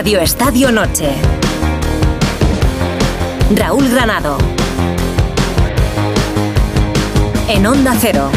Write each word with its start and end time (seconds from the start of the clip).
Radio 0.00 0.20
Estadio 0.20 0.72
Noche. 0.72 1.10
Raúl 3.54 3.86
Granado. 3.90 4.38
En 7.48 7.66
Onda 7.66 7.94
Cero. 8.00 8.30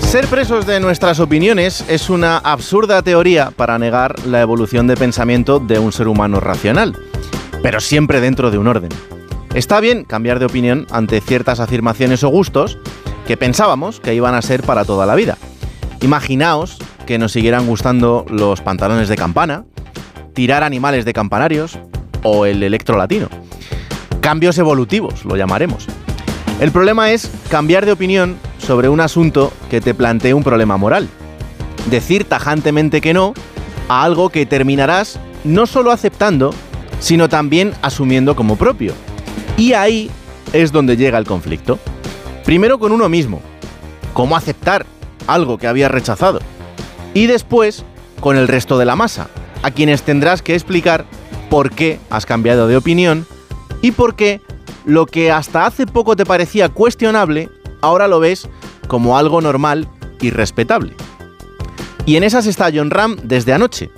Ser 0.00 0.26
presos 0.28 0.64
de 0.64 0.80
nuestras 0.80 1.20
opiniones 1.20 1.84
es 1.88 2.08
una 2.08 2.38
absurda 2.38 3.02
teoría 3.02 3.50
para 3.50 3.78
negar 3.78 4.26
la 4.26 4.40
evolución 4.40 4.86
de 4.86 4.96
pensamiento 4.96 5.60
de 5.60 5.78
un 5.78 5.92
ser 5.92 6.08
humano 6.08 6.40
racional, 6.40 6.96
pero 7.62 7.82
siempre 7.82 8.22
dentro 8.22 8.50
de 8.50 8.56
un 8.56 8.68
orden. 8.68 9.13
Está 9.54 9.78
bien 9.78 10.02
cambiar 10.02 10.40
de 10.40 10.46
opinión 10.46 10.84
ante 10.90 11.20
ciertas 11.20 11.60
afirmaciones 11.60 12.24
o 12.24 12.28
gustos 12.28 12.76
que 13.24 13.36
pensábamos 13.36 14.00
que 14.00 14.12
iban 14.12 14.34
a 14.34 14.42
ser 14.42 14.64
para 14.64 14.84
toda 14.84 15.06
la 15.06 15.14
vida. 15.14 15.38
Imaginaos 16.00 16.76
que 17.06 17.18
nos 17.18 17.30
siguieran 17.30 17.64
gustando 17.68 18.26
los 18.28 18.60
pantalones 18.62 19.08
de 19.08 19.14
campana, 19.14 19.64
tirar 20.32 20.64
animales 20.64 21.04
de 21.04 21.12
campanarios 21.12 21.78
o 22.24 22.46
el 22.46 22.64
electro 22.64 22.98
latino. 22.98 23.28
Cambios 24.20 24.58
evolutivos, 24.58 25.24
lo 25.24 25.36
llamaremos. 25.36 25.86
El 26.60 26.72
problema 26.72 27.12
es 27.12 27.30
cambiar 27.48 27.86
de 27.86 27.92
opinión 27.92 28.36
sobre 28.58 28.88
un 28.88 28.98
asunto 28.98 29.52
que 29.70 29.80
te 29.80 29.94
plantee 29.94 30.34
un 30.34 30.42
problema 30.42 30.76
moral. 30.76 31.08
Decir 31.90 32.24
tajantemente 32.24 33.00
que 33.00 33.14
no 33.14 33.34
a 33.88 34.02
algo 34.02 34.30
que 34.30 34.46
terminarás 34.46 35.20
no 35.44 35.66
solo 35.66 35.92
aceptando, 35.92 36.52
sino 36.98 37.28
también 37.28 37.72
asumiendo 37.82 38.34
como 38.34 38.56
propio. 38.56 38.94
Y 39.56 39.72
ahí 39.72 40.10
es 40.52 40.72
donde 40.72 40.96
llega 40.96 41.18
el 41.18 41.26
conflicto. 41.26 41.78
Primero 42.44 42.78
con 42.78 42.92
uno 42.92 43.08
mismo, 43.08 43.40
cómo 44.12 44.36
aceptar 44.36 44.86
algo 45.26 45.58
que 45.58 45.66
había 45.66 45.88
rechazado. 45.88 46.40
Y 47.14 47.26
después 47.26 47.84
con 48.20 48.36
el 48.36 48.48
resto 48.48 48.78
de 48.78 48.84
la 48.84 48.96
masa, 48.96 49.28
a 49.62 49.70
quienes 49.70 50.02
tendrás 50.02 50.42
que 50.42 50.54
explicar 50.54 51.06
por 51.50 51.70
qué 51.70 51.98
has 52.10 52.26
cambiado 52.26 52.66
de 52.68 52.76
opinión 52.76 53.26
y 53.82 53.92
por 53.92 54.16
qué 54.16 54.40
lo 54.84 55.06
que 55.06 55.30
hasta 55.30 55.66
hace 55.66 55.86
poco 55.86 56.16
te 56.16 56.26
parecía 56.26 56.68
cuestionable 56.68 57.48
ahora 57.80 58.08
lo 58.08 58.20
ves 58.20 58.48
como 58.88 59.16
algo 59.18 59.40
normal 59.40 59.88
y 60.20 60.30
respetable. 60.30 60.94
Y 62.06 62.16
en 62.16 62.24
esas 62.24 62.46
está 62.46 62.70
John 62.74 62.90
Ram 62.90 63.16
desde 63.22 63.52
anoche. 63.52 63.90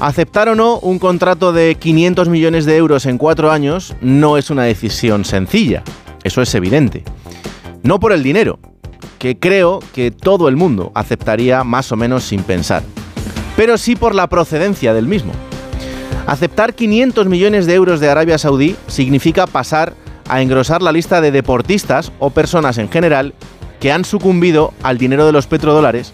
Aceptar 0.00 0.48
o 0.48 0.54
no 0.54 0.78
un 0.80 0.98
contrato 0.98 1.52
de 1.52 1.76
500 1.76 2.28
millones 2.28 2.64
de 2.64 2.76
euros 2.76 3.06
en 3.06 3.16
cuatro 3.16 3.52
años 3.52 3.94
no 4.00 4.36
es 4.36 4.50
una 4.50 4.64
decisión 4.64 5.24
sencilla, 5.24 5.82
eso 6.24 6.42
es 6.42 6.54
evidente. 6.54 7.04
No 7.82 8.00
por 8.00 8.12
el 8.12 8.22
dinero, 8.22 8.58
que 9.18 9.38
creo 9.38 9.80
que 9.94 10.10
todo 10.10 10.48
el 10.48 10.56
mundo 10.56 10.90
aceptaría 10.94 11.64
más 11.64 11.92
o 11.92 11.96
menos 11.96 12.24
sin 12.24 12.42
pensar, 12.42 12.82
pero 13.56 13.78
sí 13.78 13.94
por 13.94 14.14
la 14.14 14.26
procedencia 14.26 14.92
del 14.94 15.06
mismo. 15.06 15.32
Aceptar 16.26 16.74
500 16.74 17.28
millones 17.28 17.66
de 17.66 17.74
euros 17.74 18.00
de 18.00 18.10
Arabia 18.10 18.38
Saudí 18.38 18.76
significa 18.88 19.46
pasar 19.46 19.94
a 20.28 20.42
engrosar 20.42 20.82
la 20.82 20.92
lista 20.92 21.20
de 21.20 21.30
deportistas 21.30 22.10
o 22.18 22.30
personas 22.30 22.78
en 22.78 22.88
general 22.88 23.34
que 23.78 23.92
han 23.92 24.04
sucumbido 24.04 24.72
al 24.82 24.98
dinero 24.98 25.24
de 25.26 25.32
los 25.32 25.46
petrodólares 25.46 26.12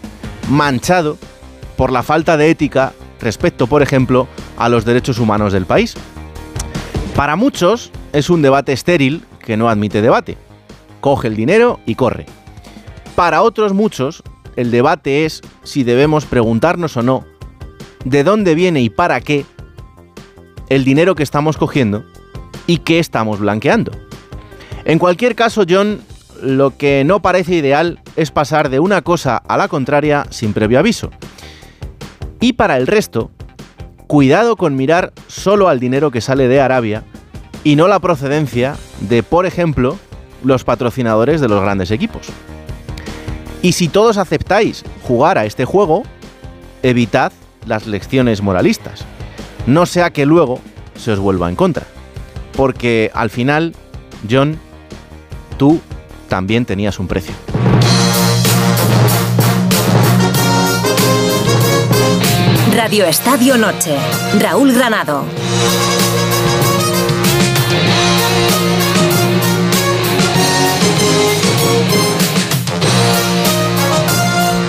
manchado 0.48 1.16
por 1.76 1.92
la 1.92 2.02
falta 2.02 2.36
de 2.36 2.50
ética 2.50 2.92
respecto, 3.20 3.66
por 3.66 3.82
ejemplo, 3.82 4.28
a 4.56 4.68
los 4.68 4.84
derechos 4.84 5.18
humanos 5.18 5.52
del 5.52 5.66
país. 5.66 5.94
Para 7.14 7.36
muchos 7.36 7.92
es 8.12 8.30
un 8.30 8.42
debate 8.42 8.72
estéril 8.72 9.24
que 9.44 9.56
no 9.56 9.68
admite 9.68 10.02
debate. 10.02 10.36
Coge 11.00 11.28
el 11.28 11.36
dinero 11.36 11.81
y 11.86 11.94
corre. 11.94 12.26
Para 13.14 13.42
otros 13.42 13.72
muchos, 13.72 14.22
el 14.56 14.70
debate 14.70 15.25
es 15.25 15.42
si 15.62 15.84
debemos 15.84 16.25
preguntarnos 16.25 16.97
o 16.97 17.03
no 17.03 17.25
de 18.04 18.25
dónde 18.25 18.54
viene 18.54 18.81
y 18.81 18.91
para 18.91 19.20
qué 19.20 19.44
el 20.69 20.84
dinero 20.84 21.14
que 21.14 21.22
estamos 21.22 21.56
cogiendo 21.56 22.04
y 22.66 22.78
qué 22.78 22.98
estamos 22.98 23.41
blanqueando. 23.41 23.92
En 24.84 24.98
cualquier 24.98 25.34
caso, 25.34 25.64
John, 25.69 26.00
lo 26.42 26.76
que 26.76 27.04
no 27.04 27.20
parece 27.20 27.54
ideal 27.56 28.00
es 28.16 28.31
pasar 28.31 28.70
de 28.70 28.81
una 28.81 29.02
cosa 29.02 29.37
a 29.37 29.56
la 29.56 29.69
contraria 29.69 30.26
sin 30.31 30.52
previo 30.52 30.78
aviso. 30.78 31.10
Y 32.40 32.54
para 32.54 32.76
el 32.78 32.86
resto, 32.86 33.30
cuidado 34.06 34.56
con 34.56 34.74
mirar 34.74 35.12
solo 35.28 35.68
al 35.68 35.78
dinero 35.78 36.10
que 36.10 36.22
sale 36.22 36.48
de 36.48 36.60
Arabia 36.60 37.04
y 37.64 37.76
no 37.76 37.86
la 37.86 38.00
procedencia 38.00 38.76
de, 39.00 39.22
por 39.22 39.44
ejemplo, 39.44 39.98
los 40.42 40.64
patrocinadores 40.64 41.40
de 41.40 41.48
los 41.48 41.60
grandes 41.60 41.90
equipos. 41.90 42.28
Y 43.62 43.72
si 43.72 43.88
todos 43.88 44.16
aceptáis 44.16 44.84
jugar 45.02 45.36
a 45.36 45.44
este 45.44 45.66
juego, 45.66 46.02
evitad 46.82 47.32
las 47.66 47.86
lecciones 47.86 48.40
moralistas. 48.40 49.04
No 49.66 49.84
sea 49.84 50.10
que 50.10 50.24
luego 50.24 50.60
se 50.96 51.12
os 51.12 51.18
vuelva 51.18 51.50
en 51.50 51.56
contra. 51.56 51.86
Porque 52.56 53.10
al 53.14 53.28
final, 53.28 53.74
John, 54.28 54.58
tú 55.58 55.80
también 56.28 56.64
tenías 56.64 56.98
un 56.98 57.06
precio. 57.06 57.34
Radio 62.82 63.04
Estadio 63.04 63.58
Noche. 63.58 63.94
Raúl 64.38 64.72
Granado. 64.72 65.22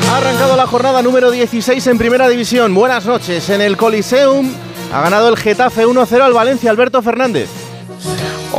Ha 0.09 0.17
arrancado 0.17 0.57
la 0.57 0.67
jornada 0.67 1.01
número 1.01 1.31
16 1.31 1.87
en 1.87 1.97
Primera 1.97 2.27
División. 2.27 2.75
Buenas 2.75 3.05
noches. 3.05 3.49
En 3.49 3.61
el 3.61 3.77
Coliseum 3.77 4.51
ha 4.93 5.01
ganado 5.03 5.29
el 5.29 5.37
Getafe 5.37 5.87
1-0 5.87 6.21
al 6.21 6.33
Valencia 6.33 6.69
Alberto 6.69 7.01
Fernández. 7.01 7.60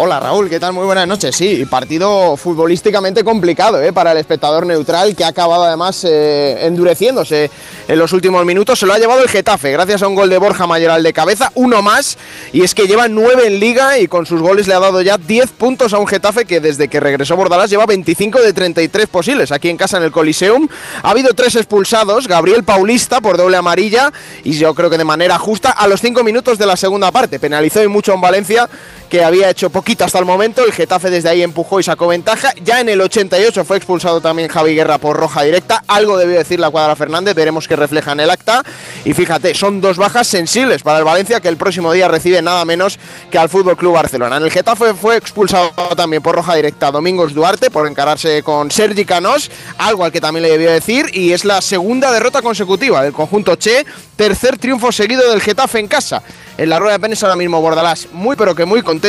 Hola 0.05 0.19
Raúl, 0.19 0.51
¿qué 0.51 0.59
tal? 0.59 0.73
Muy 0.73 0.85
buenas 0.85 1.07
noches. 1.07 1.37
Sí, 1.37 1.65
partido 1.65 2.37
futbolísticamente 2.37 3.23
complicado 3.23 3.81
¿eh? 3.81 3.93
para 3.93 4.11
el 4.11 4.19
espectador 4.19 4.67
neutral 4.67 5.15
que 5.15 5.23
ha 5.23 5.29
acabado 5.29 5.63
además 5.63 6.03
eh, 6.03 6.67
endureciéndose 6.67 7.49
en 7.87 7.99
los 8.01 8.13
últimos 8.13 8.45
minutos. 8.45 8.81
Se 8.81 8.87
lo 8.87 8.95
ha 8.95 8.99
llevado 8.99 9.23
el 9.23 9.29
Getafe 9.29 9.71
gracias 9.71 10.03
a 10.03 10.09
un 10.09 10.17
gol 10.17 10.29
de 10.29 10.39
Borja 10.39 10.67
Mayoral 10.67 11.05
de 11.05 11.13
cabeza, 11.13 11.53
uno 11.55 11.83
más. 11.83 12.19
Y 12.53 12.63
es 12.63 12.75
que 12.75 12.89
lleva 12.89 13.07
nueve 13.07 13.47
en 13.47 13.61
liga 13.61 13.97
y 14.01 14.09
con 14.09 14.27
sus 14.27 14.41
goles 14.41 14.67
le 14.67 14.75
ha 14.75 14.81
dado 14.81 15.03
ya 15.03 15.19
10 15.19 15.53
puntos 15.53 15.93
a 15.93 15.99
un 15.99 16.09
Getafe 16.09 16.47
que 16.47 16.59
desde 16.59 16.89
que 16.89 16.99
regresó 16.99 17.37
Bordalás 17.37 17.71
lleva 17.71 17.87
25 17.87 18.41
de 18.41 18.53
33 18.53 19.07
posibles 19.07 19.53
aquí 19.53 19.69
en 19.69 19.77
casa 19.77 19.99
en 19.99 20.03
el 20.03 20.11
Coliseum. 20.11 20.67
Ha 21.05 21.11
habido 21.11 21.33
tres 21.33 21.55
expulsados, 21.55 22.27
Gabriel 22.27 22.65
Paulista 22.65 23.21
por 23.21 23.37
doble 23.37 23.57
amarilla 23.57 24.13
y 24.43 24.55
yo 24.55 24.75
creo 24.75 24.91
que 24.91 24.99
de 24.99 25.05
manera 25.05 25.39
justa 25.39 25.71
a 25.71 25.87
los 25.87 26.01
cinco 26.01 26.25
minutos 26.25 26.59
de 26.59 26.67
la 26.67 26.75
segunda 26.75 27.13
parte. 27.13 27.39
Penalizó 27.39 27.85
y 27.85 27.87
mucho 27.87 28.13
en 28.15 28.21
Valencia 28.21 28.69
que 29.13 29.23
había 29.23 29.51
hecho 29.51 29.69
poquito 29.69 30.07
hasta 30.07 30.19
el 30.19 30.25
momento. 30.25 30.65
El 30.65 30.73
Getafe 30.73 31.11
desde 31.11 31.29
ahí 31.29 31.43
empujó 31.43 31.79
y 31.79 31.83
sacó 31.83 32.07
ventaja. 32.07 32.55
Ya 32.65 32.81
en 32.81 32.89
el 32.89 32.99
88 32.99 33.63
fue 33.63 33.77
expulsado 33.77 34.23
también 34.23 34.49
Javi 34.49 34.75
Guerra 34.75 34.97
por 34.97 35.19
roja 35.19 35.43
directa. 35.43 35.85
Algo 35.87 36.17
debió 36.17 36.39
decir 36.39 36.59
la 36.59 36.71
cuadra 36.71 36.97
Fernández, 36.97 37.35
veremos 37.35 37.69
qué 37.69 37.77
refleja 37.77 38.13
en 38.13 38.21
el 38.21 38.31
acta. 38.31 38.63
Y 39.05 39.13
fíjate, 39.13 39.55
son 39.55 39.83
dos 39.83 39.99
bajas 39.99 40.27
sensibles 40.27 40.83
para 40.83 40.97
el 40.97 41.05
Valencia 41.05 41.41
que 41.41 41.49
el 41.49 41.59
próximo 41.59 41.93
día 41.93 42.09
recibe 42.09 42.41
nada 42.41 42.65
menos 42.65 42.99
que 43.31 43.37
al 43.37 43.51
Fútbol 43.51 43.77
Club 43.77 43.93
Barcelona. 43.93 44.39
En 44.39 44.45
el 44.45 44.51
Getafe 44.51 44.95
fue 44.95 45.19
expulsado 45.19 45.73
también 45.95 46.23
por 46.23 46.35
roja 46.35 46.55
directa 46.55 46.91
Domingos 46.91 47.35
Duarte 47.35 47.71
por 47.71 47.87
encararse 47.87 48.43
con 48.43 48.71
Sergi 48.71 49.05
Canós, 49.05 49.51
algo 49.77 50.07
al 50.07 50.13
que 50.13 50.23
también 50.23 50.45
le 50.45 50.53
debió 50.53 50.71
decir. 50.71 51.11
Y 51.13 51.33
es 51.33 51.45
la 51.45 51.61
segunda 51.61 52.11
derrota 52.13 52.41
consecutiva 52.41 53.03
del 53.03 53.13
conjunto 53.13 53.57
Che, 53.57 53.85
tercer 54.17 54.57
triunfo 54.57 54.91
seguido 54.91 55.31
del 55.31 55.43
Getafe 55.43 55.81
en 55.81 55.89
casa. 55.89 56.23
En 56.57 56.69
la 56.69 56.79
rueda 56.79 56.93
de 56.95 57.01
prensa 57.01 57.27
ahora 57.27 57.37
mismo 57.37 57.61
Bordalás 57.61 58.09
muy 58.13 58.37
pero 58.37 58.55
que 58.55 58.67
muy 58.67 58.83
contento 58.83 59.02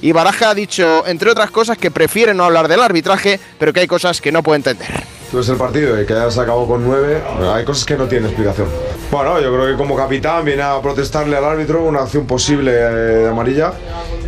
y 0.00 0.12
Baraja 0.12 0.50
ha 0.50 0.54
dicho, 0.54 1.06
entre 1.06 1.30
otras 1.30 1.50
cosas, 1.50 1.76
que 1.78 1.90
prefiere 1.90 2.34
no 2.34 2.44
hablar 2.44 2.68
del 2.68 2.80
arbitraje, 2.80 3.40
pero 3.58 3.72
que 3.72 3.80
hay 3.80 3.86
cosas 3.86 4.20
que 4.20 4.30
no 4.32 4.42
puede 4.42 4.56
entender. 4.58 4.88
Ves 5.32 5.48
el 5.48 5.56
partido 5.56 6.00
y 6.00 6.06
que 6.06 6.14
ya 6.14 6.30
se 6.30 6.40
acabó 6.40 6.66
con 6.68 6.84
nueve, 6.84 7.20
hay 7.52 7.64
cosas 7.64 7.84
que 7.84 7.96
no 7.96 8.04
tienen 8.06 8.26
explicación. 8.28 8.68
Bueno, 9.10 9.40
yo 9.40 9.52
creo 9.52 9.66
que 9.66 9.74
como 9.76 9.96
capitán 9.96 10.44
viene 10.44 10.62
a 10.62 10.80
protestarle 10.80 11.36
al 11.36 11.44
árbitro 11.44 11.82
una 11.82 12.02
acción 12.02 12.24
posible 12.26 12.70
eh, 12.72 12.84
de 13.24 13.28
amarilla 13.28 13.72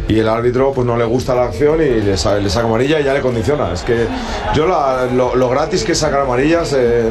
y 0.08 0.18
el 0.18 0.28
árbitro 0.28 0.72
pues 0.72 0.84
no 0.86 0.96
le 0.96 1.04
gusta 1.04 1.34
la 1.36 1.44
acción 1.44 1.80
y 1.80 2.00
le, 2.00 2.16
sa- 2.16 2.36
le 2.38 2.50
saca 2.50 2.66
amarilla 2.66 2.98
y 3.00 3.04
ya 3.04 3.14
le 3.14 3.20
condiciona. 3.20 3.72
Es 3.72 3.82
que 3.82 4.06
yo 4.54 4.66
la- 4.66 5.06
lo, 5.12 5.36
lo 5.36 5.48
gratis 5.48 5.84
que 5.84 5.92
es 5.92 5.98
sacar 5.98 6.20
amarillas, 6.22 6.72
eh, 6.76 7.08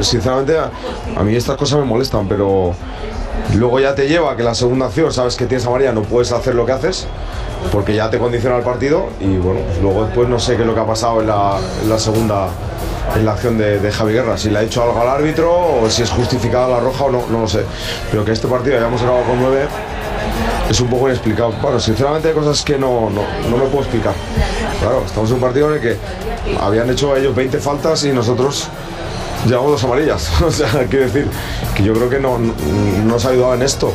sinceramente 0.00 0.58
a, 0.58 0.70
a 1.16 1.22
mí 1.22 1.36
estas 1.36 1.56
cosas 1.56 1.78
me 1.78 1.84
molestan, 1.84 2.26
pero 2.26 2.74
luego 3.54 3.80
ya 3.80 3.94
te 3.94 4.08
lleva 4.08 4.32
a 4.32 4.36
que 4.36 4.42
la 4.42 4.54
segunda 4.54 4.86
acción 4.86 5.12
sabes 5.12 5.36
que 5.36 5.46
tienes 5.46 5.66
amarilla, 5.66 5.92
no 5.92 6.02
puedes 6.02 6.32
hacer 6.32 6.54
lo 6.54 6.66
que 6.66 6.72
haces 6.72 7.06
porque 7.72 7.94
ya 7.94 8.10
te 8.10 8.18
condiciona 8.18 8.56
el 8.56 8.62
partido 8.62 9.08
y 9.20 9.36
bueno, 9.36 9.60
pues 9.66 9.80
luego 9.80 10.04
después 10.04 10.28
no 10.28 10.38
sé 10.38 10.56
qué 10.56 10.62
es 10.62 10.66
lo 10.66 10.74
que 10.74 10.80
ha 10.80 10.86
pasado 10.86 11.20
en 11.20 11.26
la, 11.26 11.58
segunda 11.98 12.48
en 13.14 13.24
la 13.24 13.32
acción 13.32 13.58
de, 13.58 13.90
Javi 13.90 14.12
Guerra, 14.12 14.36
si 14.36 14.50
le 14.50 14.58
ha 14.58 14.62
hecho 14.62 14.82
algo 14.82 15.00
al 15.00 15.08
árbitro 15.08 15.52
o 15.82 15.90
si 15.90 16.02
es 16.02 16.10
justificada 16.10 16.68
la 16.68 16.80
roja 16.80 17.04
o 17.04 17.10
no, 17.10 17.24
no 17.30 17.40
lo 17.40 17.48
sé. 17.48 17.64
Pero 18.10 18.24
que 18.24 18.32
este 18.32 18.48
partido 18.48 18.76
hayamos 18.76 19.00
acabado 19.02 19.24
con 19.24 19.40
nueve, 19.40 19.66
es 20.68 20.80
un 20.80 20.88
poco 20.88 21.08
inexplicable. 21.08 21.56
Bueno, 21.62 21.80
sinceramente 21.80 22.28
hay 22.28 22.34
cosas 22.34 22.62
que 22.62 22.78
no, 22.78 23.10
no, 23.10 23.22
no 23.48 23.56
me 23.56 23.64
puedo 23.66 23.80
explicar. 23.80 24.14
Claro, 24.80 25.02
estamos 25.06 25.30
en 25.30 25.36
un 25.36 25.40
partido 25.40 25.68
en 25.70 25.74
el 25.74 25.80
que 25.80 25.96
habían 26.60 26.90
hecho 26.90 27.16
ellos 27.16 27.34
20 27.34 27.58
faltas 27.58 28.04
y 28.04 28.12
nosotros 28.12 28.68
llevamos 29.46 29.72
dos 29.72 29.84
amarillas. 29.84 30.30
O 30.42 30.50
sea, 30.50 30.68
quiero 30.88 31.06
decir 31.06 31.26
que 31.74 31.82
yo 31.82 31.92
creo 31.92 32.08
que 32.08 32.20
no, 32.20 32.38
no, 32.38 32.54
no 33.04 33.18
se 33.18 33.28
ha 33.28 33.30
ayudado 33.30 33.54
en 33.54 33.62
esto. 33.62 33.92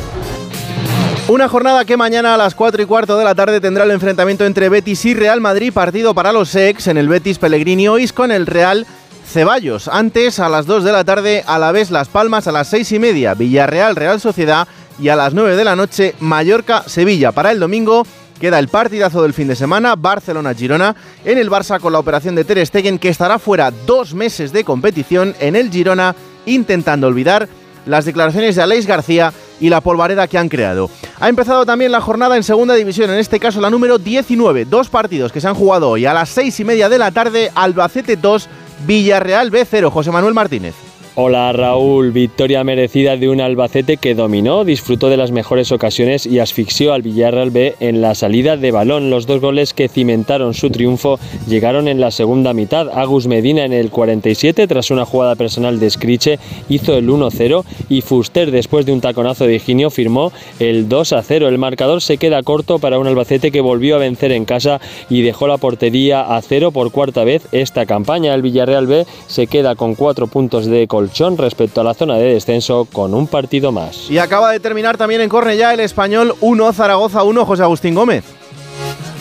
Una 1.28 1.48
jornada 1.48 1.84
que 1.84 1.96
mañana 1.96 2.34
a 2.34 2.36
las 2.36 2.54
4 2.54 2.82
y 2.82 2.86
cuarto 2.86 3.16
de 3.16 3.24
la 3.24 3.34
tarde 3.34 3.60
tendrá 3.60 3.84
el 3.84 3.90
enfrentamiento 3.92 4.44
entre 4.44 4.68
Betis 4.68 5.04
y 5.04 5.14
Real 5.14 5.40
Madrid, 5.40 5.72
partido 5.72 6.14
para 6.14 6.32
los 6.32 6.54
ex 6.54 6.88
en 6.88 6.98
el 6.98 7.08
Betis 7.08 7.38
Pellegrini 7.38 7.88
Ois 7.88 8.12
con 8.12 8.32
el 8.32 8.46
Real 8.46 8.86
Ceballos. 9.24 9.88
Antes, 9.88 10.40
a 10.40 10.48
las 10.48 10.66
2 10.66 10.84
de 10.84 10.92
la 10.92 11.04
tarde, 11.04 11.44
a 11.46 11.58
la 11.58 11.72
vez 11.72 11.90
Las 11.90 12.08
Palmas 12.08 12.48
a 12.48 12.52
las 12.52 12.68
6 12.68 12.92
y 12.92 12.98
media, 12.98 13.34
Villarreal 13.34 13.96
Real 13.96 14.20
Sociedad 14.20 14.68
y 14.98 15.08
a 15.08 15.16
las 15.16 15.32
9 15.32 15.56
de 15.56 15.64
la 15.64 15.76
noche, 15.76 16.14
Mallorca 16.20 16.82
Sevilla. 16.86 17.32
Para 17.32 17.52
el 17.52 17.60
domingo 17.60 18.04
queda 18.42 18.58
el 18.58 18.66
partidazo 18.66 19.22
del 19.22 19.34
fin 19.34 19.46
de 19.46 19.54
semana, 19.54 19.94
Barcelona-Girona, 19.94 20.96
en 21.24 21.38
el 21.38 21.48
Barça 21.48 21.78
con 21.78 21.92
la 21.92 22.00
operación 22.00 22.34
de 22.34 22.42
Ter 22.42 22.66
Stegen 22.66 22.98
que 22.98 23.08
estará 23.08 23.38
fuera 23.38 23.70
dos 23.86 24.14
meses 24.14 24.52
de 24.52 24.64
competición 24.64 25.36
en 25.38 25.54
el 25.54 25.70
Girona, 25.70 26.16
intentando 26.44 27.06
olvidar 27.06 27.48
las 27.86 28.04
declaraciones 28.04 28.56
de 28.56 28.62
Aleix 28.62 28.84
García 28.84 29.32
y 29.60 29.68
la 29.68 29.80
polvareda 29.80 30.26
que 30.26 30.38
han 30.38 30.48
creado. 30.48 30.90
Ha 31.20 31.28
empezado 31.28 31.64
también 31.64 31.92
la 31.92 32.00
jornada 32.00 32.36
en 32.36 32.42
segunda 32.42 32.74
división, 32.74 33.10
en 33.10 33.20
este 33.20 33.38
caso 33.38 33.60
la 33.60 33.70
número 33.70 33.98
19. 33.98 34.64
Dos 34.64 34.88
partidos 34.88 35.30
que 35.30 35.40
se 35.40 35.46
han 35.46 35.54
jugado 35.54 35.90
hoy 35.90 36.04
a 36.04 36.12
las 36.12 36.28
seis 36.28 36.58
y 36.58 36.64
media 36.64 36.88
de 36.88 36.98
la 36.98 37.12
tarde, 37.12 37.52
Albacete 37.54 38.16
2, 38.16 38.48
Villarreal 38.88 39.52
B0. 39.52 39.88
José 39.88 40.10
Manuel 40.10 40.34
Martínez. 40.34 40.74
Hola 41.14 41.52
Raúl, 41.52 42.10
victoria 42.10 42.64
merecida 42.64 43.18
de 43.18 43.28
un 43.28 43.42
Albacete 43.42 43.98
que 43.98 44.14
dominó, 44.14 44.64
disfrutó 44.64 45.10
de 45.10 45.18
las 45.18 45.30
mejores 45.30 45.70
ocasiones 45.70 46.24
y 46.24 46.38
asfixió 46.38 46.94
al 46.94 47.02
Villarreal 47.02 47.50
B 47.50 47.74
en 47.80 48.00
la 48.00 48.14
salida 48.14 48.56
de 48.56 48.70
balón. 48.70 49.10
Los 49.10 49.26
dos 49.26 49.42
goles 49.42 49.74
que 49.74 49.88
cimentaron 49.88 50.54
su 50.54 50.70
triunfo 50.70 51.20
llegaron 51.46 51.86
en 51.86 52.00
la 52.00 52.10
segunda 52.12 52.54
mitad. 52.54 52.88
Agus 52.88 53.26
Medina 53.26 53.66
en 53.66 53.74
el 53.74 53.90
47 53.90 54.66
tras 54.66 54.90
una 54.90 55.04
jugada 55.04 55.34
personal 55.34 55.78
de 55.78 55.90
Scriche 55.90 56.38
hizo 56.70 56.96
el 56.96 57.06
1-0 57.10 57.62
y 57.90 58.00
Fuster 58.00 58.50
después 58.50 58.86
de 58.86 58.92
un 58.92 59.02
taconazo 59.02 59.44
de 59.44 59.56
Higinio 59.56 59.90
firmó 59.90 60.32
el 60.60 60.88
2-0. 60.88 61.46
El 61.46 61.58
marcador 61.58 62.00
se 62.00 62.16
queda 62.16 62.42
corto 62.42 62.78
para 62.78 62.98
un 62.98 63.06
Albacete 63.06 63.50
que 63.50 63.60
volvió 63.60 63.96
a 63.96 63.98
vencer 63.98 64.32
en 64.32 64.46
casa 64.46 64.80
y 65.10 65.20
dejó 65.20 65.46
la 65.46 65.58
portería 65.58 66.34
a 66.34 66.40
cero 66.40 66.70
por 66.70 66.90
cuarta 66.90 67.22
vez 67.22 67.46
esta 67.52 67.84
campaña. 67.84 68.32
El 68.32 68.40
Villarreal 68.40 68.86
B 68.86 69.04
se 69.26 69.46
queda 69.46 69.74
con 69.74 69.94
cuatro 69.94 70.26
puntos 70.26 70.64
de 70.64 70.86
colchón 71.02 71.36
respecto 71.36 71.80
a 71.80 71.84
la 71.84 71.94
zona 71.94 72.16
de 72.16 72.34
descenso 72.34 72.84
con 72.84 73.12
un 73.12 73.26
partido 73.26 73.72
más. 73.72 74.08
Y 74.08 74.18
acaba 74.18 74.52
de 74.52 74.60
terminar 74.60 74.96
también 74.96 75.20
en 75.20 75.28
Cornellá 75.28 75.74
el 75.74 75.80
español 75.80 76.36
1, 76.40 76.72
Zaragoza 76.72 77.24
1, 77.24 77.44
José 77.44 77.62
Agustín 77.64 77.96
Gómez. 77.96 78.24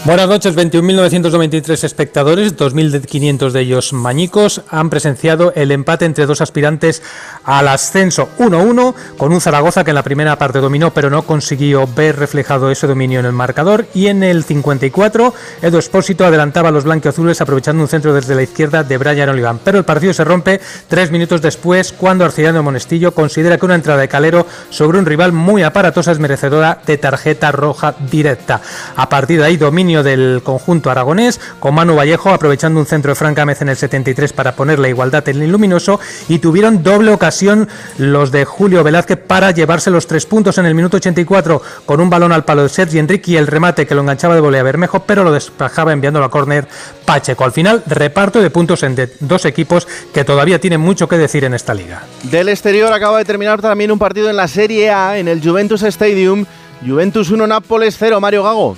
Buenas 0.03 0.27
noches, 0.27 0.56
21.993 0.56 1.83
espectadores, 1.83 2.57
2.500 2.57 3.51
de 3.51 3.62
ellos 3.62 3.94
mañicos, 3.94 4.63
han 4.68 4.89
presenciado 4.89 5.53
el 5.56 5.71
empate 5.71 6.06
entre 6.06 6.25
dos 6.25 6.42
aspirantes 6.42 7.03
al 7.44 7.68
ascenso. 7.68 8.27
1-1, 8.39 8.95
con 9.15 9.31
un 9.31 9.39
Zaragoza 9.39 9.83
que 9.83 9.92
en 9.92 9.95
la 9.95 10.01
primera 10.01 10.39
parte 10.39 10.57
dominó 10.57 10.92
pero 10.92 11.12
no 11.12 11.21
consiguió 11.21 11.86
ver 11.86 12.18
reflejado 12.18 12.71
ese 12.71 12.88
dominio 12.88 13.19
en 13.19 13.27
el 13.27 13.31
marcador, 13.31 13.86
y 13.94 14.07
en 14.07 14.24
el 14.24 14.44
54 14.44 15.36
Edu 15.62 15.77
Espósito 15.77 16.25
adelantaba 16.25 16.69
a 16.69 16.71
los 16.71 16.86
blanqueazules 16.86 17.39
aprovechando 17.39 17.83
un 17.83 17.88
centro 17.88 18.12
desde 18.12 18.33
la 18.33 18.42
izquierda 18.42 18.83
de 18.83 18.97
Brian 18.97 19.30
Oliván, 19.30 19.59
pero 19.63 19.77
el 19.77 19.86
partido 19.86 20.13
se 20.13 20.24
rompe 20.24 20.62
tres 20.88 21.12
minutos 21.12 21.44
después 21.44 21.94
cuando 21.94 22.25
Arcillano 22.25 22.63
Monestillo 22.63 23.13
considera 23.13 23.59
que 23.59 23.65
una 23.68 23.75
entrada 23.75 24.01
de 24.01 24.07
Calero 24.07 24.47
sobre 24.71 24.97
un 24.97 25.06
rival 25.06 25.31
muy 25.31 25.62
aparatosa 25.62 26.12
es 26.12 26.18
merecedora 26.18 26.81
de 26.88 26.97
tarjeta 26.97 27.51
roja 27.51 27.94
directa. 28.09 28.62
A 28.95 29.07
partir 29.07 29.39
de 29.39 29.45
ahí 29.45 29.57
dominio 29.57 29.90
del 30.01 30.41
conjunto 30.43 30.89
aragonés, 30.89 31.41
con 31.59 31.75
Manu 31.75 31.95
Vallejo 31.95 32.29
aprovechando 32.29 32.79
un 32.79 32.85
centro 32.85 33.11
de 33.11 33.15
Fran 33.15 33.33
Gámez 33.33 33.61
en 33.61 33.67
el 33.67 33.75
73 33.75 34.31
para 34.31 34.55
poner 34.55 34.79
la 34.79 34.88
igualdad 34.88 35.27
en 35.27 35.41
el 35.41 35.51
luminoso 35.51 35.99
y 36.29 36.39
tuvieron 36.39 36.81
doble 36.81 37.11
ocasión 37.11 37.67
los 37.97 38.31
de 38.31 38.45
Julio 38.45 38.83
Velázquez 38.83 39.19
para 39.19 39.51
llevarse 39.51 39.91
los 39.91 40.07
tres 40.07 40.25
puntos 40.25 40.57
en 40.57 40.65
el 40.65 40.73
minuto 40.73 40.97
84 40.97 41.61
con 41.85 41.99
un 41.99 42.09
balón 42.09 42.31
al 42.31 42.45
palo 42.45 42.63
de 42.63 42.69
Sergi 42.69 42.97
Enrique 42.97 43.31
y 43.31 43.35
el 43.35 43.47
remate 43.47 43.85
que 43.85 43.93
lo 43.93 44.01
enganchaba 44.01 44.35
de 44.35 44.41
volea 44.41 44.63
Bermejo, 44.63 45.01
pero 45.01 45.23
lo 45.23 45.31
despejaba 45.31 45.91
enviándolo 45.91 46.25
a 46.25 46.31
córner 46.31 46.67
Pacheco. 47.05 47.44
Al 47.44 47.51
final, 47.51 47.83
reparto 47.85 48.41
de 48.41 48.49
puntos 48.49 48.83
entre 48.83 49.09
dos 49.19 49.45
equipos 49.45 49.87
que 50.13 50.23
todavía 50.23 50.59
tienen 50.59 50.79
mucho 50.79 51.07
que 51.07 51.17
decir 51.17 51.44
en 51.44 51.53
esta 51.53 51.73
liga. 51.73 52.03
Del 52.23 52.49
exterior 52.49 52.94
acaba 52.94 53.17
de 53.17 53.25
terminar 53.25 53.61
también 53.61 53.91
un 53.91 53.99
partido 53.99 54.29
en 54.29 54.37
la 54.37 54.47
Serie 54.47 54.89
A 54.89 55.17
en 55.17 55.27
el 55.27 55.41
Juventus 55.41 55.83
Stadium. 55.83 56.45
Juventus 56.85 57.29
1, 57.29 57.45
Nápoles 57.45 57.95
0, 57.99 58.19
Mario 58.19 58.44
Gago. 58.44 58.77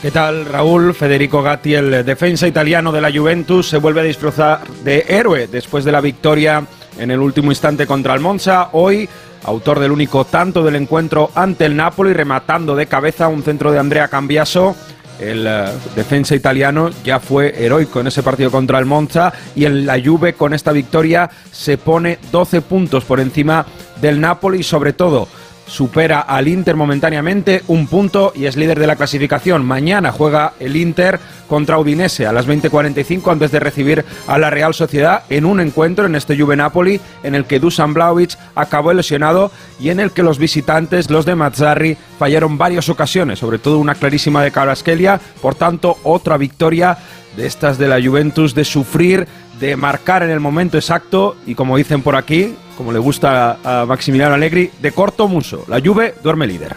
¿Qué 0.00 0.10
tal, 0.10 0.46
Raúl? 0.46 0.94
Federico 0.94 1.42
Gatti, 1.42 1.74
el 1.74 2.04
defensa 2.04 2.46
italiano 2.46 2.92
de 2.92 3.00
la 3.00 3.12
Juventus, 3.12 3.68
se 3.68 3.78
vuelve 3.78 4.00
a 4.00 4.04
disfrazar 4.04 4.66
de 4.82 5.04
héroe 5.08 5.46
después 5.46 5.84
de 5.84 5.92
la 5.92 6.00
victoria 6.00 6.64
en 6.98 7.10
el 7.10 7.20
último 7.20 7.50
instante 7.50 7.86
contra 7.86 8.14
el 8.14 8.20
Monza. 8.20 8.70
Hoy, 8.72 9.08
autor 9.44 9.80
del 9.80 9.92
único 9.92 10.24
tanto 10.24 10.62
del 10.62 10.76
encuentro 10.76 11.30
ante 11.34 11.66
el 11.66 11.76
Napoli, 11.76 12.12
rematando 12.12 12.76
de 12.76 12.86
cabeza 12.86 13.28
un 13.28 13.42
centro 13.42 13.72
de 13.72 13.78
Andrea 13.78 14.08
Cambiaso. 14.08 14.76
El 15.18 15.46
uh, 15.46 15.94
defensa 15.94 16.34
italiano 16.34 16.90
ya 17.04 17.20
fue 17.20 17.64
heroico 17.64 18.00
en 18.00 18.08
ese 18.08 18.22
partido 18.22 18.50
contra 18.50 18.78
el 18.80 18.84
Monza 18.84 19.32
y 19.54 19.64
en 19.64 19.86
la 19.86 20.00
Juve 20.02 20.32
con 20.32 20.52
esta 20.54 20.72
victoria 20.72 21.30
se 21.52 21.78
pone 21.78 22.18
12 22.32 22.62
puntos 22.62 23.04
por 23.04 23.20
encima 23.20 23.64
del 24.00 24.20
Napoli 24.20 24.64
sobre 24.64 24.92
todo 24.92 25.28
supera 25.66 26.20
al 26.20 26.48
Inter 26.48 26.76
momentáneamente 26.76 27.62
un 27.68 27.86
punto 27.86 28.32
y 28.34 28.46
es 28.46 28.56
líder 28.56 28.78
de 28.78 28.86
la 28.86 28.96
clasificación. 28.96 29.64
Mañana 29.64 30.12
juega 30.12 30.52
el 30.60 30.76
Inter 30.76 31.18
contra 31.48 31.78
Udinese 31.78 32.26
a 32.26 32.32
las 32.32 32.46
20:45 32.46 33.30
antes 33.30 33.50
de 33.50 33.60
recibir 33.60 34.04
a 34.26 34.38
la 34.38 34.50
Real 34.50 34.74
Sociedad 34.74 35.22
en 35.30 35.44
un 35.44 35.60
encuentro 35.60 36.06
en 36.06 36.14
este 36.14 36.38
Juve 36.38 36.56
Napoli 36.56 37.00
en 37.22 37.34
el 37.34 37.44
que 37.44 37.60
Dusan 37.60 37.94
Blaovic 37.94 38.36
acabó 38.54 38.92
lesionado 38.92 39.50
y 39.80 39.90
en 39.90 40.00
el 40.00 40.10
que 40.10 40.22
los 40.22 40.38
visitantes, 40.38 41.10
los 41.10 41.24
de 41.24 41.34
Mazzarri, 41.34 41.96
fallaron 42.18 42.58
varias 42.58 42.88
ocasiones, 42.88 43.38
sobre 43.38 43.58
todo 43.58 43.78
una 43.78 43.94
clarísima 43.94 44.42
de 44.42 44.50
Caraskelia, 44.50 45.20
por 45.42 45.54
tanto 45.54 45.98
otra 46.04 46.36
victoria 46.36 46.98
de 47.36 47.46
estas 47.46 47.78
de 47.78 47.88
la 47.88 48.00
Juventus 48.00 48.54
de 48.54 48.64
sufrir, 48.64 49.26
de 49.58 49.76
marcar 49.76 50.22
en 50.22 50.30
el 50.30 50.40
momento 50.40 50.76
exacto 50.76 51.36
y 51.46 51.54
como 51.54 51.76
dicen 51.76 52.02
por 52.02 52.16
aquí, 52.16 52.54
como 52.76 52.92
le 52.92 52.98
gusta 52.98 53.58
a 53.64 53.86
Maximiliano 53.86 54.34
Allegri, 54.34 54.70
de 54.80 54.92
corto 54.92 55.28
muso. 55.28 55.64
La 55.68 55.80
Juve 55.80 56.14
duerme 56.22 56.46
líder. 56.46 56.76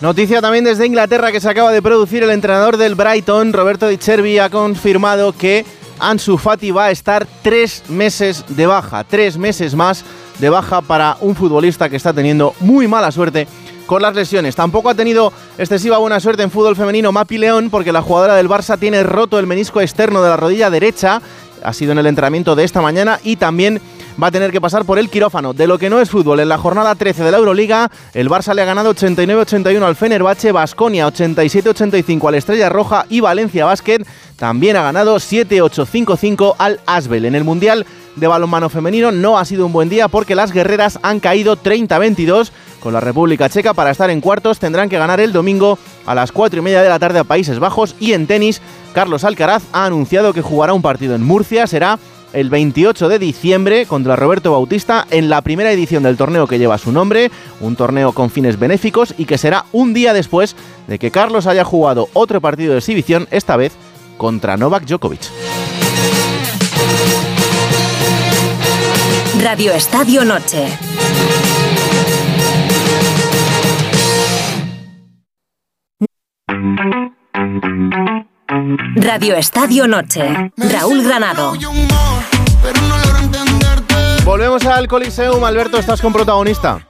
Noticia 0.00 0.40
también 0.40 0.64
desde 0.64 0.86
Inglaterra 0.86 1.32
que 1.32 1.40
se 1.40 1.48
acaba 1.48 1.72
de 1.72 1.80
producir 1.80 2.22
el 2.22 2.30
entrenador 2.30 2.76
del 2.76 2.94
Brighton, 2.94 3.52
Roberto 3.52 3.88
Di 3.88 3.96
Cervi, 3.96 4.38
ha 4.38 4.50
confirmado 4.50 5.32
que 5.32 5.64
Ansu 5.98 6.36
Fati 6.36 6.70
va 6.70 6.86
a 6.86 6.90
estar 6.90 7.26
tres 7.42 7.84
meses 7.88 8.44
de 8.48 8.66
baja, 8.66 9.04
tres 9.04 9.38
meses 9.38 9.74
más 9.74 10.04
de 10.38 10.50
baja 10.50 10.82
para 10.82 11.16
un 11.20 11.34
futbolista 11.34 11.88
que 11.88 11.96
está 11.96 12.12
teniendo 12.12 12.54
muy 12.60 12.88
mala 12.88 13.12
suerte 13.12 13.46
con 13.86 14.02
las 14.02 14.14
lesiones. 14.14 14.56
Tampoco 14.56 14.90
ha 14.90 14.94
tenido 14.94 15.32
excesiva 15.58 15.98
buena 15.98 16.20
suerte 16.20 16.42
en 16.42 16.50
fútbol 16.50 16.76
femenino 16.76 17.12
Mapi 17.12 17.38
León 17.38 17.70
porque 17.70 17.92
la 17.92 18.02
jugadora 18.02 18.34
del 18.34 18.48
Barça 18.48 18.78
tiene 18.78 19.02
roto 19.02 19.38
el 19.38 19.46
menisco 19.46 19.80
externo 19.80 20.22
de 20.22 20.30
la 20.30 20.36
rodilla 20.36 20.70
derecha. 20.70 21.20
Ha 21.64 21.72
sido 21.72 21.92
en 21.92 21.98
el 21.98 22.06
entrenamiento 22.06 22.54
de 22.54 22.64
esta 22.64 22.80
mañana 22.80 23.18
y 23.24 23.36
también 23.36 23.80
va 24.22 24.28
a 24.28 24.30
tener 24.30 24.52
que 24.52 24.60
pasar 24.60 24.84
por 24.84 24.98
el 24.98 25.10
quirófano. 25.10 25.52
De 25.52 25.66
lo 25.66 25.78
que 25.78 25.90
no 25.90 26.00
es 26.00 26.10
fútbol, 26.10 26.40
en 26.40 26.48
la 26.48 26.58
jornada 26.58 26.94
13 26.94 27.24
de 27.24 27.30
la 27.30 27.38
Euroliga, 27.38 27.90
el 28.12 28.28
Barça 28.28 28.54
le 28.54 28.62
ha 28.62 28.66
ganado 28.66 28.94
89-81 28.94 29.82
al 29.82 29.96
Fenerbahce, 29.96 30.52
Basconia 30.52 31.08
87-85 31.08 32.28
al 32.28 32.34
Estrella 32.34 32.68
Roja 32.68 33.06
y 33.08 33.20
Valencia 33.20 33.64
Basket 33.64 34.04
también 34.36 34.76
ha 34.76 34.82
ganado 34.82 35.16
7-8-5-5 35.16 36.56
al 36.58 36.80
Asbel. 36.86 37.24
En 37.24 37.34
el 37.34 37.44
Mundial 37.44 37.86
de 38.16 38.26
balonmano 38.26 38.68
femenino 38.68 39.10
no 39.10 39.38
ha 39.38 39.44
sido 39.44 39.66
un 39.66 39.72
buen 39.72 39.88
día 39.88 40.08
porque 40.08 40.34
las 40.34 40.52
guerreras 40.52 40.98
han 41.02 41.20
caído 41.20 41.56
30-22 41.56 42.50
con 42.84 42.92
la 42.92 43.00
República 43.00 43.48
Checa 43.48 43.72
para 43.72 43.90
estar 43.90 44.10
en 44.10 44.20
cuartos 44.20 44.58
tendrán 44.58 44.90
que 44.90 44.98
ganar 44.98 45.18
el 45.18 45.32
domingo 45.32 45.78
a 46.04 46.14
las 46.14 46.30
4 46.32 46.60
y 46.60 46.62
media 46.62 46.82
de 46.82 46.90
la 46.90 46.98
tarde 46.98 47.18
a 47.18 47.24
Países 47.24 47.58
Bajos 47.58 47.96
y 47.98 48.12
en 48.12 48.26
tenis 48.26 48.60
Carlos 48.92 49.24
Alcaraz 49.24 49.62
ha 49.72 49.86
anunciado 49.86 50.34
que 50.34 50.42
jugará 50.42 50.74
un 50.74 50.82
partido 50.82 51.14
en 51.14 51.22
Murcia, 51.22 51.66
será 51.66 51.98
el 52.34 52.50
28 52.50 53.08
de 53.08 53.18
diciembre 53.18 53.86
contra 53.86 54.16
Roberto 54.16 54.52
Bautista 54.52 55.06
en 55.10 55.30
la 55.30 55.40
primera 55.40 55.72
edición 55.72 56.02
del 56.02 56.18
torneo 56.18 56.46
que 56.46 56.58
lleva 56.58 56.76
su 56.76 56.92
nombre, 56.92 57.30
un 57.60 57.74
torneo 57.74 58.12
con 58.12 58.28
fines 58.28 58.58
benéficos 58.58 59.14
y 59.16 59.24
que 59.24 59.38
será 59.38 59.64
un 59.72 59.94
día 59.94 60.12
después 60.12 60.54
de 60.86 60.98
que 60.98 61.10
Carlos 61.10 61.46
haya 61.46 61.64
jugado 61.64 62.10
otro 62.12 62.42
partido 62.42 62.72
de 62.72 62.80
exhibición, 62.80 63.28
esta 63.30 63.56
vez 63.56 63.72
contra 64.18 64.58
Novak 64.58 64.84
Djokovic. 64.84 65.22
Radio 69.40 69.72
Estadio 69.72 70.24
Noche. 70.24 70.68
Radio 78.96 79.36
Estadio 79.36 79.86
Noche. 79.86 80.50
Raúl 80.56 81.02
Granado. 81.02 81.54
Volvemos 84.24 84.64
al 84.64 84.88
Coliseum. 84.88 85.44
Alberto, 85.44 85.78
estás 85.78 86.00
con 86.00 86.12
protagonista. 86.12 86.84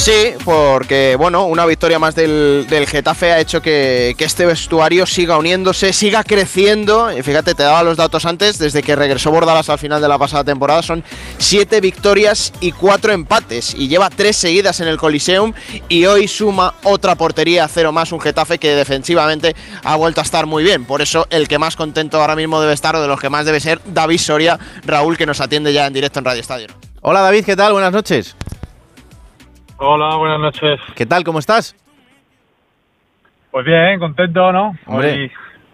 Sí, 0.00 0.32
porque 0.46 1.14
bueno, 1.18 1.44
una 1.44 1.66
victoria 1.66 1.98
más 1.98 2.14
del, 2.14 2.66
del 2.70 2.86
Getafe 2.86 3.32
ha 3.32 3.38
hecho 3.38 3.60
que, 3.60 4.14
que, 4.16 4.24
este 4.24 4.46
vestuario 4.46 5.04
siga 5.04 5.36
uniéndose, 5.36 5.92
siga 5.92 6.24
creciendo. 6.24 7.10
Fíjate, 7.22 7.54
te 7.54 7.64
daba 7.64 7.82
los 7.82 7.98
datos 7.98 8.24
antes, 8.24 8.58
desde 8.58 8.82
que 8.82 8.96
regresó 8.96 9.30
Bordalas 9.30 9.68
al 9.68 9.78
final 9.78 10.00
de 10.00 10.08
la 10.08 10.16
pasada 10.16 10.42
temporada, 10.42 10.80
son 10.80 11.04
siete 11.36 11.82
victorias 11.82 12.54
y 12.60 12.72
cuatro 12.72 13.12
empates. 13.12 13.74
Y 13.74 13.88
lleva 13.88 14.08
tres 14.08 14.36
seguidas 14.36 14.80
en 14.80 14.88
el 14.88 14.96
Coliseum 14.96 15.52
y 15.90 16.06
hoy 16.06 16.28
suma 16.28 16.72
otra 16.82 17.14
portería 17.14 17.68
cero 17.68 17.92
más, 17.92 18.10
un 18.10 18.22
Getafe 18.22 18.56
que 18.56 18.74
defensivamente 18.74 19.54
ha 19.84 19.96
vuelto 19.96 20.22
a 20.22 20.24
estar 20.24 20.46
muy 20.46 20.64
bien. 20.64 20.86
Por 20.86 21.02
eso 21.02 21.26
el 21.28 21.46
que 21.46 21.58
más 21.58 21.76
contento 21.76 22.18
ahora 22.18 22.36
mismo 22.36 22.58
debe 22.62 22.72
estar, 22.72 22.96
o 22.96 23.02
de 23.02 23.08
los 23.08 23.20
que 23.20 23.28
más 23.28 23.44
debe 23.44 23.60
ser, 23.60 23.82
David 23.84 24.18
Soria, 24.18 24.58
Raúl, 24.86 25.18
que 25.18 25.26
nos 25.26 25.42
atiende 25.42 25.74
ya 25.74 25.86
en 25.86 25.92
directo 25.92 26.20
en 26.20 26.24
Radio 26.24 26.40
Estadio. 26.40 26.68
Hola 27.02 27.20
David, 27.20 27.44
¿qué 27.44 27.54
tal? 27.54 27.74
Buenas 27.74 27.92
noches. 27.92 28.34
Hola, 29.82 30.16
buenas 30.16 30.40
noches. 30.40 30.78
¿Qué 30.94 31.06
tal? 31.06 31.24
¿Cómo 31.24 31.38
estás? 31.38 31.74
Pues 33.50 33.64
bien, 33.64 33.98
contento, 33.98 34.52
¿no? 34.52 34.74
Hombre. 34.86 35.12
Hoy 35.12 35.32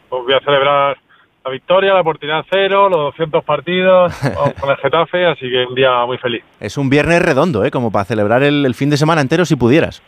pues 0.09 0.23
voy 0.25 0.35
a 0.35 0.41
celebrar 0.41 0.97
la 1.45 1.51
victoria, 1.51 1.93
la 1.93 2.01
oportunidad 2.03 2.45
cero, 2.49 2.89
los 2.89 2.99
200 3.17 3.45
partidos 3.45 4.13
con 4.61 4.71
el 4.71 4.77
Getafe, 4.77 5.27
así 5.27 5.51
que 5.51 5.65
un 5.69 5.75
día 5.75 6.05
muy 6.07 6.19
feliz. 6.19 6.45
Es 6.61 6.77
un 6.79 6.89
viernes 6.89 7.21
redondo, 7.21 7.65
¿eh? 7.65 7.71
Como 7.73 7.91
para 7.91 8.05
celebrar 8.05 8.43
el, 8.45 8.65
el 8.65 8.75
fin 8.75 8.91
de 8.91 8.97
semana 8.97 9.21
entero 9.21 9.45
si 9.45 9.57
pudieras. 9.57 10.03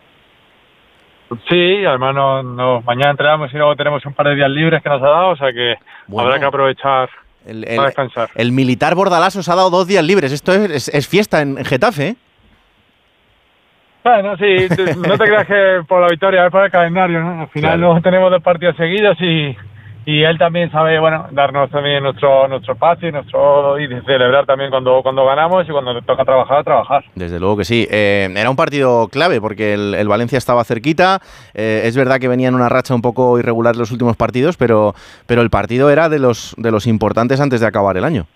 Sí, 1.48 1.84
además 1.84 2.14
no, 2.14 2.42
no, 2.42 2.80
mañana 2.82 3.10
entrenamos 3.10 3.52
y 3.52 3.56
luego 3.56 3.74
tenemos 3.76 4.06
un 4.06 4.14
par 4.14 4.28
de 4.28 4.36
días 4.36 4.48
libres 4.50 4.80
que 4.82 4.88
nos 4.88 5.02
ha 5.02 5.08
dado, 5.08 5.28
o 5.30 5.36
sea 5.36 5.52
que 5.52 5.74
Bueno. 6.06 6.28
habrá 6.28 6.38
que 6.40 6.46
aprovechar 6.46 7.10
El, 7.44 7.64
para 7.66 7.86
descansar. 7.88 8.30
el 8.34 8.52
militar 8.52 8.94
Bordalás 8.94 9.36
os 9.36 9.48
ha 9.48 9.54
dado 9.56 9.68
dos 9.70 9.86
días 9.88 10.04
libres. 10.04 10.32
Esto 10.32 10.52
es, 10.54 10.70
es- 10.70 10.88
es 10.88 11.06
fiesta 11.08 11.42
en, 11.42 11.58
en 11.58 11.64
Getafe, 11.66 12.08
¿eh? 12.08 12.16
Bueno, 14.04 14.36
sí, 14.36 14.68
no 15.06 15.18
te 15.18 15.24
creas 15.24 15.46
que 15.46 15.80
por 15.86 16.00
la 16.00 16.08
victoria, 16.08 16.46
es 16.46 16.52
por 16.52 16.64
el 16.64 16.70
calendario, 16.70 17.20
¿no? 17.20 17.42
Al 17.42 17.48
final 17.48 17.78
Claro. 17.78 17.94
no 17.94 18.00
tenemos 18.02 18.30
dos 18.30 18.42
partidos 18.42 18.76
seguidos 18.76 19.16
y, 19.20 19.54
y 20.06 20.22
él 20.22 20.38
también 20.38 20.70
sabe, 20.70 20.98
bueno, 20.98 21.26
darnos 21.32 21.68
también 21.70 22.02
nuestro 22.02 22.48
nuestro 22.48 22.72
espacio 22.72 23.08
y, 23.08 23.12
nuestro, 23.12 23.78
y 23.78 23.86
celebrar 24.06 24.46
también 24.46 24.70
cuando, 24.70 25.02
cuando 25.02 25.26
ganamos 25.26 25.68
y 25.68 25.72
cuando 25.72 25.94
te 25.94 26.06
toca 26.06 26.24
trabajar, 26.24 26.64
trabajar. 26.64 27.04
Desde 27.16 27.38
luego 27.38 27.58
que 27.58 27.64
sí. 27.66 27.86
Eh, 27.90 28.32
era 28.34 28.48
un 28.48 28.56
partido 28.56 29.08
clave 29.08 29.40
porque 29.42 29.74
el, 29.74 29.94
el 29.94 30.08
Valencia 30.08 30.38
estaba 30.38 30.64
cerquita. 30.64 31.20
Eh, 31.52 31.82
es 31.84 31.94
verdad 31.96 32.18
que 32.18 32.28
venía 32.28 32.48
en 32.48 32.54
una 32.54 32.70
racha 32.70 32.94
un 32.94 33.02
poco 33.02 33.38
irregular 33.38 33.76
los 33.76 33.90
últimos 33.92 34.16
partidos, 34.16 34.56
pero, 34.56 34.94
pero 35.26 35.42
el 35.42 35.50
partido 35.50 35.90
era 35.90 36.08
de 36.08 36.18
los, 36.20 36.54
de 36.56 36.70
los 36.70 36.86
importantes 36.86 37.40
antes 37.42 37.60
de 37.60 37.66
acabar 37.66 37.96
el 37.98 38.04
año. 38.04 38.26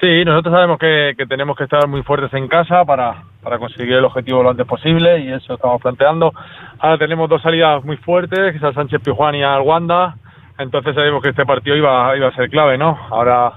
Sí, 0.00 0.24
nosotros 0.24 0.54
sabemos 0.54 0.78
que, 0.78 1.14
que 1.18 1.26
tenemos 1.26 1.56
que 1.56 1.64
estar 1.64 1.86
muy 1.88 2.02
fuertes 2.04 2.32
en 2.32 2.46
casa 2.46 2.84
para, 2.84 3.24
para 3.48 3.58
conseguir 3.58 3.94
el 3.94 4.04
objetivo 4.04 4.42
lo 4.42 4.50
antes 4.50 4.66
posible 4.66 5.20
y 5.20 5.32
eso 5.32 5.54
estamos 5.54 5.80
planteando. 5.80 6.34
Ahora 6.80 6.98
tenemos 6.98 7.30
dos 7.30 7.40
salidas 7.40 7.82
muy 7.82 7.96
fuertes, 7.96 8.38
que 8.52 8.58
es 8.58 8.62
al 8.62 8.74
Sánchez 8.74 9.00
Pijuán 9.02 9.34
y 9.36 9.42
al 9.42 9.62
Wanda, 9.62 10.16
entonces 10.58 10.94
sabemos 10.94 11.22
que 11.22 11.30
este 11.30 11.46
partido 11.46 11.74
iba, 11.74 12.14
iba 12.14 12.28
a 12.28 12.34
ser 12.34 12.50
clave, 12.50 12.76
¿no? 12.76 12.98
Ahora 13.10 13.52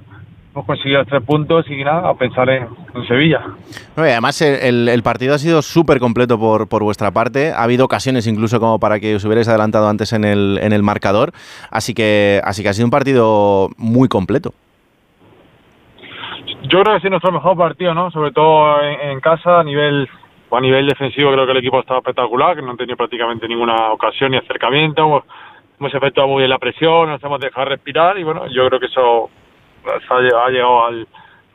hemos 0.54 0.66
conseguido 0.66 1.04
tres 1.04 1.22
puntos 1.24 1.66
y 1.70 1.84
nada, 1.84 2.08
a 2.10 2.14
pensar 2.14 2.50
en, 2.50 2.68
en 2.96 3.06
Sevilla. 3.06 3.42
No, 3.98 4.06
y 4.08 4.10
además, 4.12 4.42
el- 4.42 4.88
el 4.88 5.04
partido 5.04 5.34
ha 5.36 5.38
sido 5.40 5.62
súper 5.62 6.00
completo 6.00 6.40
por, 6.40 6.70
por 6.70 6.84
vuestra 6.84 7.12
parte. 7.12 7.52
Ha 7.52 7.64
habido 7.64 7.84
ocasiones 7.84 8.28
incluso 8.28 8.62
como 8.62 8.80
para 8.80 8.98
que 9.02 9.16
os 9.16 9.26
hubierais 9.26 9.50
adelantado 9.50 9.90
antes 9.90 10.14
en 10.14 10.24
el, 10.24 10.58
en 10.62 10.72
el 10.72 10.84
marcador. 10.84 11.34
Así 11.70 11.94
que, 11.94 12.40
así 12.46 12.64
que 12.64 12.70
ha 12.70 12.74
sido 12.74 12.86
un 12.88 12.92
partido 12.92 13.70
muy 13.78 14.08
completo. 14.08 14.54
Yo 16.64 16.82
creo 16.82 16.84
que 16.84 16.92
ha 16.92 17.00
sido 17.00 17.10
nuestro 17.12 17.32
mejor 17.32 17.58
partido, 17.58 17.94
¿no? 17.94 18.12
Sobre 18.12 18.32
todo 18.32 18.82
en, 18.84 19.20
casa, 19.20 19.60
a 19.60 19.64
nivel 19.64 20.08
a 20.54 20.60
nivel 20.60 20.86
defensivo 20.86 21.32
creo 21.32 21.46
que 21.46 21.52
el 21.54 21.58
equipo 21.60 21.80
estaba 21.80 22.00
espectacular, 22.00 22.56
que 22.58 22.62
no 22.62 22.72
han 22.72 22.78
tenido 22.78 22.98
prácticamente 22.98 23.48
ninguna 23.48 23.92
ocasión 23.94 24.32
ni 24.32 24.38
acercamiento. 24.38 25.02
Hemos, 25.02 25.24
hemos 25.80 25.94
efectuado 25.94 26.28
muy 26.30 26.40
bien 26.40 26.50
la 26.50 26.60
presión, 26.60 27.10
nos 27.10 27.24
hemos 27.24 27.40
dejado 27.40 27.70
respirar 27.70 28.18
y 28.20 28.24
bueno, 28.24 28.48
yo 28.48 28.68
creo 28.68 28.80
que 28.80 28.88
eso 28.88 29.30
ha, 29.86 30.16
lle- 30.20 30.36
ha 30.46 30.50
llegado 30.50 30.86
al, 30.86 31.08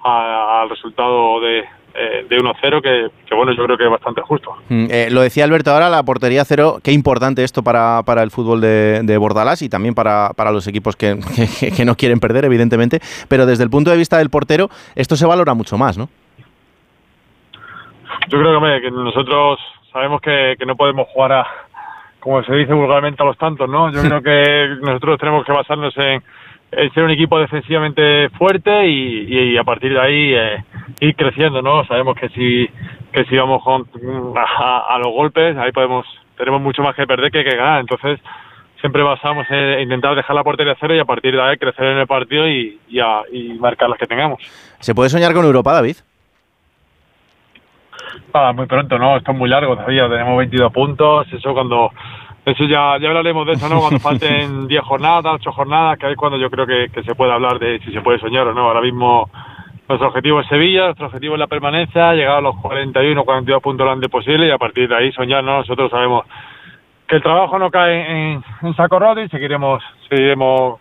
al 0.03 0.71
resultado 0.71 1.41
de, 1.41 1.65
eh, 1.99 2.27
de 2.29 2.39
1-0 2.39 2.83
que, 2.83 3.09
que 3.27 3.35
bueno, 3.35 3.53
yo 3.53 3.65
creo 3.65 3.77
que 3.79 3.85
es 3.85 3.91
bastante 3.91 4.21
justo. 4.23 4.55
Mm, 4.69 4.87
eh, 4.91 5.09
lo 5.11 5.21
decía 5.23 5.45
Alberto 5.45 5.71
ahora, 5.73 5.89
la 5.89 6.03
portería 6.03 6.45
cero, 6.45 6.79
qué 6.83 6.93
importante 6.93 7.43
esto 7.45 7.63
para, 7.63 8.03
para 8.05 8.23
el 8.23 8.31
fútbol 8.31 8.61
de, 8.61 9.01
de 9.03 9.17
Bordalás 9.19 9.63
y 9.63 9.69
también 9.69 9.95
para, 9.95 10.31
para 10.37 10.53
los 10.53 10.67
equipos 10.67 10.95
que, 10.97 11.19
que- 11.61 11.71
que 11.73 11.85
no 11.85 11.95
quieren 11.97 12.21
perder, 12.21 12.45
evidentemente. 12.45 13.01
Pero 13.29 13.47
desde 13.47 13.65
el 13.65 13.71
punto 13.71 13.91
de 13.91 13.97
vista 13.97 14.19
del 14.19 14.31
portero, 14.31 14.69
esto 14.95 15.17
se 15.17 15.27
valora 15.27 15.55
mucho 15.55 15.77
más, 15.79 15.97
¿no? 15.99 16.09
Yo 18.29 18.39
creo 18.39 18.51
que, 18.51 18.57
hombre, 18.57 18.81
que 18.81 18.91
nosotros 18.91 19.59
sabemos 19.93 20.21
que, 20.21 20.57
que 20.59 20.67
no 20.67 20.77
podemos 20.77 21.07
jugar 21.13 21.33
a, 21.33 21.47
como 22.21 22.43
se 22.43 22.53
dice 22.55 22.73
vulgarmente, 22.73 23.23
a 23.23 23.27
los 23.27 23.39
tantos, 23.39 23.69
¿no? 23.69 23.91
Yo 23.93 24.01
creo 24.03 24.23
que 24.23 24.77
nosotros 24.81 25.19
tenemos 25.19 25.45
que 25.45 25.53
basarnos 25.53 25.97
en, 25.97 26.23
en 26.73 26.93
ser 26.93 27.05
un 27.05 27.11
equipo 27.11 27.39
defensivamente 27.39 28.29
fuerte 28.31 28.87
y, 28.89 29.53
y 29.53 29.57
a 29.57 29.65
partir 29.65 29.93
de 29.93 30.01
ahí 30.01 30.35
eh, 30.35 30.65
ir 31.01 31.15
creciendo, 31.17 31.63
¿no? 31.63 31.85
Sabemos 31.87 32.17
que 32.17 32.29
si, 32.31 32.69
que 33.13 33.25
si 33.25 33.37
vamos 33.37 33.63
con, 33.63 33.87
a, 34.37 34.95
a 34.95 34.99
los 34.99 35.09
golpes, 35.13 35.57
ahí 35.57 35.73
podemos, 35.73 36.05
tenemos 36.37 36.61
mucho 36.61 36.83
más 36.83 36.95
que 36.95 37.07
perder 37.07 37.31
que 37.31 37.45
que 37.45 37.57
ganar. 37.57 37.81
Entonces, 37.81 38.21
siempre 38.81 39.03
basamos 39.03 39.47
en 39.51 39.81
intentar 39.81 40.15
dejar 40.15 40.35
la 40.37 40.45
portería 40.45 40.73
a 40.73 40.77
cero 40.79 40.95
y 40.95 40.99
a 40.99 41.05
partir 41.05 41.35
de 41.35 41.43
ahí 41.43 41.57
crecer 41.57 41.87
en 41.87 41.99
el 41.99 42.07
partido 42.07 42.47
y, 42.49 42.79
y, 42.89 43.01
a- 43.01 43.23
y 43.33 43.55
marcar 43.55 43.89
las 43.89 43.99
que 43.99 44.07
tengamos. 44.07 44.41
¿Se 44.81 44.95
puede 44.95 45.09
soñar 45.09 45.33
con 45.33 45.45
Europa, 45.45 45.73
David? 45.73 45.97
Ah, 48.33 48.53
muy 48.55 48.67
pronto, 48.67 48.99
¿no? 48.99 49.17
Esto 49.17 49.33
es 49.33 49.39
muy 49.39 49.49
largo 49.49 49.75
todavía. 49.77 50.09
Tenemos 50.09 50.37
22 50.39 50.73
puntos. 50.73 51.27
Eso 51.33 51.55
cuando. 51.55 51.91
Eso 52.47 52.63
ya, 52.65 52.97
ya 53.01 53.09
hablaremos 53.09 53.45
de 53.45 53.55
eso, 53.55 53.69
¿no? 53.69 53.81
Cuando 53.81 53.99
falten 53.99 54.69
10 54.69 54.83
jornadas, 54.85 55.35
8 55.41 55.53
jornadas, 55.53 55.99
que 55.99 56.11
es 56.11 56.17
cuando 56.17 56.39
yo 56.39 56.49
creo 56.49 56.65
que, 56.65 56.89
que 56.95 57.03
se 57.03 57.17
puede 57.17 57.33
hablar 57.33 57.59
de 57.59 57.81
si 57.81 57.93
se 57.93 58.01
puede 58.01 58.21
soñar 58.21 58.47
o 58.47 58.55
no. 58.55 58.69
Ahora 58.69 58.81
mismo 58.81 59.29
nuestro 59.89 60.09
objetivo 60.09 60.41
es 60.41 60.47
Sevilla, 60.47 60.87
nuestro 60.87 61.07
objetivo 61.07 61.35
es 61.35 61.41
la 61.41 61.49
permanencia, 61.49 62.13
llegar 62.15 62.37
a 62.37 62.41
los 62.41 62.57
41, 62.57 63.25
42 63.25 63.63
puntos 63.63 63.85
lo 63.85 63.93
antes 63.93 64.09
posible 64.09 64.47
y 64.47 64.51
a 64.53 64.59
partir 64.59 64.89
de 64.89 64.97
ahí 64.97 65.13
soñar, 65.13 65.43
¿no? 65.43 65.59
Nosotros 65.59 65.91
sabemos 65.91 66.25
que 67.09 67.17
el 67.17 67.23
trabajo 67.23 67.59
no 67.59 67.69
cae 67.71 68.33
en, 68.33 68.45
en 68.63 68.77
saco 68.77 68.99
roto 68.99 69.21
y 69.21 69.29
seguiremos, 69.29 69.83
seguiremos 70.09 70.81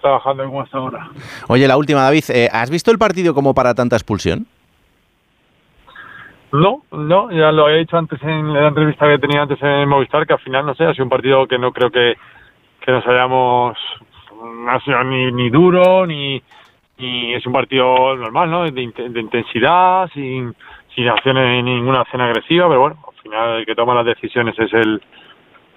trabajando 0.00 0.44
como 0.44 0.60
hasta 0.62 0.78
ahora. 0.78 1.08
Oye, 1.48 1.66
la 1.68 1.76
última, 1.76 2.02
David, 2.02 2.24
eh, 2.28 2.48
¿has 2.52 2.70
visto 2.70 2.90
el 2.90 2.98
partido 2.98 3.34
como 3.34 3.54
para 3.54 3.74
tanta 3.74 3.96
expulsión? 3.96 4.46
No, 6.54 6.84
no, 6.92 7.32
ya 7.32 7.50
lo 7.50 7.68
he 7.68 7.78
dicho 7.78 7.98
antes 7.98 8.22
en 8.22 8.52
la 8.54 8.68
entrevista 8.68 9.08
que 9.08 9.18
tenía 9.18 9.42
antes 9.42 9.60
en 9.60 9.88
Movistar, 9.88 10.24
que 10.24 10.34
al 10.34 10.38
final, 10.38 10.64
no 10.64 10.76
sé, 10.76 10.84
ha 10.84 10.92
sido 10.92 11.02
un 11.02 11.10
partido 11.10 11.48
que 11.48 11.58
no 11.58 11.72
creo 11.72 11.90
que, 11.90 12.14
que 12.80 12.92
nos 12.92 13.04
hayamos, 13.08 13.76
no 14.40 14.70
ha 14.70 14.78
sido 14.82 15.02
ni, 15.02 15.32
ni 15.32 15.50
duro, 15.50 16.06
ni, 16.06 16.40
ni 16.98 17.34
es 17.34 17.44
un 17.44 17.52
partido 17.52 18.14
normal, 18.14 18.52
¿no? 18.52 18.62
De, 18.62 18.70
de 18.70 19.20
intensidad, 19.20 20.08
sin, 20.14 20.54
sin 20.94 21.08
acciones, 21.08 21.64
ninguna 21.64 22.02
acción 22.02 22.22
agresiva, 22.22 22.68
pero 22.68 22.80
bueno, 22.82 22.98
al 23.04 23.20
final 23.20 23.58
el 23.58 23.66
que 23.66 23.74
toma 23.74 23.96
las 23.96 24.06
decisiones 24.06 24.56
es 24.56 24.72
el, 24.74 25.02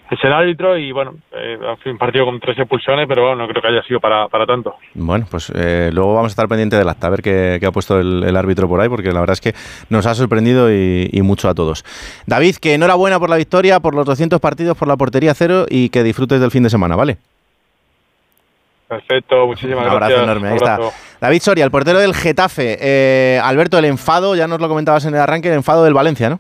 es 0.09 0.23
el 0.23 0.31
árbitro 0.33 0.77
y 0.77 0.91
bueno, 0.91 1.15
eh, 1.33 1.57
un 1.85 1.97
partido 1.97 2.25
con 2.25 2.39
tres 2.39 2.57
expulsiones, 2.57 3.05
pero 3.07 3.23
bueno, 3.23 3.37
no 3.43 3.47
creo 3.47 3.61
que 3.61 3.67
haya 3.67 3.83
sido 3.83 3.99
para, 3.99 4.27
para 4.27 4.45
tanto. 4.45 4.75
Bueno, 4.93 5.25
pues 5.29 5.51
eh, 5.55 5.89
luego 5.93 6.13
vamos 6.15 6.29
a 6.29 6.33
estar 6.33 6.47
pendientes 6.47 6.79
del 6.79 6.87
acta, 6.89 7.07
a 7.07 7.09
ver 7.09 7.21
qué, 7.21 7.57
qué 7.59 7.65
ha 7.65 7.71
puesto 7.71 7.99
el, 7.99 8.23
el 8.23 8.35
árbitro 8.37 8.67
por 8.67 8.79
ahí, 8.79 8.89
porque 8.89 9.11
la 9.11 9.19
verdad 9.19 9.33
es 9.33 9.41
que 9.41 9.53
nos 9.89 10.05
ha 10.05 10.15
sorprendido 10.15 10.71
y, 10.71 11.09
y 11.11 11.21
mucho 11.21 11.49
a 11.49 11.53
todos. 11.55 11.83
David, 12.25 12.55
que 12.57 12.73
enhorabuena 12.73 13.19
por 13.19 13.29
la 13.29 13.37
victoria, 13.37 13.79
por 13.79 13.93
los 13.95 14.05
200 14.05 14.39
partidos, 14.39 14.77
por 14.77 14.87
la 14.87 14.95
portería 14.97 15.33
cero 15.33 15.65
y 15.69 15.89
que 15.89 16.03
disfrutes 16.03 16.39
del 16.39 16.51
fin 16.51 16.63
de 16.63 16.69
semana, 16.69 16.95
¿vale? 16.95 17.17
Perfecto, 18.87 19.45
muchísimas 19.47 19.85
Un 19.85 19.91
abrazo 19.91 19.97
gracias. 20.13 20.23
enorme, 20.23 20.47
ahí 20.47 20.57
abrazo. 20.57 20.87
está. 20.89 20.97
David 21.19 21.41
Soria, 21.41 21.65
el 21.65 21.71
portero 21.71 21.99
del 21.99 22.13
Getafe. 22.13 22.77
Eh, 22.79 23.39
Alberto, 23.43 23.77
el 23.77 23.83
enfado, 23.85 24.33
ya 24.35 24.47
nos 24.47 24.61
lo 24.61 24.69
comentabas 24.69 25.03
en 25.05 25.13
el 25.15 25.19
arranque, 25.19 25.49
el 25.49 25.55
enfado 25.55 25.83
del 25.83 25.93
Valencia, 25.93 26.29
¿no? 26.29 26.39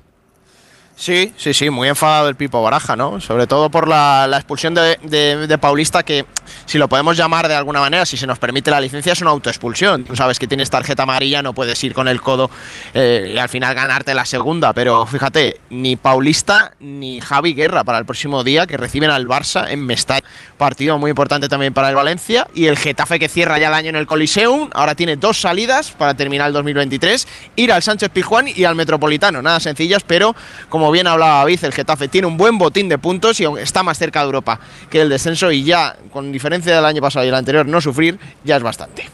Sí, 0.97 1.31
sí, 1.37 1.53
sí, 1.53 1.69
muy 1.69 1.87
enfadado 1.87 2.27
el 2.27 2.35
Pipo 2.35 2.59
Baraja, 2.63 2.95
¿no? 2.95 3.21
Sobre 3.21 3.45
todo 3.45 3.69
por 3.69 3.87
la, 3.87 4.27
expulsión 4.33 4.73
de, 4.73 5.57
Paulista, 5.61 6.01
que 6.01 6.25
si 6.65 6.79
lo 6.79 6.89
podemos 6.89 7.15
llamar 7.15 7.47
de 7.47 7.53
alguna 7.53 7.79
manera, 7.79 8.03
si 8.03 8.17
se 8.17 8.25
nos 8.25 8.39
permite 8.39 8.71
la 8.71 8.81
licencia, 8.81 9.13
es 9.13 9.21
una 9.21 9.29
autoexpulsión. 9.29 10.05
Tú 10.05 10.15
sabes 10.15 10.39
que 10.39 10.47
tienes 10.47 10.71
tarjeta 10.71 11.03
amarilla, 11.03 11.43
no 11.43 11.53
puedes 11.53 11.83
ir 11.83 11.93
con 11.93 12.07
el 12.07 12.19
codo 12.19 12.49
eh, 12.95 13.33
y 13.35 13.37
al 13.37 13.47
final 13.47 13.75
ganarte 13.75 14.15
la 14.15 14.25
segunda. 14.25 14.73
Pero 14.73 15.05
fíjate, 15.05 15.61
ni 15.69 15.97
Paulista 15.97 16.73
ni 16.79 17.21
Javi 17.21 17.53
Guerra 17.53 17.83
para 17.83 17.99
el 17.99 18.05
próximo 18.05 18.43
día, 18.43 18.65
que 18.65 18.75
reciben 18.75 19.11
al 19.11 19.27
Barça 19.27 19.69
en 19.69 19.85
Mestalla. 19.85 20.25
Partido 20.57 20.97
muy 20.97 21.11
importante 21.11 21.47
también 21.47 21.75
para 21.75 21.89
el 21.89 21.95
Valencia. 21.95 22.47
Y 22.55 22.65
el 22.65 22.75
Getafe 22.75 23.19
que 23.19 23.29
cierra 23.29 23.59
ya 23.59 23.67
el 23.67 23.75
año 23.75 23.89
en 23.89 23.97
el 23.97 24.07
Coliseum, 24.07 24.71
ahora 24.73 24.95
tiene 24.95 25.15
dos 25.15 25.39
salidas 25.39 25.91
para 25.91 26.15
terminar 26.15 26.47
el 26.47 26.53
2023, 26.53 27.27
ir 27.55 27.71
al 27.71 27.83
Sánchez 27.83 28.09
Pizjuán 28.09 28.47
y 28.47 28.63
al 28.63 28.73
Metropolitano. 28.73 29.43
Nada 29.43 29.59
sencillas, 29.59 30.01
pero 30.03 30.35
como 30.69 30.86
bien 30.91 31.07
hablaba 31.07 31.39
David, 31.39 31.63
el 31.63 31.73
Getafe 31.73 32.07
tiene 32.07 32.27
un 32.27 32.37
buen 32.37 32.57
botín 32.57 32.89
de 32.89 32.97
puntos 32.97 33.39
y 33.39 33.45
está 33.59 33.83
más 33.83 33.97
cerca 33.97 34.19
de 34.19 34.25
Europa 34.25 34.59
que 34.89 35.01
el 35.01 35.09
descenso 35.09 35.51
y 35.51 35.63
ya 35.63 35.95
con 36.11 36.31
diferencia 36.31 36.75
del 36.75 36.85
año 36.85 37.01
pasado 37.01 37.25
y 37.25 37.29
el 37.29 37.35
anterior, 37.35 37.65
no 37.65 37.81
sufrir, 37.81 38.19
ya 38.43 38.57
es 38.57 38.63
bastante. 38.63 39.09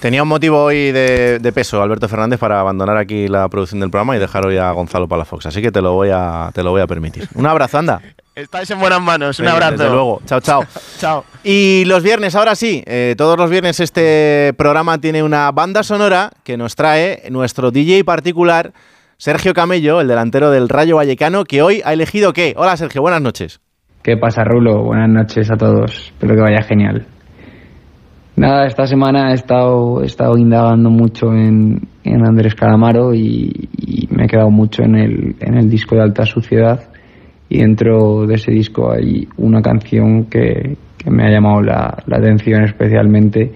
Tenía 0.00 0.22
un 0.22 0.28
motivo 0.28 0.62
hoy 0.62 0.92
de, 0.92 1.52
peso, 1.54 1.82
Alberto 1.82 2.06
Fernández, 2.06 2.38
para 2.38 2.60
abandonar 2.60 2.98
aquí 2.98 3.28
la 3.28 3.48
producción 3.48 3.80
del 3.80 3.90
programa 3.90 4.14
y 4.14 4.18
dejar 4.18 4.44
hoy 4.44 4.58
a 4.58 4.70
Gonzalo 4.72 5.08
Palafox. 5.08 5.46
Así 5.46 5.62
que 5.62 5.72
te 5.72 5.80
lo 5.80 5.94
voy 5.94 6.10
a, 6.12 6.50
te 6.54 6.62
lo 6.62 6.70
voy 6.70 6.82
a 6.82 6.86
permitir. 6.86 7.26
Un 7.34 7.46
abrazo, 7.46 7.78
anda. 7.78 8.00
Estáis 8.34 8.70
en 8.70 8.78
buenas 8.78 9.00
manos. 9.00 9.40
Un 9.40 9.48
abrazo. 9.48 9.78
Desde 9.78 9.88
luego. 9.88 10.20
Chao, 10.26 10.40
chao. 10.40 10.64
chao. 11.00 11.24
Y 11.42 11.84
los 11.86 12.02
viernes, 12.02 12.34
ahora 12.34 12.54
sí, 12.54 12.84
eh, 12.86 13.14
todos 13.16 13.38
los 13.38 13.48
viernes 13.48 13.80
este 13.80 14.52
programa 14.58 15.00
tiene 15.00 15.22
una 15.22 15.50
banda 15.52 15.82
sonora 15.82 16.30
que 16.44 16.58
nos 16.58 16.76
trae 16.76 17.22
nuestro 17.30 17.70
DJ 17.70 18.04
particular, 18.04 18.74
Sergio 19.18 19.54
Camello, 19.54 20.00
el 20.00 20.08
delantero 20.08 20.50
del 20.50 20.68
Rayo 20.68 20.96
Vallecano, 20.96 21.44
que 21.44 21.62
hoy 21.62 21.80
ha 21.84 21.94
elegido 21.94 22.32
qué. 22.34 22.54
Hola, 22.56 22.76
Sergio, 22.76 23.00
buenas 23.00 23.22
noches. 23.22 23.60
¿Qué 24.02 24.16
pasa, 24.18 24.44
Rulo? 24.44 24.84
Buenas 24.84 25.08
noches 25.08 25.50
a 25.50 25.56
todos. 25.56 26.12
Espero 26.12 26.34
que 26.34 26.42
vaya 26.42 26.62
genial. 26.62 27.06
Nada, 28.36 28.66
esta 28.66 28.86
semana 28.86 29.30
he 29.30 29.34
estado, 29.34 30.02
he 30.02 30.06
estado 30.06 30.36
indagando 30.36 30.90
mucho 30.90 31.32
en, 31.32 31.88
Andrés 32.04 32.54
Calamaro 32.54 33.14
y, 33.14 33.68
me 34.10 34.24
he 34.24 34.28
quedado 34.28 34.50
mucho 34.50 34.82
en 34.82 34.94
el, 34.96 35.36
en 35.40 35.56
el 35.56 35.70
disco 35.70 35.96
de 35.96 36.02
Alta 36.02 36.26
Suciedad 36.26 36.88
y 37.48 37.60
dentro 37.60 38.26
de 38.26 38.34
ese 38.34 38.50
disco 38.50 38.92
hay 38.92 39.26
una 39.38 39.62
canción 39.62 40.26
que, 40.26 40.76
me 41.06 41.24
ha 41.24 41.30
llamado 41.30 41.62
la, 41.62 42.02
atención 42.10 42.64
especialmente, 42.64 43.52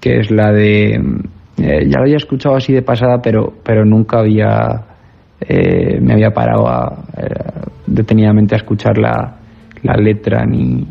que 0.00 0.20
es 0.20 0.30
la 0.30 0.50
de... 0.50 0.94
Eh, 1.58 1.86
ya 1.88 1.98
lo 1.98 2.04
había 2.04 2.16
escuchado 2.16 2.56
así 2.56 2.72
de 2.72 2.82
pasada, 2.82 3.20
pero, 3.22 3.52
pero 3.62 3.84
nunca 3.84 4.18
había... 4.18 4.95
Eh, 5.40 6.00
me 6.00 6.14
había 6.14 6.30
parado 6.30 6.66
eh, 7.16 7.70
detenidamente 7.86 8.54
a 8.54 8.58
escuchar 8.58 8.98
la, 8.98 9.36
la 9.82 9.94
letra 9.94 10.44
ni, 10.46 10.86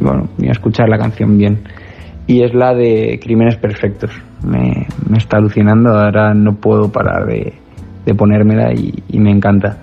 bueno, 0.00 0.28
ni 0.38 0.48
a 0.48 0.52
escuchar 0.52 0.88
la 0.88 0.98
canción 0.98 1.36
bien 1.36 1.58
y 2.26 2.42
es 2.42 2.54
la 2.54 2.74
de 2.74 3.18
Crímenes 3.22 3.56
Perfectos. 3.56 4.10
Me, 4.44 4.86
está 5.16 5.38
alucinando, 5.38 5.90
ahora 5.90 6.34
no 6.34 6.54
puedo 6.54 6.90
parar 6.90 7.26
de, 7.26 7.52
de 8.04 8.14
ponérmela 8.14 8.72
y, 8.72 9.18
me 9.18 9.30
encanta. 9.30 9.78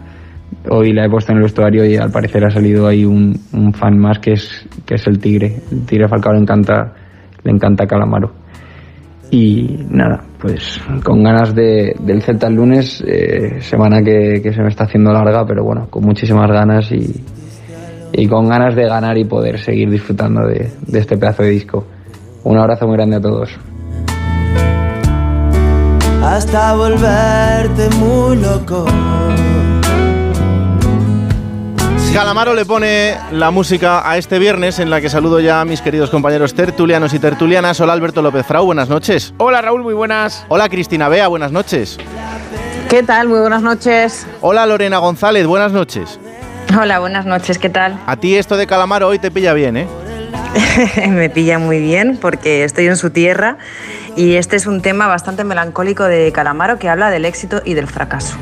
Hoy 0.70 0.94
la 0.94 1.06
he 1.06 1.10
puesto 1.10 1.32
en 1.32 1.38
el 1.38 1.44
vestuario 1.44 1.86
y 1.86 1.96
al 1.96 2.12
parecer 2.12 2.44
ha 2.46 2.50
salido 2.50 2.88
ahí 2.88 3.06
un, 3.06 3.40
fan 3.74 3.98
más 3.98 4.20
que 4.20 4.34
es, 4.34 4.68
que 4.86 4.96
es 4.96 5.08
el 5.08 5.20
Tigre. 5.20 5.62
El 5.72 5.86
Tigre 5.86 6.08
Falcao 6.08 6.34
le 6.34 6.40
encanta, 6.40 6.94
le 7.44 7.52
encanta 7.52 7.86
Calamaro. 7.86 8.32
Y 9.32 9.86
nada, 9.90 10.24
pues 10.40 10.82
con 11.04 11.22
ganas 11.22 11.54
de, 11.54 11.96
del 12.00 12.22
Celta 12.24 12.48
el 12.48 12.56
lunes, 12.56 13.04
eh, 13.06 13.62
semana 13.62 14.02
que, 14.02 14.42
que 14.42 14.52
se 14.52 14.62
me 14.62 14.70
está 14.70 14.86
haciendo 14.86 15.12
larga, 15.12 15.46
pero 15.46 15.64
bueno, 15.64 15.88
con 15.90 16.04
muchísimas 16.04 16.50
ganas 16.50 16.92
y, 16.92 17.24
y 18.12 18.28
con 18.28 18.48
ganas 18.48 18.76
de 18.76 18.88
ganar 18.88 19.18
y 19.18 19.26
poder 19.26 19.60
seguir 19.60 19.90
disfrutando 19.92 20.48
de, 20.48 20.72
de 20.88 21.00
este 21.00 21.18
pedazo 21.18 21.44
de 21.44 21.50
disco. 21.50 21.86
Un 22.44 22.58
abrazo 22.58 22.88
muy 22.88 22.96
grande 22.98 23.18
a 23.18 23.22
todos. 23.22 23.50
Hasta 26.24 26.76
volverte 26.76 27.90
muy 27.98 28.38
loco. 28.38 28.86
Calamaro 32.14 32.56
le 32.56 32.66
pone 32.66 33.18
la 33.32 33.52
música 33.52 34.10
a 34.10 34.18
este 34.18 34.40
viernes 34.40 34.80
en 34.80 34.90
la 34.90 35.00
que 35.00 35.10
saludo 35.10 35.40
ya 35.40 35.62
a 35.62 35.66
mis 35.66 35.80
queridos 35.82 36.10
compañeros 36.10 36.56
tertulianos 36.56 37.14
y 37.14 37.20
tertulianas. 37.20 37.80
Hola 37.82 37.94
Alberto 37.94 38.24
López 38.24 38.46
Frau, 38.48 38.66
buenas 38.66 38.90
noches. 38.90 39.34
Hola 39.38 39.62
Raúl, 39.62 39.84
muy 39.84 39.94
buenas. 39.94 40.44
Hola 40.50 40.70
Cristina 40.70 41.08
Bea, 41.08 41.28
buenas 41.28 41.52
noches. 41.52 41.98
¿Qué 42.90 43.04
tal? 43.04 43.30
Muy 43.30 43.40
buenas 43.40 43.62
noches. 43.62 44.26
Hola 44.42 44.66
Lorena 44.66 44.98
González, 44.98 45.46
buenas 45.46 45.72
noches. 45.72 46.20
Hola, 46.80 47.00
buenas 47.00 47.26
noches, 47.26 47.60
¿qué 47.60 47.70
tal? 47.70 48.00
A 48.08 48.16
ti 48.16 48.36
esto 48.36 48.58
de 48.58 48.66
Calamaro 48.66 49.08
hoy 49.08 49.20
te 49.20 49.30
pilla 49.30 49.54
bien, 49.54 49.78
¿eh? 49.78 49.88
me 51.10 51.30
pilla 51.30 51.60
muy 51.60 51.80
bien 51.80 52.18
porque 52.20 52.64
estoy 52.64 52.88
en 52.88 52.98
su 52.98 53.12
tierra 53.12 53.58
y 54.16 54.36
este 54.36 54.56
es 54.56 54.66
un 54.66 54.82
tema 54.82 55.08
bastante 55.08 55.44
melancólico 55.44 56.04
de 56.06 56.32
Calamaro 56.32 56.80
que 56.80 56.90
habla 56.90 57.12
del 57.12 57.26
éxito 57.26 57.62
y 57.64 57.76
del 57.76 57.88
fracaso. 57.88 58.36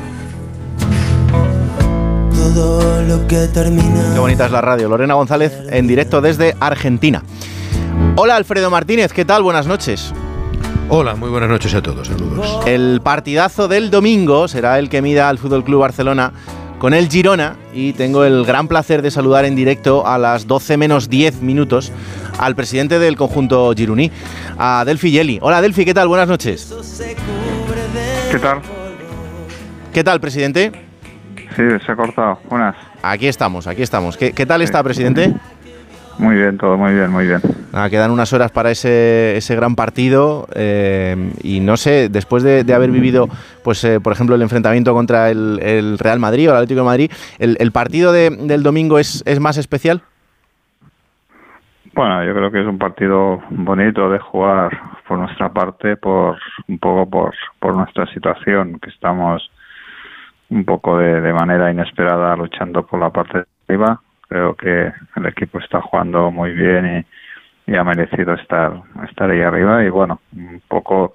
Todo 2.54 3.02
lo 3.02 3.26
que 3.26 3.46
termina. 3.48 4.12
Qué 4.14 4.18
bonita 4.18 4.46
es 4.46 4.50
la 4.50 4.62
radio. 4.62 4.88
Lorena 4.88 5.12
González 5.14 5.52
en 5.68 5.86
directo 5.86 6.22
desde 6.22 6.56
Argentina. 6.58 7.22
Hola 8.16 8.36
Alfredo 8.36 8.70
Martínez, 8.70 9.12
¿qué 9.12 9.26
tal? 9.26 9.42
Buenas 9.42 9.66
noches. 9.66 10.14
Hola, 10.88 11.14
muy 11.14 11.28
buenas 11.28 11.50
noches 11.50 11.74
a 11.74 11.82
todos. 11.82 12.08
Saludos. 12.08 12.60
El 12.66 13.02
partidazo 13.02 13.68
del 13.68 13.90
domingo 13.90 14.48
será 14.48 14.78
el 14.78 14.88
que 14.88 15.02
mida 15.02 15.28
al 15.28 15.36
Fútbol 15.36 15.62
Club 15.62 15.80
Barcelona 15.80 16.32
con 16.78 16.94
el 16.94 17.10
Girona 17.10 17.56
y 17.74 17.92
tengo 17.92 18.24
el 18.24 18.46
gran 18.46 18.66
placer 18.66 19.02
de 19.02 19.10
saludar 19.10 19.44
en 19.44 19.54
directo 19.54 20.06
a 20.06 20.16
las 20.16 20.46
12 20.46 20.78
menos 20.78 21.10
10 21.10 21.42
minutos 21.42 21.92
al 22.38 22.56
presidente 22.56 22.98
del 22.98 23.16
conjunto 23.16 23.74
giruní, 23.76 24.10
a 24.56 24.84
Delfi 24.86 25.10
Yeli. 25.10 25.38
Hola 25.42 25.60
Delfi, 25.60 25.84
¿qué 25.84 25.92
tal? 25.92 26.08
Buenas 26.08 26.28
noches. 26.28 26.72
¿Qué 28.30 28.38
tal? 28.38 28.62
¿Qué 29.92 30.02
tal, 30.02 30.18
presidente? 30.18 30.87
Sí, 31.58 31.64
se 31.84 31.90
ha 31.90 31.96
cortado. 31.96 32.38
Buenas. 32.48 32.76
Aquí 33.02 33.26
estamos, 33.26 33.66
aquí 33.66 33.82
estamos. 33.82 34.16
¿Qué, 34.16 34.32
qué 34.32 34.46
tal 34.46 34.62
está, 34.62 34.80
presidente? 34.84 35.34
Muy 36.16 36.36
bien, 36.36 36.56
todo 36.56 36.76
muy 36.76 36.94
bien, 36.94 37.10
muy 37.10 37.26
bien. 37.26 37.40
quedan 37.90 38.12
unas 38.12 38.32
horas 38.32 38.52
para 38.52 38.70
ese, 38.70 39.36
ese 39.36 39.56
gran 39.56 39.74
partido 39.74 40.46
eh, 40.54 41.32
y 41.42 41.58
no 41.58 41.76
sé, 41.76 42.08
después 42.10 42.44
de, 42.44 42.72
haber 42.72 42.92
vivido, 42.92 43.28
pues 43.64 43.82
eh, 43.82 43.98
por 43.98 44.12
ejemplo, 44.12 44.36
el 44.36 44.42
enfrentamiento 44.42 44.94
contra 44.94 45.30
el, 45.30 45.98
Real 45.98 46.20
Madrid 46.20 46.48
o 46.48 46.52
el 46.52 46.58
Atlético 46.58 46.80
de 46.80 46.86
Madrid, 46.86 47.10
¿el, 47.40 47.72
partido 47.72 48.12
del 48.12 48.62
domingo 48.62 49.00
es, 49.00 49.24
es 49.26 49.40
más 49.40 49.56
especial? 49.56 50.02
Bueno, 51.92 52.24
yo 52.24 52.34
creo 52.34 52.52
que 52.52 52.60
es 52.60 52.66
un 52.68 52.78
partido 52.78 53.40
bonito 53.50 54.08
de 54.10 54.20
jugar 54.20 54.78
por 55.08 55.18
nuestra 55.18 55.52
parte, 55.52 55.96
por 55.96 56.38
un 56.68 56.78
poco 56.78 57.10
por, 57.10 57.34
por 57.58 57.74
nuestra 57.74 58.06
situación, 58.12 58.78
que 58.78 58.90
estamos 58.90 59.50
un 60.50 60.64
poco 60.64 60.98
de, 60.98 61.20
de 61.20 61.32
manera 61.32 61.70
inesperada 61.70 62.36
luchando 62.36 62.86
por 62.86 63.00
la 63.00 63.10
parte 63.10 63.38
de 63.38 63.44
arriba. 63.68 64.00
Creo 64.28 64.54
que 64.54 64.92
el 65.16 65.26
equipo 65.26 65.58
está 65.58 65.80
jugando 65.80 66.30
muy 66.30 66.52
bien 66.52 67.06
y, 67.66 67.76
ha 67.76 67.84
merecido 67.84 68.32
estar, 68.32 68.72
estar 69.08 69.30
ahí 69.30 69.42
arriba. 69.42 69.84
Y 69.84 69.90
bueno, 69.90 70.20
un 70.34 70.62
poco 70.68 71.14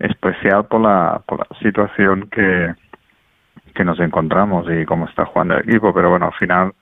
especial 0.00 0.66
por 0.66 0.80
la, 0.80 1.22
por 1.26 1.38
la 1.38 1.58
situación 1.60 2.28
que, 2.28 2.74
que 3.72 3.84
nos 3.84 4.00
encontramos 4.00 4.66
y 4.68 4.84
cómo 4.84 5.06
está 5.06 5.26
jugando 5.26 5.54
el 5.54 5.68
equipo, 5.68 5.94
pero 5.94 6.10
bueno, 6.10 6.26
al 6.26 6.32
final 6.34 6.72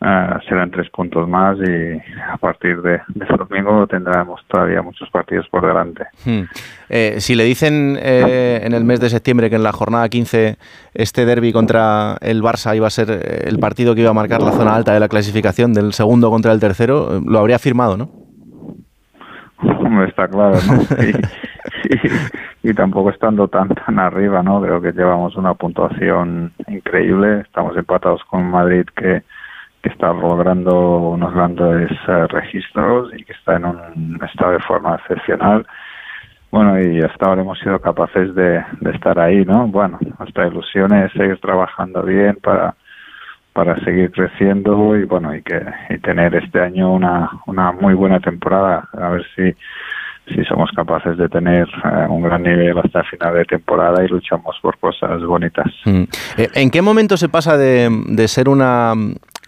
uh, 0.00 0.40
serán 0.48 0.70
tres 0.70 0.88
puntos 0.90 1.28
más 1.28 1.58
y 1.58 1.96
a 2.30 2.36
partir 2.36 2.80
de, 2.82 3.00
de 3.08 3.26
domingo 3.26 3.86
tendremos 3.86 4.40
todavía 4.48 4.82
muchos 4.82 5.08
partidos 5.10 5.48
por 5.48 5.66
delante. 5.66 6.04
Hmm. 6.24 6.42
Eh, 6.88 7.16
si 7.20 7.34
le 7.34 7.44
dicen 7.44 7.98
eh, 8.00 8.60
en 8.64 8.74
el 8.74 8.84
mes 8.84 9.00
de 9.00 9.08
septiembre 9.08 9.48
que 9.48 9.56
en 9.56 9.62
la 9.62 9.72
jornada 9.72 10.08
15 10.08 10.56
este 10.94 11.24
derby 11.24 11.52
contra 11.52 12.16
el 12.20 12.42
Barça 12.42 12.76
iba 12.76 12.86
a 12.86 12.90
ser 12.90 13.10
el 13.46 13.58
partido 13.58 13.94
que 13.94 14.02
iba 14.02 14.10
a 14.10 14.14
marcar 14.14 14.42
la 14.42 14.52
zona 14.52 14.74
alta 14.74 14.92
de 14.92 15.00
la 15.00 15.08
clasificación 15.08 15.72
del 15.72 15.92
segundo 15.92 16.30
contra 16.30 16.52
el 16.52 16.60
tercero, 16.60 17.20
lo 17.24 17.38
habría 17.38 17.58
firmado, 17.58 17.96
¿no? 17.96 18.22
Está 20.06 20.28
claro, 20.28 20.58
¿no? 20.66 20.82
y, 22.62 22.68
y, 22.70 22.74
tampoco 22.74 23.10
estando 23.10 23.48
tan 23.48 23.68
tan 23.68 23.98
arriba, 23.98 24.42
¿no? 24.42 24.60
Creo 24.60 24.80
que 24.80 24.92
llevamos 24.92 25.36
una 25.36 25.54
puntuación 25.54 26.52
increíble. 26.68 27.40
Estamos 27.40 27.76
empatados 27.76 28.22
con 28.24 28.50
Madrid 28.50 28.84
que 28.96 29.22
que 29.82 29.88
está 29.88 30.12
logrando 30.12 30.98
unos 31.10 31.34
grandes 31.34 31.90
eh, 32.06 32.26
registros 32.28 33.10
y 33.16 33.24
que 33.24 33.32
está 33.32 33.56
en 33.56 33.64
un 33.64 34.20
estado 34.24 34.52
de 34.52 34.60
forma 34.60 34.94
excepcional. 34.96 35.66
Bueno, 36.52 36.80
y 36.80 37.00
hasta 37.00 37.26
ahora 37.26 37.42
hemos 37.42 37.58
sido 37.58 37.80
capaces 37.80 38.34
de, 38.34 38.62
estar 38.92 39.18
ahí, 39.18 39.44
¿no? 39.44 39.66
Bueno, 39.66 39.98
nuestra 40.18 40.46
ilusión 40.46 40.92
es 40.94 41.10
seguir 41.12 41.38
trabajando 41.40 42.02
bien 42.02 42.36
para, 42.42 42.76
para 43.52 43.74
seguir 43.84 44.12
creciendo 44.12 44.96
y 44.96 45.04
bueno, 45.04 45.34
y 45.34 45.42
que 45.42 45.60
y 45.90 45.98
tener 45.98 46.34
este 46.36 46.60
año 46.60 46.92
una, 46.92 47.30
una 47.46 47.72
muy 47.72 47.94
buena 47.94 48.20
temporada. 48.20 48.88
A 48.92 49.08
ver 49.08 49.26
si 49.34 49.54
si 50.28 50.44
somos 50.44 50.70
capaces 50.70 51.18
de 51.18 51.28
tener 51.28 51.66
eh, 51.84 52.06
un 52.08 52.22
gran 52.22 52.44
nivel 52.44 52.78
hasta 52.78 53.00
el 53.00 53.06
final 53.06 53.34
de 53.34 53.44
temporada 53.44 54.04
y 54.04 54.08
luchamos 54.08 54.56
por 54.62 54.78
cosas 54.78 55.20
bonitas. 55.24 55.66
Mm. 55.84 56.04
Eh, 56.36 56.48
¿En 56.54 56.70
qué 56.70 56.80
momento 56.80 57.16
se 57.16 57.28
pasa 57.28 57.56
de, 57.56 57.90
de 58.06 58.28
ser 58.28 58.48
una 58.48 58.94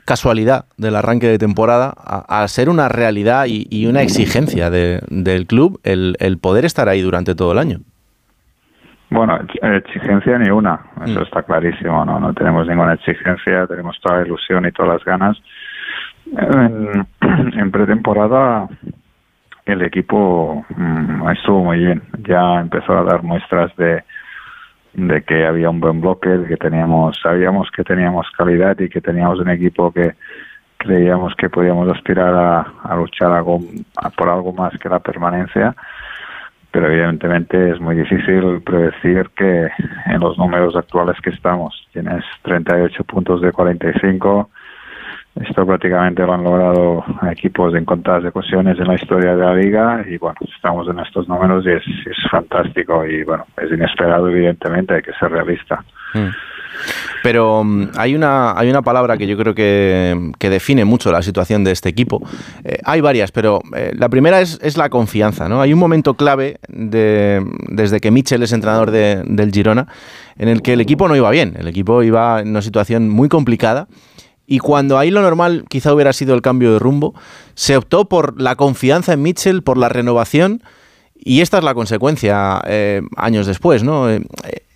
casualidad 0.05 0.67
del 0.77 0.97
arranque 0.97 1.27
de 1.27 1.39
temporada 1.39 1.93
a, 1.97 2.47
ser 2.49 2.69
una 2.69 2.89
realidad 2.89 3.47
y, 3.49 3.87
una 3.87 4.03
exigencia 4.03 4.71
del 4.71 5.47
club 5.47 5.81
el, 5.85 6.39
poder 6.41 6.65
estar 6.65 6.89
ahí 6.89 7.01
durante 7.01 7.35
todo 7.35 7.53
el 7.53 7.59
año. 7.59 7.79
Bueno, 9.11 9.39
exigencia 9.63 10.39
ni 10.39 10.51
una, 10.51 10.81
eso 11.05 11.21
mm. 11.21 11.23
está 11.23 11.43
clarísimo, 11.45 12.05
¿no? 12.05 12.19
No 12.19 12.35
tenemos 12.35 12.67
ninguna 12.67 12.95
exigencia, 12.95 13.67
tenemos 13.67 13.97
toda 14.01 14.21
la 14.21 14.27
ilusión 14.27 14.67
y 14.67 14.73
todas 14.73 14.95
las 14.95 15.05
ganas. 15.05 15.37
En, 16.27 17.71
pretemporada 17.71 18.67
el 19.67 19.83
equipo 19.83 20.65
mm, 20.77 21.29
estuvo 21.31 21.65
muy 21.65 21.79
bien, 21.79 22.03
ya 22.27 22.61
empezó 22.61 22.99
a 22.99 23.05
dar 23.05 23.23
muestras 23.23 23.75
de, 23.77 24.03
de 24.95 25.23
que 25.23 25.47
había 25.47 25.71
un 25.71 25.81
buen 25.81 26.01
bloque, 26.01 26.31
de 26.31 26.47
que 26.47 26.57
teníamos, 26.57 27.19
sabíamos 27.23 27.71
que 27.71 27.85
teníamos 27.85 28.27
calidad 28.37 28.79
y 28.79 28.89
que 28.89 29.01
teníamos 29.01 29.41
un 29.41 29.51
equipo 29.51 29.93
que, 29.93 30.15
creíamos 30.85 31.35
que 31.35 31.49
podíamos 31.49 31.89
aspirar 31.91 32.35
a, 32.35 32.95
luchar 32.97 33.33
algo, 33.33 33.59
por 34.17 34.29
algo 34.29 34.53
más 34.53 34.77
que 34.79 34.89
la 34.89 35.01
permanencia. 35.01 35.75
Pero 36.71 36.89
evidentemente 36.89 37.71
es 37.71 37.81
muy 37.81 37.97
difícil 37.97 38.61
predecir 38.63 39.31
que 39.37 39.71
en 40.07 40.21
los 40.21 40.37
números 40.37 40.77
actuales 40.77 41.17
que 41.23 41.31
estamos 41.31 41.87
tienes 41.93 42.25
38 42.43 43.05
puntos 43.05 43.41
de 43.41 43.53
45 43.53 44.51
esto 45.37 45.67
prácticamente 45.67 46.23
lo 46.23 46.35
han 46.35 46.45
logrado 46.45 47.05
equipos 47.31 47.75
en 47.75 47.85
contadas 47.85 48.25
ocasiones 48.25 48.79
en 48.79 48.87
la 48.87 48.95
historia 48.95 49.35
de 49.35 49.45
la 49.45 49.55
liga 49.55 50.05
y 50.09 50.17
bueno 50.19 50.39
estamos 50.55 50.89
en 50.89 50.99
estos 51.01 51.29
números 51.29 51.65
y 51.67 51.71
es, 51.71 51.83
es 52.07 52.31
fantástico 52.31 53.05
y 53.05 53.25
bueno 53.25 53.45
es 53.61 53.71
inesperado 53.71 54.29
evidentemente 54.29 54.95
hay 54.95 55.03
que 55.03 55.13
ser 55.15 55.31
realista 55.31 55.85
mm. 56.15 56.55
Pero 57.23 57.65
mm, 57.65 57.93
hay 57.97 58.15
una, 58.15 58.57
hay 58.57 58.69
una 58.69 58.83
palabra 58.83 59.17
que 59.17 59.27
yo 59.27 59.37
creo 59.37 59.55
que, 59.55 60.33
define 60.39 60.85
mucho 60.85 61.11
la 61.11 61.23
situación 61.23 61.65
de 61.65 61.73
este 61.73 61.89
equipo. 61.89 62.23
Eh, 62.65 62.79
hay 62.85 63.01
varias, 63.01 63.33
pero 63.33 63.61
eh, 63.75 63.93
la 63.95 64.09
primera 64.09 64.41
es, 64.41 64.77
la 64.77 64.91
confianza. 64.91 65.49
¿no? 65.49 65.61
Hay 65.61 65.73
un 65.73 65.79
momento 65.79 66.15
clave 66.15 66.59
desde 66.69 68.01
que 68.01 68.11
Mitchell 68.11 68.43
es 68.43 68.53
entrenador 68.53 68.91
del 68.91 69.51
Girona 69.53 69.89
en 70.37 70.49
el 70.49 70.63
que 70.63 70.75
el 70.75 70.81
equipo 70.81 71.09
no 71.09 71.17
iba 71.17 71.31
bien. 71.31 71.55
El 71.59 71.67
equipo 71.67 72.03
iba 72.03 72.41
en 72.41 72.49
una 72.49 72.63
situación 72.63 73.09
muy 73.09 73.29
complicada. 73.29 73.89
Y 74.47 74.59
cuando 74.59 74.99
ahí 74.99 75.11
lo 75.11 75.23
normal 75.23 75.65
quizá 75.69 75.93
hubiera 75.93 76.13
sido 76.13 76.35
el 76.35 76.43
cambio 76.43 76.73
de 76.73 76.79
rumbo, 76.79 77.15
se 77.55 77.77
optó 77.77 78.07
por 78.07 78.41
la 78.41 78.57
confianza 78.57 79.13
en 79.13 79.23
Mitchell, 79.23 79.63
por 79.63 79.79
la 79.79 79.89
renovación. 79.89 80.63
Y 81.15 81.41
esta 81.41 81.59
es 81.59 81.65
la 81.65 81.75
consecuencia 81.75 82.61
eh, 82.67 83.01
años 83.17 83.47
después, 83.47 83.83
¿no? 83.83 84.09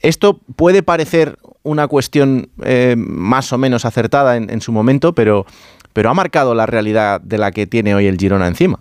esto 0.00 0.38
puede 0.56 0.82
parecer 0.82 1.36
una 1.62 1.88
cuestión 1.88 2.50
eh, 2.64 2.94
más 2.96 3.52
o 3.52 3.58
menos 3.58 3.84
acertada 3.84 4.36
en, 4.36 4.60
su 4.60 4.72
momento, 4.72 5.12
pero, 5.12 5.44
pero 5.92 6.08
ha 6.08 6.14
marcado 6.14 6.54
la 6.54 6.66
realidad 6.66 7.20
de 7.20 7.36
la 7.38 7.50
que 7.50 7.66
tiene 7.66 7.94
hoy 7.94 8.06
el 8.06 8.16
Girona 8.16 8.46
encima. 8.46 8.80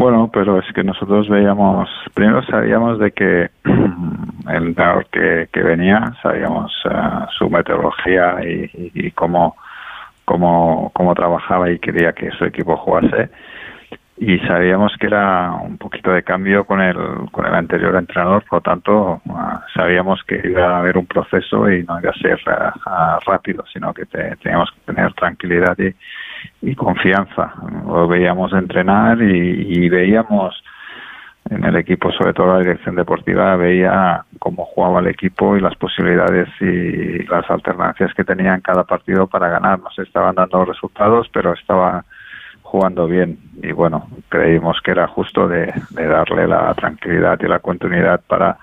Bueno, 0.00 0.30
pero 0.32 0.58
es 0.58 0.64
que 0.72 0.82
nosotros 0.82 1.28
veíamos, 1.28 1.86
primero 2.14 2.42
sabíamos 2.44 2.98
de 2.98 3.12
que 3.12 3.50
el 4.48 4.68
entrenador 4.68 5.06
que, 5.10 5.62
venía, 5.62 6.14
sabíamos 6.22 6.72
eh, 6.86 7.26
su 7.36 7.50
metodología 7.50 8.36
y, 8.42 9.10
cómo, 9.10 9.56
cómo, 10.24 10.90
cómo 10.94 11.14
trabajaba 11.14 11.70
y 11.70 11.78
quería 11.78 12.14
que 12.14 12.30
su 12.30 12.46
equipo 12.46 12.78
jugase 12.78 13.28
y 14.22 14.38
sabíamos 14.40 14.92
que 15.00 15.06
era 15.06 15.50
un 15.52 15.78
poquito 15.78 16.12
de 16.12 16.22
cambio 16.22 16.66
con 16.66 16.82
el, 16.82 16.94
con 17.32 17.46
el 17.46 17.54
anterior 17.54 17.96
entrenador, 17.96 18.44
por 18.44 18.58
lo 18.58 18.60
tanto 18.60 19.22
ah, 19.30 19.64
sabíamos 19.74 20.22
que 20.24 20.42
iba 20.44 20.74
a 20.74 20.78
haber 20.80 20.98
un 20.98 21.06
proceso 21.06 21.70
y 21.70 21.82
no 21.84 21.98
iba 21.98 22.10
a 22.10 22.18
ser 22.18 22.38
rápido, 23.26 23.64
sino 23.72 23.94
que 23.94 24.04
teníamos 24.04 24.70
que 24.72 24.92
tener 24.92 25.14
tranquilidad 25.14 25.74
y, 25.78 25.94
y 26.70 26.74
confianza. 26.74 27.54
Lo 27.86 28.06
veíamos 28.08 28.52
entrenar 28.52 29.22
y, 29.22 29.88
veíamos 29.88 30.62
en 31.48 31.64
el 31.64 31.76
equipo, 31.76 32.12
sobre 32.12 32.34
todo 32.34 32.52
la 32.52 32.58
dirección 32.58 32.96
deportiva, 32.96 33.56
veía 33.56 34.22
cómo 34.38 34.66
jugaba 34.66 35.00
el 35.00 35.06
equipo 35.06 35.56
y 35.56 35.60
las 35.60 35.74
posibilidades 35.76 36.48
y 36.60 37.24
las 37.24 37.50
alternancias 37.50 38.12
que 38.12 38.24
tenía 38.24 38.54
en 38.54 38.60
cada 38.60 38.84
partido 38.84 39.26
para 39.26 39.48
ganar. 39.48 39.78
Nos 39.80 39.98
estaban 39.98 40.34
dando 40.34 40.66
resultados, 40.66 41.30
pero 41.32 41.54
estaba 41.54 42.04
jugando 42.70 43.08
bien 43.08 43.36
y 43.62 43.72
bueno, 43.72 44.08
creímos 44.28 44.80
que 44.82 44.92
era 44.92 45.08
justo 45.08 45.48
de, 45.48 45.72
darle 45.90 46.46
la 46.46 46.72
tranquilidad 46.74 47.38
y 47.40 47.48
la 47.48 47.58
continuidad 47.58 48.20
para, 48.26 48.56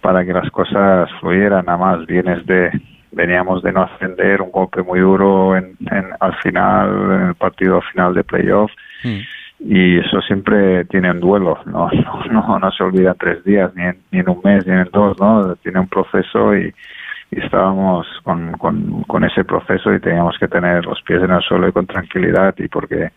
para 0.00 0.24
que 0.24 0.32
las 0.32 0.48
cosas 0.50 1.10
fluyeran. 1.20 1.68
a 1.68 1.76
más 1.76 2.06
vienes 2.06 2.46
de, 2.46 2.70
veníamos 3.10 3.62
de 3.64 3.72
no 3.72 3.82
ascender, 3.82 4.40
un 4.40 4.52
golpe 4.52 4.82
muy 4.82 5.00
duro 5.00 5.56
en, 5.56 5.76
al 6.20 6.34
final, 6.36 6.88
en 7.12 7.22
el 7.28 7.34
partido 7.34 7.80
final 7.92 8.14
de 8.14 8.22
playoff. 8.22 8.70
Mm. 9.02 9.20
Y 9.58 9.98
eso 9.98 10.20
siempre 10.20 10.84
tiene 10.84 11.10
un 11.10 11.20
duelo, 11.20 11.58
¿no? 11.66 11.90
No, 12.30 12.58
no, 12.58 12.70
se 12.70 12.84
olvida 12.84 13.14
tres 13.14 13.42
días, 13.44 13.74
ni 13.74 13.84
en, 13.84 13.98
ni 14.12 14.20
en 14.20 14.28
un 14.28 14.40
mes, 14.44 14.66
ni 14.66 14.72
en 14.72 14.88
dos, 14.92 15.18
¿no? 15.18 15.56
Tiene 15.56 15.80
un 15.80 15.88
proceso 15.88 16.56
y, 16.56 16.72
y 17.30 17.40
estábamos 17.40 18.06
con, 18.22 18.52
con, 18.52 19.24
ese 19.24 19.44
proceso 19.44 19.92
y 19.92 20.00
teníamos 20.00 20.36
que 20.38 20.48
tener 20.48 20.84
los 20.84 21.02
pies 21.02 21.22
en 21.22 21.30
el 21.30 21.42
suelo 21.42 21.68
y 21.68 21.72
con 21.72 21.86
tranquilidad 21.86 22.54
y 22.58 22.68
porque 22.68 23.10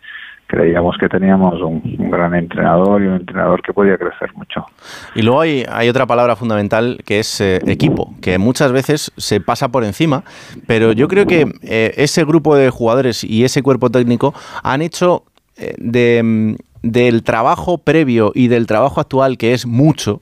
creíamos 0.47 0.97
que 0.97 1.07
teníamos 1.07 1.61
un, 1.61 2.09
gran 2.09 2.33
entrenador 2.33 3.03
y 3.03 3.05
un 3.05 3.17
entrenador 3.17 3.61
que 3.61 3.71
podía 3.71 3.97
crecer 3.97 4.33
mucho. 4.33 4.65
Y 5.13 5.21
luego 5.21 5.41
hay, 5.41 5.63
hay 5.69 5.89
otra 5.89 6.07
palabra 6.07 6.35
fundamental 6.35 6.99
que 7.05 7.19
es 7.19 7.39
eh, 7.39 7.59
equipo, 7.67 8.15
que 8.19 8.39
muchas 8.39 8.71
veces 8.71 9.11
se 9.15 9.41
pasa 9.41 9.69
por 9.69 9.83
encima, 9.83 10.23
pero 10.65 10.91
yo 10.91 11.07
creo 11.07 11.27
que 11.27 11.45
eh, 11.61 11.93
ese 11.97 12.25
grupo 12.25 12.55
de 12.55 12.71
jugadores 12.71 13.23
y 13.23 13.43
ese 13.43 13.61
cuerpo 13.61 13.91
técnico 13.91 14.33
han 14.63 14.81
hecho 14.81 15.23
eh, 15.55 15.75
de, 15.77 16.23
mm, 16.23 16.55
del 16.81 17.23
trabajo 17.23 17.77
previo 17.77 18.31
y 18.33 18.47
del 18.47 18.65
trabajo 18.65 19.01
actual, 19.01 19.37
que 19.37 19.53
es 19.53 19.67
mucho, 19.67 20.19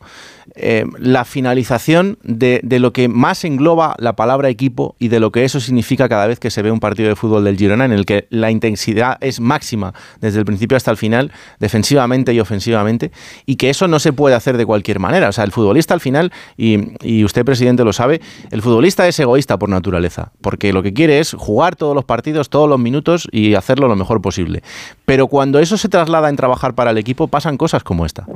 eh, 0.56 0.86
la 0.98 1.26
finalización 1.26 2.18
de, 2.24 2.62
lo 2.80 2.94
que 2.94 3.08
más 3.08 3.44
engloba 3.44 3.96
la 4.00 4.16
palabra 4.16 4.50
equipo 4.50 4.96
y 5.00 5.08
de 5.08 5.20
lo 5.20 5.32
que 5.32 5.44
eso 5.44 5.60
significa 5.60 6.10
cada 6.10 6.28
vez 6.28 6.40
que 6.40 6.52
se 6.52 6.62
ve 6.62 6.72
un 6.72 6.80
partido 6.80 7.10
de 7.10 7.16
fútbol 7.16 7.44
del 7.44 7.58
Girona 7.58 7.86
en 7.86 7.92
el 7.92 8.06
que 8.06 8.28
la 8.30 8.52
intensidad 8.52 9.18
es 9.22 9.40
máxima 9.40 9.94
desde 10.22 10.40
el 10.40 10.46
principio 10.46 10.78
hasta 10.78 10.92
el 10.92 10.98
final, 10.98 11.32
defensivamente 11.60 12.34
y 12.34 12.40
ofensivamente, 12.40 13.12
y 13.46 13.56
que 13.56 13.70
eso 13.70 13.88
no 13.88 14.00
se 14.00 14.14
puede 14.14 14.36
hacer 14.36 14.58
de 14.58 14.66
cualquier 14.66 15.00
manera. 15.00 15.30
O 15.30 15.32
sea, 15.32 15.44
el 15.44 15.52
futbolista 15.52 15.94
al 15.94 16.02
final, 16.02 16.32
y, 16.58 16.80
y 17.02 17.24
usted 17.24 17.46
presidente 17.46 17.84
lo 17.84 17.94
sabe, 17.94 18.22
el 18.52 18.62
futbolista 18.62 19.08
es 19.08 19.20
egoísta 19.20 19.58
por 19.58 19.70
naturaleza, 19.70 20.32
porque 20.42 20.74
lo 20.74 20.84
que 20.84 20.94
quiere 20.94 21.20
es 21.20 21.34
jugar 21.34 21.76
todos 21.76 21.96
los 21.96 22.06
partidos, 22.06 22.50
todos 22.50 22.70
los 22.70 22.80
minutos 22.80 23.28
y 23.32 23.56
hacerlo 23.56 23.88
lo 23.88 23.96
mejor 23.96 24.22
posible. 24.22 24.64
Pero 25.06 25.28
cuando 25.28 25.60
eso 25.60 25.78
se 25.78 25.90
traslada 25.90 26.30
en 26.30 26.36
trabajar 26.36 26.76
para 26.76 26.92
el 26.92 26.98
equipo, 26.98 27.28
pasan 27.28 27.58
cosas 27.58 27.84
como 27.84 28.06
esta. 28.06 28.28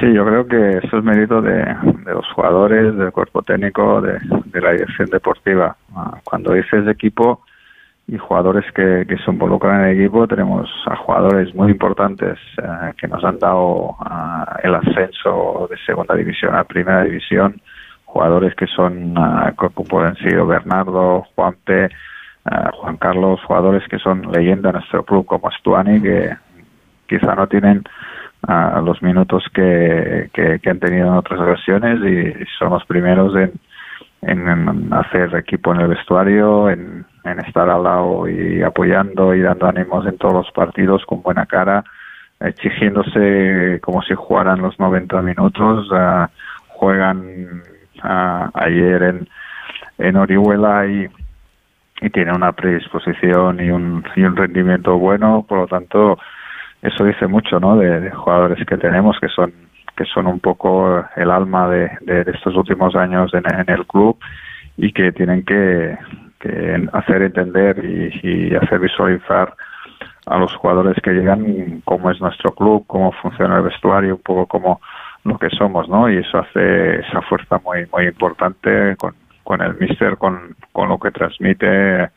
Sí, 0.00 0.10
yo 0.14 0.24
creo 0.24 0.46
que 0.46 0.78
eso 0.78 0.96
es 0.96 1.04
mérito 1.04 1.42
de, 1.42 1.62
los 2.06 2.26
jugadores, 2.32 2.96
del 2.96 3.12
cuerpo 3.12 3.42
técnico, 3.42 4.00
de, 4.00 4.18
la 4.58 4.72
dirección 4.72 5.10
deportiva. 5.10 5.76
Ah, 5.94 6.18
cuando 6.24 6.54
dices 6.54 6.88
equipo 6.88 7.42
y 8.08 8.16
jugadores 8.16 8.64
que, 8.72 9.04
se 9.06 9.30
involucran 9.30 9.82
en 9.82 9.88
el 9.90 10.00
equipo, 10.00 10.26
tenemos 10.26 10.70
a 10.86 10.96
jugadores 10.96 11.54
muy 11.54 11.70
importantes 11.70 12.38
eh, 12.56 12.92
que 12.96 13.08
nos 13.08 13.22
han 13.22 13.38
dado 13.38 13.94
ah, 14.00 14.58
el 14.62 14.74
ascenso 14.74 15.68
de 15.70 15.76
segunda 15.84 16.14
división 16.14 16.54
a 16.54 16.64
primera 16.64 17.04
división, 17.04 17.60
jugadores 18.06 18.54
que 18.54 18.66
son, 18.68 19.18
uh, 19.18 19.54
como 19.54 19.86
pueden 19.86 20.16
ser 20.16 20.42
Bernardo, 20.44 21.26
Juanpe, 21.34 21.90
Juan 22.72 22.96
Carlos, 22.96 23.38
jugadores 23.44 23.86
que 23.88 23.98
son 23.98 24.32
leyenda 24.32 24.70
en 24.70 24.76
nuestro 24.76 25.04
club 25.04 25.26
como 25.26 25.50
Stuani, 25.50 26.00
que 26.00 26.34
quizá 27.06 27.34
no 27.34 27.46
tienen 27.46 27.84
a 28.46 28.80
los 28.80 29.02
minutos 29.02 29.44
que, 29.52 30.30
que, 30.32 30.70
han 30.70 30.80
tenido 30.80 31.08
en 31.08 31.14
otras 31.14 31.40
ocasiones 31.40 31.98
y 32.00 32.44
son 32.58 32.70
los 32.70 32.84
primeros 32.86 33.34
en, 33.36 33.52
en, 34.22 34.92
hacer 34.92 35.34
equipo 35.36 35.74
en 35.74 35.80
el 35.80 35.88
vestuario, 35.88 36.70
en, 36.70 37.06
estar 37.46 37.68
al 37.68 37.84
lado 37.84 38.28
y 38.28 38.62
apoyando 38.62 39.34
y 39.34 39.42
dando 39.42 39.66
ánimos 39.66 40.06
en 40.06 40.16
todos 40.16 40.34
los 40.34 40.50
partidos 40.52 41.04
con 41.04 41.22
buena 41.22 41.44
cara, 41.46 41.84
exigiéndose 42.40 43.78
como 43.82 44.02
si 44.02 44.14
jugaran 44.14 44.62
los 44.62 44.78
90 44.78 45.20
minutos. 45.22 45.88
juegan 46.68 47.62
ayer 48.02 49.02
en, 49.02 49.28
en 49.98 50.16
Orihuela 50.16 50.86
y, 50.86 51.06
y 52.00 52.10
tienen 52.10 52.36
una 52.36 52.52
predisposición 52.52 53.60
y 53.60 53.70
un, 53.70 54.02
y 54.16 54.22
un 54.22 54.34
rendimiento 54.34 54.98
bueno, 54.98 55.44
por 55.46 55.58
lo 55.58 55.66
tanto 55.66 56.18
eso 56.82 57.04
dice 57.04 57.26
mucho 57.26 57.60
¿no? 57.60 57.76
de, 57.76 58.10
jugadores 58.10 58.64
que 58.66 58.76
tenemos 58.76 59.18
que 59.20 59.28
son 59.28 59.52
que 59.96 60.04
son 60.06 60.26
un 60.26 60.40
poco 60.40 61.04
el 61.16 61.30
alma 61.30 61.68
de, 61.68 61.90
de, 62.00 62.24
estos 62.32 62.56
últimos 62.56 62.96
años 62.96 63.32
en, 63.34 63.44
el 63.68 63.86
club 63.86 64.16
y 64.78 64.92
que 64.92 65.12
tienen 65.12 65.44
que, 65.44 65.98
hacer 66.92 67.22
entender 67.22 67.84
y, 67.84 68.54
hacer 68.54 68.78
visualizar 68.78 69.52
a 70.24 70.38
los 70.38 70.54
jugadores 70.54 70.96
que 71.02 71.10
llegan 71.10 71.82
cómo 71.84 72.10
es 72.10 72.18
nuestro 72.18 72.54
club, 72.54 72.84
cómo 72.86 73.12
funciona 73.12 73.58
el 73.58 73.64
vestuario, 73.64 74.14
un 74.14 74.22
poco 74.22 74.46
como 74.46 74.80
lo 75.24 75.36
que 75.36 75.50
somos, 75.50 75.86
¿no? 75.86 76.08
Y 76.08 76.16
eso 76.16 76.38
hace 76.38 77.00
esa 77.00 77.20
fuerza 77.20 77.60
muy 77.62 77.86
muy 77.92 78.06
importante 78.06 78.96
con, 78.96 79.14
con 79.44 79.60
el 79.62 79.78
míster, 79.78 80.16
con, 80.16 80.56
con 80.72 80.88
lo 80.88 80.98
que 80.98 81.10
transmite 81.10 82.10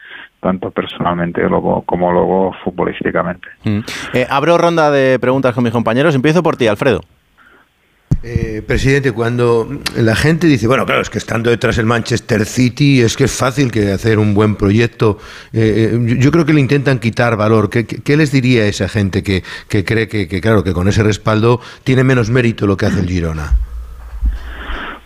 tanto 0.43 0.71
personalmente 0.71 1.41
como 1.85 2.11
luego 2.11 2.53
futbolísticamente. 2.63 3.47
Mm. 3.63 3.79
Eh, 4.13 4.27
abro 4.29 4.57
ronda 4.57 4.91
de 4.91 5.17
preguntas 5.17 5.55
con 5.55 5.63
mis 5.63 5.73
compañeros. 5.73 6.13
Empiezo 6.13 6.43
por 6.43 6.57
ti, 6.57 6.67
Alfredo. 6.67 7.01
Eh, 8.25 8.61
presidente, 8.65 9.11
cuando 9.11 9.67
la 9.97 10.15
gente 10.15 10.47
dice, 10.47 10.67
bueno, 10.67 10.85
claro, 10.85 11.01
es 11.01 11.09
que 11.09 11.17
estando 11.17 11.49
detrás 11.49 11.77
el 11.77 11.85
Manchester 11.85 12.45
City 12.45 13.01
es 13.01 13.17
que 13.17 13.25
es 13.25 13.35
fácil 13.35 13.69
que 13.69 13.91
hacer 13.91 14.17
un 14.17 14.33
buen 14.33 14.55
proyecto, 14.55 15.17
eh, 15.51 15.99
yo 16.19 16.31
creo 16.31 16.45
que 16.45 16.53
le 16.53 16.61
intentan 16.61 16.99
quitar 16.99 17.35
valor. 17.35 17.69
¿Qué, 17.69 17.85
qué, 17.85 18.15
les 18.15 18.31
diría 18.31 18.63
a 18.63 18.67
esa 18.67 18.87
gente 18.87 19.23
que, 19.23 19.43
que 19.67 19.83
cree 19.83 20.07
que, 20.07 20.29
que, 20.29 20.39
claro, 20.39 20.63
que 20.63 20.71
con 20.71 20.87
ese 20.87 21.03
respaldo 21.03 21.59
tiene 21.83 22.05
menos 22.05 22.29
mérito 22.29 22.65
lo 22.65 22.77
que 22.77 22.85
hace 22.85 23.01
el 23.01 23.09
Girona? 23.09 23.57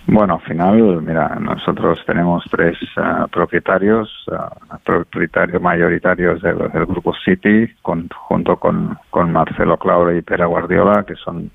Bueno, 0.10 0.36
al 0.36 0.42
final, 0.42 1.02
mira, 1.02 1.36
nosotros 1.38 2.00
tenemos 2.06 2.42
tres 2.50 2.78
eh, 2.96 3.02
propietarios, 3.30 4.10
uh, 4.32 4.78
propietarios 4.82 5.62
mayoritarios 5.62 6.42
del, 6.42 6.58
grupo 6.86 7.14
City, 7.26 7.68
con, 7.82 8.08
junto 8.08 8.56
con, 8.56 8.98
con 9.10 9.34
Marcelo 9.34 9.76
Claure 9.78 10.18
y 10.18 10.22
Pera 10.22 10.46
Guardiola, 10.46 11.04
que 11.04 11.16
son 11.16 11.52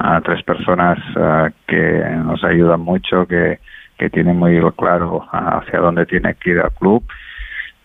uh, 0.00 0.22
tres 0.24 0.42
personas 0.42 0.98
que 1.66 2.02
nos 2.24 2.42
ayudan 2.44 2.80
mucho, 2.80 3.26
que, 3.26 3.60
que 3.98 4.08
tienen 4.08 4.38
muy 4.38 4.58
claro 4.74 5.28
hacia 5.30 5.78
dónde 5.78 6.06
tiene 6.06 6.34
que 6.36 6.52
ir 6.52 6.58
el 6.58 6.72
club 6.72 7.04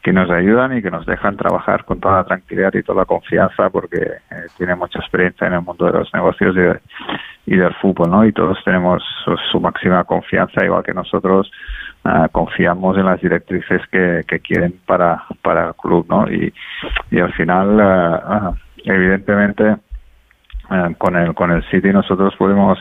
que 0.07 0.13
nos 0.13 0.29
ayudan 0.31 0.77
y 0.77 0.81
que 0.81 0.89
nos 0.89 1.05
dejan 1.05 1.35
trabajar 1.35 1.83
con 1.83 1.99
toda 1.99 2.19
la 2.19 2.23
tranquilidad 2.23 2.73
y 2.75 2.81
toda 2.81 2.99
la 3.01 3.05
confianza 3.05 3.69
porque 3.69 3.97
eh, 3.97 4.45
tienen 4.57 4.79
mucha 4.79 4.99
experiencia 4.99 5.47
en 5.47 5.55
el 5.55 5.61
mundo 5.61 5.85
de 5.85 5.91
los 5.99 6.13
negocios 6.13 6.55
y, 7.45 7.57
del 7.57 7.73
fútbol, 7.81 8.09
¿no? 8.09 8.25
Y 8.25 8.31
todos 8.31 8.57
tenemos 8.63 9.03
su, 9.51 9.59
máxima 9.59 10.05
confianza, 10.05 10.63
igual 10.63 10.81
que 10.81 10.93
nosotros 10.93 11.51
ah, 12.05 12.29
confiamos 12.31 12.97
en 12.97 13.03
las 13.03 13.19
directrices 13.19 13.81
que, 13.91 14.23
quieren 14.39 14.79
para, 14.85 15.25
para 15.41 15.67
el 15.67 15.75
club, 15.75 16.05
¿no? 16.07 16.31
Y, 16.31 16.53
y 17.11 17.19
al 17.19 17.33
final, 17.33 17.77
ah, 17.81 18.53
evidentemente, 18.85 19.75
eh, 20.71 20.95
con 20.97 21.15
el 21.15 21.33
con 21.33 21.51
el 21.51 21.63
City 21.69 21.89
nosotros 21.89 22.35
podemos 22.37 22.77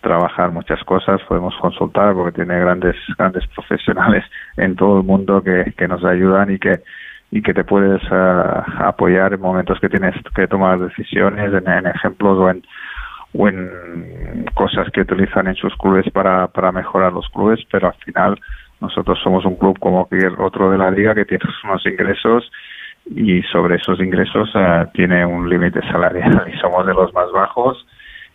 trabajar 0.00 0.50
muchas 0.50 0.82
cosas, 0.84 1.20
podemos 1.28 1.54
consultar 1.60 2.14
porque 2.14 2.32
tiene 2.32 2.58
grandes 2.60 2.96
grandes 3.16 3.46
profesionales 3.54 4.24
en 4.56 4.76
todo 4.76 4.98
el 4.98 5.06
mundo 5.06 5.42
que, 5.42 5.72
que 5.76 5.88
nos 5.88 6.04
ayudan 6.04 6.50
y 6.50 6.58
que 6.58 6.80
y 7.30 7.40
que 7.40 7.54
te 7.54 7.64
puedes 7.64 8.02
eh, 8.10 8.42
apoyar 8.78 9.32
en 9.32 9.40
momentos 9.40 9.80
que 9.80 9.88
tienes 9.88 10.14
que 10.34 10.46
tomar 10.46 10.78
decisiones, 10.78 11.50
en, 11.54 11.86
ejemplos 11.86 12.38
o 12.38 12.50
en 12.50 12.62
o 13.34 13.48
en 13.48 14.44
cosas 14.54 14.90
que 14.92 15.00
utilizan 15.00 15.46
en 15.46 15.54
sus 15.54 15.74
clubes 15.76 16.04
para, 16.12 16.48
para 16.48 16.70
mejorar 16.70 17.14
los 17.14 17.26
clubes, 17.30 17.60
pero 17.70 17.88
al 17.88 17.94
final 18.04 18.38
nosotros 18.82 19.18
somos 19.22 19.46
un 19.46 19.56
club 19.56 19.78
como 19.78 20.06
cualquier 20.06 20.38
otro 20.38 20.70
de 20.70 20.76
la 20.76 20.90
liga 20.90 21.14
que 21.14 21.24
tiene 21.24 21.44
unos 21.64 21.86
ingresos 21.86 22.50
y 23.06 23.42
sobre 23.44 23.76
esos 23.76 24.00
ingresos 24.00 24.50
eh, 24.54 24.86
tiene 24.94 25.24
un 25.26 25.48
límite 25.48 25.80
salarial 25.90 26.44
y 26.52 26.58
somos 26.58 26.86
de 26.86 26.94
los 26.94 27.12
más 27.14 27.30
bajos. 27.32 27.86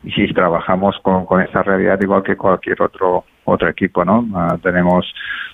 Y 0.03 0.31
trabajamos 0.33 0.95
con, 1.01 1.25
con 1.25 1.41
esa 1.41 1.63
realidad 1.63 1.99
igual 2.01 2.23
que 2.23 2.37
cualquier 2.37 2.81
otro 2.81 3.25
otro 3.47 3.69
equipo 3.69 4.03
no 4.03 4.19
uh, 4.19 4.57
tenemos 4.59 5.05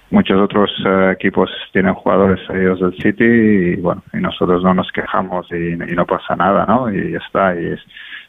muchos 0.09 0.39
otros 0.41 0.71
uh, 0.85 1.11
equipos 1.11 1.49
tienen 1.71 1.93
jugadores 1.93 2.39
salidos 2.47 2.79
del 2.79 2.93
City 2.97 3.23
y 3.23 3.75
bueno 3.75 4.03
y 4.13 4.17
nosotros 4.17 4.63
no 4.63 4.73
nos 4.73 4.91
quejamos 4.91 5.47
y, 5.51 5.75
no 5.75 6.05
pasa 6.05 6.35
nada 6.35 6.65
no 6.65 6.91
y 6.91 7.11
ya 7.11 7.19
está 7.19 7.55
y 7.55 7.67
es 7.67 7.79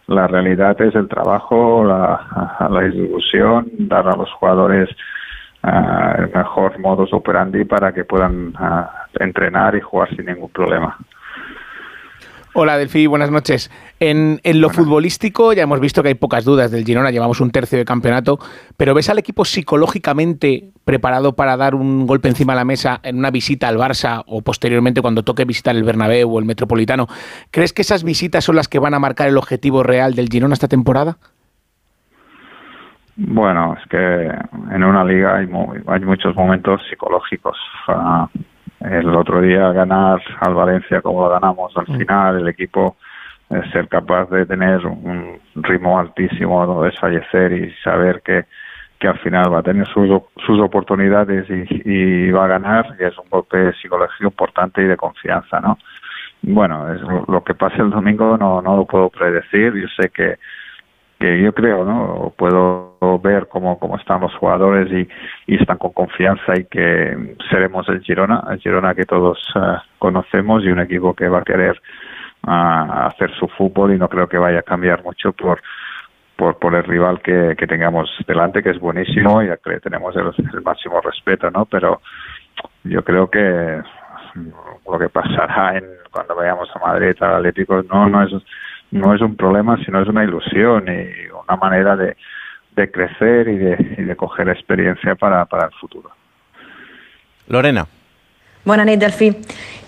la 0.06 0.26
realidad 0.26 0.80
es 0.82 0.94
el 0.94 1.08
trabajo 1.08 1.82
la, 1.84 2.68
la 2.70 2.80
distribución 2.82 3.70
dar 3.78 4.06
a 4.06 4.16
los 4.16 4.30
jugadores 4.32 4.90
uh, 5.64 6.20
el 6.22 6.30
mejor 6.32 6.78
modus 6.78 7.12
operandi 7.12 7.64
para 7.64 7.92
que 7.92 8.04
puedan 8.04 8.52
entrenar 9.18 9.74
y 9.76 9.80
jugar 9.80 10.14
sin 10.14 10.26
ningún 10.26 10.50
problema. 10.50 10.98
Hola 12.56 12.78
Delfi, 12.78 13.08
buenas 13.08 13.32
noches. 13.32 13.68
En, 13.98 14.40
en 14.44 14.60
lo 14.60 14.70
futbolístico 14.70 15.52
ya 15.52 15.64
hemos 15.64 15.80
visto 15.80 16.04
que 16.04 16.10
hay 16.10 16.14
pocas 16.14 16.44
dudas 16.44 16.70
del 16.70 16.84
Girona, 16.84 17.10
llevamos 17.10 17.40
un 17.40 17.50
tercio 17.50 17.76
de 17.78 17.84
campeonato, 17.84 18.38
pero 18.76 18.94
¿ves 18.94 19.10
al 19.10 19.18
equipo 19.18 19.44
psicológicamente 19.44 20.70
preparado 20.84 21.34
para 21.34 21.56
dar 21.56 21.74
un 21.74 22.06
golpe 22.06 22.28
encima 22.28 22.52
de 22.52 22.58
la 22.58 22.64
mesa 22.64 23.00
en 23.02 23.18
una 23.18 23.32
visita 23.32 23.66
al 23.66 23.76
Barça 23.76 24.22
o 24.28 24.42
posteriormente 24.42 25.02
cuando 25.02 25.24
toque 25.24 25.44
visitar 25.44 25.74
el 25.74 25.82
Bernabéu 25.82 26.32
o 26.32 26.38
el 26.38 26.44
Metropolitano? 26.44 27.08
¿Crees 27.50 27.72
que 27.72 27.82
esas 27.82 28.04
visitas 28.04 28.44
son 28.44 28.54
las 28.54 28.68
que 28.68 28.78
van 28.78 28.94
a 28.94 29.00
marcar 29.00 29.26
el 29.26 29.36
objetivo 29.36 29.82
real 29.82 30.14
del 30.14 30.28
Girona 30.28 30.54
esta 30.54 30.68
temporada? 30.68 31.18
Bueno, 33.16 33.76
es 33.80 33.88
que 33.88 33.96
en 34.72 34.82
una 34.82 35.04
liga 35.04 35.36
hay, 35.36 35.48
hay 35.86 36.00
muchos 36.00 36.34
momentos 36.34 36.82
psicológicos. 36.88 37.56
Uh, 37.88 38.26
el 38.80 39.14
otro 39.14 39.40
día 39.40 39.72
ganar 39.72 40.20
al 40.40 40.54
Valencia 40.54 41.00
como 41.00 41.22
lo 41.22 41.30
ganamos 41.30 41.74
al 41.76 41.86
mm. 41.88 41.98
final, 41.98 42.40
el 42.40 42.48
equipo 42.48 42.96
eh, 43.50 43.62
ser 43.72 43.88
capaz 43.88 44.28
de 44.30 44.44
tener 44.46 44.84
un 44.86 45.38
ritmo 45.54 45.98
altísimo, 45.98 46.66
no 46.66 46.82
desfallecer 46.82 47.52
y 47.52 47.72
saber 47.82 48.20
que, 48.22 48.44
que 48.98 49.08
al 49.08 49.18
final 49.20 49.52
va 49.52 49.60
a 49.60 49.62
tener 49.62 49.86
sus, 49.86 50.08
sus 50.44 50.60
oportunidades 50.60 51.46
y, 51.48 52.30
va 52.30 52.44
a 52.44 52.48
ganar, 52.48 52.96
y 52.98 53.04
es 53.04 53.16
un 53.16 53.28
golpe 53.30 53.72
psicológico 53.80 54.24
importante 54.24 54.82
y 54.82 54.86
de 54.86 54.96
confianza, 54.96 55.60
¿no? 55.60 55.78
Bueno, 56.42 56.92
es 56.92 57.00
lo, 57.00 57.42
que 57.42 57.54
pase 57.54 57.80
el 57.80 57.90
domingo 57.90 58.36
no, 58.36 58.60
no 58.60 58.76
lo 58.76 58.84
puedo 58.84 59.08
predecir, 59.08 59.72
yo 59.74 59.88
sé 59.96 60.10
que 60.10 60.36
que 61.18 61.40
yo 61.40 61.54
creo, 61.54 61.84
¿no? 61.84 62.32
Puedo 62.36 62.93
ver 63.18 63.46
cómo, 63.48 63.78
cómo 63.78 63.96
están 63.96 64.20
los 64.20 64.34
jugadores 64.36 64.90
y, 64.92 65.54
están 65.54 65.78
con 65.78 65.92
confianza 65.92 66.52
y 66.56 66.64
que 66.64 67.36
seremos 67.50 67.88
el 67.88 68.00
Girona, 68.00 68.44
el 68.50 68.58
Girona 68.58 68.94
que 68.94 69.04
todos 69.04 69.38
uh, 69.54 69.78
conocemos 69.98 70.64
y 70.64 70.68
un 70.68 70.80
equipo 70.80 71.14
que 71.14 71.28
va 71.28 71.38
a 71.38 71.44
querer 71.44 71.80
uh, 72.46 73.08
hacer 73.08 73.30
su 73.38 73.46
fútbol 73.48 73.94
y 73.94 73.98
no 73.98 74.08
creo 74.08 74.28
que 74.28 74.38
vaya 74.38 74.60
a 74.60 74.62
cambiar 74.62 75.02
mucho 75.02 75.32
por 75.32 75.60
por, 76.36 76.74
el 76.74 76.82
rival 76.82 77.22
que, 77.22 77.54
tengamos 77.68 78.10
delante, 78.26 78.60
que 78.60 78.70
es 78.70 78.80
buenísimo 78.80 79.40
y 79.40 79.46
que 79.64 79.78
tenemos 79.78 80.16
el, 80.16 80.32
el 80.52 80.62
máximo 80.62 81.00
respeto, 81.00 81.48
¿no? 81.48 81.64
Pero 81.64 82.00
yo 82.82 83.04
creo 83.04 83.30
que 83.30 83.80
lo 84.84 84.98
que 84.98 85.08
pasará 85.08 85.76
en 85.78 85.84
cuando 86.10 86.34
vayamos 86.34 86.68
a 86.74 86.78
Madrid 86.80 87.14
al 87.20 87.36
Atlético 87.36 87.82
no 87.84 88.08
no 88.08 88.22
es 88.24 88.32
no 88.90 89.14
es 89.14 89.20
un 89.20 89.36
problema, 89.36 89.76
sino 89.84 90.00
es 90.00 90.08
una 90.08 90.24
ilusión 90.24 90.84
y 90.88 91.28
una 91.30 91.56
manera 91.56 91.96
de, 91.96 92.16
de 92.74 92.90
crecer 92.90 93.48
y 93.48 93.56
de, 93.56 93.96
y 93.98 94.02
de 94.02 94.16
coger 94.16 94.48
experiencia 94.48 95.14
para, 95.14 95.44
para 95.44 95.66
el 95.66 95.72
futuro. 95.72 96.10
Lorena. 97.48 97.86
Buenas 98.64 98.86
noches, 98.86 99.00
Delfi. 99.00 99.36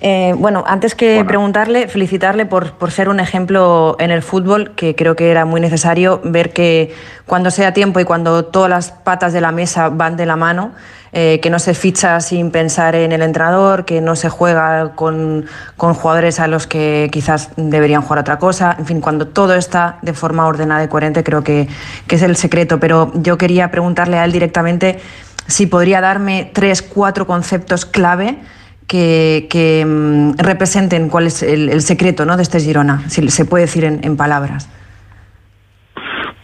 Eh, 0.02 0.34
bueno, 0.36 0.62
antes 0.66 0.94
que 0.94 1.24
preguntarle, 1.24 1.88
felicitarle 1.88 2.44
por, 2.44 2.72
por, 2.72 2.90
ser 2.90 3.08
un 3.08 3.20
ejemplo 3.20 3.96
en 3.98 4.10
el 4.10 4.20
fútbol, 4.20 4.74
que 4.74 4.94
creo 4.94 5.16
que 5.16 5.30
era 5.30 5.46
muy 5.46 5.62
necesario 5.62 6.20
ver 6.22 6.52
que 6.52 6.94
cuando 7.24 7.50
sea 7.50 7.72
tiempo 7.72 8.00
y 8.00 8.04
cuando 8.04 8.44
todas 8.44 8.68
las 8.68 8.90
patas 8.90 9.32
de 9.32 9.40
la 9.40 9.50
mesa 9.50 9.88
van 9.88 10.18
de 10.18 10.26
la 10.26 10.36
mano, 10.36 10.72
eh, 11.14 11.40
que 11.40 11.48
no 11.48 11.58
se 11.58 11.72
ficha 11.72 12.20
sin 12.20 12.50
pensar 12.50 12.94
en 12.94 13.12
el 13.12 13.22
entrenador, 13.22 13.86
que 13.86 14.02
no 14.02 14.14
se 14.14 14.28
juega 14.28 14.92
con, 14.94 15.46
con, 15.78 15.94
jugadores 15.94 16.38
a 16.38 16.46
los 16.46 16.66
que 16.66 17.08
quizás 17.10 17.52
deberían 17.56 18.02
jugar 18.02 18.18
otra 18.18 18.38
cosa. 18.38 18.76
En 18.78 18.84
fin, 18.84 19.00
cuando 19.00 19.28
todo 19.28 19.54
está 19.54 19.96
de 20.02 20.12
forma 20.12 20.46
ordenada 20.46 20.84
y 20.84 20.88
coherente, 20.88 21.24
creo 21.24 21.42
que, 21.42 21.66
que 22.06 22.16
es 22.16 22.22
el 22.22 22.36
secreto. 22.36 22.78
Pero 22.78 23.10
yo 23.14 23.38
quería 23.38 23.70
preguntarle 23.70 24.18
a 24.18 24.26
él 24.26 24.32
directamente 24.32 24.98
si 25.46 25.64
podría 25.64 26.02
darme 26.02 26.50
tres, 26.52 26.82
cuatro 26.82 27.26
conceptos 27.26 27.86
clave 27.86 28.38
que, 28.87 29.85
mm, 29.87 30.38
representen 30.38 31.09
cuál 31.09 31.27
es 31.27 31.42
el, 31.42 31.81
secreto 31.81 32.25
¿no? 32.25 32.37
de 32.37 32.42
este 32.42 32.61
Girona, 32.61 33.01
si 33.09 33.29
se 33.29 33.44
puede 33.44 33.64
decir 33.64 33.85
en, 33.85 34.16
palabras. 34.16 34.70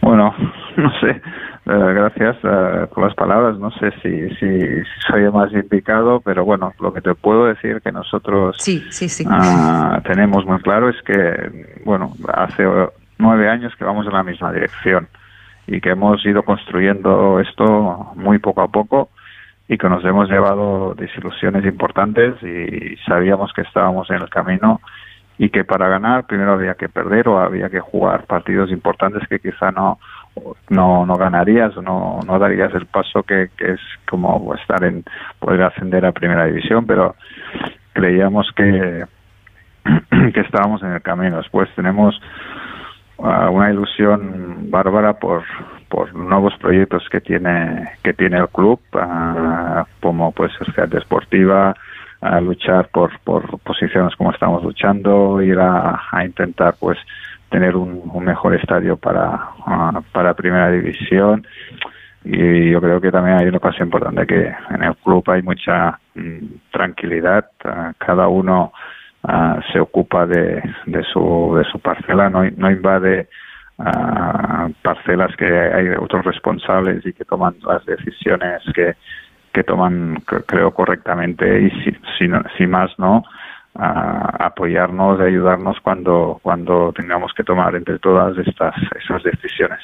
Bueno, 0.01 0.33
no 0.77 0.91
sé. 0.99 1.21
Eh, 1.65 1.93
gracias 1.93 2.35
eh, 2.43 2.87
por 2.93 3.05
las 3.05 3.15
palabras. 3.15 3.57
No 3.57 3.71
sé 3.71 3.91
si, 4.01 4.29
si, 4.35 4.83
soy 5.07 5.31
más 5.31 5.51
indicado, 5.53 6.19
pero 6.19 6.43
bueno, 6.43 6.73
lo 6.79 6.93
que 6.93 6.99
te 6.99 7.15
puedo 7.15 7.45
decir 7.45 7.81
que 7.81 7.91
nosotros 7.91 8.57
sí, 8.59 8.83
sí, 8.89 9.07
sí. 9.07 9.23
Ah, 9.29 10.01
tenemos 10.05 10.45
muy 10.45 10.59
claro 10.59 10.89
es 10.89 11.01
que, 11.03 11.79
bueno, 11.85 12.11
hace 12.33 12.65
nueve 13.17 13.49
años 13.49 13.73
que 13.77 13.85
vamos 13.85 14.05
en 14.05 14.13
la 14.13 14.23
misma 14.23 14.51
dirección 14.51 15.07
y 15.67 15.79
que 15.79 15.91
hemos 15.91 16.25
ido 16.25 16.43
construyendo 16.43 17.39
esto 17.39 18.11
muy 18.15 18.39
poco 18.39 18.61
a 18.61 18.67
poco 18.67 19.09
y 19.67 19.77
que 19.77 19.89
nos 19.89 20.03
hemos 20.03 20.29
llevado 20.29 20.93
desilusiones 20.93 21.65
importantes 21.65 22.35
y 22.43 22.97
sabíamos 23.07 23.53
que 23.53 23.61
estábamos 23.61 24.09
en 24.09 24.17
el 24.17 24.29
camino 24.29 24.81
y 25.37 25.49
que 25.49 25.63
para 25.63 25.87
ganar 25.87 26.25
primero 26.25 26.53
había 26.53 26.75
que 26.75 26.89
perder 26.89 27.27
o 27.27 27.39
había 27.39 27.69
que 27.69 27.79
jugar 27.79 28.25
partidos 28.25 28.69
importantes 28.71 29.27
que 29.27 29.39
quizá 29.39 29.71
no 29.71 29.99
no, 30.69 31.05
no 31.05 31.15
ganarías 31.15 31.75
no, 31.77 32.19
no 32.25 32.39
darías 32.39 32.73
el 32.73 32.87
paso 32.87 33.23
que, 33.23 33.49
que 33.57 33.73
es 33.73 33.79
como 34.09 34.53
estar 34.55 34.83
en 34.83 35.03
poder 35.39 35.63
ascender 35.63 36.05
a 36.05 36.11
primera 36.11 36.45
división 36.45 36.85
pero 36.85 37.15
creíamos 37.93 38.51
que 38.55 39.05
que 40.33 40.39
estábamos 40.41 40.81
en 40.83 40.91
el 40.93 41.01
camino. 41.01 41.37
Después 41.37 41.69
tenemos 41.75 42.19
uh, 43.17 43.49
una 43.51 43.71
ilusión 43.71 44.69
bárbara 44.69 45.13
por 45.13 45.43
por 45.93 46.11
nuevos 46.15 46.55
proyectos 46.57 47.07
que 47.07 47.21
tiene 47.21 47.87
que 48.03 48.13
tiene 48.13 48.39
el 48.39 48.47
club 48.49 48.79
uh, 48.95 49.83
como 50.01 50.31
pues 50.31 50.51
ser 50.73 50.89
deportiva 50.89 51.75
luchar 52.41 52.87
por, 52.87 53.11
posiciones 53.59 54.15
como 54.15 54.31
estamos 54.31 54.63
luchando 54.63 55.39
ir 55.39 55.59
a, 55.59 55.99
intentar 56.25 56.73
pues 56.79 56.97
tener 57.49 57.75
un, 57.75 58.01
mejor 58.25 58.55
estadio 58.55 58.97
para 58.97 59.49
para 60.11 60.33
primera 60.33 60.71
división. 60.71 61.45
Y 62.25 62.71
yo 62.71 62.79
creo 62.81 62.99
que 63.01 63.11
también 63.11 63.37
hay 63.37 63.47
una 63.47 63.59
cosa 63.59 63.83
importante 63.83 64.25
que 64.25 64.51
en 64.69 64.81
el 64.81 64.95
club 64.95 65.23
hay 65.29 65.41
mucha 65.41 65.99
mm, 66.15 66.71
tranquilidad. 66.71 67.45
Cada 67.97 68.29
uno 68.29 68.71
se 69.71 69.79
ocupa 69.79 70.25
de, 70.25 70.63
su 71.11 71.53
de 71.57 71.63
su 71.69 71.79
parcela 71.79 72.29
no 72.29 72.71
invade 72.71 73.27
parcelas 74.81 75.35
que 75.35 75.45
hay 75.45 75.89
otros 75.99 76.25
responsables 76.25 77.05
y 77.05 77.13
que 77.13 77.25
toman 77.25 77.55
las 77.65 77.85
decisiones 77.85 78.61
que, 78.73 78.95
que 79.51 79.63
toman, 79.63 80.21
creo, 80.45 80.71
correctamente 80.71 81.61
y 81.61 81.69
si, 81.81 81.91
si, 82.17 82.31
si 82.57 82.67
más 82.67 82.91
no, 82.97 83.23
apoyarnos 83.75 85.19
y 85.19 85.23
ayudarnos 85.23 85.77
cuando, 85.81 86.39
cuando 86.43 86.93
tengamos 86.95 87.33
que 87.33 87.43
tomar 87.43 87.75
entre 87.75 87.99
todas 87.99 88.37
estas 88.37 88.75
esas 89.03 89.23
decisiones. 89.23 89.79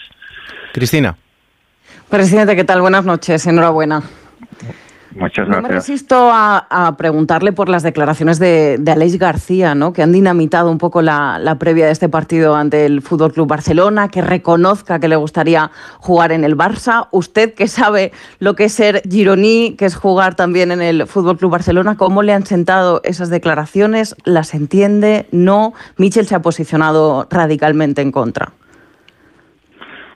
Cristina. 0.74 1.16
Presidente, 2.10 2.56
¿qué 2.56 2.64
tal? 2.64 2.82
Buenas 2.82 3.06
noches. 3.06 3.46
Enhorabuena. 3.48 4.02
Muchas 5.16 5.48
gracias. 5.48 5.64
No 5.64 5.68
me 5.68 5.74
resisto 5.74 6.30
a, 6.32 6.96
preguntarle 6.98 7.52
por 7.52 7.68
las 7.68 7.82
declaraciones 7.82 8.38
de, 8.38 8.78
de 8.80 8.92
Aleix 8.92 9.18
García, 9.18 9.74
¿no? 9.74 9.92
que 9.92 10.04
han 10.04 10.12
dinamitado 10.12 10.72
un 10.72 10.78
poco 10.78 11.02
la, 11.02 11.56
previa 11.60 11.88
de 11.88 11.92
este 11.92 12.10
partido 12.10 12.56
ante 12.56 12.86
el 12.86 13.02
Fútbol 13.02 13.34
Club 13.34 13.48
Barcelona, 13.48 14.10
que 14.10 14.22
reconozca 14.22 15.00
que 15.00 15.08
le 15.08 15.16
gustaría 15.16 15.72
jugar 16.00 16.32
en 16.32 16.44
el 16.44 16.56
Barça. 16.56 17.08
Usted 17.12 17.54
que 17.54 17.68
sabe 17.68 18.12
lo 18.40 18.56
que 18.56 18.66
es 18.66 18.74
ser 18.74 19.02
gironí, 19.10 19.76
que 19.78 19.86
es 19.86 19.96
jugar 19.96 20.36
también 20.36 20.72
en 20.72 20.82
el 20.82 21.08
Fútbol 21.08 21.38
Club 21.38 21.52
Barcelona, 21.52 21.98
¿cómo 21.98 22.22
le 22.22 22.34
han 22.34 22.46
sentado 22.46 23.02
esas 23.04 23.30
declaraciones? 23.30 24.16
¿Las 24.26 24.54
entiende? 24.54 25.28
¿No? 25.32 25.74
Michel 25.98 26.28
se 26.28 26.36
ha 26.36 26.42
posicionado 26.42 27.28
radicalmente 27.30 28.02
en 28.02 28.12
contra. 28.12 28.54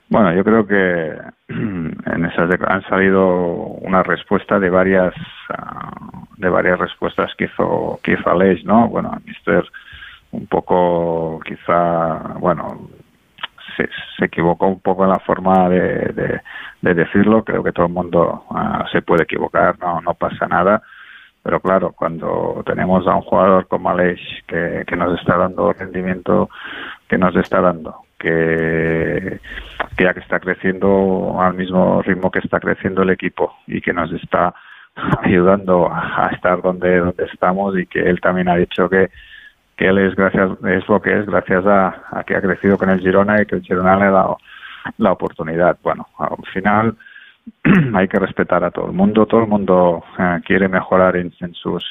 Bueno, 0.10 0.32
yo 0.36 0.44
creo 0.44 0.68
que 0.68 1.18
en 1.54 2.26
esas 2.26 2.50
han 2.68 2.84
salido 2.84 3.28
una 3.82 4.04
respuesta 4.04 4.60
de 4.60 4.70
varias 4.70 5.13
ah, 5.50 5.92
de 6.38 6.50
varias 6.50 6.80
respuestas 6.80 7.34
que 7.38 7.46
hizo 7.46 8.00
que 8.04 8.13
hizo 8.13 8.30
Aleix, 8.30 8.63
¿no? 8.66 8.88
Bueno, 8.88 9.12
Mister 9.26 9.63
un 10.32 10.48
poco 10.48 11.39
quizá 11.46 12.16
bueno 12.39 12.89
se, 13.78 13.89
se, 14.18 14.26
equivocó 14.26 14.68
un 14.68 14.80
poco 14.80 15.04
en 15.04 15.12
la 15.12 15.20
forma 15.20 15.70
de, 15.70 16.42
de, 16.82 16.94
decirlo. 16.94 17.44
Creo 17.44 17.63
que 17.63 17.72
todo 17.72 17.88
el 17.88 17.94
mundo 17.94 18.46
ah, 18.52 18.86
se 18.92 19.02
puede 19.02 19.24
equivocar, 19.24 19.80
no 19.80 20.02
no 20.02 20.13
pasa 20.13 20.48
nada. 20.48 20.82
Pero 21.44 21.60
claro, 21.60 21.92
cuando 21.92 22.63
tenemos 22.66 23.06
a 23.08 23.16
un 23.16 23.22
jugador 23.22 23.68
como 23.68 23.89
Aleix 23.89 24.20
que, 24.48 24.84
que 24.88 24.96
nos 24.96 25.20
está 25.20 25.38
dando 25.38 25.74
rendimiento 25.74 26.50
que 27.08 27.18
nos 27.18 27.36
está 27.36 27.62
dando, 27.62 28.03
que, 28.24 29.40
ya 30.00 30.14
que 30.14 30.20
está 30.22 30.40
creciendo 30.40 31.36
al 31.40 31.54
mismo 31.54 32.02
ritmo 32.02 32.32
que 32.32 32.40
está 32.40 32.60
creciendo 32.60 33.04
el 33.04 33.10
equipo 33.10 33.54
y 33.68 33.82
que 33.82 33.92
nos 33.92 34.12
está 34.14 34.56
ayudando 35.24 35.92
a, 35.92 36.30
estar 36.34 36.62
donde, 36.62 37.00
donde 37.00 37.26
estamos 37.26 37.78
y 37.78 37.86
que 37.86 38.00
él 38.00 38.22
también 38.22 38.48
ha 38.48 38.56
dicho 38.56 38.90
que, 38.90 39.10
que 39.76 39.88
él 39.88 39.98
es 39.98 40.16
gracias 40.16 40.52
es 40.66 40.88
lo 40.88 41.02
que 41.02 41.20
es 41.20 41.26
gracias 41.26 41.66
a, 41.66 42.24
que 42.26 42.36
ha 42.36 42.42
crecido 42.42 42.78
con 42.78 42.90
el 42.90 43.02
Girona 43.02 43.42
y 43.42 43.46
que 43.46 43.56
el 43.56 43.64
Girona 43.64 43.98
le 43.98 44.06
ha 44.06 44.12
dado 44.12 44.38
la 44.98 45.12
oportunidad. 45.12 45.78
Bueno, 45.84 46.08
al 46.18 46.46
final 46.54 46.96
hay 47.96 48.08
que 48.08 48.20
respetar 48.20 48.64
a 48.64 48.72
todo 48.72 48.88
el 48.88 48.94
mundo, 48.94 49.26
todo 49.26 49.42
el 49.42 49.48
mundo 49.48 50.04
eh, 50.18 50.40
quiere 50.46 50.68
mejorar 50.68 51.16
en, 51.18 51.32
sus 51.54 51.84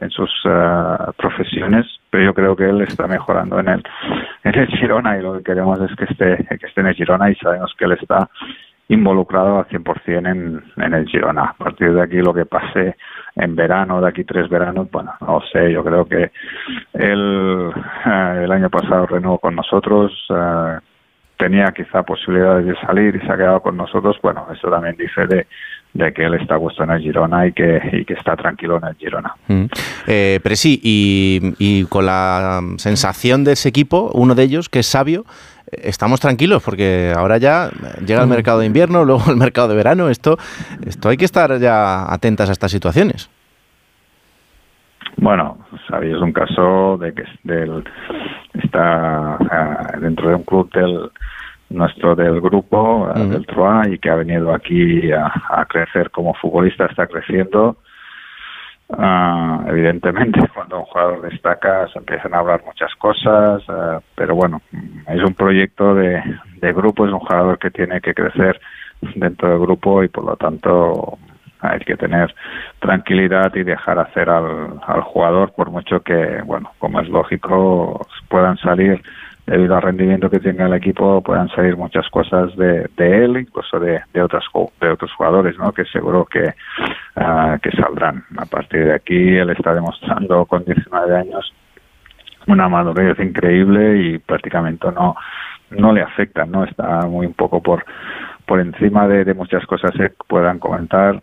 en 0.00 0.10
sus 0.10 0.30
eh, 0.44 0.96
profesiones, 1.16 1.86
pero 2.10 2.24
yo 2.24 2.34
creo 2.34 2.56
que 2.56 2.68
él 2.68 2.82
está 2.82 3.06
mejorando 3.06 3.58
en 3.58 3.68
el 3.68 4.66
Girona 4.68 5.18
y 5.18 5.22
lo 5.22 5.38
que 5.38 5.44
queremos 5.44 5.80
es 5.80 5.94
que 5.96 6.04
esté 6.04 6.80
en 6.80 6.86
el 6.86 6.94
Girona 6.94 7.30
y 7.30 7.34
sabemos 7.36 7.74
que 7.78 7.84
él 7.84 7.92
está 7.92 8.28
involucrado 8.88 9.58
al 9.58 9.66
100% 9.66 10.30
en, 10.30 10.62
en 10.76 10.94
el 10.94 11.06
Girona. 11.06 11.44
A 11.44 11.54
partir 11.54 11.92
de 11.92 12.02
aquí 12.02 12.16
lo 12.18 12.32
que 12.32 12.46
pase 12.46 12.96
en 13.34 13.56
verano, 13.56 14.00
de 14.00 14.08
aquí 14.08 14.24
tres 14.24 14.48
veranos, 14.48 14.90
bueno, 14.90 15.12
no 15.20 15.40
sé, 15.52 15.72
yo 15.72 15.84
creo 15.84 16.06
que 16.06 16.30
él 16.94 17.72
eh, 18.06 18.40
el 18.44 18.52
año 18.52 18.70
pasado 18.70 19.06
renovó 19.06 19.38
con 19.38 19.56
nosotros, 19.56 20.12
tenía 21.38 21.72
quizá 21.72 22.02
posibilidades 22.02 22.66
de 22.66 22.76
salir 22.80 23.16
y 23.16 23.26
se 23.26 23.32
ha 23.32 23.36
quedado 23.36 23.60
con 23.60 23.76
nosotros, 23.76 24.16
bueno, 24.22 24.46
eso 24.52 24.68
también 24.68 24.96
dice 24.96 25.26
de, 25.26 25.46
que 26.12 26.24
él 26.24 26.34
está 26.34 26.58
puesto 26.58 26.82
en 26.82 26.90
el 26.90 27.00
Girona 27.00 27.46
y 27.46 27.52
que, 27.52 27.80
y 27.92 28.04
que 28.04 28.14
está 28.14 28.36
tranquilo 28.36 28.78
en 28.78 28.84
el 28.88 28.96
Girona. 28.96 29.34
Mm. 29.48 29.64
Eh, 30.06 30.40
pero 30.42 30.56
sí, 30.56 30.80
y, 30.82 31.54
y, 31.58 31.84
con 31.84 32.06
la 32.06 32.60
sensación 32.76 33.44
de 33.44 33.52
ese 33.52 33.68
equipo, 33.68 34.10
uno 34.14 34.34
de 34.34 34.42
ellos, 34.42 34.68
que 34.68 34.80
es 34.80 34.86
sabio, 34.86 35.24
eh, 35.70 35.82
estamos 35.84 36.20
tranquilos 36.20 36.62
porque 36.62 37.12
ahora 37.16 37.38
ya 37.38 37.70
llega 38.04 38.20
el 38.20 38.26
mm. 38.26 38.30
mercado 38.30 38.60
de 38.60 38.66
invierno, 38.66 39.04
luego 39.06 39.30
el 39.30 39.36
mercado 39.36 39.68
de 39.68 39.76
verano, 39.76 40.08
esto, 40.08 40.38
esto 40.86 41.08
hay 41.08 41.16
que 41.16 41.24
estar 41.24 41.58
ya 41.58 42.12
atentas 42.12 42.48
a 42.48 42.52
estas 42.52 42.70
situaciones. 42.70 43.30
Bueno, 45.16 45.58
sabéis 45.88 46.16
un 46.18 46.32
caso 46.32 46.98
de 46.98 47.14
que 47.14 47.24
del, 47.42 47.82
está 48.52 49.36
ah, 49.36 49.92
dentro 49.98 50.28
de 50.28 50.34
un 50.34 50.42
club 50.44 50.70
del 50.72 51.10
nuestro 51.70 52.14
del 52.14 52.40
grupo 52.40 53.08
ah, 53.12 53.18
del 53.18 53.46
Troa 53.46 53.88
y 53.88 53.98
que 53.98 54.10
ha 54.10 54.16
venido 54.16 54.54
aquí 54.54 55.10
a, 55.12 55.64
crecer 55.68 56.10
como 56.10 56.34
futbolista 56.34 56.84
está 56.86 57.06
creciendo. 57.06 57.78
Ah, 58.90 59.64
evidentemente 59.68 60.38
cuando 60.54 60.80
un 60.80 60.84
jugador 60.84 61.22
destaca 61.22 61.88
se 61.88 61.98
empiezan 61.98 62.34
a 62.34 62.38
hablar 62.38 62.62
muchas 62.64 62.94
cosas 62.94 63.60
pero 64.14 64.36
bueno 64.36 64.62
es 65.08 65.20
un 65.24 65.34
proyecto 65.34 65.92
de, 65.96 66.22
de 66.60 66.72
grupo 66.72 67.04
es 67.04 67.12
un 67.12 67.18
jugador 67.18 67.58
que 67.58 67.72
tiene 67.72 68.00
que 68.00 68.14
crecer 68.14 68.60
dentro 69.16 69.48
del 69.48 69.58
grupo 69.58 70.04
y 70.04 70.08
por 70.08 70.24
lo 70.24 70.36
tanto 70.36 71.18
hay 71.60 71.80
que 71.80 71.96
tener 71.96 72.34
tranquilidad 72.80 73.54
y 73.54 73.62
dejar 73.62 73.98
hacer 73.98 74.28
al, 74.28 74.80
al 74.86 75.00
jugador, 75.02 75.52
por 75.52 75.70
mucho 75.70 76.00
que, 76.00 76.42
bueno, 76.44 76.72
como 76.78 77.00
es 77.00 77.08
lógico, 77.08 78.06
puedan 78.28 78.56
salir 78.58 79.02
debido 79.46 79.76
al 79.76 79.82
rendimiento 79.82 80.28
que 80.28 80.40
tenga 80.40 80.66
el 80.66 80.74
equipo 80.74 81.22
puedan 81.22 81.48
salir 81.50 81.76
muchas 81.76 82.08
cosas 82.10 82.54
de, 82.56 82.88
él 82.98 83.36
incluso 83.38 83.78
de, 83.78 84.00
de 84.12 84.22
otros 84.22 84.44
de 84.80 84.90
otros 84.90 85.12
jugadores 85.12 85.56
no 85.58 85.72
que 85.72 85.84
seguro 85.84 86.24
que 86.24 86.52
ah, 87.14 87.56
que 87.62 87.70
saldrán. 87.70 88.24
A 88.36 88.44
partir 88.46 88.84
de 88.84 88.94
aquí 88.94 89.36
él 89.36 89.50
está 89.50 89.72
demostrando 89.72 90.44
con 90.46 90.64
19 90.64 91.16
años 91.16 91.52
una 92.48 92.68
madurez 92.68 93.18
increíble 93.20 93.98
y 93.98 94.18
prácticamente 94.18 94.88
no 94.90 95.14
no 95.70 95.92
le 95.92 96.02
afecta 96.02 96.44
no 96.44 96.64
está 96.64 97.02
muy 97.06 97.26
un 97.26 97.34
poco 97.34 97.62
por 97.62 97.84
por 98.46 98.60
encima 98.60 99.06
de, 99.06 99.24
de 99.24 99.34
muchas 99.34 99.64
cosas 99.66 99.92
que 99.92 100.10
puedan 100.26 100.58
comentar 100.58 101.22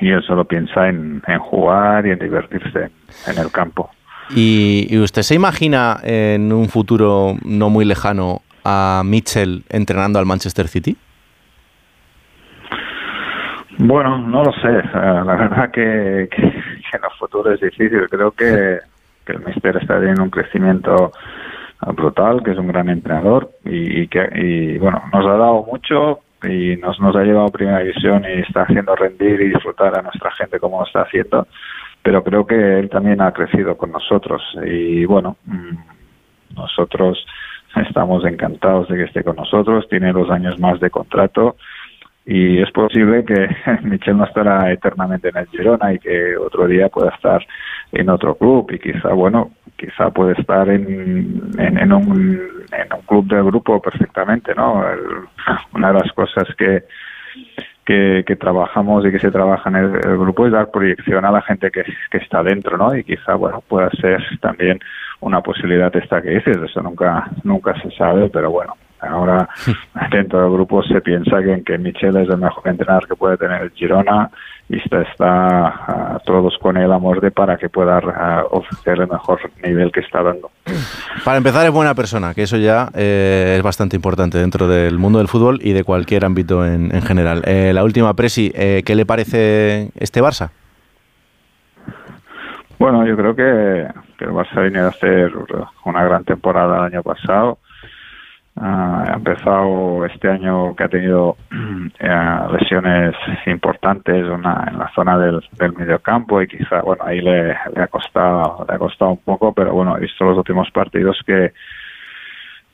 y 0.00 0.10
él 0.10 0.22
solo 0.22 0.44
piensa 0.44 0.88
en, 0.88 1.22
jugar 1.38 2.06
y 2.06 2.10
en 2.10 2.18
divertirse 2.18 2.90
en 3.26 3.38
el 3.38 3.50
campo. 3.50 3.90
¿Y, 4.30 4.96
usted 4.98 5.22
se 5.22 5.34
imagina 5.34 5.98
en 6.02 6.52
un 6.52 6.68
futuro 6.68 7.36
no 7.44 7.70
muy 7.70 7.84
lejano 7.84 8.42
a 8.64 9.02
Mitchell 9.04 9.64
entrenando 9.70 10.18
al 10.18 10.26
Manchester 10.26 10.68
City? 10.68 10.96
Bueno, 13.78 14.18
no 14.18 14.42
lo 14.44 14.52
sé. 14.54 14.82
La 14.92 15.22
verdad 15.22 15.70
que, 15.70 16.28
que, 16.30 16.42
en 16.42 17.04
el 17.04 17.18
futuro 17.18 17.52
es 17.52 17.60
difícil. 17.60 18.08
Creo 18.10 18.32
que, 18.32 18.78
que 19.24 19.32
el 19.32 19.40
Mister 19.44 19.76
está 19.76 19.98
teniendo 19.98 20.24
un 20.24 20.30
crecimiento 20.30 21.12
brutal, 21.94 22.42
que 22.42 22.50
es 22.50 22.58
un 22.58 22.68
gran 22.68 22.88
entrenador 22.88 23.50
y, 23.64 24.00
y 24.00 24.08
que 24.08 24.28
y 24.34 24.78
bueno 24.78 25.00
nos 25.12 25.24
ha 25.24 25.36
dado 25.36 25.64
mucho, 25.70 26.20
y 26.44 26.76
nos, 26.76 27.00
nos 27.00 27.16
ha 27.16 27.22
llevado 27.22 27.46
a 27.46 27.52
primera 27.52 27.80
división 27.80 28.24
y 28.24 28.40
está 28.40 28.62
haciendo 28.62 28.94
rendir 28.94 29.40
y 29.40 29.48
disfrutar 29.48 29.98
a 29.98 30.02
nuestra 30.02 30.30
gente 30.32 30.60
como 30.60 30.80
lo 30.80 30.86
está 30.86 31.02
haciendo, 31.02 31.46
pero 32.02 32.22
creo 32.22 32.46
que 32.46 32.78
él 32.78 32.88
también 32.88 33.20
ha 33.20 33.32
crecido 33.32 33.76
con 33.76 33.92
nosotros. 33.92 34.42
Y 34.64 35.04
bueno, 35.04 35.36
mm, 35.46 36.54
nosotros 36.56 37.24
estamos 37.76 38.24
encantados 38.24 38.88
de 38.88 38.96
que 38.96 39.04
esté 39.04 39.24
con 39.24 39.36
nosotros, 39.36 39.88
tiene 39.88 40.12
dos 40.12 40.30
años 40.30 40.58
más 40.58 40.80
de 40.80 40.90
contrato 40.90 41.56
y 42.30 42.60
es 42.60 42.70
posible 42.72 43.24
que 43.24 43.48
Michel 43.84 44.18
no 44.18 44.24
estará 44.24 44.70
eternamente 44.70 45.30
en 45.30 45.38
el 45.38 45.46
Girona 45.46 45.94
y 45.94 45.98
que 45.98 46.36
otro 46.36 46.66
día 46.66 46.90
pueda 46.90 47.08
estar 47.08 47.42
en 47.90 48.10
otro 48.10 48.34
club 48.34 48.70
y 48.70 48.78
quizá, 48.78 49.14
bueno, 49.14 49.52
quizá 49.78 50.10
puede 50.10 50.38
estar 50.38 50.68
en, 50.68 51.50
en, 51.56 51.90
un, 51.90 52.38
en 52.70 52.92
un 52.94 53.02
club 53.06 53.26
del 53.28 53.44
grupo 53.44 53.80
perfectamente, 53.80 54.54
¿no? 54.54 54.84
una 55.74 55.88
de 55.88 55.94
las 55.94 56.12
cosas 56.12 56.46
que, 56.58 56.82
que, 57.86 58.36
trabajamos 58.38 59.06
y 59.06 59.10
que 59.10 59.20
se 59.20 59.30
trabaja 59.30 59.70
en 59.70 59.76
el, 59.76 60.18
grupo 60.18 60.44
es 60.44 60.52
dar 60.52 60.70
proyección 60.70 61.24
a 61.24 61.30
la 61.30 61.40
gente 61.40 61.70
que, 61.70 61.82
que, 62.10 62.18
está 62.18 62.42
dentro, 62.42 62.76
¿no? 62.76 62.94
Y 62.94 63.04
quizá, 63.04 63.36
bueno, 63.36 63.62
pueda 63.66 63.88
ser 64.02 64.22
también 64.42 64.78
una 65.20 65.40
posibilidad 65.40 65.96
esta 65.96 66.20
que 66.20 66.28
dices, 66.28 66.58
eso 66.58 66.82
nunca, 66.82 67.30
nunca 67.42 67.74
se 67.80 67.90
sabe, 67.92 68.28
pero 68.28 68.50
bueno, 68.50 68.74
Ahora, 69.00 69.48
dentro 70.10 70.42
del 70.42 70.52
grupo 70.52 70.82
se 70.82 71.00
piensa 71.00 71.42
que, 71.42 71.62
que 71.64 71.78
Michel 71.78 72.16
es 72.16 72.28
el 72.28 72.38
mejor 72.38 72.66
entrenador 72.68 73.06
que 73.06 73.14
puede 73.14 73.36
tener 73.36 73.62
el 73.62 73.70
Girona 73.70 74.30
y 74.68 74.78
está, 74.78 75.02
está 75.02 76.16
uh, 76.16 76.18
todos 76.24 76.58
con 76.58 76.76
él 76.76 76.92
a 76.92 76.98
muerte 76.98 77.30
para 77.30 77.56
que 77.56 77.68
pueda 77.68 77.98
uh, 77.98 78.56
ofrecer 78.56 79.00
el 79.00 79.08
mejor 79.08 79.40
nivel 79.64 79.90
que 79.90 80.00
está 80.00 80.22
dando. 80.22 80.50
Para 81.24 81.38
empezar, 81.38 81.64
es 81.64 81.72
buena 81.72 81.94
persona, 81.94 82.34
que 82.34 82.42
eso 82.42 82.58
ya 82.58 82.90
eh, 82.94 83.54
es 83.56 83.62
bastante 83.62 83.96
importante 83.96 84.36
dentro 84.36 84.68
del 84.68 84.98
mundo 84.98 85.18
del 85.18 85.28
fútbol 85.28 85.58
y 85.62 85.72
de 85.72 85.84
cualquier 85.84 86.24
ámbito 86.24 86.66
en, 86.66 86.94
en 86.94 87.02
general. 87.02 87.42
Eh, 87.46 87.72
la 87.72 87.82
última, 87.82 88.12
Presi, 88.14 88.52
eh, 88.54 88.82
¿qué 88.84 88.94
le 88.94 89.06
parece 89.06 89.90
este 89.98 90.20
Barça? 90.20 90.50
Bueno, 92.78 93.06
yo 93.06 93.16
creo 93.16 93.34
que, 93.34 93.88
que 94.18 94.24
el 94.24 94.30
Barça 94.30 94.60
viene 94.60 94.80
a 94.80 94.88
hacer 94.88 95.32
una 95.84 96.04
gran 96.04 96.24
temporada 96.24 96.78
el 96.78 96.94
año 96.94 97.02
pasado 97.02 97.58
ha 98.60 99.12
empezado 99.14 100.04
este 100.06 100.28
año 100.28 100.74
que 100.74 100.84
ha 100.84 100.88
tenido 100.88 101.36
eh, 101.98 102.38
lesiones 102.58 103.14
importantes 103.46 104.26
en 104.26 104.42
la 104.42 104.90
zona 104.94 105.18
del, 105.18 105.40
del 105.58 105.72
mediocampo 105.74 106.42
y 106.42 106.48
quizá 106.48 106.80
bueno 106.82 107.04
ahí 107.04 107.20
le, 107.20 107.48
le, 107.48 107.82
ha 107.82 107.86
costado 107.88 108.64
le 108.68 108.74
ha 108.74 108.78
costado 108.78 109.12
un 109.12 109.18
poco 109.18 109.52
pero 109.52 109.72
bueno 109.72 109.96
he 109.96 110.00
visto 110.00 110.24
los 110.24 110.38
últimos 110.38 110.70
partidos 110.70 111.20
que 111.26 111.52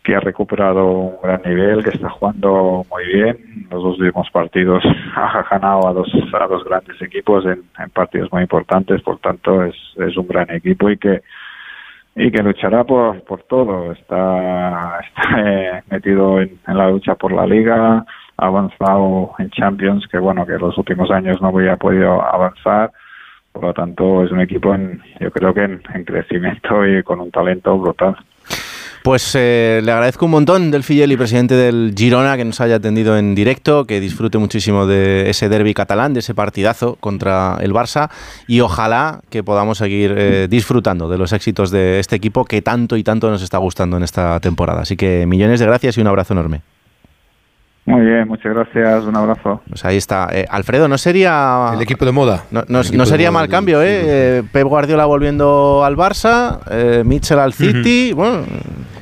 que 0.05 0.15
ha 0.15 0.21
recuperado 0.21 0.87
un 0.87 1.17
gran 1.23 1.41
nivel, 1.47 1.83
que 1.83 1.89
está 1.89 2.11
jugando 2.11 2.85
muy 2.91 3.07
bien. 3.07 3.67
Los 3.71 3.83
dos 3.83 3.99
últimos 3.99 4.31
partidos 4.31 4.85
ha 5.17 5.43
ganado 5.51 5.89
a 5.89 5.95
dos, 5.95 6.13
a 6.39 6.47
dos 6.47 6.63
grandes 6.63 7.01
equipos 7.01 7.47
en, 7.47 7.63
en 7.79 7.89
partidos 7.89 8.31
muy 8.31 8.43
importantes, 8.43 9.01
por 9.01 9.19
tanto 9.19 9.65
es, 9.65 9.75
es 9.97 10.15
un 10.19 10.29
gran 10.29 10.51
equipo 10.51 10.91
y 10.91 10.99
que 10.99 11.23
y 12.17 12.31
que 12.31 12.43
luchará 12.43 12.85
por, 12.85 13.23
por 13.23 13.43
todo. 13.45 13.93
Está, 13.93 15.01
está 15.01 15.41
eh, 15.41 15.83
metido 15.91 16.41
en, 16.41 16.59
en, 16.67 16.77
la 16.77 16.91
lucha 16.91 17.15
por 17.15 17.33
la 17.33 17.47
liga, 17.47 18.05
ha 18.37 18.47
avanzado 18.47 19.33
en 19.39 19.51
Champions, 19.51 20.07
que 20.11 20.19
bueno, 20.19 20.47
que 20.47 20.55
en 20.55 20.61
los 20.61 20.77
últimos 20.79 21.11
años 21.11 21.41
no 21.41 21.49
había 21.49 21.77
podido 21.77 22.23
avanzar. 22.23 22.93
Por 23.53 23.65
lo 23.65 23.73
tanto, 23.73 24.25
es 24.25 24.33
un 24.33 24.41
equipo, 24.41 24.75
en, 24.75 25.01
yo 25.21 25.31
creo 25.31 25.55
que 25.55 25.63
en, 25.63 25.83
en 25.95 26.05
crecimiento 26.05 26.87
y 26.87 27.03
con 27.03 27.21
un 27.21 27.31
talento 27.31 27.79
brutal. 27.79 28.17
Pues 29.05 29.33
eh, 29.35 29.83
le 29.85 29.93
agradezco 29.93 30.25
un 30.25 30.31
montón 30.31 30.71
del 30.71 30.83
Filleli, 30.83 31.19
presidente 31.19 31.55
del 31.55 31.93
Girona, 31.95 32.39
que 32.39 32.45
nos 32.47 32.63
haya 32.63 32.77
atendido 32.77 33.19
en 33.19 33.35
directo, 33.35 33.85
que 33.85 34.01
disfrute 34.01 34.39
muchísimo 34.39 34.87
de 34.87 35.29
ese 35.29 35.51
derby 35.51 35.75
catalán, 35.75 36.15
de 36.15 36.21
ese 36.21 36.35
partidazo 36.35 36.97
contra 37.01 37.59
el 37.61 37.75
Barça 37.75 38.09
y 38.49 38.61
ojalá 38.61 39.21
que 39.29 39.45
podamos 39.45 39.77
seguir 39.77 40.15
eh, 40.17 40.47
disfrutando 40.49 41.11
de 41.11 41.19
los 41.19 41.35
éxitos 41.35 41.71
de 41.71 42.01
este 42.01 42.17
equipo 42.17 42.47
que 42.47 42.63
tanto 42.63 42.97
y 42.97 43.05
tanto 43.05 43.29
nos 43.29 43.43
está 43.43 43.59
gustando 43.59 43.99
en 43.99 44.05
esta 44.05 44.41
temporada. 44.41 44.81
Así 44.81 44.97
que 44.97 45.27
millones 45.27 45.61
de 45.61 45.67
gracias 45.67 45.99
y 45.99 46.01
un 46.01 46.07
abrazo 46.07 46.33
enorme. 46.33 46.63
Muy 47.87 48.01
bien, 48.01 48.27
muchas 48.27 48.55
gracias, 48.55 49.05
un 49.05 49.15
abrazo. 49.15 49.61
Pues 49.69 49.85
ahí 49.85 49.99
está. 49.99 50.29
Eh, 50.33 50.47
Alfredo, 50.49 50.89
¿no 50.89 50.97
sería... 50.97 51.71
El 51.75 51.83
equipo 51.83 52.07
de 52.07 52.13
moda. 52.13 52.45
No, 52.51 52.65
no, 52.69 52.81
no 52.83 53.07
sería 53.07 53.31
mal 53.31 53.49
cambio, 53.49 53.83
¿eh? 53.83 54.01
eh 54.05 54.43
Pep 54.51 54.65
Guardiola 54.67 55.05
volviendo 55.05 55.85
al 55.85 55.95
Barça, 55.95 56.61
eh, 56.71 57.03
Mitchell 57.05 57.39
al 57.39 57.53
City, 57.53 58.13
uh 58.13 58.15
-huh. 58.15 58.17
bueno, 58.17 58.47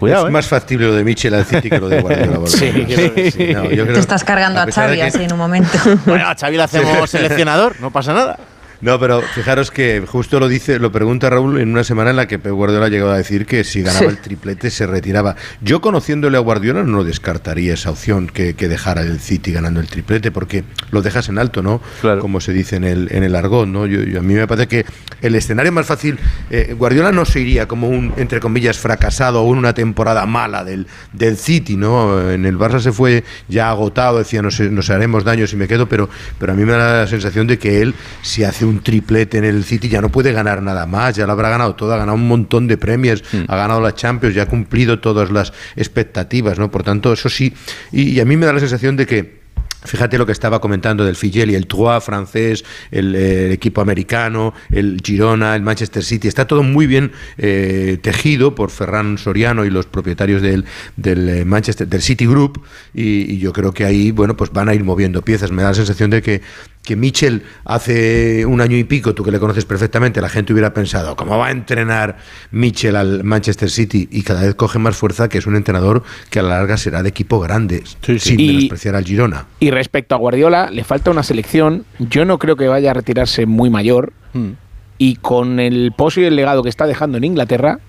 cuidado. 0.01 0.25
Es 0.25 0.31
¿eh? 0.31 0.33
más 0.33 0.49
factible 0.49 0.87
lo 0.89 0.95
de 0.95 1.05
Mitchell 1.05 1.33
al 1.33 1.45
City 1.45 1.71
que 1.71 1.79
lo 1.79 1.89
de 1.89 2.01
Guardiola. 2.01 2.41
sí, 2.47 2.73
sí. 2.89 3.31
sí. 3.31 3.55
No, 3.55 3.63
Te 3.63 4.01
estás 4.01 4.25
cargando 4.25 4.59
a, 4.59 4.65
a 4.65 4.73
Xavi 4.73 4.97
que... 4.97 5.03
así 5.05 5.23
en 5.23 5.33
un 5.33 5.39
momento. 5.39 5.79
Bueno, 6.05 6.27
a 6.27 6.35
Xavi 6.35 6.57
le 6.57 6.63
hacemos 6.65 7.09
seleccionador, 7.11 7.81
no 7.81 7.93
pasa 7.93 8.13
nada. 8.13 8.37
No, 8.83 8.99
pero 8.99 9.23
fijaros 9.23 9.71
que 9.71 10.03
justo 10.05 10.41
lo 10.41 10.49
dice, 10.49 10.81
lo 10.81 10.91
pregunta 10.91 11.31
Raúl 11.31 11.61
en 11.61 11.71
una 11.71 11.85
semana 11.85 12.11
en 12.11 12.17
la 12.17 12.27
que 12.27 12.41
Pep 12.41 12.53
Guardiola 12.53 12.87
ha 12.87 12.89
llegado 12.89 13.13
a 13.13 13.17
decir 13.17 13.47
que 13.47 13.63
si 13.63 13.81
ganaba 13.81 14.01
sí. 14.01 14.11
el 14.11 14.19
triplete 14.19 14.71
se 14.71 14.89
retiraba. 14.89 15.37
Yo 15.61 15.81
conociéndole 15.81 16.37
a 16.37 16.41
Guardiola 16.41 16.83
no 16.83 17.05
descartaría 17.05 17.75
esa 17.75 17.93
opción 17.93 18.27
que, 18.27 18.55
que, 18.55 18.69
dejara 18.69 19.03
el 19.03 19.21
City 19.21 19.53
ganando 19.53 19.79
el 19.79 19.87
triplete 19.87 20.33
porque 20.33 20.65
lo 20.91 21.01
dejas 21.01 21.29
en 21.29 21.39
alto, 21.39 21.63
¿no? 21.63 21.81
Claro. 22.01 22.21
Como 22.21 22.41
se 22.41 22.53
dice 22.53 22.75
en 22.75 22.83
el 22.83 23.09
en 23.13 23.23
el 23.23 23.37
argot, 23.37 23.69
¿no? 23.69 23.87
Yo, 23.87 24.03
yo, 24.03 24.19
a 24.19 24.23
mí 24.23 24.35
me 24.35 24.49
parece 24.49 24.67
que 24.67 24.85
el 25.21 25.37
escenario 25.37 25.71
más 25.71 25.87
fácil, 25.87 26.19
eh, 26.51 26.75
Guardiola 26.77 27.13
no 27.13 27.25
se 27.25 27.39
iría 27.39 27.69
como 27.69 27.89
un 27.89 28.13
entre 28.17 28.41
comillas 28.41 28.79
fracasado 28.79 29.43
o 29.43 29.45
una 29.45 29.75
temporada 29.75 30.27
mala 30.27 30.65
del, 30.65 30.89
del 31.13 31.37
City, 31.37 31.77
¿no? 31.77 32.33
En 32.33 32.45
el 32.47 32.59
Barça 32.59 32.81
se 32.81 32.91
fue 32.91 33.23
ya 33.47 33.71
agotado, 33.71 34.19
decía 34.19 34.43
nos, 34.43 34.59
nos 34.59 34.91
haremos 34.91 35.23
daño 35.23 35.47
si 35.47 35.55
me 35.55 35.69
quedo, 35.69 35.89
pero 35.89 36.09
pero 36.41 36.53
a 36.53 36.57
mí 36.57 36.65
me 36.65 36.73
da 36.73 37.03
la 37.03 37.07
sensación 37.07 37.47
de 37.47 37.61
que 37.61 37.81
él 37.81 37.95
si 38.23 38.43
hace 38.43 38.65
un 38.65 38.72
un 38.73 38.83
triplete 38.83 39.39
en 39.39 39.45
el 39.45 39.65
City, 39.65 39.89
ya 39.89 40.01
no 40.01 40.11
puede 40.11 40.33
ganar 40.33 40.63
nada 40.63 40.87
más, 40.87 41.17
ya 41.17 41.27
lo 41.27 41.33
habrá 41.33 41.51
ganado 41.51 41.75
todo, 41.75 41.93
ha 41.93 41.99
ganado 41.99 42.17
un 42.17 42.27
montón 42.27 42.67
de 42.67 42.77
premios, 42.77 43.23
mm. 43.33 43.45
ha 43.49 43.57
ganado 43.57 43.81
la 43.81 43.95
Champions, 43.95 44.35
ya 44.35 44.43
ha 44.43 44.47
cumplido 44.47 45.01
todas 45.01 45.31
las 45.31 45.53
expectativas, 45.77 46.59
¿no? 46.59 46.71
Por 46.71 46.83
tanto, 46.83 47.13
eso 47.13 47.29
sí, 47.29 47.53
y, 47.93 48.11
y 48.11 48.21
a 48.21 48.25
mí 48.25 48.37
me 48.37 48.47
da 48.47 48.53
la 48.53 48.61
sensación 48.61 48.97
de 48.97 49.07
que 49.07 49.43
Fíjate 49.85 50.17
lo 50.17 50.27
que 50.27 50.33
estaba 50.33 50.61
comentando 50.61 51.05
del 51.05 51.17
Figeli, 51.17 51.57
el 51.57 51.67
Troyes 51.67 52.05
francés, 52.05 52.65
el, 52.93 53.15
el, 53.17 53.51
equipo 53.51 53.81
americano, 53.81 54.55
el 54.71 55.01
Girona, 55.05 55.57
el 55.57 55.63
Manchester 55.63 56.05
City. 56.05 56.29
Está 56.29 56.47
todo 56.47 56.63
muy 56.63 56.87
bien 56.87 57.11
eh, 57.37 57.99
tejido 58.01 58.55
por 58.55 58.71
Ferran 58.71 59.19
Soriano 59.19 59.65
y 59.65 59.71
los 59.71 59.87
propietarios 59.87 60.41
del, 60.41 60.65
del 60.97 61.29
eh, 61.29 61.45
Manchester, 61.45 61.89
del 61.89 62.01
City 62.01 62.27
Group. 62.27 62.63
Y, 62.95 63.33
y, 63.33 63.39
yo 63.39 63.53
creo 63.53 63.73
que 63.73 63.85
ahí, 63.85 64.13
bueno, 64.13 64.37
pues 64.37 64.53
van 64.53 64.69
a 64.69 64.75
ir 64.75 64.85
moviendo 64.85 65.23
piezas. 65.23 65.51
Me 65.51 65.63
da 65.63 65.71
la 65.71 65.75
sensación 65.75 66.11
de 66.11 66.23
que, 66.23 66.43
que 66.83 66.97
Mitchell 66.97 67.43
hace 67.65 68.45
un 68.45 68.61
año 68.61 68.77
y 68.77 68.85
pico, 68.85 69.15
tú 69.15 69.23
que 69.23 69.31
le 69.31 69.39
conoces 69.39 69.65
perfectamente, 69.65 70.21
la 70.21 70.29
gente 70.29 70.53
hubiera 70.53 70.75
pensado, 70.75 71.17
¿cómo 71.17 71.39
va 71.39 71.47
a 71.47 71.51
entrenar 71.51 72.19
Mitchell 72.51 72.97
al 72.97 73.25
Manchester 73.25 73.71
City? 73.71 74.09
Y 74.11 74.23
cada 74.23 74.43
vez 74.43 74.55
coge 74.55 74.79
más 74.79 74.97
fuerza, 74.97 75.29
que 75.29 75.39
es 75.39 75.47
un 75.47 75.57
entrenador 75.57 76.03
que 76.31 76.41
a 76.41 76.43
la 76.43 76.51
larga 76.51 76.77
será 76.77 77.03
de 77.03 77.09
equipo 77.09 77.39
grande, 77.41 77.85
sí, 78.05 78.19
sin 78.19 78.41
y, 78.41 78.47
menospreciar 78.49 78.97
al 78.97 79.05
Girona. 79.05 79.47
Y 79.61 79.71
respecto 79.71 80.15
a 80.15 80.19
Guardiola, 80.19 80.71
le 80.71 80.83
falta 80.85 81.11
una 81.11 81.23
selección. 81.23 81.85
Yo 81.99 82.25
no 82.25 82.39
creo 82.39 82.57
que 82.57 82.67
vaya 82.67 82.91
a 82.91 82.95
retirarse 82.95 83.47
muy 83.47 83.71
mayor. 83.71 84.13
Hmm. 84.33 84.53
Y 84.99 85.17
con 85.17 85.59
el 85.61 85.93
pozo 85.97 86.21
y 86.21 86.25
el 86.25 86.37
legado 86.37 86.63
que 86.63 86.69
está 86.69 86.87
dejando 86.87 87.19
en 87.19 87.25
Inglaterra, 87.25 87.81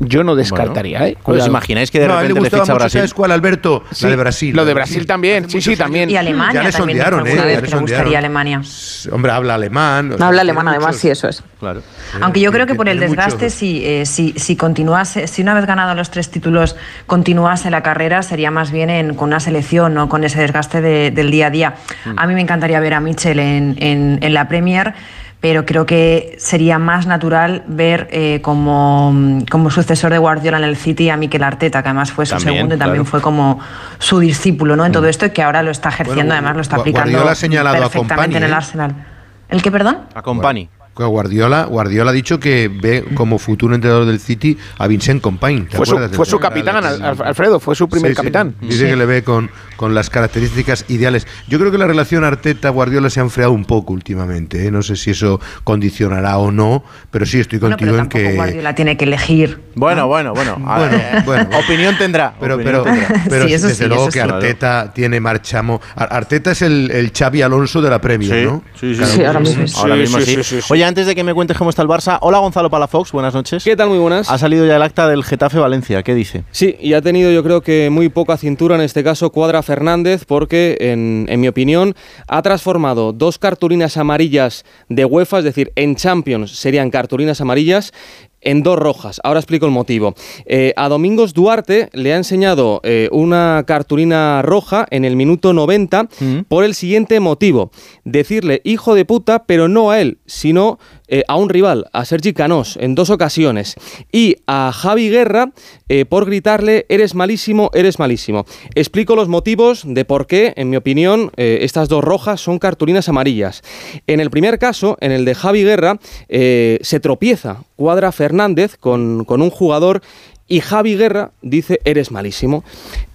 yo 0.00 0.22
no 0.24 0.36
descartaría, 0.36 0.98
bueno, 0.98 1.12
¿eh? 1.12 1.18
Pues 1.22 1.46
imagináis 1.46 1.90
que 1.90 2.00
de 2.00 2.08
no, 2.08 2.14
repente 2.20 2.34
le, 2.34 2.40
le 2.42 2.50
ficha 2.50 2.74
Brasil. 2.74 3.00
¿Sabes 3.00 3.14
cuál, 3.14 3.32
Alberto? 3.32 3.82
Sí, 3.90 4.04
la 4.04 4.10
de 4.10 4.16
Brasil. 4.16 4.56
Lo 4.56 4.64
de 4.64 4.74
Brasil 4.74 5.06
también, 5.06 5.50
sí, 5.50 5.60
sí, 5.60 5.76
también. 5.76 6.08
Y 6.10 6.16
Alemania 6.16 6.62
ya 6.62 6.68
le 6.68 6.72
también. 6.72 6.98
sondearon, 6.98 7.20
¿eh? 7.26 7.30
Vez, 7.30 7.34
ya 7.36 7.44
le 7.46 7.54
sondearon. 7.54 7.82
gustaría 7.82 8.18
Alemania. 8.18 8.62
Hombre, 9.10 9.32
habla 9.32 9.54
alemán. 9.54 10.12
O 10.12 10.16
sea, 10.18 10.28
habla 10.28 10.42
alemán, 10.42 10.68
además, 10.68 10.86
muchos... 10.88 11.00
sí, 11.00 11.10
eso 11.10 11.28
es. 11.28 11.42
Claro. 11.58 11.82
Aunque 12.20 12.40
yo 12.40 12.52
creo 12.52 12.66
que 12.66 12.74
por 12.74 12.88
el 12.88 13.00
desgaste, 13.00 13.50
si, 13.50 13.84
eh, 13.84 14.06
si, 14.06 14.34
si 14.36 14.54
continuase, 14.54 15.26
si 15.26 15.42
una 15.42 15.54
vez 15.54 15.66
ganado 15.66 15.94
los 15.94 16.10
tres 16.10 16.30
títulos 16.30 16.76
continuase 17.06 17.70
la 17.70 17.82
carrera, 17.82 18.22
sería 18.22 18.50
más 18.50 18.70
bien 18.70 18.90
en, 18.90 19.14
con 19.14 19.28
una 19.28 19.40
selección, 19.40 19.94
no 19.94 20.08
con 20.08 20.22
ese 20.22 20.40
desgaste 20.40 20.80
de, 20.80 21.10
del 21.10 21.30
día 21.30 21.48
a 21.48 21.50
día. 21.50 21.74
Mm. 22.04 22.18
A 22.18 22.26
mí 22.26 22.34
me 22.34 22.40
encantaría 22.40 22.78
ver 22.78 22.94
a 22.94 23.00
Mitchell 23.00 23.38
en, 23.40 23.76
en, 23.80 24.18
en 24.22 24.34
la 24.34 24.46
Premier 24.48 24.94
pero 25.40 25.64
creo 25.64 25.86
que 25.86 26.36
sería 26.38 26.78
más 26.78 27.06
natural 27.06 27.62
ver 27.68 28.08
eh, 28.10 28.40
como, 28.42 29.40
como, 29.50 29.70
sucesor 29.70 30.10
de 30.10 30.18
Guardiola 30.18 30.58
en 30.58 30.64
el 30.64 30.76
City 30.76 31.10
a 31.10 31.16
Mikel 31.16 31.44
Arteta, 31.44 31.82
que 31.82 31.88
además 31.88 32.10
fue 32.10 32.26
su 32.26 32.34
también, 32.34 32.54
segundo 32.54 32.74
y 32.74 32.78
también 32.78 33.04
claro. 33.04 33.10
fue 33.10 33.20
como 33.20 33.60
su 33.98 34.18
discípulo 34.18 34.74
¿no? 34.74 34.84
en 34.84 34.92
todo 34.92 35.06
esto 35.06 35.26
y 35.26 35.30
que 35.30 35.42
ahora 35.42 35.62
lo 35.62 35.70
está 35.70 35.90
ejerciendo, 35.90 36.34
bueno, 36.34 36.34
además 36.34 36.56
lo 36.56 36.62
está 36.62 36.76
aplicando 36.76 37.10
Guardiola 37.10 37.32
ha 37.32 37.34
señalado 37.36 37.76
perfectamente 37.78 38.14
a 38.14 38.16
Company, 38.16 38.36
en 38.36 38.42
el 38.42 38.50
¿eh? 38.50 38.54
Arsenal. 38.54 39.06
¿El 39.48 39.62
qué, 39.62 39.70
perdón? 39.70 39.98
A 40.14 40.22
Company. 40.22 40.68
Guardiola, 41.06 41.64
Guardiola 41.64 42.10
ha 42.10 42.14
dicho 42.14 42.40
que 42.40 42.68
ve 42.68 43.04
como 43.14 43.38
futuro 43.38 43.74
entrenador 43.74 44.06
del 44.06 44.18
City 44.18 44.58
a 44.78 44.86
Vincent 44.86 45.22
Company. 45.22 45.66
Fue 45.70 45.86
su, 45.86 45.96
fue 45.96 46.26
su 46.26 46.40
capitán, 46.40 46.84
Alfredo, 46.84 47.60
fue 47.60 47.74
su 47.74 47.88
primer 47.88 48.12
sí, 48.12 48.16
capitán. 48.16 48.54
Sí. 48.60 48.66
Dice 48.66 48.84
sí. 48.84 48.90
que 48.90 48.96
le 48.96 49.06
ve 49.06 49.22
con, 49.22 49.50
con, 49.78 49.94
las 49.94 50.10
características 50.10 50.84
ideales. 50.88 51.26
Yo 51.48 51.58
creo 51.58 51.70
que 51.70 51.78
la 51.78 51.86
relación 51.86 52.24
Arteta-Guardiola 52.24 53.08
se 53.08 53.20
ha 53.20 53.22
enfriado 53.22 53.52
un 53.52 53.64
poco 53.64 53.94
últimamente. 53.94 54.66
¿eh? 54.66 54.70
No 54.70 54.82
sé 54.82 54.96
si 54.96 55.12
eso 55.12 55.40
condicionará 55.64 56.36
o 56.38 56.50
no, 56.50 56.84
pero 57.10 57.24
sí 57.24 57.40
estoy 57.40 57.58
contigo 57.58 57.92
bueno, 57.92 58.04
en 58.04 58.08
que. 58.08 58.34
Guardiola 58.34 58.74
tiene 58.74 58.96
que 58.96 59.04
elegir. 59.04 59.60
Bueno, 59.74 60.02
¿no? 60.02 60.08
bueno, 60.08 60.34
bueno. 60.34 60.56
bueno, 60.58 60.90
ver, 60.90 61.22
bueno. 61.24 61.48
Opinión 61.58 61.96
tendrá. 61.96 62.34
Pero, 62.38 62.56
opinión 62.56 62.82
pero, 62.82 62.96
tendrá. 62.96 63.24
pero 63.28 63.44
sí, 63.44 63.52
desde 63.52 63.74
sí, 63.74 63.84
luego 63.86 64.06
que 64.06 64.12
sí. 64.12 64.18
Arteta 64.18 64.58
claro. 64.58 64.90
tiene 64.92 65.20
marchamo. 65.20 65.80
Arteta 65.94 66.50
es 66.50 66.62
el, 66.62 66.90
el 66.90 67.12
Xavi 67.12 67.42
Alonso 67.42 67.80
de 67.80 67.90
la 67.90 68.00
Premier, 68.00 68.46
¿no? 68.46 68.62
Sí, 68.78 68.94
sí, 68.94 68.98
claro, 68.98 69.12
sí, 69.12 69.24
ahora 69.24 69.40
mismo, 69.40 69.64
ahora 69.78 69.96
mismo 69.96 70.20
sí. 70.20 70.60
Oye, 70.70 70.84
antes 70.84 71.06
de 71.06 71.14
que 71.14 71.24
me 71.24 71.32
cuentes 71.34 71.56
cómo 71.56 71.70
está 71.70 71.82
el 71.82 71.88
Barça, 71.88 72.18
hola 72.20 72.38
Gonzalo 72.38 72.68
Palafox, 72.70 73.12
buenas 73.12 73.34
noches. 73.34 73.64
¿Qué 73.64 73.76
tal? 73.76 73.88
Muy 73.88 73.98
buenas. 73.98 74.30
Ha 74.30 74.38
salido 74.38 74.66
ya 74.66 74.76
el 74.76 74.82
acta 74.82 75.08
del 75.08 75.24
Getafe 75.24 75.58
Valencia, 75.58 76.02
¿qué 76.02 76.14
dice? 76.14 76.44
Sí, 76.50 76.76
y 76.80 76.94
ha 76.94 77.02
tenido 77.02 77.30
yo 77.30 77.42
creo 77.42 77.60
que 77.60 77.88
muy 77.90 78.08
poca 78.08 78.36
cintura 78.36 78.74
en 78.74 78.82
este 78.82 79.04
caso 79.04 79.30
Cuadra 79.30 79.62
Fernández 79.68 80.24
porque, 80.26 80.76
en, 80.80 81.26
en 81.28 81.40
mi 81.40 81.46
opinión, 81.46 81.94
ha 82.26 82.42
transformado 82.42 83.12
dos 83.12 83.38
cartulinas 83.38 83.96
amarillas 83.96 84.64
de 84.88 85.04
UEFA, 85.04 85.38
es 85.38 85.44
decir, 85.44 85.72
en 85.76 85.94
Champions 85.94 86.50
serían 86.50 86.90
cartulinas 86.90 87.40
amarillas, 87.40 87.92
en 88.40 88.62
dos 88.62 88.78
rojas. 88.78 89.20
Ahora 89.24 89.40
explico 89.40 89.66
el 89.66 89.72
motivo. 89.72 90.14
Eh, 90.46 90.72
a 90.76 90.88
Domingos 90.88 91.34
Duarte 91.34 91.88
le 91.92 92.12
ha 92.12 92.16
enseñado 92.16 92.80
eh, 92.84 93.08
una 93.12 93.64
cartulina 93.66 94.42
roja 94.42 94.86
en 94.90 95.04
el 95.04 95.16
minuto 95.16 95.52
90 95.52 96.04
mm. 96.04 96.38
por 96.48 96.64
el 96.64 96.74
siguiente 96.74 97.20
motivo. 97.20 97.70
Decirle 98.04 98.60
hijo 98.64 98.94
de 98.94 99.04
puta, 99.04 99.44
pero 99.44 99.68
no 99.68 99.90
a 99.90 100.00
él, 100.00 100.18
sino 100.26 100.78
eh, 101.08 101.24
a 101.26 101.36
un 101.36 101.48
rival, 101.48 101.86
a 101.92 102.04
Sergi 102.04 102.32
Canós, 102.32 102.76
en 102.80 102.94
dos 102.94 103.10
ocasiones. 103.10 103.74
Y 104.12 104.36
a 104.46 104.72
Javi 104.72 105.08
Guerra 105.08 105.52
eh, 105.88 106.04
por 106.04 106.26
gritarle 106.26 106.86
eres 106.88 107.14
malísimo, 107.14 107.70
eres 107.74 107.98
malísimo. 107.98 108.44
Explico 108.74 109.16
los 109.16 109.28
motivos 109.28 109.82
de 109.86 110.04
por 110.04 110.26
qué, 110.26 110.52
en 110.56 110.70
mi 110.70 110.76
opinión, 110.76 111.30
eh, 111.36 111.58
estas 111.62 111.88
dos 111.88 112.04
rojas 112.04 112.40
son 112.40 112.58
cartulinas 112.58 113.08
amarillas. 113.08 113.62
En 114.06 114.20
el 114.20 114.30
primer 114.30 114.58
caso, 114.58 114.96
en 115.00 115.12
el 115.12 115.24
de 115.24 115.34
Javi 115.34 115.64
Guerra, 115.64 115.98
se 116.28 117.00
tropieza 117.00 117.64
Cuadra 117.76 118.12
Fernández 118.12 118.76
con, 118.76 119.24
con 119.24 119.40
un 119.40 119.50
jugador 119.50 120.02
y 120.48 120.60
Javi 120.60 120.96
Guerra 120.96 121.30
dice 121.42 121.80
eres 121.84 122.10
malísimo. 122.10 122.64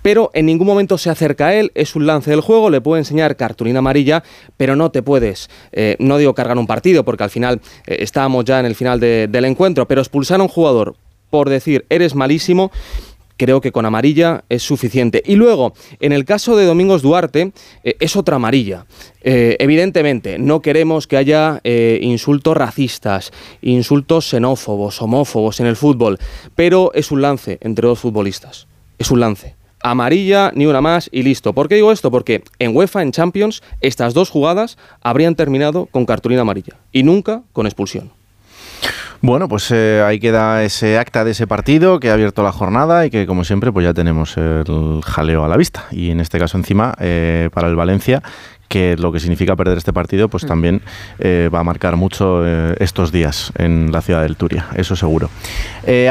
Pero 0.02 0.32
en 0.34 0.46
ningún 0.46 0.68
momento 0.68 0.98
se 0.98 1.10
acerca 1.10 1.48
a 1.48 1.56
él, 1.56 1.72
es 1.76 1.96
un 1.96 2.06
lance 2.06 2.30
del 2.30 2.42
juego, 2.42 2.70
le 2.70 2.82
puede 2.82 3.02
enseñar 3.02 3.36
cartulina 3.36 3.80
amarilla, 3.80 4.24
pero 4.58 4.76
no 4.76 4.92
te 4.92 5.02
puedes, 5.02 5.50
eh, 5.72 5.96
no 6.00 6.18
digo 6.18 6.34
cargar 6.34 6.58
un 6.58 6.68
partido, 6.68 7.04
porque 7.04 7.24
al 7.24 7.30
final 7.30 7.62
eh, 7.88 7.98
estábamos 8.00 8.46
ya 8.46 8.60
en 8.60 8.66
el 8.66 8.76
final 8.76 9.00
de, 9.00 9.28
del 9.28 9.46
encuentro, 9.46 9.88
pero 9.88 10.02
expulsar 10.02 10.40
a 10.40 10.44
un 10.44 10.50
jugador 10.50 10.96
por 11.34 11.50
decir 11.50 11.84
eres 11.90 12.14
malísimo, 12.14 12.72
creo 13.38 13.62
que 13.62 13.72
con 13.72 13.86
amarilla 13.86 14.44
es 14.50 14.64
suficiente. 14.64 15.22
Y 15.26 15.36
luego, 15.36 15.74
en 16.00 16.12
el 16.12 16.26
caso 16.26 16.56
de 16.56 16.66
Domingos 16.66 17.02
Duarte, 17.02 17.52
eh, 17.84 17.96
es 18.00 18.16
otra 18.16 18.38
amarilla. 18.38 18.86
Eh, 19.22 19.56
evidentemente, 19.60 20.40
no 20.40 20.62
queremos 20.62 21.08
que 21.08 21.18
haya 21.18 21.62
eh, 21.64 22.00
insultos 22.02 22.56
racistas, 22.56 23.32
insultos 23.62 24.30
xenófobos, 24.30 25.02
homófobos 25.02 25.60
en 25.60 25.68
el 25.68 25.76
fútbol, 25.76 26.20
pero 26.56 26.92
es 26.94 27.12
un 27.12 27.22
lance 27.22 27.58
entre 27.62 27.88
dos 27.88 28.00
futbolistas. 28.00 28.68
Es 28.98 29.12
un 29.12 29.20
lance. 29.20 29.56
Amarilla, 29.82 30.52
ni 30.56 30.66
una 30.66 30.80
más 30.80 31.10
y 31.12 31.24
listo. 31.24 31.52
¿Por 31.54 31.68
qué 31.68 31.76
digo 31.76 31.92
esto? 31.92 32.10
Porque 32.10 32.44
en 32.58 32.76
UEFA, 32.76 33.02
en 33.02 33.12
Champions, 33.12 33.62
estas 33.82 34.14
dos 34.14 34.30
jugadas 34.30 34.78
habrían 35.02 35.36
terminado 35.36 35.88
con 35.88 36.06
cartulina 36.06 36.42
amarilla 36.42 36.78
y 36.94 37.04
nunca 37.04 37.44
con 37.52 37.66
expulsión. 37.66 38.23
Bueno, 39.26 39.48
pues 39.48 39.72
eh, 39.72 40.04
ahí 40.06 40.20
queda 40.20 40.66
ese 40.66 40.98
acta 40.98 41.24
de 41.24 41.32
ese 41.32 41.48
partido 41.48 42.02
que 42.02 42.10
ha 42.10 42.14
abierto 42.14 42.44
la 42.44 42.52
jornada 42.52 43.06
y 43.06 43.10
que, 43.10 43.26
como 43.26 43.46
siempre, 43.46 43.72
pues 43.72 43.86
ya 43.86 43.94
tenemos 43.94 44.36
el 44.36 45.00
jaleo 45.02 45.46
a 45.46 45.48
la 45.48 45.56
vista. 45.56 45.86
Y 45.92 46.12
en 46.12 46.20
este 46.20 46.40
caso, 46.40 46.58
encima, 46.58 46.94
eh, 47.00 47.50
para 47.54 47.70
el 47.70 47.78
Valencia, 47.78 48.22
que 48.68 48.98
lo 48.98 49.14
que 49.14 49.22
significa 49.22 49.56
perder 49.56 49.78
este 49.78 49.94
partido, 49.94 50.28
pues 50.28 50.44
mm. 50.44 50.48
también 50.48 50.82
eh, 51.20 51.50
va 51.54 51.62
a 51.62 51.64
marcar 51.64 51.96
mucho 51.96 52.46
estos 52.46 53.14
días 53.14 53.54
en 53.58 53.94
la 53.94 54.02
ciudad 54.02 54.24
del 54.24 54.36
Turia, 54.36 54.68
eso 54.76 54.98
seguro. 54.98 55.30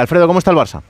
Alfredo, 0.00 0.26
¿cómo 0.26 0.38
está 0.38 0.50
el 0.50 0.56
Barça? 0.56 0.80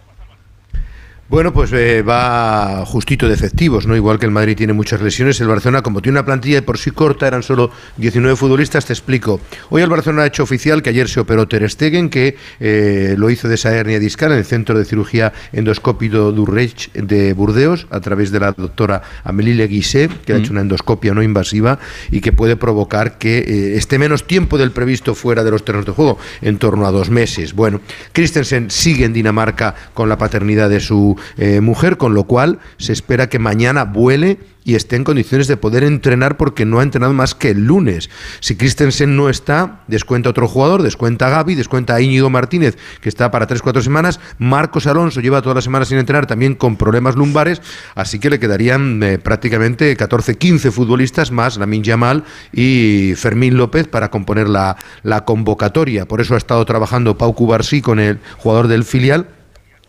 Bueno, 1.32 1.50
pues 1.50 1.72
eh, 1.72 2.02
va 2.02 2.84
justito 2.84 3.26
de 3.26 3.32
efectivos, 3.32 3.86
¿no? 3.86 3.96
Igual 3.96 4.18
que 4.18 4.26
el 4.26 4.32
Madrid 4.32 4.54
tiene 4.54 4.74
muchas 4.74 5.00
lesiones, 5.00 5.40
el 5.40 5.48
Barcelona, 5.48 5.80
como 5.80 6.02
tiene 6.02 6.18
una 6.18 6.26
plantilla 6.26 6.56
de 6.56 6.62
por 6.62 6.76
sí 6.76 6.90
corta, 6.90 7.26
eran 7.26 7.42
solo 7.42 7.70
19 7.96 8.36
futbolistas, 8.36 8.84
te 8.84 8.92
explico. 8.92 9.40
Hoy 9.70 9.80
el 9.80 9.88
Barcelona 9.88 10.24
ha 10.24 10.26
hecho 10.26 10.42
oficial 10.42 10.82
que 10.82 10.90
ayer 10.90 11.08
se 11.08 11.20
operó 11.20 11.48
Ter 11.48 11.70
Stegen, 11.70 12.10
que 12.10 12.36
eh, 12.60 13.14
lo 13.16 13.30
hizo 13.30 13.48
de 13.48 13.54
esa 13.54 13.74
hernia 13.74 13.98
discal 13.98 14.32
en 14.32 14.38
el 14.38 14.44
Centro 14.44 14.78
de 14.78 14.84
Cirugía 14.84 15.32
Endoscópico 15.54 16.32
Durreich 16.32 16.92
de 16.92 17.32
Burdeos, 17.32 17.86
a 17.88 18.00
través 18.00 18.30
de 18.30 18.38
la 18.38 18.52
doctora 18.52 19.00
Amélie 19.24 19.54
Leguisset, 19.54 20.10
que 20.26 20.34
ha 20.34 20.36
hecho 20.36 20.50
mm. 20.50 20.56
una 20.56 20.60
endoscopia 20.60 21.14
no 21.14 21.22
invasiva 21.22 21.78
y 22.10 22.20
que 22.20 22.32
puede 22.32 22.56
provocar 22.56 23.16
que 23.16 23.38
eh, 23.38 23.76
esté 23.78 23.98
menos 23.98 24.26
tiempo 24.26 24.58
del 24.58 24.70
previsto 24.70 25.14
fuera 25.14 25.42
de 25.42 25.50
los 25.50 25.64
terrenos 25.64 25.86
de 25.86 25.92
juego, 25.92 26.18
en 26.42 26.58
torno 26.58 26.86
a 26.86 26.90
dos 26.90 27.08
meses. 27.08 27.54
Bueno, 27.54 27.80
Christensen 28.12 28.70
sigue 28.70 29.06
en 29.06 29.14
Dinamarca 29.14 29.74
con 29.94 30.10
la 30.10 30.18
paternidad 30.18 30.68
de 30.68 30.80
su 30.80 31.16
eh, 31.36 31.60
mujer, 31.60 31.96
con 31.96 32.14
lo 32.14 32.24
cual 32.24 32.58
se 32.78 32.92
espera 32.92 33.28
que 33.28 33.38
mañana 33.38 33.84
vuele 33.84 34.38
y 34.64 34.74
esté 34.74 34.96
en 34.96 35.04
condiciones 35.04 35.48
de 35.48 35.56
poder 35.56 35.84
entrenar 35.84 36.36
porque 36.36 36.64
no 36.64 36.78
ha 36.78 36.82
entrenado 36.82 37.12
más 37.12 37.34
que 37.34 37.50
el 37.50 37.64
lunes. 37.66 38.10
Si 38.40 38.56
Christensen 38.56 39.16
no 39.16 39.28
está, 39.28 39.80
descuenta 39.88 40.30
otro 40.30 40.48
jugador, 40.48 40.82
descuenta 40.82 41.26
a 41.26 41.30
Gaby, 41.30 41.54
descuenta 41.54 41.94
a 41.94 42.00
Íñigo 42.00 42.30
Martínez, 42.30 42.76
que 43.00 43.08
está 43.08 43.30
para 43.30 43.48
3-4 43.48 43.82
semanas. 43.82 44.20
Marcos 44.38 44.86
Alonso 44.86 45.20
lleva 45.20 45.42
toda 45.42 45.56
la 45.56 45.62
semana 45.62 45.84
sin 45.84 45.98
entrenar, 45.98 46.26
también 46.26 46.54
con 46.54 46.76
problemas 46.76 47.16
lumbares, 47.16 47.60
así 47.94 48.18
que 48.18 48.30
le 48.30 48.38
quedarían 48.38 49.02
eh, 49.02 49.18
prácticamente 49.18 49.96
14-15 49.96 50.70
futbolistas 50.70 51.30
más, 51.30 51.56
Lamin 51.56 51.82
Yamal 51.82 52.24
y 52.52 53.14
Fermín 53.16 53.56
López 53.56 53.88
para 53.88 54.10
componer 54.10 54.48
la, 54.48 54.76
la 55.02 55.24
convocatoria. 55.24 56.06
Por 56.06 56.20
eso 56.20 56.34
ha 56.34 56.38
estado 56.38 56.64
trabajando 56.64 57.18
Pau 57.18 57.34
Cubarsí 57.34 57.82
con 57.82 57.98
el 57.98 58.20
jugador 58.38 58.68
del 58.68 58.84
filial 58.84 59.26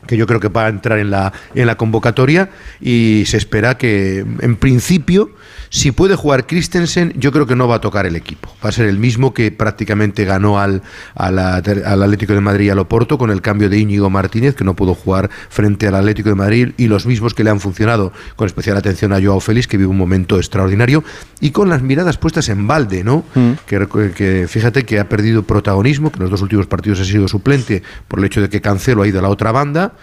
que 0.07 0.17
yo 0.17 0.27
creo 0.27 0.39
que 0.39 0.49
va 0.49 0.65
a 0.65 0.69
entrar 0.69 0.99
en 0.99 1.11
la, 1.11 1.33
en 1.55 1.67
la 1.67 1.75
convocatoria 1.75 2.49
y 2.81 3.23
se 3.25 3.37
espera 3.37 3.77
que, 3.77 4.19
en 4.19 4.55
principio, 4.57 5.31
si 5.73 5.91
puede 5.91 6.15
jugar 6.15 6.45
Christensen, 6.45 7.13
yo 7.17 7.31
creo 7.31 7.47
que 7.47 7.55
no 7.55 7.67
va 7.67 7.77
a 7.77 7.81
tocar 7.81 8.05
el 8.05 8.15
equipo. 8.15 8.47
Va 8.63 8.69
a 8.69 8.71
ser 8.71 8.85
el 8.85 8.99
mismo 8.99 9.33
que 9.33 9.51
prácticamente 9.51 10.23
ganó 10.23 10.59
al, 10.59 10.83
al, 11.15 11.39
Atlético 11.39 12.33
de 12.33 12.41
Madrid 12.41 12.67
y 12.67 12.69
al 12.69 12.77
Oporto 12.77 13.17
con 13.17 13.31
el 13.31 13.41
cambio 13.41 13.69
de 13.69 13.79
Íñigo 13.79 14.07
Martínez, 14.11 14.53
que 14.53 14.63
no 14.63 14.75
pudo 14.75 14.93
jugar 14.93 15.31
frente 15.49 15.87
al 15.87 15.95
Atlético 15.95 16.29
de 16.29 16.35
Madrid, 16.35 16.73
y 16.77 16.89
los 16.89 17.07
mismos 17.07 17.33
que 17.33 17.43
le 17.43 17.49
han 17.49 17.59
funcionado, 17.59 18.13
con 18.35 18.45
especial 18.45 18.77
atención 18.77 19.13
a 19.13 19.19
Joao 19.19 19.39
Félix, 19.39 19.67
que 19.67 19.77
vive 19.77 19.89
un 19.89 19.97
momento 19.97 20.37
extraordinario, 20.37 21.03
y 21.41 21.49
con 21.49 21.69
las 21.69 21.81
miradas 21.81 22.19
puestas 22.19 22.49
en 22.49 22.67
balde, 22.67 23.03
¿no? 23.03 23.23
Mm. 23.33 23.53
Que, 23.65 24.13
que, 24.15 24.45
fíjate 24.47 24.85
que 24.85 24.99
ha 24.99 25.09
perdido 25.09 25.41
protagonismo, 25.41 26.11
que 26.11 26.17
en 26.17 26.21
los 26.21 26.29
dos 26.29 26.43
últimos 26.43 26.67
partidos 26.67 26.99
ha 26.99 27.05
sido 27.05 27.27
suplente 27.27 27.81
por 28.07 28.19
el 28.19 28.25
hecho 28.25 28.41
de 28.41 28.49
que 28.49 28.61
Cancelo 28.61 29.01
ha 29.01 29.07
ido 29.07 29.17
a 29.17 29.23
la 29.23 29.29
otra 29.29 29.51
banda 29.51 29.93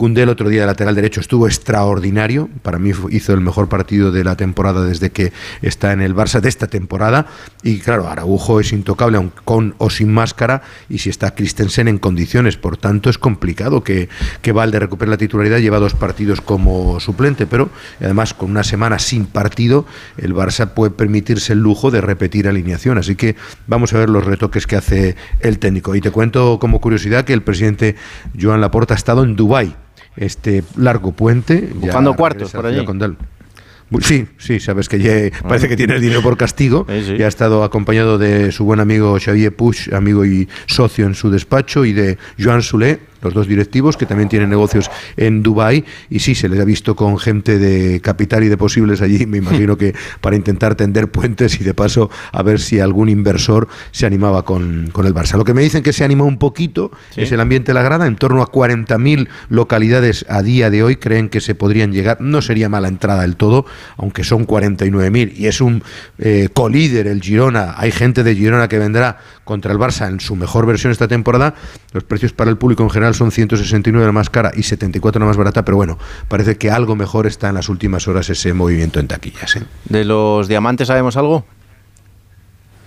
Cundé 0.00 0.22
el 0.22 0.30
otro 0.30 0.48
día 0.48 0.62
de 0.62 0.66
lateral 0.66 0.94
derecho 0.94 1.20
estuvo 1.20 1.46
extraordinario. 1.46 2.48
Para 2.62 2.78
mí 2.78 2.90
hizo 3.10 3.34
el 3.34 3.42
mejor 3.42 3.68
partido 3.68 4.10
de 4.10 4.24
la 4.24 4.34
temporada 4.34 4.82
desde 4.82 5.10
que 5.10 5.30
está 5.60 5.92
en 5.92 6.00
el 6.00 6.16
Barça 6.16 6.40
de 6.40 6.48
esta 6.48 6.68
temporada. 6.68 7.26
Y 7.62 7.80
claro, 7.80 8.08
Araujo 8.08 8.60
es 8.60 8.72
intocable 8.72 9.30
con 9.44 9.74
o 9.76 9.90
sin 9.90 10.10
máscara. 10.10 10.62
Y 10.88 11.00
si 11.00 11.10
está 11.10 11.34
Christensen 11.34 11.86
en 11.86 11.98
condiciones, 11.98 12.56
por 12.56 12.78
tanto 12.78 13.10
es 13.10 13.18
complicado 13.18 13.84
que, 13.84 14.08
que 14.40 14.52
Valde 14.52 14.78
recupere 14.78 15.10
la 15.10 15.18
titularidad. 15.18 15.58
Lleva 15.58 15.78
dos 15.78 15.92
partidos 15.92 16.40
como 16.40 16.98
suplente, 16.98 17.46
pero 17.46 17.68
además 18.00 18.32
con 18.32 18.52
una 18.52 18.64
semana 18.64 18.98
sin 18.98 19.26
partido, 19.26 19.84
el 20.16 20.34
Barça 20.34 20.72
puede 20.72 20.92
permitirse 20.92 21.52
el 21.52 21.58
lujo 21.58 21.90
de 21.90 22.00
repetir 22.00 22.48
alineación. 22.48 22.96
Así 22.96 23.16
que 23.16 23.36
vamos 23.66 23.92
a 23.92 23.98
ver 23.98 24.08
los 24.08 24.24
retoques 24.24 24.66
que 24.66 24.76
hace 24.76 25.16
el 25.40 25.58
técnico. 25.58 25.94
Y 25.94 26.00
te 26.00 26.10
cuento 26.10 26.58
como 26.58 26.80
curiosidad 26.80 27.26
que 27.26 27.34
el 27.34 27.42
presidente 27.42 27.96
Joan 28.40 28.62
Laporta 28.62 28.94
ha 28.94 28.96
estado 28.96 29.24
en 29.24 29.36
Dubái 29.36 29.76
este 30.16 30.62
largo 30.76 31.12
puente. 31.12 31.70
Buscando 31.74 32.14
cuartos 32.14 32.52
por 32.52 32.66
allí. 32.66 32.84
Sí, 34.00 34.28
sí, 34.38 34.60
sabes 34.60 34.88
que 34.88 35.00
ya 35.00 35.36
parece 35.42 35.68
que 35.68 35.76
tiene 35.76 35.96
el 35.96 36.00
dinero 36.00 36.22
por 36.22 36.36
castigo. 36.36 36.86
Y 36.88 37.22
ha 37.22 37.28
estado 37.28 37.64
acompañado 37.64 38.18
de 38.18 38.52
su 38.52 38.64
buen 38.64 38.78
amigo 38.78 39.18
Xavier 39.18 39.54
Puig, 39.54 39.92
amigo 39.92 40.24
y 40.24 40.48
socio 40.66 41.06
en 41.06 41.14
su 41.14 41.30
despacho, 41.30 41.84
y 41.84 41.92
de 41.92 42.16
Joan 42.38 42.62
Soulet, 42.62 43.00
los 43.22 43.34
dos 43.34 43.46
directivos, 43.46 43.96
que 43.96 44.06
también 44.06 44.28
tienen 44.28 44.50
negocios 44.50 44.90
en 45.16 45.42
Dubái, 45.42 45.84
y 46.08 46.20
sí, 46.20 46.34
se 46.34 46.48
les 46.48 46.60
ha 46.60 46.64
visto 46.64 46.96
con 46.96 47.18
gente 47.18 47.58
de 47.58 48.00
capital 48.00 48.44
y 48.44 48.48
de 48.48 48.56
posibles 48.56 49.02
allí, 49.02 49.26
me 49.26 49.38
imagino 49.38 49.76
que 49.76 49.94
para 50.20 50.36
intentar 50.36 50.74
tender 50.74 51.10
puentes 51.10 51.60
y 51.60 51.64
de 51.64 51.74
paso 51.74 52.10
a 52.32 52.42
ver 52.42 52.60
si 52.60 52.80
algún 52.80 53.08
inversor 53.08 53.68
se 53.90 54.06
animaba 54.06 54.44
con, 54.44 54.90
con 54.92 55.06
el 55.06 55.14
Barça. 55.14 55.36
Lo 55.36 55.44
que 55.44 55.54
me 55.54 55.62
dicen 55.62 55.82
que 55.82 55.92
se 55.92 56.04
anima 56.04 56.24
un 56.24 56.38
poquito 56.38 56.90
es 57.16 57.32
el 57.32 57.40
ambiente 57.40 57.70
de 57.70 57.74
la 57.74 57.82
grada, 57.82 58.06
en 58.06 58.16
torno 58.16 58.42
a 58.42 58.50
40.000 58.50 59.28
localidades 59.48 60.24
a 60.28 60.42
día 60.42 60.70
de 60.70 60.82
hoy 60.82 60.96
creen 60.96 61.28
que 61.28 61.40
se 61.40 61.54
podrían 61.54 61.92
llegar, 61.92 62.20
no 62.20 62.42
sería 62.42 62.68
mala 62.68 62.88
entrada 62.88 63.22
del 63.22 63.36
todo, 63.36 63.66
aunque 63.96 64.24
son 64.24 64.46
49.000, 64.46 65.32
y 65.36 65.46
es 65.46 65.60
un 65.60 65.82
eh, 66.18 66.48
colíder 66.52 67.06
el 67.06 67.20
Girona, 67.20 67.74
hay 67.76 67.92
gente 67.92 68.22
de 68.22 68.34
Girona 68.34 68.68
que 68.68 68.78
vendrá 68.78 69.18
contra 69.44 69.72
el 69.72 69.78
Barça 69.78 70.08
en 70.08 70.20
su 70.20 70.36
mejor 70.36 70.66
versión 70.66 70.92
esta 70.92 71.08
temporada, 71.08 71.54
los 71.92 72.04
precios 72.04 72.32
para 72.32 72.50
el 72.50 72.56
público 72.56 72.82
en 72.82 72.90
general 72.90 73.09
son 73.14 73.30
169 73.30 74.06
la 74.06 74.12
más 74.12 74.30
cara 74.30 74.52
y 74.54 74.62
74 74.62 75.20
la 75.20 75.26
más 75.26 75.36
barata, 75.36 75.64
pero 75.64 75.76
bueno, 75.76 75.98
parece 76.28 76.56
que 76.56 76.70
algo 76.70 76.96
mejor 76.96 77.26
está 77.26 77.48
en 77.48 77.54
las 77.54 77.68
últimas 77.68 78.08
horas 78.08 78.30
ese 78.30 78.52
movimiento 78.52 79.00
en 79.00 79.08
taquillas. 79.08 79.56
¿eh? 79.56 79.62
¿De 79.84 80.04
los 80.04 80.48
diamantes 80.48 80.88
sabemos 80.88 81.16
algo? 81.16 81.44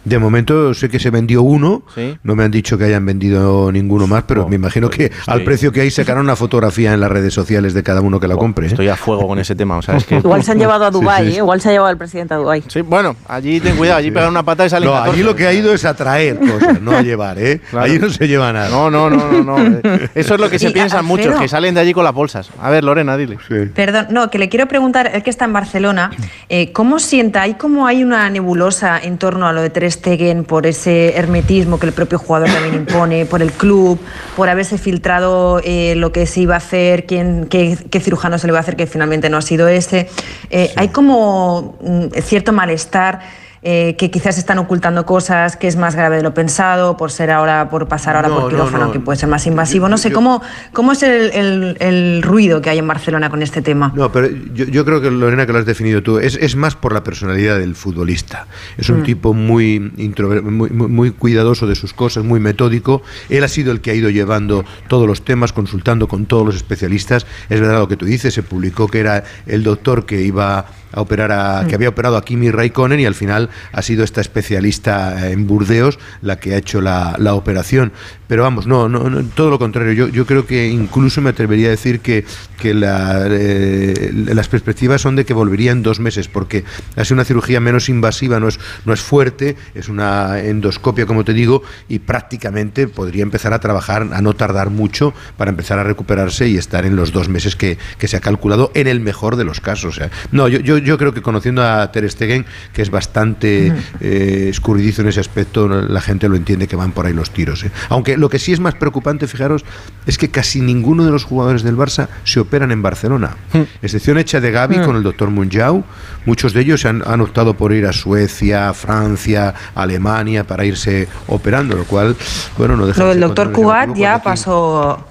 De 0.06 0.20
momento 0.20 0.74
sé 0.74 0.90
que 0.90 1.00
se 1.00 1.10
vendió 1.10 1.42
uno, 1.42 1.84
no 2.24 2.36
me 2.36 2.44
han 2.44 2.52
dicho 2.52 2.78
que 2.78 2.86
hayan 2.86 3.06
vendido 3.06 3.72
ninguno 3.72 4.08
más, 4.08 4.24
pero 4.24 4.46
oh, 4.46 4.50
me 4.50 4.56
imagino 4.56 4.90
que 4.90 5.12
al 5.28 5.44
precio 5.44 5.72
que 5.72 5.82
hay 5.82 5.92
sacaron 5.92 6.26
una 6.26 6.36
fotografía 6.36 6.94
en 6.94 7.00
las 7.00 7.12
redes 7.12 7.34
sociales 7.34 7.74
de 7.74 7.84
cada 7.84 8.02
uno 8.02 8.20
que 8.20 8.28
la 8.28 8.36
oh, 8.36 8.40
compre. 8.40 8.66
¿eh? 8.66 8.70
Estoy 8.70 8.90
a 8.90 8.96
fuego 8.96 9.28
con 9.28 9.40
ese 9.40 9.56
tema. 9.56 9.80
Igual 10.10 10.44
se 10.44 10.52
han 10.52 10.60
llevado 10.60 10.86
a 10.86 10.92
Dubái, 10.92 11.28
¿eh? 11.28 11.38
igual 11.38 11.62
se 11.62 11.70
ha 11.70 11.72
llevado 11.72 11.90
al 11.90 11.98
presidente 11.98 12.34
a 12.34 12.38
Dubái. 12.38 12.64
Sí, 12.68 12.82
bueno, 12.82 13.16
allí 13.28 13.60
ten 13.60 13.76
cuidado, 13.78 14.00
allí 14.00 14.12
pegan 14.12 14.30
una 14.30 14.44
pata 14.44 14.66
y 14.66 14.70
salen 14.70 14.90
No, 14.90 14.96
allí 14.96 15.24
lo 15.24 15.36
que 15.36 15.48
ha 15.48 15.54
ido 15.54 15.74
es 15.74 15.86
a 15.86 15.94
traer 15.94 16.38
cosas, 16.40 16.82
no 16.82 16.92
a 16.92 17.02
llevar, 17.04 17.40
¿eh? 17.40 17.62
Allí 17.78 17.98
no 18.00 18.10
se 18.10 18.28
lleva 18.28 18.52
nada. 18.52 18.70
No, 18.70 18.90
no, 18.90 19.10
no, 19.10 19.32
no. 19.32 19.58
no. 19.58 19.80
Eso 20.16 20.34
es 20.36 20.40
lo 20.40 20.50
que 20.50 20.60
se 20.60 20.72
piensan 20.72 21.06
muchos, 21.06 21.40
que 21.40 21.48
salen 21.48 21.76
de 21.76 21.82
allí 21.82 21.94
con 21.94 22.04
las 22.04 22.14
bolsas. 22.14 22.50
A 22.62 22.70
ver, 22.70 22.84
Lorena, 22.84 23.16
dile. 23.16 23.38
Perdón, 23.74 24.08
no, 24.10 24.30
que 24.30 24.38
le 24.38 24.50
quiero 24.50 24.68
preguntar, 24.68 25.12
el 25.14 25.24
que 25.24 25.30
está 25.30 25.46
en 25.46 25.54
Barcelona, 25.54 26.12
eh, 26.50 26.72
¿cómo 26.74 27.00
sienta? 27.00 27.44
¿Hay 27.44 27.54
como 27.54 27.88
hay 27.88 28.04
una 28.04 28.30
nebulosa 28.30 29.00
en 29.00 29.18
torno 29.18 29.48
a 29.48 29.54
lo 29.54 29.62
de 29.62 29.70
Ter 29.70 29.93
Stegen 29.94 30.44
por 30.44 30.66
ese 30.68 31.16
hermetismo 31.16 31.80
que 31.80 31.86
el 31.86 31.94
propio 31.94 32.20
jugador 32.20 32.50
también 32.50 32.76
impone, 32.76 33.26
por 33.26 33.42
el 33.42 33.52
club, 33.52 34.00
por 34.36 34.50
haberse 34.50 34.78
filtrado 34.78 35.62
eh, 35.64 35.96
lo 35.96 36.12
que 36.12 36.26
se 36.26 36.42
iba 36.42 36.56
a 36.56 36.58
hacer, 36.58 37.06
quién, 37.06 37.48
qué, 37.50 38.00
cirujano 38.00 38.38
se 38.38 38.48
le 38.48 38.54
va 38.54 38.60
a 38.60 38.62
hacer, 38.62 38.76
que 38.76 38.88
finalmente 38.88 39.30
no 39.30 39.38
ha 39.38 39.42
sido 39.42 39.68
ese. 39.68 40.10
Eh, 40.50 40.74
hay 40.76 40.90
como 40.90 41.78
mm, 41.82 42.20
cierto 42.22 42.52
malestar 42.52 43.22
eh, 43.66 43.96
que 43.98 44.12
quizás 44.12 44.38
están 44.38 44.60
ocultando 44.60 45.06
cosas, 45.06 45.56
que 45.56 45.68
es 45.68 45.78
más 45.78 45.96
grave 45.96 46.18
de 46.18 46.24
lo 46.24 46.34
pensado, 46.34 46.98
por 46.98 47.12
ser 47.12 47.32
ahora, 47.32 47.70
por 47.70 47.88
pasar 47.88 48.18
ahora 48.18 48.28
por 48.28 48.50
quirófano, 48.50 48.92
que 48.92 49.00
puede 49.00 49.18
ser 49.18 49.30
más 49.30 49.48
invasivo. 49.48 49.88
no 49.88 49.98
sé, 49.98 50.12
¿cómo, 50.12 50.42
¿cómo 50.74 50.92
es 50.92 51.02
el, 51.04 51.78
el, 51.80 52.22
ruido 52.24 52.62
que 52.62 52.70
hay 52.70 52.80
en 52.80 52.88
Barcelona 52.88 53.30
con 53.30 53.42
este 53.42 53.62
tema? 53.62 53.94
No, 53.96 54.12
pero 54.12 54.28
yo, 54.54 54.66
yo 54.66 54.84
creo 54.84 55.00
que, 55.00 55.10
Lorena, 55.10 55.46
que 55.46 55.54
lo 55.54 55.60
has 55.60 55.66
definido 55.66 56.04
tú, 56.04 56.20
es, 56.20 56.36
es 56.36 56.58
más 56.58 56.76
por 56.76 56.94
la 56.94 57.04
personalidad 57.04 57.58
del 57.58 57.76
futbolista. 57.76 58.48
Es 58.78 58.90
un 58.90 59.00
mm. 59.00 59.04
tipo 59.04 59.34
muy, 59.34 59.80
muy, 59.80 60.70
muy, 60.70 61.12
cuidadoso 61.12 61.66
de 61.66 61.76
sus 61.76 61.94
cosas, 61.94 62.26
muy 62.26 62.42
metódico. 62.42 63.02
Él 63.30 63.46
ha 63.46 63.48
sido 63.48 63.72
el 63.72 63.80
que 63.80 63.92
ha 63.92 63.94
ido 63.94 64.10
llevando 64.10 64.66
todos 64.90 65.08
los 65.08 65.24
temas, 65.24 65.54
consultando 65.54 66.10
con 66.10 66.26
todos 66.26 66.46
los 66.46 66.56
especialistas. 66.56 67.26
Es 67.50 67.62
verdad 67.62 67.80
lo 67.80 67.88
que 67.88 67.96
tú 67.96 68.06
dices, 68.06 68.34
se 68.34 68.44
publicó 68.44 68.90
que 68.90 69.00
era 69.00 69.24
el 69.46 69.64
doctor 69.64 70.06
que 70.06 70.22
iba 70.22 70.66
a 70.94 71.02
operar 71.02 71.32
a, 71.32 71.66
que 71.68 71.76
había 71.76 71.90
operado 71.90 72.18
a 72.18 72.24
Kimi 72.24 72.52
Raikkonen 72.52 73.00
y 73.00 73.06
al 73.06 73.16
final 73.16 73.50
ha 73.72 73.82
sido 73.82 74.04
esta 74.04 74.22
especialista 74.22 75.30
en 75.30 75.48
Burdeos 75.48 76.00
la 76.22 76.38
que 76.38 76.54
ha 76.54 76.58
hecho 76.58 76.82
la, 76.82 77.16
la 77.18 77.34
operación. 77.34 77.92
Pero 78.28 78.44
vamos, 78.44 78.66
no, 78.66 78.90
no, 78.90 79.10
no, 79.10 79.24
todo 79.36 79.50
lo 79.52 79.60
contrario. 79.60 79.94
Yo, 79.94 80.08
yo 80.08 80.26
creo 80.26 80.48
que 80.48 80.68
incluso 80.68 81.22
me 81.22 81.30
atrevería 81.30 81.68
a 81.68 81.72
decir 81.72 82.00
que, 82.00 82.26
que 82.58 82.74
la, 82.74 83.28
eh, 83.30 84.12
las 84.12 84.48
perspectivas 84.48 85.02
son 85.02 85.16
de 85.16 85.26
que 85.26 85.34
volvería 85.34 85.72
en 85.72 85.84
dos 85.84 86.00
meses, 86.00 86.28
porque 86.28 86.64
ha 86.96 87.04
sido 87.04 87.16
una 87.16 87.26
cirugía 87.26 87.60
menos 87.60 87.90
invasiva, 87.90 88.40
no 88.40 88.48
es, 88.48 88.60
no 88.86 88.94
es 88.94 89.02
fuerte, 89.02 89.56
es 89.76 89.88
una 89.88 90.40
endoscopia, 90.40 91.06
como 91.06 91.24
te 91.24 91.34
digo, 91.34 91.62
y 91.90 92.00
prácticamente 92.00 92.88
podría 92.88 93.24
empezar 93.24 93.54
a 93.54 93.60
trabajar, 93.60 94.08
a 94.14 94.22
no 94.22 94.34
tardar 94.34 94.70
mucho 94.70 95.14
para 95.38 95.52
empezar 95.52 95.78
a 95.78 95.84
recuperarse 95.84 96.48
y 96.48 96.58
estar 96.58 96.86
en 96.86 96.96
los 96.96 97.12
dos 97.12 97.30
meses 97.30 97.56
que, 97.56 97.78
que 97.98 98.08
se 98.08 98.18
ha 98.18 98.22
calculado 98.22 98.72
en 98.74 98.88
el 98.88 99.00
mejor 99.00 99.36
de 99.36 99.44
los 99.44 99.60
casos. 99.60 99.96
O 99.96 100.00
sea, 100.00 100.10
no, 100.32 100.48
yo, 100.48 100.60
yo, 100.60 100.78
yo 100.84 100.98
creo 100.98 101.14
que 101.14 101.22
conociendo 101.22 101.64
a 101.64 101.92
Ter 101.92 102.10
Stegen, 102.10 102.46
que 102.74 102.82
es 102.82 102.90
bastante 102.90 103.74
eh, 104.00 104.48
escurridizo 104.50 105.02
en 105.02 105.08
ese 105.08 105.20
aspecto, 105.20 105.68
la 105.68 106.02
gente 106.02 106.30
lo 106.30 106.36
entiende 106.36 106.68
que 106.68 106.76
van 106.76 106.92
por 106.92 107.06
ahí 107.06 107.14
los 107.14 107.32
tiros. 107.32 107.64
¿eh? 107.64 107.72
Aunque 107.90 108.18
lo 108.18 108.30
que 108.30 108.40
sí 108.40 108.54
es 108.54 108.60
más 108.60 108.76
preocupante, 108.76 109.28
fijaros, 109.28 109.66
es 110.06 110.18
que 110.18 110.30
casi 110.30 110.62
ninguno 110.62 111.06
de 111.06 111.12
los 111.12 111.24
jugadores 111.24 111.64
del 111.64 111.78
Barça 111.78 112.08
se 112.24 112.40
operan 112.40 112.72
en 112.72 112.82
Barcelona. 112.82 113.36
Excepción 113.82 114.18
hecha 114.18 114.40
de 114.40 114.52
Gaby 114.52 114.80
con 114.80 114.96
el 114.96 115.04
doctor 115.04 115.30
Munjau, 115.30 115.84
muchos 116.26 116.54
de 116.54 116.62
ellos 116.62 116.86
han, 116.86 117.04
han 117.06 117.22
optado 117.22 117.56
por 117.56 117.74
ir 117.74 117.86
a 117.86 117.94
Suecia, 117.94 118.74
Francia, 118.74 119.54
Alemania 119.76 120.44
para 120.44 120.66
irse 120.66 121.08
operando, 121.28 121.76
lo 121.76 121.86
cual, 121.86 122.16
bueno, 122.58 122.76
no 122.76 122.86
deja 122.86 123.00
Lo 123.00 123.08
de 123.08 123.14
del 123.14 123.22
doctor. 123.22 123.52
Cugat 123.52 123.96
ya 123.96 124.22
pasó 124.22 125.06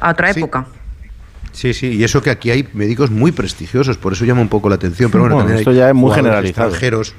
a 0.00 0.10
otra 0.10 0.30
época. 0.30 0.66
Sí, 0.70 0.78
sí, 1.72 1.86
y 1.94 2.04
eso 2.04 2.20
que 2.20 2.30
aquí 2.30 2.50
hay 2.50 2.68
médicos 2.74 3.10
muy 3.10 3.30
prestigiosos, 3.32 3.96
por 3.96 4.12
eso 4.12 4.24
llama 4.24 4.40
un 4.40 4.48
poco 4.48 4.68
la 4.68 4.74
atención. 4.74 5.10
Pero 5.10 5.22
bueno, 5.22 5.36
Bueno, 5.36 5.46
también 5.48 5.60
esto 5.60 5.70
hay 5.70 5.76
ya 5.76 5.88
es 5.88 5.94
muy 5.94 6.02
jugadores 6.10 6.24
generalizado. 6.26 6.68
Extranjeros. 6.68 7.14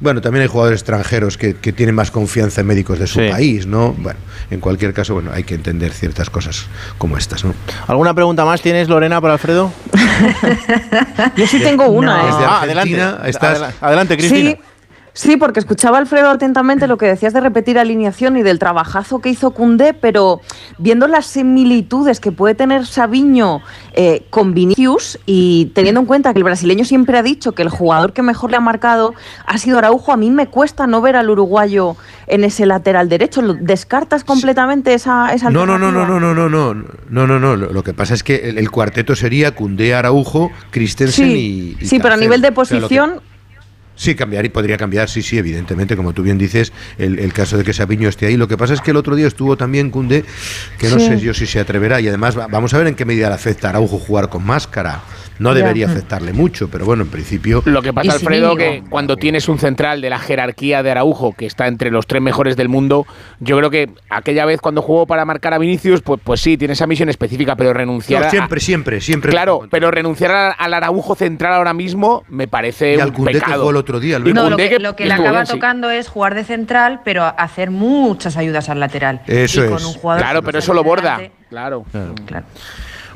Bueno, 0.00 0.20
también 0.20 0.42
hay 0.42 0.48
jugadores 0.48 0.78
extranjeros 0.80 1.36
que, 1.36 1.54
que 1.54 1.72
tienen 1.72 1.92
más 1.92 2.12
confianza 2.12 2.60
en 2.60 2.68
médicos 2.68 3.00
de 3.00 3.08
su 3.08 3.18
Sí. 3.18 3.28
país, 3.30 3.66
¿no? 3.66 3.94
Bueno, 3.98 4.16
en 4.48 4.60
cualquier 4.60 4.92
caso, 4.94 5.14
bueno, 5.14 5.32
hay 5.34 5.42
que 5.42 5.54
entender 5.54 5.90
ciertas 5.92 6.30
cosas 6.30 6.66
como 6.98 7.18
estas, 7.18 7.44
¿no? 7.44 7.52
¿Alguna 7.88 8.14
pregunta 8.14 8.44
más 8.44 8.62
tienes, 8.62 8.88
Lorena, 8.88 9.20
para 9.20 9.32
Alfredo? 9.32 9.72
Yo 11.36 11.46
sí 11.48 11.58
tengo 11.60 11.86
una. 11.88 12.22
¿eh? 12.22 12.26
Desde 12.26 12.44
Ah, 12.44 12.60
adelante. 12.62 13.28
estás- 13.28 13.58
Adela- 13.58 13.72
Adelante, 13.80 14.16
Cristina. 14.16 14.50
Sí, 14.52 14.56
sí, 15.18 15.36
porque 15.36 15.58
escuchaba 15.58 15.98
Alfredo 15.98 16.30
atentamente 16.30 16.86
lo 16.86 16.96
que 16.96 17.06
decías 17.06 17.32
de 17.32 17.40
repetir 17.40 17.76
alineación 17.78 18.36
y 18.36 18.42
del 18.44 18.60
trabajazo 18.60 19.20
que 19.20 19.28
hizo 19.30 19.50
Cundé, 19.50 19.92
pero 19.92 20.40
viendo 20.78 21.08
las 21.08 21.26
similitudes 21.26 22.20
que 22.20 22.30
puede 22.30 22.54
tener 22.54 22.86
Sabiño 22.86 23.60
eh, 23.94 24.22
con 24.30 24.54
Vinicius 24.54 25.18
y 25.26 25.72
teniendo 25.74 26.00
en 26.00 26.06
cuenta 26.06 26.32
que 26.32 26.38
el 26.38 26.44
brasileño 26.44 26.84
siempre 26.84 27.18
ha 27.18 27.22
dicho 27.24 27.50
que 27.52 27.62
el 27.62 27.68
jugador 27.68 28.12
que 28.12 28.22
mejor 28.22 28.52
le 28.52 28.58
ha 28.58 28.60
marcado 28.60 29.14
ha 29.44 29.58
sido 29.58 29.78
Araujo, 29.78 30.12
a 30.12 30.16
mí 30.16 30.30
me 30.30 30.46
cuesta 30.46 30.86
no 30.86 31.00
ver 31.00 31.16
al 31.16 31.28
uruguayo 31.30 31.96
en 32.28 32.44
ese 32.44 32.64
lateral 32.64 33.08
derecho. 33.08 33.42
¿Lo- 33.42 33.54
¿Descartas 33.54 34.22
completamente 34.22 34.94
esa, 34.94 35.34
esa 35.34 35.50
No, 35.50 35.66
no, 35.66 35.78
no, 35.78 35.90
no, 35.90 36.06
no, 36.06 36.20
no, 36.20 36.32
no, 36.34 36.48
no, 36.48 36.74
no, 37.08 37.26
no, 37.26 37.38
no. 37.40 37.56
Lo, 37.56 37.82
que 37.82 37.92
pasa 37.92 38.14
es 38.14 38.22
que 38.22 38.36
el, 38.50 38.58
el 38.58 38.70
cuarteto 38.70 39.16
sería 39.16 39.50
Cundé, 39.54 39.94
Araujo, 39.94 40.52
Christensen 40.70 41.26
Sí, 41.26 41.76
y, 41.80 41.84
y 41.84 41.86
sí, 41.86 41.98
pero 41.98 42.14
a 42.14 42.16
nivel 42.16 42.40
de 42.40 42.48
O 42.54 42.64
sea, 42.64 42.78
posición, 42.78 43.20
Sí, 43.98 44.14
cambiar 44.14 44.44
y 44.46 44.48
podría 44.48 44.76
cambiar, 44.76 45.10
sí, 45.10 45.22
sí, 45.22 45.36
evidentemente, 45.38 45.96
como 45.96 46.12
tú 46.12 46.22
bien 46.22 46.38
dices, 46.38 46.72
el, 46.98 47.18
el 47.18 47.32
caso 47.32 47.58
de 47.58 47.64
que 47.64 47.72
Sabiño 47.72 48.08
esté 48.08 48.26
ahí. 48.26 48.36
Lo 48.36 48.46
que 48.46 48.56
pasa 48.56 48.72
es 48.74 48.80
que 48.80 48.92
el 48.92 48.96
otro 48.96 49.16
día 49.16 49.26
estuvo 49.26 49.56
también 49.56 49.90
Cundé, 49.90 50.24
que 50.78 50.88
no 50.88 51.00
Sí. 51.00 51.06
sé 51.08 51.18
yo 51.18 51.34
si 51.34 51.46
se 51.48 51.58
atreverá, 51.58 52.00
y 52.00 52.06
además 52.06 52.38
va- 52.38 52.46
vamos 52.46 52.72
a 52.74 52.78
ver 52.78 52.86
en 52.86 52.94
qué 52.94 53.04
medida 53.04 53.28
le 53.28 53.34
afecta 53.34 53.66
a 53.66 53.70
Araujo 53.70 53.98
jugar 53.98 54.28
con 54.28 54.46
máscara. 54.46 55.02
No 55.38 55.54
debería 55.54 55.86
Mm. 55.86 55.90
afectarle 55.90 56.32
mucho, 56.32 56.68
pero 56.68 56.84
bueno, 56.84 57.02
en 57.04 57.10
principio. 57.10 57.62
Lo 57.64 57.82
que 57.82 57.92
pasa, 57.92 58.12
Alfredo, 58.12 58.56
que 58.56 58.82
cuando 58.88 59.16
tienes 59.16 59.48
un 59.48 59.58
central 59.58 60.00
de 60.00 60.10
la 60.10 60.18
jerarquía 60.18 60.82
de 60.82 60.90
Araujo, 60.90 61.32
que 61.32 61.46
está 61.46 61.66
entre 61.68 61.90
los 61.90 62.06
tres 62.06 62.20
mejores 62.22 62.56
del 62.56 62.68
mundo, 62.68 63.06
yo 63.40 63.56
creo 63.58 63.70
que 63.70 63.90
aquella 64.10 64.44
vez 64.44 64.60
cuando 64.60 64.82
jugó 64.82 65.06
para 65.06 65.24
marcar 65.24 65.54
a 65.54 65.58
Vinicius, 65.58 66.02
pues, 66.02 66.20
pues 66.22 66.40
sí, 66.40 66.56
tiene 66.56 66.74
esa 66.74 66.86
misión 66.86 67.08
específica, 67.08 67.56
pero 67.56 67.72
renunciar 67.72 68.22
No, 68.22 68.26
a- 68.28 68.30
siempre, 68.30 68.60
siempre, 68.60 69.00
siempre. 69.00 69.30
Claro, 69.30 69.62
pero 69.70 69.90
renunciar 69.90 70.54
al 70.58 70.74
Araujo 70.74 71.14
central 71.14 71.52
ahora 71.54 71.72
mismo 71.74 72.24
me 72.28 72.48
parece 72.48 72.94
Y 72.96 73.00
al 73.00 73.12
un 73.16 73.24
pecado. 73.24 73.58
jugó 73.58 73.70
el 73.70 73.76
otro 73.76 74.00
día, 74.00 74.16
Alberto. 74.16 74.42
No, 74.42 74.50
lo 74.50 74.56
que, 74.56 74.78
lo 74.78 74.96
que 74.96 75.06
le 75.06 75.12
acaba 75.14 75.30
bien, 75.30 75.46
sí. 75.46 75.52
tocando 75.52 75.90
es 75.90 76.08
jugar 76.08 76.34
de 76.34 76.44
central, 76.44 77.00
pero 77.04 77.24
hacer 77.38 77.70
muchas 77.70 78.36
ayudas 78.36 78.68
al 78.68 78.80
lateral. 78.80 79.22
Eso 79.26 79.64
y 79.64 79.68
con 79.68 79.78
es. 79.78 79.84
un 79.84 79.92
jugador 79.94 80.22
Claro, 80.22 80.42
pero 80.42 80.58
eso 80.58 80.74
lo 80.74 80.82
borda. 80.82 81.20
Claro. 81.48 81.84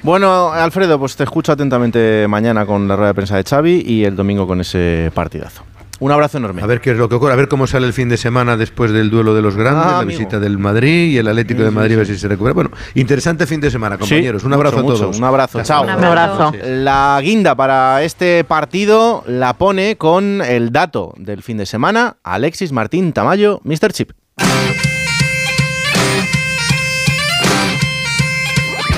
Bueno, 0.03 0.51
Alfredo, 0.53 0.99
pues 0.99 1.15
te 1.17 1.23
escucho 1.25 1.53
atentamente 1.53 2.27
mañana 2.29 2.67
con 2.67 2.89
la 2.89 2.97
rueda 2.97 3.09
de 3.09 3.15
prensa 3.15 3.37
de 3.37 3.45
Xavi 3.45 3.85
y 3.87 4.05
el 4.05 4.17
domingo 4.17 4.47
con 4.49 4.61
ese 4.61 5.13
partidazo. 5.15 5.63
Un 6.01 6.11
abrazo 6.11 6.39
enorme. 6.39 6.61
A 6.63 6.67
ver 6.67 6.81
qué 6.81 6.91
es 6.91 6.97
lo 6.97 7.09
que 7.09 7.15
ocurre, 7.15 7.33
a 7.33 7.37
ver 7.37 7.47
cómo 7.47 7.69
sale 7.69 7.87
el 7.87 7.93
fin 7.93 8.09
de 8.09 8.17
semana 8.17 8.57
después 8.57 8.91
del 8.91 9.09
duelo 9.09 9.35
de 9.35 9.43
los 9.43 9.55
grandes, 9.55 9.85
Ah, 9.87 9.91
la 9.93 9.99
amigo. 10.01 10.19
visita 10.19 10.41
del 10.41 10.59
Madrid 10.59 11.13
y 11.13 11.19
el 11.19 11.29
Atlético 11.29 11.59
Sí, 11.59 11.65
de 11.65 11.71
sí, 11.71 11.75
Madrid, 11.77 11.95
a 11.95 11.99
ver 11.99 12.07
si 12.09 12.19
se 12.19 12.27
recupera. 12.27 12.55
Bueno, 12.55 12.71
interesante 12.97 13.47
fin 13.47 13.61
de 13.61 13.71
semana, 13.71 13.97
compañeros. 13.99 14.43
Sí, 14.43 14.47
un 14.49 14.53
abrazo 14.55 14.77
mucho, 14.79 14.87
a 14.89 14.91
mucho. 14.91 15.03
todos. 15.05 15.19
Un 15.19 15.25
abrazo, 15.25 15.59
Hasta 15.61 15.75
chao. 15.75 15.85
luego. 15.85 15.99
Un 16.01 16.05
abrazo. 16.05 16.53
La 16.65 17.21
guinda 17.23 17.55
para 17.55 18.03
este 18.03 18.43
partido 18.43 19.23
la 19.29 19.53
pone 19.53 19.95
con 19.97 20.43
el 20.43 20.73
dato 20.73 21.15
del 21.17 21.45
fin 21.45 21.59
de 21.59 21.67
semana 21.67 22.17
Alexis 22.25 22.73
Martín 22.73 23.13
Tamayo, 23.13 23.61
Mr. 23.63 23.93
Chip. 23.93 24.11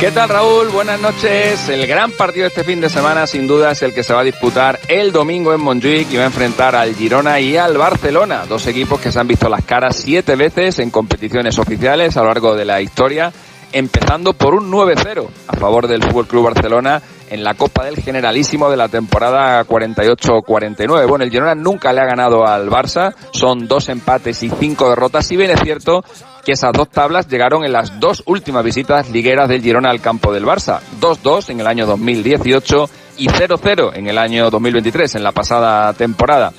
¿Qué 0.00 0.10
tal 0.10 0.28
Raúl? 0.28 0.68
Buenas 0.68 1.00
noches. 1.00 1.68
El 1.68 1.86
gran 1.86 2.10
partido 2.10 2.42
de 2.42 2.48
este 2.48 2.64
fin 2.64 2.80
de 2.80 2.90
semana 2.90 3.26
sin 3.26 3.46
duda 3.46 3.70
es 3.70 3.82
el 3.82 3.94
que 3.94 4.02
se 4.02 4.12
va 4.12 4.20
a 4.20 4.24
disputar 4.24 4.78
el 4.88 5.12
domingo 5.12 5.54
en 5.54 5.60
Montjuic 5.60 6.10
y 6.10 6.16
va 6.16 6.24
a 6.24 6.26
enfrentar 6.26 6.74
al 6.74 6.94
Girona 6.94 7.40
y 7.40 7.56
al 7.56 7.78
Barcelona, 7.78 8.44
dos 8.46 8.66
equipos 8.66 9.00
que 9.00 9.12
se 9.12 9.20
han 9.20 9.28
visto 9.28 9.48
las 9.48 9.64
caras 9.64 9.96
siete 9.96 10.34
veces 10.34 10.80
en 10.80 10.90
competiciones 10.90 11.58
oficiales 11.58 12.16
a 12.16 12.20
lo 12.20 12.26
largo 12.26 12.56
de 12.56 12.64
la 12.64 12.82
historia, 12.82 13.32
empezando 13.72 14.34
por 14.34 14.54
un 14.54 14.70
9-0 14.70 15.26
a 15.46 15.56
favor 15.56 15.86
del 15.86 16.02
Fútbol 16.02 16.26
Club 16.26 16.44
Barcelona 16.46 17.00
en 17.30 17.44
la 17.44 17.54
Copa 17.54 17.84
del 17.84 17.96
Generalísimo 17.96 18.70
de 18.70 18.76
la 18.76 18.88
temporada 18.88 19.64
48-49. 19.64 21.08
Bueno, 21.08 21.24
el 21.24 21.30
Girona 21.30 21.54
nunca 21.54 21.92
le 21.92 22.00
ha 22.00 22.04
ganado 22.04 22.46
al 22.46 22.68
Barça, 22.68 23.14
son 23.32 23.66
dos 23.68 23.88
empates 23.88 24.42
y 24.42 24.50
cinco 24.50 24.90
derrotas, 24.90 25.26
si 25.26 25.36
bien 25.36 25.52
es 25.52 25.60
cierto 25.60 26.04
que 26.44 26.52
esas 26.52 26.72
dos 26.72 26.88
tablas 26.90 27.28
llegaron 27.28 27.64
en 27.64 27.72
las 27.72 27.98
dos 27.98 28.22
últimas 28.26 28.64
visitas 28.64 29.10
ligueras 29.10 29.48
del 29.48 29.62
Girona 29.62 29.90
al 29.90 30.00
campo 30.00 30.32
del 30.32 30.44
Barça. 30.44 30.80
2-2 31.00 31.50
en 31.50 31.60
el 31.60 31.66
año 31.66 31.86
2018 31.86 32.90
y 33.18 33.28
0-0 33.28 33.92
en 33.94 34.06
el 34.06 34.18
año 34.18 34.50
2023, 34.50 35.14
en 35.14 35.24
la 35.24 35.32
pasada 35.32 35.92
temporada. 35.94 36.52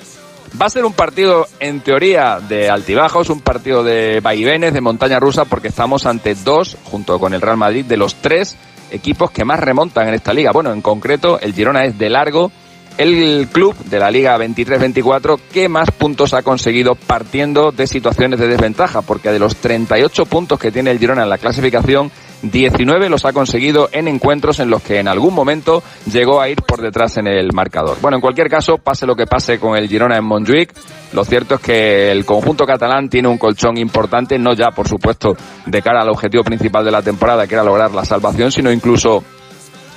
Va 0.60 0.66
a 0.66 0.70
ser 0.70 0.84
un 0.84 0.92
partido, 0.92 1.46
en 1.60 1.80
teoría, 1.80 2.40
de 2.40 2.70
altibajos, 2.70 3.30
un 3.30 3.40
partido 3.40 3.82
de 3.84 4.20
vaivenes, 4.20 4.72
de 4.72 4.80
montaña 4.80 5.20
rusa, 5.20 5.44
porque 5.44 5.68
estamos 5.68 6.06
ante 6.06 6.34
dos, 6.34 6.76
junto 6.84 7.18
con 7.18 7.34
el 7.34 7.40
Real 7.40 7.56
Madrid, 7.56 7.84
de 7.84 7.96
los 7.96 8.14
tres 8.16 8.56
equipos 8.90 9.30
que 9.30 9.44
más 9.44 9.60
remontan 9.60 10.08
en 10.08 10.14
esta 10.14 10.32
liga. 10.32 10.52
Bueno, 10.52 10.72
en 10.72 10.82
concreto, 10.82 11.38
el 11.40 11.52
Girona 11.52 11.84
es 11.84 11.98
de 11.98 12.08
largo 12.08 12.52
el 12.98 13.48
club 13.52 13.76
de 13.84 13.98
la 13.98 14.10
Liga 14.10 14.38
23-24 14.38 15.38
que 15.52 15.68
más 15.68 15.90
puntos 15.90 16.34
ha 16.34 16.42
conseguido 16.42 16.94
partiendo 16.94 17.72
de 17.72 17.86
situaciones 17.86 18.40
de 18.40 18.48
desventaja, 18.48 19.02
porque 19.02 19.30
de 19.30 19.38
los 19.38 19.56
38 19.56 20.26
puntos 20.26 20.58
que 20.58 20.72
tiene 20.72 20.90
el 20.90 20.98
Girona 20.98 21.22
en 21.22 21.30
la 21.30 21.38
clasificación, 21.38 22.10
19 22.42 23.08
los 23.08 23.24
ha 23.24 23.32
conseguido 23.32 23.88
en 23.92 24.08
encuentros 24.08 24.60
en 24.60 24.70
los 24.70 24.82
que 24.82 24.98
en 24.98 25.08
algún 25.08 25.34
momento 25.34 25.82
llegó 26.10 26.40
a 26.40 26.48
ir 26.48 26.62
por 26.62 26.80
detrás 26.80 27.16
en 27.16 27.26
el 27.26 27.52
marcador. 27.52 27.98
Bueno, 28.00 28.16
en 28.16 28.20
cualquier 28.20 28.48
caso, 28.48 28.78
pase 28.78 29.06
lo 29.06 29.16
que 29.16 29.26
pase 29.26 29.58
con 29.58 29.76
el 29.76 29.88
Girona 29.88 30.16
en 30.16 30.24
Montjuic, 30.24 30.72
lo 31.12 31.24
cierto 31.24 31.56
es 31.56 31.60
que 31.60 32.10
el 32.10 32.24
conjunto 32.24 32.66
catalán 32.66 33.08
tiene 33.08 33.28
un 33.28 33.38
colchón 33.38 33.76
importante, 33.78 34.38
no 34.38 34.54
ya, 34.54 34.70
por 34.70 34.88
supuesto, 34.88 35.36
de 35.64 35.82
cara 35.82 36.02
al 36.02 36.10
objetivo 36.10 36.44
principal 36.44 36.84
de 36.84 36.90
la 36.90 37.02
temporada, 37.02 37.46
que 37.46 37.54
era 37.54 37.64
lograr 37.64 37.92
la 37.92 38.04
salvación, 38.04 38.52
sino 38.52 38.70
incluso 38.70 39.22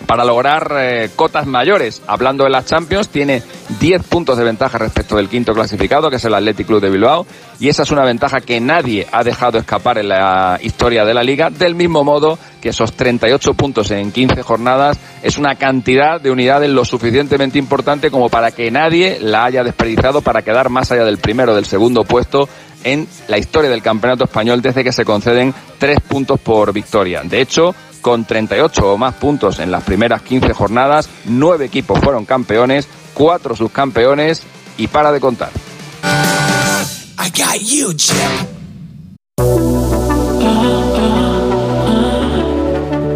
para 0.06 0.26
lograr 0.26 0.72
eh, 0.78 1.10
cotas 1.16 1.46
mayores. 1.46 2.02
Hablando 2.08 2.44
de 2.44 2.50
las 2.50 2.66
Champions, 2.66 3.10
tiene 3.10 3.44
10 3.80 4.04
puntos 4.04 4.38
de 4.38 4.44
ventaja 4.44 4.78
respecto 4.78 5.16
del 5.16 5.30
quinto 5.30 5.54
clasificado, 5.54 6.10
que 6.10 6.18
es 6.18 6.26
el 6.26 6.34
Athletic 6.34 6.68
Club 6.68 6.82
de 6.82 6.90
Bilbao, 6.90 7.26
y 7.60 7.70
esa 7.70 7.84
es 7.84 7.92
una 7.92 8.04
ventaja 8.04 8.40
que 8.42 8.60
nadie 8.60 9.08
ha 9.12 9.24
dejado 9.24 9.58
escapar 9.58 9.98
en 9.98 10.10
la 10.10 10.60
historia 10.62 11.06
de 11.06 11.14
la 11.14 11.24
liga, 11.24 11.50
del 11.50 11.76
mismo 11.76 12.04
modo 12.04 12.40
que 12.62 12.70
esos 12.70 12.94
38 12.94 13.54
puntos 13.54 13.92
en 13.92 14.12
15 14.12 14.42
jornadas 14.44 15.00
es 15.22 15.38
una 15.38 15.56
cantidad 15.56 16.20
de 16.20 16.32
unidades 16.32 16.70
lo 16.70 16.86
suficientemente 16.86 17.58
importante 17.58 18.12
como 18.12 18.30
para 18.30 18.52
que 18.52 18.72
nadie 18.72 19.20
la 19.22 19.46
haya 19.46 19.64
desperdiciado 19.64 20.22
para 20.22 20.42
quedar 20.42 20.70
más 20.70 20.92
allá 20.92 21.06
del 21.06 21.18
primero 21.18 21.54
o 21.54 21.56
del 21.56 21.66
segundo 21.66 22.04
puesto 22.04 22.50
en 22.84 23.08
la 23.28 23.38
historia 23.38 23.70
del 23.70 23.82
campeonato 23.82 24.24
español 24.24 24.62
desde 24.62 24.84
que 24.84 24.92
se 24.92 25.06
conceden 25.06 25.54
tres 25.78 26.00
puntos 26.00 26.40
por 26.40 26.72
victoria. 26.74 27.22
De 27.24 27.42
hecho, 27.42 27.76
con 28.00 28.26
38 28.26 28.94
o 28.94 28.98
más 28.98 29.16
puntos 29.16 29.60
en 29.60 29.72
las 29.72 29.84
primeras 29.84 30.22
15 30.22 30.54
jornadas, 30.54 31.10
nueve 31.26 31.66
equipos 31.66 32.00
fueron 32.00 32.26
campeones, 32.26 32.88
cuatro 33.14 33.56
subcampeones 33.56 34.44
y 34.78 34.88
para 34.88 35.12
de 35.12 35.20
contar. 35.20 35.52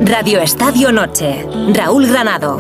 Radio 0.06 0.42
Estadio 0.42 0.92
Noche, 0.92 1.46
Raúl 1.74 2.08
Granado. 2.08 2.58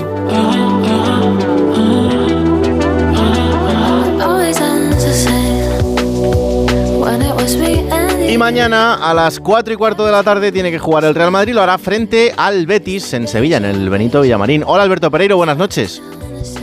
Y 8.33 8.37
mañana 8.39 8.95
a 8.95 9.13
las 9.13 9.39
4 9.39 9.75
y 9.75 9.77
cuarto 9.77 10.07
de 10.07 10.11
la 10.11 10.23
tarde 10.23 10.51
tiene 10.51 10.71
que 10.71 10.79
jugar 10.79 11.03
el 11.03 11.13
Real 11.13 11.29
Madrid. 11.29 11.53
Lo 11.53 11.61
hará 11.61 11.77
frente 11.77 12.33
al 12.35 12.65
Betis 12.65 13.13
en 13.13 13.27
Sevilla, 13.27 13.57
en 13.57 13.65
el 13.65 13.91
Benito 13.91 14.21
Villamarín. 14.21 14.63
Hola 14.65 14.81
Alberto 14.81 15.11
Pereiro, 15.11 15.37
buenas 15.37 15.55
noches. 15.55 16.01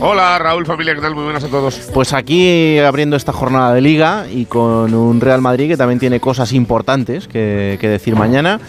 Hola 0.01 0.37
Raúl, 0.37 0.65
familia, 0.65 0.95
¿qué 0.95 0.99
tal? 0.99 1.15
Muy 1.15 1.23
buenas 1.23 1.45
a 1.45 1.47
todos. 1.47 1.89
Pues 1.93 2.11
aquí 2.11 2.77
abriendo 2.79 3.15
esta 3.15 3.31
jornada 3.31 3.73
de 3.73 3.79
liga 3.79 4.25
y 4.29 4.47
con 4.47 4.93
un 4.93 5.21
Real 5.21 5.39
Madrid 5.39 5.69
que 5.69 5.77
también 5.77 5.97
tiene 5.97 6.19
cosas 6.19 6.51
importantes 6.51 7.29
que, 7.29 7.77
que 7.79 7.87
decir 7.87 8.17
mañana. 8.17 8.59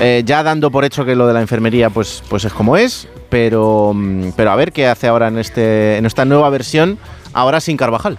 Eh, 0.00 0.24
ya 0.26 0.42
dando 0.42 0.72
por 0.72 0.84
hecho 0.84 1.04
que 1.04 1.14
lo 1.14 1.28
de 1.28 1.34
la 1.34 1.40
enfermería 1.40 1.90
pues, 1.90 2.24
pues 2.28 2.44
es 2.44 2.52
como 2.52 2.76
es, 2.76 3.06
pero, 3.28 3.92
mm, 3.94 4.30
pero 4.34 4.50
a 4.50 4.56
ver 4.56 4.72
qué 4.72 4.88
hace 4.88 5.06
ahora 5.06 5.28
en, 5.28 5.38
este, 5.38 5.96
en 5.96 6.06
esta 6.06 6.24
nueva 6.24 6.50
versión, 6.50 6.98
ahora 7.34 7.60
sin 7.60 7.76
Carvajal. 7.76 8.18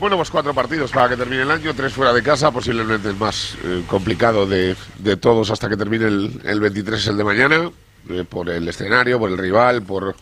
Bueno, 0.00 0.16
pues 0.16 0.30
cuatro 0.30 0.54
partidos 0.54 0.92
para 0.92 1.08
que 1.08 1.16
termine 1.16 1.42
el 1.42 1.50
año, 1.50 1.74
tres 1.74 1.92
fuera 1.92 2.12
de 2.12 2.22
casa, 2.22 2.52
posiblemente 2.52 3.08
el 3.08 3.16
más 3.16 3.56
eh, 3.64 3.82
complicado 3.88 4.46
de, 4.46 4.76
de 4.98 5.16
todos 5.16 5.50
hasta 5.50 5.68
que 5.68 5.76
termine 5.76 6.06
el, 6.06 6.40
el 6.44 6.60
23, 6.60 7.04
el 7.08 7.16
de 7.16 7.24
mañana, 7.24 7.70
eh, 8.08 8.24
por 8.28 8.48
el 8.48 8.68
escenario, 8.68 9.18
por 9.18 9.30
el 9.30 9.36
rival, 9.36 9.82
por 9.82 10.14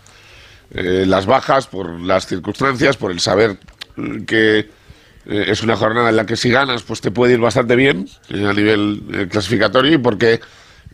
eh, 0.70 1.04
las 1.06 1.26
bajas, 1.26 1.66
por 1.66 2.00
las 2.00 2.26
circunstancias, 2.26 2.96
por 2.96 3.10
el 3.10 3.20
saber 3.20 3.58
eh, 3.98 4.24
que 4.26 4.70
es 5.26 5.62
una 5.62 5.76
jornada 5.76 6.08
en 6.08 6.16
la 6.16 6.24
que 6.24 6.36
si 6.36 6.50
ganas, 6.50 6.82
pues 6.82 7.00
te 7.00 7.10
puede 7.10 7.34
ir 7.34 7.40
bastante 7.40 7.74
bien 7.74 8.08
a 8.30 8.52
nivel 8.52 9.28
clasificatorio 9.30 9.94
y 9.94 9.98
porque 9.98 10.40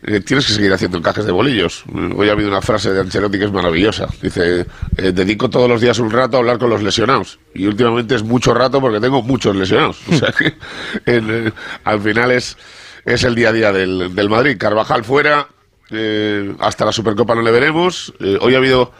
eh, 0.05 0.19
tienes 0.19 0.45
que 0.45 0.53
seguir 0.53 0.73
haciendo 0.73 0.97
encajes 0.97 1.25
de 1.25 1.31
bolillos. 1.31 1.83
Eh, 1.87 2.13
Hoy 2.15 2.27
ha 2.27 2.33
habido 2.33 2.49
una 2.49 2.61
frase 2.61 2.91
de 2.91 2.99
Ancelotti 2.99 3.39
que 3.39 3.45
es 3.45 3.51
maravillosa. 3.51 4.07
Dice, 4.21 4.65
eh, 4.97 5.11
dedico 5.13 5.49
todos 5.49 5.69
los 5.69 5.79
días 5.79 5.97
un 5.99 6.11
rato 6.11 6.35
a 6.35 6.39
hablar 6.41 6.57
con 6.57 6.69
los 6.69 6.83
lesionados. 6.83 7.39
Y 7.53 7.67
últimamente 7.67 8.15
es 8.15 8.23
mucho 8.23 8.53
rato 8.53 8.81
porque 8.81 8.99
tengo 8.99 9.21
muchos 9.21 9.55
lesionados. 9.55 9.99
O 10.09 10.13
sea 10.13 10.31
que 10.37 10.55
eh, 11.05 11.51
al 11.85 12.01
final 12.01 12.31
es, 12.31 12.57
es 13.05 13.23
el 13.23 13.33
día 13.33 13.49
a 13.49 13.53
día 13.53 13.71
del, 13.71 14.13
del 14.13 14.29
Madrid. 14.29 14.57
Carvajal 14.57 15.05
fuera, 15.05 15.47
hasta 16.59 16.85
la 16.85 16.91
Supercopa 16.91 17.35
no 17.35 17.41
le 17.41 17.51
veremos. 17.51 18.13
Hoy 18.41 18.55
ha 18.55 18.57
habido 18.57 18.91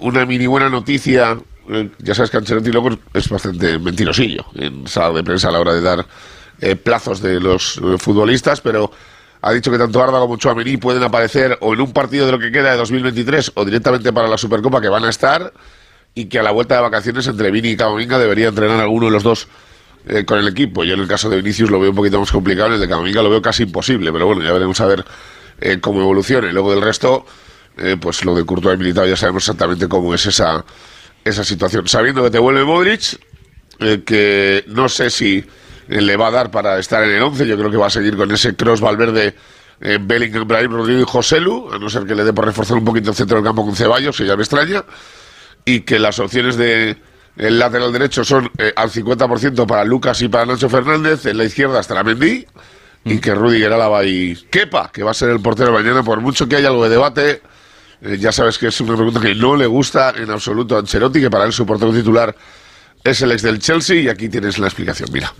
una 0.00 0.24
mini 0.24 0.46
buena 0.46 0.68
noticia. 0.68 1.36
ya 1.98 2.14
sabes 2.14 2.30
que 2.30 2.36
Ancelotti 2.36 2.70
luego 2.70 2.90
es 3.14 3.28
bastante 3.28 3.78
mentirosillo 3.78 4.44
en 4.54 4.86
sala 4.86 5.14
de 5.14 5.24
prensa 5.24 5.48
a 5.48 5.52
la 5.52 5.60
hora 5.60 5.72
de 5.72 5.80
dar 5.80 6.06
plazos 6.84 7.22
de 7.22 7.40
los 7.40 7.80
futbolistas, 7.98 8.60
pero 8.60 8.90
ha 9.40 9.52
dicho 9.52 9.70
que 9.70 9.78
tanto 9.78 10.02
Arda 10.02 10.18
como 10.18 10.36
Chouameni 10.36 10.76
pueden 10.76 11.02
aparecer 11.02 11.58
o 11.60 11.74
en 11.74 11.80
un 11.80 11.92
partido 11.92 12.26
de 12.26 12.32
lo 12.32 12.38
que 12.38 12.50
queda 12.50 12.72
de 12.72 12.76
2023 12.76 13.52
o 13.54 13.64
directamente 13.64 14.12
para 14.12 14.28
la 14.28 14.36
Supercopa 14.38 14.80
que 14.80 14.88
van 14.88 15.04
a 15.04 15.10
estar 15.10 15.52
y 16.14 16.26
que 16.26 16.38
a 16.38 16.42
la 16.42 16.50
vuelta 16.50 16.76
de 16.76 16.82
vacaciones 16.82 17.26
entre 17.26 17.50
Vini 17.50 17.70
y 17.70 17.76
Camavinga 17.76 18.18
debería 18.18 18.48
entrenar 18.48 18.80
alguno 18.80 19.06
de 19.06 19.12
los 19.12 19.22
dos 19.22 19.48
eh, 20.06 20.24
con 20.24 20.38
el 20.38 20.48
equipo. 20.48 20.84
Yo 20.84 20.94
en 20.94 21.00
el 21.00 21.08
caso 21.08 21.30
de 21.30 21.36
Vinicius 21.36 21.70
lo 21.70 21.78
veo 21.78 21.90
un 21.90 21.96
poquito 21.96 22.18
más 22.18 22.32
complicado, 22.32 22.68
en 22.68 22.74
el 22.74 22.80
de 22.80 22.88
Camavinga 22.88 23.22
lo 23.22 23.30
veo 23.30 23.42
casi 23.42 23.64
imposible, 23.64 24.12
pero 24.12 24.26
bueno, 24.26 24.42
ya 24.42 24.52
veremos 24.52 24.80
a 24.80 24.86
ver 24.86 25.04
eh, 25.60 25.78
cómo 25.80 26.00
evoluciona. 26.00 26.48
Y 26.48 26.52
luego 26.52 26.72
del 26.72 26.82
resto, 26.82 27.24
eh, 27.76 27.96
pues 28.00 28.24
lo 28.24 28.34
de 28.34 28.44
Courtois 28.44 28.74
y 28.74 28.78
Militao 28.78 29.06
ya 29.06 29.16
sabemos 29.16 29.44
exactamente 29.44 29.88
cómo 29.88 30.14
es 30.14 30.26
esa, 30.26 30.64
esa 31.24 31.44
situación. 31.44 31.86
Sabiendo 31.86 32.22
que 32.24 32.30
te 32.30 32.38
vuelve 32.38 32.64
Modric, 32.64 33.20
eh, 33.80 34.02
que 34.04 34.64
no 34.66 34.88
sé 34.88 35.10
si 35.10 35.44
le 35.88 36.16
va 36.16 36.28
a 36.28 36.30
dar 36.30 36.50
para 36.50 36.78
estar 36.78 37.02
en 37.02 37.10
el 37.10 37.22
11, 37.22 37.46
yo 37.46 37.56
creo 37.56 37.70
que 37.70 37.76
va 37.76 37.86
a 37.86 37.90
seguir 37.90 38.16
con 38.16 38.30
ese 38.30 38.54
cross 38.54 38.80
Valverde, 38.80 39.34
eh, 39.80 39.98
Bellingham, 40.00 40.46
Brahim, 40.46 40.72
Rodrigo 40.72 41.00
y 41.00 41.04
Joselu, 41.04 41.72
a 41.72 41.78
no 41.78 41.88
ser 41.88 42.04
que 42.04 42.14
le 42.14 42.24
dé 42.24 42.32
por 42.32 42.44
reforzar 42.44 42.76
un 42.76 42.84
poquito 42.84 43.10
el 43.10 43.16
centro 43.16 43.36
del 43.36 43.44
campo 43.44 43.64
con 43.64 43.74
Ceballos, 43.74 44.16
que 44.16 44.26
ya 44.26 44.36
me 44.36 44.42
extraña, 44.42 44.84
y 45.64 45.80
que 45.80 45.98
las 45.98 46.18
opciones 46.18 46.56
de 46.56 46.96
el 47.36 47.58
lateral 47.58 47.92
derecho 47.92 48.24
son 48.24 48.50
eh, 48.58 48.72
al 48.74 48.90
50% 48.90 49.64
para 49.66 49.84
Lucas 49.84 50.20
y 50.22 50.28
para 50.28 50.44
Nacho 50.44 50.68
Fernández, 50.68 51.24
en 51.26 51.38
la 51.38 51.44
izquierda 51.44 51.80
estará 51.80 52.02
Mendy, 52.02 52.44
y 53.04 53.18
que 53.18 53.34
Rudiger 53.34 53.72
Álava 53.72 54.04
y 54.04 54.34
Kepa, 54.50 54.90
que 54.92 55.02
va 55.02 55.12
a 55.12 55.14
ser 55.14 55.30
el 55.30 55.40
portero 55.40 55.72
mañana, 55.72 56.02
por 56.02 56.20
mucho 56.20 56.48
que 56.48 56.56
haya 56.56 56.68
algo 56.68 56.84
de 56.84 56.90
debate, 56.90 57.42
eh, 58.02 58.18
ya 58.18 58.32
sabes 58.32 58.58
que 58.58 58.66
es 58.66 58.80
una 58.80 58.96
pregunta 58.96 59.20
que 59.20 59.34
no 59.34 59.56
le 59.56 59.66
gusta 59.66 60.12
en 60.16 60.30
absoluto 60.30 60.76
a 60.76 60.80
Ancelotti, 60.80 61.20
que 61.20 61.30
para 61.30 61.44
él 61.44 61.52
su 61.52 61.64
portero 61.64 61.92
titular 61.92 62.34
es 63.04 63.22
el 63.22 63.30
ex 63.30 63.42
del 63.42 63.60
Chelsea, 63.60 64.02
y 64.02 64.08
aquí 64.08 64.28
tienes 64.28 64.58
la 64.58 64.66
explicación, 64.66 65.08
mira. 65.12 65.32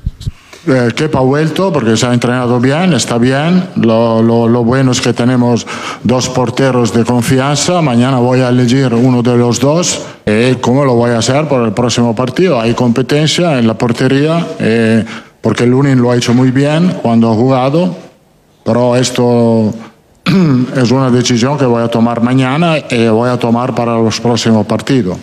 Eh, 0.67 1.11
ha 1.15 1.21
vuelto 1.21 1.73
porque 1.73 1.97
se 1.97 2.07
ha 2.07 2.13
entrenado 2.13 2.59
bien, 2.61 2.93
está 2.93 3.17
bien. 3.17 3.69
Lo, 3.77 4.65
bueno 4.65 4.93
es 4.93 5.01
que 5.01 5.13
tenemos 5.13 5.67
dos 6.03 6.29
porteros 6.29 6.93
de 6.93 7.05
confianza. 7.05 7.81
Mañana 7.81 8.19
voy 8.19 8.41
a 8.41 8.49
elegir 8.49 8.93
uno 8.93 9.23
de 9.23 9.37
los 9.37 9.61
dos. 9.61 10.03
Eh, 10.27 10.57
¿Cómo 10.61 10.85
lo 10.85 10.95
voy 10.95 11.13
a 11.13 11.19
hacer 11.19 11.47
por 11.49 11.65
el 11.65 11.73
próximo 11.73 12.15
partido? 12.15 12.61
Hay 12.61 12.75
competencia 12.75 13.59
en 13.59 13.67
la 13.67 13.75
portería 13.75 14.47
eh, 14.59 15.05
porque 15.41 15.65
Lunin 15.65 16.03
lo 16.03 16.11
ha 16.11 16.17
hecho 16.17 16.35
muy 16.35 16.51
bien 16.51 16.99
cuando 17.03 17.31
ha 17.31 17.35
jugado. 17.35 17.95
Pero 18.65 18.97
esto 18.97 19.73
es 20.77 20.91
una 20.91 21.11
decisión 21.11 21.57
que 21.57 21.67
voy 21.67 21.83
a 21.83 21.89
tomar 21.89 22.21
mañana 22.21 22.79
y 22.79 23.09
voy 23.09 23.31
a 23.31 23.39
tomar 23.39 23.75
para 23.75 23.95
los 23.95 24.21
próximos 24.21 24.67
partidos. 24.67 25.17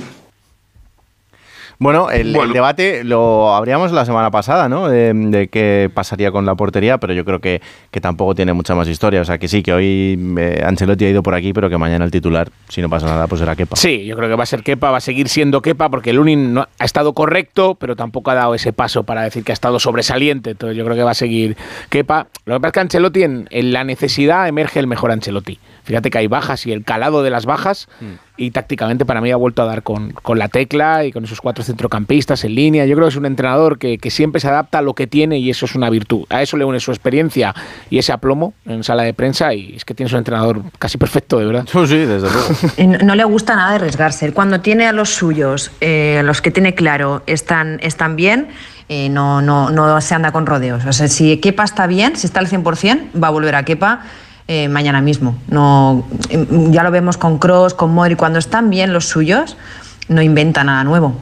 Bueno, 1.80 2.10
el, 2.10 2.36
el 2.36 2.54
debate 2.54 3.04
lo 3.04 3.54
abríamos 3.54 3.92
la 3.92 4.06
semana 4.06 4.32
pasada, 4.32 4.70
¿no? 4.70 4.88
De, 4.88 5.14
de 5.14 5.48
qué 5.48 5.90
pasaría 5.94 6.32
con 6.32 6.46
la 6.46 6.56
portería, 6.56 6.98
pero 6.98 7.14
yo 7.14 7.26
creo 7.26 7.40
que, 7.40 7.62
que 7.92 8.02
tampoco 8.02 8.36
tiene 8.36 8.54
mucha 8.54 8.76
más 8.76 8.88
historia. 8.88 9.22
O 9.22 9.26
sea, 9.26 9.38
que 9.38 9.48
sí, 9.48 9.62
que 9.62 9.74
hoy 9.74 10.36
eh, 10.38 10.64
Ancelotti 10.66 11.06
ha 11.06 11.10
ido 11.10 11.24
por 11.24 11.36
aquí, 11.36 11.54
pero 11.54 11.70
que 11.70 11.78
mañana 11.78 12.06
el 12.06 12.12
titular, 12.12 12.50
si 12.70 12.82
no 12.82 12.90
pasa 12.90 13.08
nada, 13.08 13.28
pues 13.28 13.40
será 13.40 13.56
Kepa. 13.56 13.76
Sí, 13.76 14.06
yo 14.06 14.16
creo 14.16 14.30
que 14.30 14.36
va 14.36 14.44
a 14.44 14.48
ser 14.48 14.64
Kepa, 14.64 14.92
va 14.92 14.98
a 14.98 15.02
seguir 15.02 15.28
siendo 15.28 15.62
Kepa, 15.62 15.90
porque 15.90 16.14
Lunin 16.14 16.54
no, 16.54 16.68
ha 16.80 16.86
estado 16.86 17.14
correcto, 17.14 17.76
pero 17.76 17.96
tampoco 17.96 18.32
ha 18.32 18.36
dado 18.36 18.56
ese 18.56 18.74
paso 18.74 19.04
para 19.04 19.24
decir 19.24 19.44
que 19.44 19.52
ha 19.52 19.54
estado 19.54 19.80
sobresaliente. 19.80 20.52
Entonces 20.52 20.78
yo 20.78 20.86
creo 20.86 20.96
que 20.96 21.04
va 21.04 21.12
a 21.12 21.16
seguir 21.16 21.58
Kepa. 21.90 22.28
Lo 22.46 22.56
que 22.56 22.60
pasa 22.62 22.68
es 22.68 22.74
que 22.74 22.80
Ancelotti, 22.80 23.24
en, 23.24 23.48
en 23.52 23.74
la 23.74 23.84
necesidad, 23.84 24.48
emerge 24.48 24.80
el 24.80 24.88
mejor 24.88 25.12
Ancelotti. 25.12 25.60
Fíjate 25.86 26.10
que 26.10 26.18
hay 26.18 26.28
bajas 26.28 26.66
y 26.66 26.72
el 26.72 26.84
calado 26.84 27.24
de 27.24 27.30
las 27.30 27.46
bajas, 27.46 27.88
y 28.38 28.52
tácticamente 28.52 29.06
para 29.06 29.22
mí 29.22 29.32
ha 29.32 29.36
vuelto 29.36 29.62
a 29.62 29.66
dar 29.66 29.84
con, 29.84 30.12
con 30.12 30.40
la 30.40 30.50
tecla 30.50 31.06
y 31.06 31.12
con 31.12 31.24
esos 31.24 31.40
cuatro 31.40 31.64
centrocampistas 31.64 32.44
en 32.44 32.56
línea. 32.56 32.86
Yo 32.86 32.96
creo 32.96 33.08
que 33.08 33.12
es 33.12 33.16
un 33.16 33.26
entrenador 33.26 33.78
que, 33.78 33.98
que 33.98 34.10
siempre 34.10 34.42
se 34.42 34.48
adapta 34.48 34.80
a 34.80 34.82
lo 34.82 34.94
que 34.94 35.08
tiene 35.08 35.38
y 35.38 35.50
eso 35.50 35.66
es 35.66 35.76
una 35.76 35.90
virtud. 35.90 36.26
A 36.30 36.42
eso 36.42 36.58
le 36.58 36.66
une 36.66 36.80
su 36.80 36.92
experiencia 36.92 37.56
y 37.90 38.00
ese 38.00 38.12
aplomo 38.12 38.54
en 38.66 38.84
sala 38.84 39.04
de 39.04 39.14
prensa 39.14 39.54
y 39.54 39.76
es 39.76 39.86
que 39.86 39.94
tienes 39.94 40.12
un 40.12 40.20
entrenador 40.20 40.64
casi 40.80 40.98
perfecto, 40.98 41.40
de 41.40 41.46
verdad. 41.46 41.66
Sí, 41.72 41.98
desde 41.98 42.30
luego. 42.30 42.50
Y 42.78 42.88
no, 42.88 42.98
no 42.98 43.16
le 43.16 43.24
gusta 43.24 43.56
nada 43.56 43.76
arriesgarse. 43.76 44.34
Cuando 44.34 44.60
tiene 44.62 44.88
a 44.88 44.92
los 44.92 45.10
suyos, 45.10 45.72
eh, 45.82 46.22
los 46.26 46.42
que 46.42 46.52
tiene 46.52 46.74
claro, 46.76 47.24
están, 47.28 47.80
están 47.82 48.16
bien, 48.16 48.50
eh, 48.90 49.10
no, 49.10 49.42
no, 49.42 49.70
no 49.70 50.02
se 50.02 50.16
anda 50.16 50.32
con 50.32 50.46
rodeos. 50.46 50.86
O 50.86 50.94
sea, 50.94 51.08
si 51.08 51.38
Kepa 51.38 51.64
está 51.64 51.88
bien, 51.88 52.16
si 52.16 52.28
está 52.28 52.40
al 52.40 52.48
100%, 52.48 53.22
va 53.22 53.28
a 53.28 53.32
volver 53.32 53.56
a 53.56 53.64
Kepa 53.64 54.02
eh, 54.48 54.68
mañana 54.70 55.02
mismo. 55.02 55.36
No, 55.48 56.06
eh, 56.30 56.46
ya 56.70 56.84
lo 56.84 56.92
vemos 56.92 57.18
con 57.18 57.38
Cross, 57.40 57.74
con 57.74 57.94
Modri. 57.94 58.16
Cuando 58.16 58.40
están 58.40 58.70
bien 58.70 58.94
los 58.94 59.06
suyos, 59.06 59.58
no 60.08 60.22
inventa 60.22 60.64
nada 60.64 60.84
nuevo. 60.84 61.16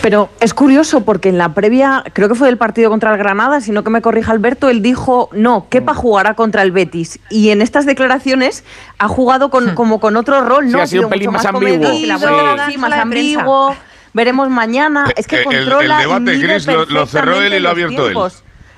Pero 0.00 0.30
es 0.40 0.54
curioso 0.54 1.00
porque 1.04 1.28
en 1.28 1.38
la 1.38 1.54
previa, 1.54 2.04
creo 2.12 2.28
que 2.28 2.34
fue 2.36 2.46
del 2.46 2.56
partido 2.56 2.88
contra 2.88 3.10
el 3.12 3.18
Granada, 3.18 3.60
si 3.60 3.72
no 3.72 3.82
que 3.82 3.90
me 3.90 4.00
corrija 4.00 4.30
Alberto, 4.32 4.68
él 4.70 4.80
dijo, 4.80 5.28
no, 5.32 5.68
Kepa 5.68 5.92
jugará 5.92 6.34
contra 6.34 6.62
el 6.62 6.70
Betis. 6.70 7.18
Y 7.30 7.50
en 7.50 7.60
estas 7.60 7.84
declaraciones 7.84 8.64
ha 8.98 9.08
jugado 9.08 9.50
con, 9.50 9.74
como 9.74 9.98
con 9.98 10.16
otro 10.16 10.40
rol, 10.42 10.66
Sí, 10.66 10.72
¿no? 10.72 10.80
ha 10.82 10.86
sido 10.86 11.02
un 11.04 11.10
pelín 11.10 11.32
más 11.32 11.44
ambiguo. 11.44 11.88
comedido, 11.88 11.92
Sí. 11.92 12.72
sí, 12.72 12.78
más 12.78 12.92
ambiguo. 12.92 13.74
Veremos 14.14 14.48
mañana. 14.48 15.06
Es 15.16 15.26
que 15.26 15.36
el- 15.36 15.40
el 15.42 15.46
controla 15.46 15.98
y 15.98 16.00
debate, 16.02 16.40
Chris, 16.40 16.66
lo- 16.66 16.86
lo 16.86 17.06
cerró 17.06 17.40
él 17.42 17.52
y 17.54 17.60
lo 17.60 17.68
ha 17.68 17.72
abierto 17.72 18.08
él. 18.08 18.16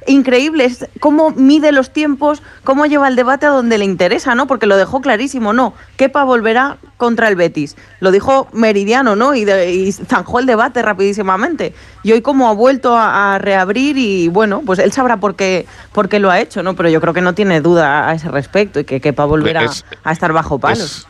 Increíble, 0.06 0.64
es 0.64 0.86
cómo 0.98 1.30
mide 1.30 1.72
los 1.72 1.90
tiempos, 1.92 2.42
cómo 2.64 2.86
lleva 2.86 3.06
el 3.08 3.16
debate 3.16 3.46
a 3.46 3.50
donde 3.50 3.76
le 3.78 3.84
interesa, 3.84 4.34
¿no? 4.34 4.46
Porque 4.46 4.66
lo 4.66 4.76
dejó 4.76 5.00
clarísimo, 5.00 5.52
no. 5.52 5.74
Kepa 5.96 6.24
volverá 6.24 6.78
contra 6.96 7.28
el 7.28 7.36
Betis. 7.36 7.76
Lo 8.00 8.10
dijo 8.10 8.48
Meridiano, 8.52 9.14
¿no? 9.16 9.34
Y, 9.34 9.44
de- 9.44 9.72
y 9.72 9.92
zanjó 9.92 10.38
el 10.38 10.46
debate 10.46 10.82
rapidísimamente. 10.82 11.74
Y 12.02 12.12
hoy 12.12 12.22
como 12.22 12.48
ha 12.48 12.54
vuelto 12.54 12.96
a, 12.96 13.34
a 13.34 13.38
reabrir 13.38 13.98
y 13.98 14.28
bueno, 14.28 14.62
pues 14.64 14.78
él 14.78 14.92
sabrá 14.92 15.18
por 15.18 15.34
qué, 15.36 15.66
por 15.92 16.08
qué 16.08 16.18
lo 16.18 16.30
ha 16.30 16.40
hecho, 16.40 16.62
¿no? 16.62 16.74
Pero 16.74 16.88
yo 16.88 17.00
creo 17.00 17.12
que 17.14 17.20
no 17.20 17.34
tiene 17.34 17.60
duda 17.60 18.08
a 18.08 18.14
ese 18.14 18.28
respecto 18.30 18.80
y 18.80 18.84
que 18.84 19.00
Kepa 19.00 19.24
volverá 19.26 19.64
Es- 19.64 19.84
a 20.02 20.12
estar 20.12 20.32
bajo 20.32 20.58
palos. 20.58 21.06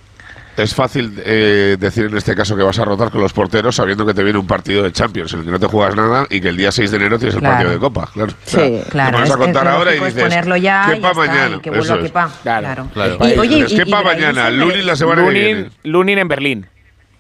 Es, 0.62 0.74
fácil 0.74 1.20
eh, 1.24 1.76
decir 1.78 2.06
en 2.06 2.16
este 2.16 2.34
caso 2.34 2.56
que 2.56 2.62
vas 2.62 2.78
a 2.78 2.84
rotar 2.84 3.11
con 3.11 3.20
los 3.20 3.32
porteros 3.32 3.76
sabiendo 3.76 4.04
que 4.06 4.14
te 4.14 4.22
viene 4.22 4.38
un 4.38 4.46
partido 4.46 4.82
de 4.82 4.92
Champions 4.92 5.32
en 5.32 5.40
el 5.40 5.44
que 5.46 5.50
no 5.52 5.58
te 5.61 5.66
juegas 5.66 5.94
nada 5.96 6.26
y 6.30 6.40
que 6.40 6.48
el 6.48 6.56
día 6.56 6.70
6 6.72 6.90
de 6.90 6.96
enero 6.96 7.18
tienes 7.18 7.34
el 7.34 7.40
Claro. 7.40 7.54
partido 7.54 7.72
de 7.72 7.78
Copa. 7.78 8.11
Claro. 8.12 8.32
Sí, 8.44 8.56
O 8.56 8.61
sea, 8.61 8.84
claro, 8.90 9.18
Te 9.18 9.24
es- 9.24 9.30
a 9.30 9.36
contar 9.36 9.66
es 9.66 9.72
ahora 9.72 9.94
y 9.94 9.98
dices. 10.00 10.22
ponerlo 10.22 10.56
ya 10.56 10.84
y 10.88 10.94
Kepa 10.94 11.00
ya 11.02 11.08
está, 11.11 11.26
mañana. 11.32 11.56
y 11.56 11.61
que 11.61 11.70
vuelva. 11.70 11.98
Kepa. 12.02 12.30
Claro. 12.42 12.88
Claro. 12.92 13.18
Y- 13.20 13.24
y- 13.26 13.64
y 13.64 13.84
Brahim 13.84 14.04
mañana, 14.04 14.50
Lunin 14.50 14.86
la 14.86 14.96
semana 14.96 15.24
que 15.24 15.30
viene. 15.30 15.52
Lunin, 15.54 15.72
Lunin 15.84 16.18
en 16.18 16.28
Berlín. 16.28 16.66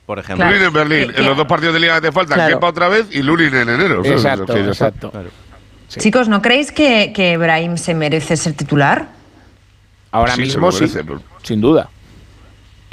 Por 0.06 0.18
ejemplo. 0.18 0.44
Lunin 0.46 0.62
en 0.62 0.72
Berlín. 0.72 1.12
En 1.16 1.24
los 1.24 1.36
dos 1.36 1.46
partidos 1.46 1.74
de 1.74 1.80
liga 1.80 1.94
que 1.96 2.08
te 2.08 2.12
faltan, 2.12 2.36
Claro. 2.36 2.56
Kepa 2.56 2.66
otra 2.68 2.88
vez 2.88 3.06
y 3.10 3.22
Lunin 3.22 3.54
en 3.54 3.68
enero. 3.68 4.04
Exacto, 4.04 4.44
Es 4.44 4.50
que 4.58 4.64
ya 4.64 4.70
está. 4.72 4.86
exacto. 4.88 5.12
Chicos, 5.88 6.28
¿no 6.28 6.40
creéis 6.42 6.72
que, 6.72 7.12
que 7.14 7.36
Brahim 7.36 7.76
se 7.76 7.94
merece 7.94 8.36
ser 8.36 8.52
titular? 8.54 9.08
Ahora 10.12 10.34
Sí, 10.34 10.40
mismo 10.42 10.70
sí, 10.72 10.80
merece, 10.82 11.04
pero- 11.04 11.22
sin 11.42 11.60
duda. 11.60 11.88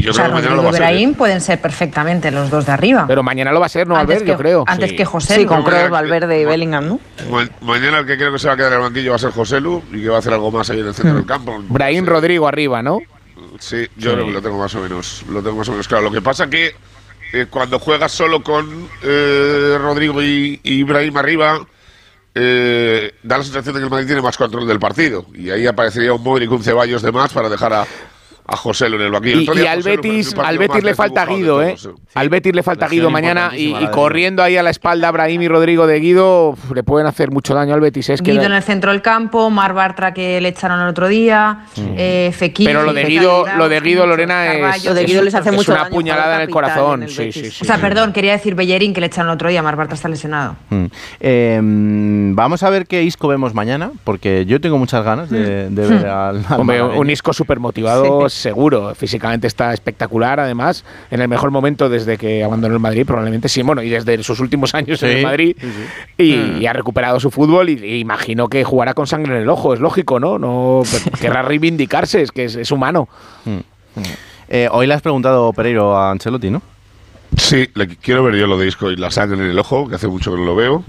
Yo 0.08 0.12
Yo 0.12 0.12
o 0.12 0.14
sea, 0.16 0.24
creo 0.26 0.36
que 0.38 0.42
mañana 0.42 0.56
lo 0.56 0.64
va 0.64 0.70
a 0.70 0.74
ser. 0.74 0.82
Brahim 0.82 1.14
pueden 1.16 1.42
ser 1.42 1.60
perfectamente 1.62 2.32
los 2.32 2.50
dos 2.50 2.66
de 2.66 2.72
arriba. 2.72 3.06
Pero 3.08 3.24
mañana 3.24 3.52
lo 3.52 3.60
va 3.60 3.66
a 3.66 3.70
ser, 3.70 3.88
¿no, 3.88 3.96
Antes 3.98 4.16
Albert? 4.18 4.28
Yo 4.30 4.38
que- 4.38 4.42
creo. 4.44 4.64
antes 4.66 4.94
que 4.94 5.04
José 5.06 5.36
Sí, 5.36 5.46
con 5.46 5.64
Kroos, 5.64 5.90
Valverde 5.90 6.42
y 6.42 6.46
Bellingham, 6.46 6.88
¿no? 6.88 7.00
Ma- 7.30 7.50
mañana 7.62 8.00
el 8.00 8.06
que 8.06 8.16
creo 8.18 8.32
que 8.32 8.40
se 8.40 8.48
va 8.48 8.54
a 8.54 8.58
quedar 8.58 8.72
en 8.72 8.78
el 8.78 8.84
banquillo 8.86 9.10
va 9.12 9.16
a 9.18 9.20
ser 9.20 9.32
José 9.32 9.60
Lu 9.60 9.84
y 9.92 10.02
que 10.04 10.10
va 10.10 10.16
a 10.16 10.20
hacer 10.20 10.34
algo 10.34 10.50
más 10.52 10.70
ahí 10.70 10.80
en 10.80 10.88
el 10.88 10.94
centro 10.94 11.16
del 11.16 11.26
campo. 11.26 11.62
Brahim 11.68 12.06
Rodrigo 12.06 12.48
arriba, 12.48 12.82
¿no? 12.82 13.00
Sí, 13.60 13.86
yo 13.98 14.14
creo 14.14 14.26
que 14.28 14.32
lo 14.32 14.42
tengo 14.42 14.58
más 14.58 14.74
o 14.76 14.80
menos, 14.80 15.24
lo 15.30 15.42
tengo 15.44 15.58
más 15.58 15.68
o 15.68 15.72
menos 15.72 15.88
claro. 15.88 16.04
Lo 16.06 16.12
que 16.12 16.22
pasa 16.22 16.48
que 16.50 16.74
eh, 17.34 17.48
cuando 17.50 17.80
juegas 17.80 18.12
solo 18.14 18.42
con 18.44 18.88
eh, 19.04 19.78
Rodrigo 19.80 20.22
y, 20.24 20.60
y 20.64 20.74
Ibrahim 20.76 21.18
arriba, 21.18 21.60
eh, 22.36 23.14
da 23.24 23.38
la 23.40 23.44
sensación 23.44 23.74
de 23.74 23.80
que 23.82 23.86
el 23.86 23.90
Madrid 23.90 24.06
tiene 24.06 24.22
más 24.22 24.38
control 24.38 24.68
del 24.68 24.80
partido. 24.80 25.26
Y 25.34 25.50
ahí 25.50 25.66
aparecería 25.66 26.14
un 26.14 26.24
Modric, 26.24 26.52
un 26.52 26.64
Ceballos 26.64 27.02
de 27.02 27.12
más 27.12 27.34
para 27.34 27.50
dejar 27.50 27.74
a, 27.74 27.86
a 28.48 28.56
José 28.56 28.90
Lu 28.90 28.96
en 28.96 29.04
el 29.04 29.12
banquillo. 29.12 29.54
Y, 29.54 29.60
y 29.60 29.66
al 29.66 29.78
José 29.80 29.98
Betis, 29.98 30.34
partido 30.34 30.48
al 30.48 30.58
Betis 30.58 30.84
le 30.84 30.96
falta 30.96 31.26
Guido, 31.26 31.62
¿eh? 31.62 31.76
Al 32.16 32.30
Betis 32.30 32.56
le 32.56 32.64
falta 32.64 32.88
Guido 32.88 33.10
mañana 33.10 33.52
y, 33.56 33.74
corriendo 33.92 34.42
ahí 34.42 34.58
a 34.58 34.64
la 34.64 34.70
espalda 34.70 35.12
Brahim 35.12 35.42
y 35.42 35.48
Rodrigo 35.48 35.86
de 35.88 36.00
Guido 36.00 36.50
uf, 36.52 36.72
le 36.72 36.84
pueden 36.84 37.08
hacer 37.08 37.32
mucho 37.32 37.54
daño 37.54 37.74
al 37.74 37.82
Betis. 37.82 38.10
Es 38.10 38.22
que 38.22 38.32
Guido 38.32 38.46
en 38.46 38.54
el 38.54 38.64
centro 38.64 38.92
del 38.92 39.02
campo, 39.02 39.50
Mar 39.50 39.74
Bartra 39.74 40.14
que 40.14 40.40
le 40.42 40.50
echaron 40.50 40.80
el 40.80 40.88
otro 40.88 41.08
día, 41.08 41.66
eh, 41.76 42.32
Fekir. 42.34 42.68
Pero 42.68 42.84
lo 42.84 42.94
de 42.94 43.04
Guido, 43.04 43.46
lo 43.58 43.70
de 43.70 43.80
Guido 43.82 44.08
Lorena 44.08 44.76
es, 44.76 44.86
Lo 44.86 44.94
de 44.94 45.04
Guido 45.04 45.24
les 45.24 45.36
hace 45.36 45.50
es 45.50 45.56
mucho 45.56 45.72
una 45.74 45.84
daño, 45.84 45.94
puñalada 45.94 46.36
en 46.36 46.42
el 46.42 46.50
corazón. 46.50 47.04
en 47.04 47.10
el 47.10 47.14
Sí, 47.14 47.26
Betis. 47.26 47.44
sí, 47.44 47.52
sí. 47.52 47.58
O 47.64 47.66
sea, 47.66 47.78
perdón, 47.78 48.14
quería 48.14 48.32
decir 48.32 48.56
Bellerín 48.56 48.94
que 48.94 49.02
le 49.02 49.08
echaron 49.08 49.30
el 49.30 49.36
otro 49.36 49.50
día, 49.50 49.62
Mar 49.62 49.76
Bartra 49.76 49.96
está 49.96 50.08
lesionado. 50.08 50.56
Mm. 50.70 50.86
Eh, 51.20 51.60
vamos 51.62 52.64
a 52.64 52.70
ver 52.70 52.88
qué 52.88 53.04
Isco 53.04 53.28
vemos 53.28 53.54
mañana, 53.54 53.92
porque 54.04 54.46
yo 54.46 54.62
tengo 54.62 54.78
muchas 54.78 55.04
ganas 55.04 55.30
de, 55.30 55.70
de 55.70 55.88
ver 55.88 56.06
al, 56.08 56.46
al 56.48 56.60
Hombre, 56.62 56.82
un 56.82 57.10
Isco 57.10 57.34
súper 57.34 57.60
motivado, 57.60 58.30
seguro. 58.38 58.94
Físicamente 58.96 59.48
está 59.48 59.74
espectacular, 59.74 60.40
además, 60.40 60.84
en 61.12 61.22
el 61.22 61.28
mejor 61.28 61.52
momento 61.52 61.90
desde 61.90 62.18
que 62.18 62.44
abandonó 62.44 62.74
el 62.76 62.80
Madrid, 62.80 63.06
probablemente 63.06 63.50
sí, 63.50 63.62
bueno, 63.62 63.82
y 63.84 63.90
desde 63.90 64.22
sus 64.24 64.40
últimos 64.40 64.74
años 64.76 65.02
en 65.04 65.18
el 65.18 65.24
Madrid. 65.24 65.56
sí, 65.60 65.68
sí. 65.68 66.24
Y, 66.24 66.36
Mm. 66.38 66.62
y 66.62 66.66
ha 66.68 66.74
recuperado 66.74 67.20
su 67.20 67.32
fútbol 67.32 67.70
y, 67.70 67.74
y 67.84 68.00
imagino 68.00 68.48
que 68.48 68.64
jugará 68.64 68.94
con 68.94 69.08
sangre 69.08 69.36
en 69.36 69.42
el 69.42 69.50
ojo, 69.50 69.74
es 69.74 69.80
lógico, 69.80 70.20
¿no? 70.20 70.38
no 70.40 70.82
pero 70.92 71.18
querrá 71.22 71.42
reivindicarse, 71.42 72.22
es 72.22 72.32
que 72.32 72.46
es, 72.46 72.56
es 72.56 72.72
humano. 72.72 73.08
Eh, 74.50 74.70
hoy 74.72 74.88
le 74.88 74.94
has 74.94 75.02
preguntado 75.02 75.52
Pereiro 75.54 75.98
a 75.98 76.12
Ancelotti, 76.12 76.50
¿no? 76.50 76.62
Sí, 77.36 77.68
le 77.74 77.88
quiero 77.88 78.24
ver 78.24 78.36
yo 78.36 78.48
lo 78.48 78.58
de 78.58 78.68
Isco 78.68 78.90
y 78.92 78.96
la 78.96 79.12
sangre 79.12 79.38
en 79.44 79.50
el 79.52 79.60
ojo, 79.60 79.88
que 79.90 79.96
hace 79.96 80.08
mucho 80.08 80.32
que 80.32 80.38
no 80.38 80.46
lo 80.46 80.56
veo. 80.56 80.84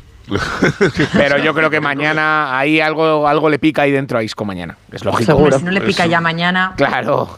Pero 1.12 1.38
yo 1.38 1.54
creo 1.54 1.70
que 1.70 1.80
mañana 1.88 2.58
ahí 2.58 2.80
algo, 2.80 3.26
algo 3.26 3.48
le 3.48 3.58
pica 3.58 3.82
ahí 3.82 3.92
dentro 3.92 4.18
a 4.18 4.22
Isco 4.22 4.44
mañana, 4.44 4.76
es 4.92 5.04
lógico. 5.04 5.50
Si 5.52 5.64
no 5.64 5.70
le 5.70 5.80
pica 5.80 6.06
ya 6.06 6.20
mañana. 6.20 6.74
Claro. 6.76 7.30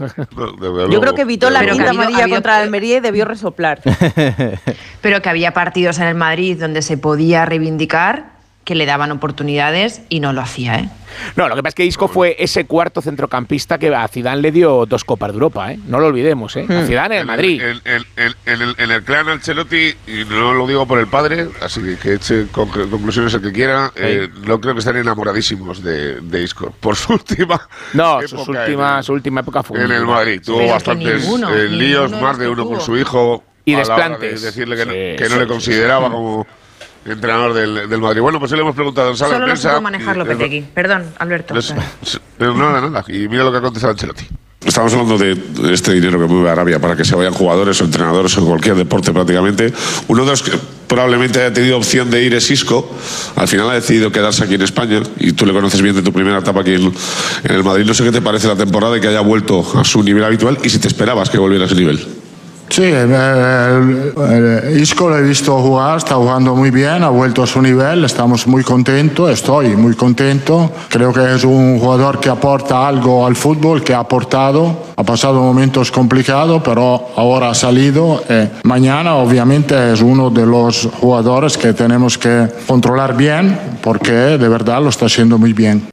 Yo 0.90 1.00
creo 1.00 1.14
que 1.14 1.22
evitó 1.22 1.50
la 1.50 1.64
quinta 1.64 1.90
amarilla 1.90 2.28
contra 2.28 2.58
el 2.58 2.64
Almería 2.64 2.98
y 2.98 3.00
debió 3.00 3.24
resoplar. 3.24 3.80
Pero 5.00 5.22
que 5.22 5.28
había 5.28 5.52
partidos 5.52 5.98
en 5.98 6.06
el 6.06 6.14
Madrid 6.14 6.58
donde 6.60 6.82
se 6.82 6.98
podía 6.98 7.44
reivindicar, 7.44 8.39
que 8.70 8.76
le 8.76 8.86
daban 8.86 9.10
oportunidades 9.10 10.02
y 10.10 10.20
no 10.20 10.32
lo 10.32 10.40
hacía, 10.40 10.76
¿eh? 10.78 10.88
No, 11.34 11.48
lo 11.48 11.56
que 11.56 11.62
pasa 11.64 11.70
es 11.70 11.74
que 11.74 11.84
Isco 11.86 12.06
fue 12.06 12.36
ese 12.38 12.66
cuarto 12.66 13.02
centrocampista 13.02 13.78
que 13.78 13.92
a 13.92 14.06
Zidane 14.06 14.40
le 14.42 14.52
dio 14.52 14.86
dos 14.86 15.02
Copas 15.02 15.30
de 15.30 15.34
Europa, 15.34 15.72
¿eh? 15.72 15.78
No 15.88 15.98
lo 15.98 16.06
olvidemos, 16.06 16.54
¿eh? 16.54 16.66
A 16.68 16.86
Zidane 16.86 17.16
en 17.16 17.20
el 17.22 17.26
Madrid. 17.26 17.60
En, 17.60 17.80
en- 17.84 18.04
en- 18.16 18.34
en 18.46 18.62
el, 18.62 18.74
en 18.78 18.90
el 18.92 19.02
clan 19.02 19.28
Ancelotti, 19.28 19.92
y 20.06 20.24
no 20.28 20.54
lo 20.54 20.68
digo 20.68 20.86
por 20.86 21.00
el 21.00 21.08
padre, 21.08 21.48
así 21.60 21.80
que 21.82 21.96
que 21.96 22.14
eche 22.14 22.46
con- 22.52 22.68
conclusiones 22.68 23.34
el 23.34 23.42
que 23.42 23.50
quiera, 23.50 23.90
eh, 23.96 24.28
no 24.46 24.60
creo 24.60 24.74
que 24.74 24.78
estén 24.78 24.98
enamoradísimos 24.98 25.82
de, 25.82 26.20
de 26.20 26.42
Isco. 26.44 26.72
Por 26.78 26.94
su 26.94 27.12
última 27.14 27.60
No, 27.92 28.20
época 28.20 28.28
su 28.44 28.50
última, 28.52 29.02
su 29.02 29.12
última 29.14 29.40
época 29.40 29.64
fue 29.64 29.82
en 29.82 29.90
el 29.90 30.06
Madrid. 30.06 30.40
Tuvo 30.46 30.64
bastantes 30.68 31.22
ninguno, 31.22 31.52
eh, 31.52 31.68
líos, 31.68 32.12
ninguno 32.12 32.24
más 32.28 32.38
de 32.38 32.48
uno 32.48 32.64
con 32.66 32.80
su 32.80 32.96
hijo. 32.96 33.42
Y 33.64 33.74
desplantes. 33.74 34.40
de 34.42 34.46
decirle 34.46 34.76
que, 34.76 34.86
no- 34.86 34.92
Sí, 34.92 34.98
que 35.18 35.24
no 35.24 35.28
sí, 35.30 35.34
le 35.34 35.42
sí, 35.42 35.46
consideraba 35.48 36.06
sí. 36.06 36.12
como 36.12 36.46
entrenador 37.06 37.54
del, 37.54 37.88
del 37.88 38.00
Madrid. 38.00 38.20
Bueno, 38.20 38.38
pues 38.38 38.50
sí 38.50 38.56
le 38.56 38.62
hemos 38.62 38.74
preguntado 38.74 39.10
en 39.10 39.16
sala 39.16 39.34
Solo 39.34 39.46
de 39.46 39.52
prensa. 39.52 39.70
supo 39.70 39.82
manejar 39.82 40.16
y- 40.16 40.18
Lopetegui. 40.18 40.60
Perdón, 40.74 41.04
Alberto. 41.18 41.54
les- 41.54 41.74
no, 42.38 42.54
nada, 42.54 42.80
nada. 42.80 43.04
Y 43.08 43.28
mira 43.28 43.44
lo 43.44 43.52
que 43.52 43.58
ha 43.58 43.62
contestado 43.62 43.92
Ancelotti. 43.92 44.26
Estamos 44.64 44.92
hablando 44.92 45.16
de 45.16 45.38
este 45.72 45.92
dinero 45.94 46.18
que 46.20 46.26
mueve 46.26 46.50
Arabia 46.50 46.78
para 46.78 46.94
que 46.94 47.02
se 47.04 47.16
vayan 47.16 47.32
jugadores 47.32 47.80
o 47.80 47.84
entrenadores 47.84 48.36
en 48.36 48.44
cualquier 48.44 48.76
deporte 48.76 49.10
prácticamente. 49.10 49.72
Uno 50.08 50.24
de 50.26 50.30
los 50.32 50.42
que 50.42 50.52
probablemente 50.86 51.40
haya 51.40 51.50
tenido 51.52 51.78
opción 51.78 52.10
de 52.10 52.22
ir 52.22 52.34
es 52.34 52.50
Isco. 52.50 52.94
Al 53.36 53.48
final 53.48 53.70
ha 53.70 53.74
decidido 53.74 54.12
quedarse 54.12 54.44
aquí 54.44 54.56
en 54.56 54.62
España 54.62 55.00
y 55.18 55.32
tú 55.32 55.46
le 55.46 55.54
conoces 55.54 55.80
bien 55.80 55.94
de 55.96 56.02
tu 56.02 56.12
primera 56.12 56.38
etapa 56.40 56.60
aquí 56.60 56.74
en, 56.74 56.92
en 57.44 57.50
el 57.54 57.64
Madrid. 57.64 57.86
No 57.86 57.94
sé 57.94 58.04
qué 58.04 58.12
te 58.12 58.20
parece 58.20 58.48
la 58.48 58.56
temporada 58.56 58.98
y 58.98 59.00
que 59.00 59.08
haya 59.08 59.22
vuelto 59.22 59.64
a 59.78 59.82
su 59.84 60.02
nivel 60.02 60.24
habitual 60.24 60.58
y 60.62 60.68
si 60.68 60.78
te 60.78 60.88
esperabas 60.88 61.30
que 61.30 61.38
volviera 61.38 61.64
a 61.64 61.66
ese 61.66 61.76
nivel. 61.76 62.06
Sí, 62.70 62.84
el 62.84 64.80
Isco 64.80 65.08
lo 65.08 65.18
he 65.18 65.22
visto 65.22 65.60
jugar, 65.60 65.98
está 65.98 66.14
jugando 66.14 66.54
muy 66.54 66.70
bien, 66.70 67.02
ha 67.02 67.08
vuelto 67.08 67.42
a 67.42 67.46
su 67.46 67.60
nivel, 67.60 68.04
estamos 68.04 68.46
muy 68.46 68.62
contentos, 68.62 69.28
estoy 69.28 69.74
muy 69.74 69.96
contento. 69.96 70.70
Creo 70.88 71.12
que 71.12 71.34
es 71.34 71.42
un 71.42 71.80
jugador 71.80 72.20
que 72.20 72.28
aporta 72.28 72.86
algo 72.86 73.26
al 73.26 73.34
fútbol, 73.34 73.82
que 73.82 73.92
ha 73.92 73.98
aportado, 73.98 74.84
ha 74.96 75.02
pasado 75.02 75.40
momentos 75.40 75.90
complicados, 75.90 76.62
pero 76.64 77.08
ahora 77.16 77.50
ha 77.50 77.54
salido. 77.54 78.22
eh, 78.28 78.48
mañana 78.62 79.16
obviamente 79.16 79.92
es 79.92 80.00
uno 80.00 80.30
de 80.30 80.46
los 80.46 80.88
jugadores 81.00 81.58
que 81.58 81.72
tenemos 81.72 82.18
que 82.18 82.46
controlar 82.68 83.16
bien, 83.16 83.78
porque 83.82 84.12
de 84.12 84.48
verdad 84.48 84.80
lo 84.80 84.90
está 84.90 85.06
haciendo 85.06 85.38
muy 85.38 85.52
bien. 85.52 85.88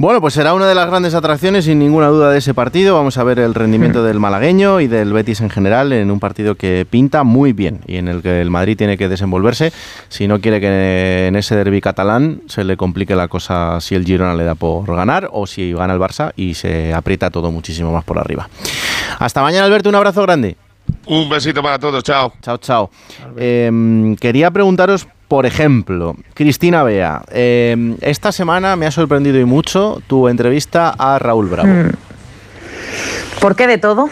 Bueno, 0.00 0.22
pues 0.22 0.32
será 0.32 0.54
una 0.54 0.66
de 0.66 0.74
las 0.74 0.86
grandes 0.86 1.12
atracciones, 1.12 1.66
sin 1.66 1.78
ninguna 1.78 2.06
duda, 2.06 2.30
de 2.30 2.38
ese 2.38 2.54
partido. 2.54 2.94
Vamos 2.94 3.18
a 3.18 3.22
ver 3.22 3.38
el 3.38 3.52
rendimiento 3.52 4.02
del 4.02 4.18
malagueño 4.18 4.80
y 4.80 4.86
del 4.86 5.12
Betis 5.12 5.42
en 5.42 5.50
general 5.50 5.92
en 5.92 6.10
un 6.10 6.18
partido 6.18 6.54
que 6.54 6.86
pinta 6.88 7.22
muy 7.22 7.52
bien 7.52 7.80
y 7.86 7.96
en 7.96 8.08
el 8.08 8.22
que 8.22 8.40
el 8.40 8.48
Madrid 8.48 8.78
tiene 8.78 8.96
que 8.96 9.10
desenvolverse 9.10 9.74
si 10.08 10.26
no 10.26 10.40
quiere 10.40 10.58
que 10.58 11.26
en 11.26 11.36
ese 11.36 11.54
derby 11.54 11.82
catalán 11.82 12.40
se 12.46 12.64
le 12.64 12.78
complique 12.78 13.14
la 13.14 13.28
cosa 13.28 13.78
si 13.82 13.94
el 13.94 14.06
Girona 14.06 14.32
le 14.32 14.44
da 14.44 14.54
por 14.54 14.86
ganar 14.96 15.28
o 15.32 15.46
si 15.46 15.74
gana 15.74 15.92
el 15.92 16.00
Barça 16.00 16.32
y 16.34 16.54
se 16.54 16.94
aprieta 16.94 17.28
todo 17.28 17.52
muchísimo 17.52 17.92
más 17.92 18.04
por 18.04 18.18
arriba. 18.18 18.48
Hasta 19.18 19.42
mañana, 19.42 19.66
Alberto. 19.66 19.90
Un 19.90 19.96
abrazo 19.96 20.22
grande. 20.22 20.56
Un 21.08 21.28
besito 21.28 21.62
para 21.62 21.78
todos. 21.78 22.02
Chao. 22.04 22.32
Chao, 22.40 22.56
chao. 22.56 22.90
Eh, 23.36 24.16
quería 24.18 24.50
preguntaros, 24.50 25.06
por 25.30 25.46
ejemplo, 25.46 26.16
Cristina 26.34 26.82
Bea, 26.82 27.22
eh, 27.30 27.94
esta 28.00 28.32
semana 28.32 28.74
me 28.74 28.86
ha 28.86 28.90
sorprendido 28.90 29.38
y 29.38 29.44
mucho 29.44 30.02
tu 30.08 30.26
entrevista 30.26 30.92
a 30.98 31.20
Raúl 31.20 31.46
Bravo. 31.48 31.68
Mm. 31.68 31.90
¿Por 33.40 33.54
qué 33.54 33.68
de 33.68 33.78
todo? 33.78 34.10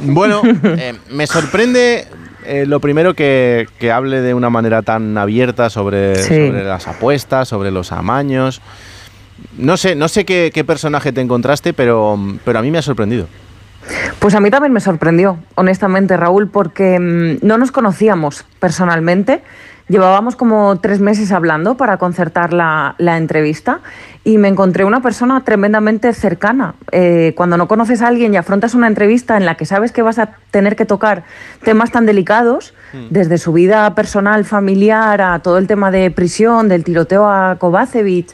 Bueno, 0.00 0.40
eh, 0.64 0.94
me 1.10 1.26
sorprende 1.26 2.06
eh, 2.46 2.64
lo 2.64 2.80
primero 2.80 3.12
que, 3.12 3.68
que 3.78 3.92
hable 3.92 4.22
de 4.22 4.32
una 4.32 4.48
manera 4.48 4.80
tan 4.80 5.18
abierta 5.18 5.68
sobre, 5.68 6.16
Sí. 6.22 6.28
sobre 6.48 6.64
las 6.64 6.88
apuestas, 6.88 7.48
sobre 7.48 7.70
los 7.70 7.92
amaños. 7.92 8.62
No 9.58 9.76
sé, 9.76 9.94
no 9.94 10.08
sé 10.08 10.24
qué, 10.24 10.50
qué 10.54 10.64
personaje 10.64 11.12
te 11.12 11.20
encontraste, 11.20 11.74
pero, 11.74 12.18
pero 12.46 12.60
a 12.60 12.62
mí 12.62 12.70
me 12.70 12.78
ha 12.78 12.82
sorprendido. 12.82 13.26
Pues 14.20 14.34
a 14.34 14.40
mí 14.40 14.50
también 14.50 14.72
me 14.72 14.80
sorprendió, 14.80 15.38
honestamente, 15.54 16.16
Raúl, 16.16 16.48
porque 16.48 16.98
mm, 16.98 17.46
no 17.46 17.58
nos 17.58 17.72
conocíamos 17.72 18.46
personalmente. 18.58 19.42
Llevábamos 19.88 20.34
como 20.34 20.80
tres 20.80 20.98
meses 20.98 21.30
hablando 21.30 21.76
para 21.76 21.96
concertar 21.96 22.52
la, 22.52 22.96
la 22.98 23.16
entrevista 23.18 23.80
y 24.24 24.36
me 24.36 24.48
encontré 24.48 24.84
una 24.84 25.00
persona 25.00 25.44
tremendamente 25.44 26.12
cercana. 26.12 26.74
Eh, 26.90 27.34
cuando 27.36 27.56
no 27.56 27.68
conoces 27.68 28.02
a 28.02 28.08
alguien 28.08 28.34
y 28.34 28.36
afrontas 28.36 28.74
una 28.74 28.88
entrevista 28.88 29.36
en 29.36 29.46
la 29.46 29.54
que 29.54 29.64
sabes 29.64 29.92
que 29.92 30.02
vas 30.02 30.18
a 30.18 30.30
tener 30.50 30.74
que 30.74 30.86
tocar 30.86 31.22
temas 31.62 31.92
tan 31.92 32.04
delicados, 32.04 32.74
desde 33.10 33.36
su 33.36 33.52
vida 33.52 33.94
personal, 33.94 34.44
familiar, 34.46 35.20
a 35.20 35.38
todo 35.40 35.58
el 35.58 35.66
tema 35.66 35.90
de 35.90 36.10
prisión, 36.10 36.68
del 36.68 36.82
tiroteo 36.82 37.28
a 37.28 37.56
Kovacevic, 37.58 38.28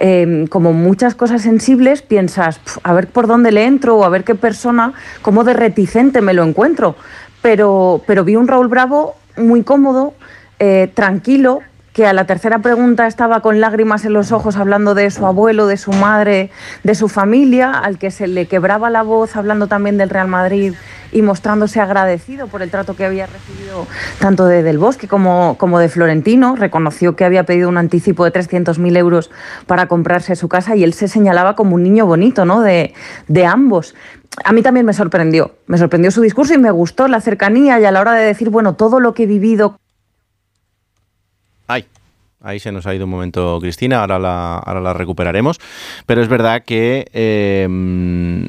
eh, 0.00 0.46
como 0.50 0.72
muchas 0.72 1.14
cosas 1.14 1.42
sensibles, 1.42 2.02
piensas, 2.02 2.58
"Pf, 2.58 2.80
a 2.82 2.92
ver 2.94 3.06
por 3.06 3.28
dónde 3.28 3.52
le 3.52 3.64
entro 3.64 3.96
o 3.96 4.04
a 4.04 4.08
ver 4.08 4.24
qué 4.24 4.34
persona, 4.34 4.92
cómo 5.22 5.44
de 5.44 5.54
reticente 5.54 6.20
me 6.20 6.34
lo 6.34 6.42
encuentro. 6.42 6.96
Pero, 7.42 8.02
pero 8.06 8.24
vi 8.24 8.34
un 8.34 8.48
Raúl 8.48 8.66
Bravo 8.66 9.14
muy 9.36 9.62
cómodo, 9.62 10.14
eh, 10.58 10.90
tranquilo, 10.94 11.60
que 11.98 12.06
a 12.06 12.12
la 12.12 12.26
tercera 12.26 12.60
pregunta 12.60 13.08
estaba 13.08 13.40
con 13.40 13.60
lágrimas 13.60 14.04
en 14.04 14.12
los 14.12 14.30
ojos 14.30 14.56
hablando 14.56 14.94
de 14.94 15.10
su 15.10 15.26
abuelo, 15.26 15.66
de 15.66 15.76
su 15.76 15.92
madre, 15.92 16.50
de 16.84 16.94
su 16.94 17.08
familia, 17.08 17.72
al 17.72 17.98
que 17.98 18.12
se 18.12 18.28
le 18.28 18.46
quebraba 18.46 18.88
la 18.88 19.02
voz 19.02 19.34
hablando 19.34 19.66
también 19.66 19.98
del 19.98 20.08
Real 20.08 20.28
Madrid 20.28 20.74
y 21.10 21.22
mostrándose 21.22 21.80
agradecido 21.80 22.46
por 22.46 22.62
el 22.62 22.70
trato 22.70 22.94
que 22.94 23.04
había 23.04 23.26
recibido 23.26 23.88
tanto 24.20 24.46
de 24.46 24.62
Del 24.62 24.78
Bosque 24.78 25.08
como, 25.08 25.56
como 25.58 25.80
de 25.80 25.88
Florentino. 25.88 26.54
Reconoció 26.54 27.16
que 27.16 27.24
había 27.24 27.42
pedido 27.42 27.68
un 27.68 27.78
anticipo 27.78 28.24
de 28.24 28.32
300.000 28.32 28.96
euros 28.96 29.32
para 29.66 29.88
comprarse 29.88 30.36
su 30.36 30.48
casa 30.48 30.76
y 30.76 30.84
él 30.84 30.94
se 30.94 31.08
señalaba 31.08 31.56
como 31.56 31.74
un 31.74 31.82
niño 31.82 32.06
bonito 32.06 32.44
¿no? 32.44 32.60
de, 32.60 32.94
de 33.26 33.44
ambos. 33.44 33.96
A 34.44 34.52
mí 34.52 34.62
también 34.62 34.86
me 34.86 34.92
sorprendió, 34.92 35.56
me 35.66 35.78
sorprendió 35.78 36.12
su 36.12 36.20
discurso 36.20 36.54
y 36.54 36.58
me 36.58 36.70
gustó 36.70 37.08
la 37.08 37.20
cercanía 37.20 37.80
y 37.80 37.86
a 37.86 37.90
la 37.90 38.00
hora 38.00 38.12
de 38.12 38.24
decir, 38.24 38.50
bueno, 38.50 38.74
todo 38.76 39.00
lo 39.00 39.14
que 39.14 39.24
he 39.24 39.26
vivido 39.26 39.80
Ahí 42.40 42.60
se 42.60 42.70
nos 42.70 42.86
ha 42.86 42.94
ido 42.94 43.04
un 43.06 43.10
momento 43.10 43.58
Cristina, 43.60 44.00
ahora 44.00 44.20
la, 44.20 44.58
ahora 44.58 44.80
la 44.80 44.92
recuperaremos. 44.92 45.58
Pero 46.06 46.22
es 46.22 46.28
verdad 46.28 46.62
que 46.62 47.08
eh, 47.12 47.66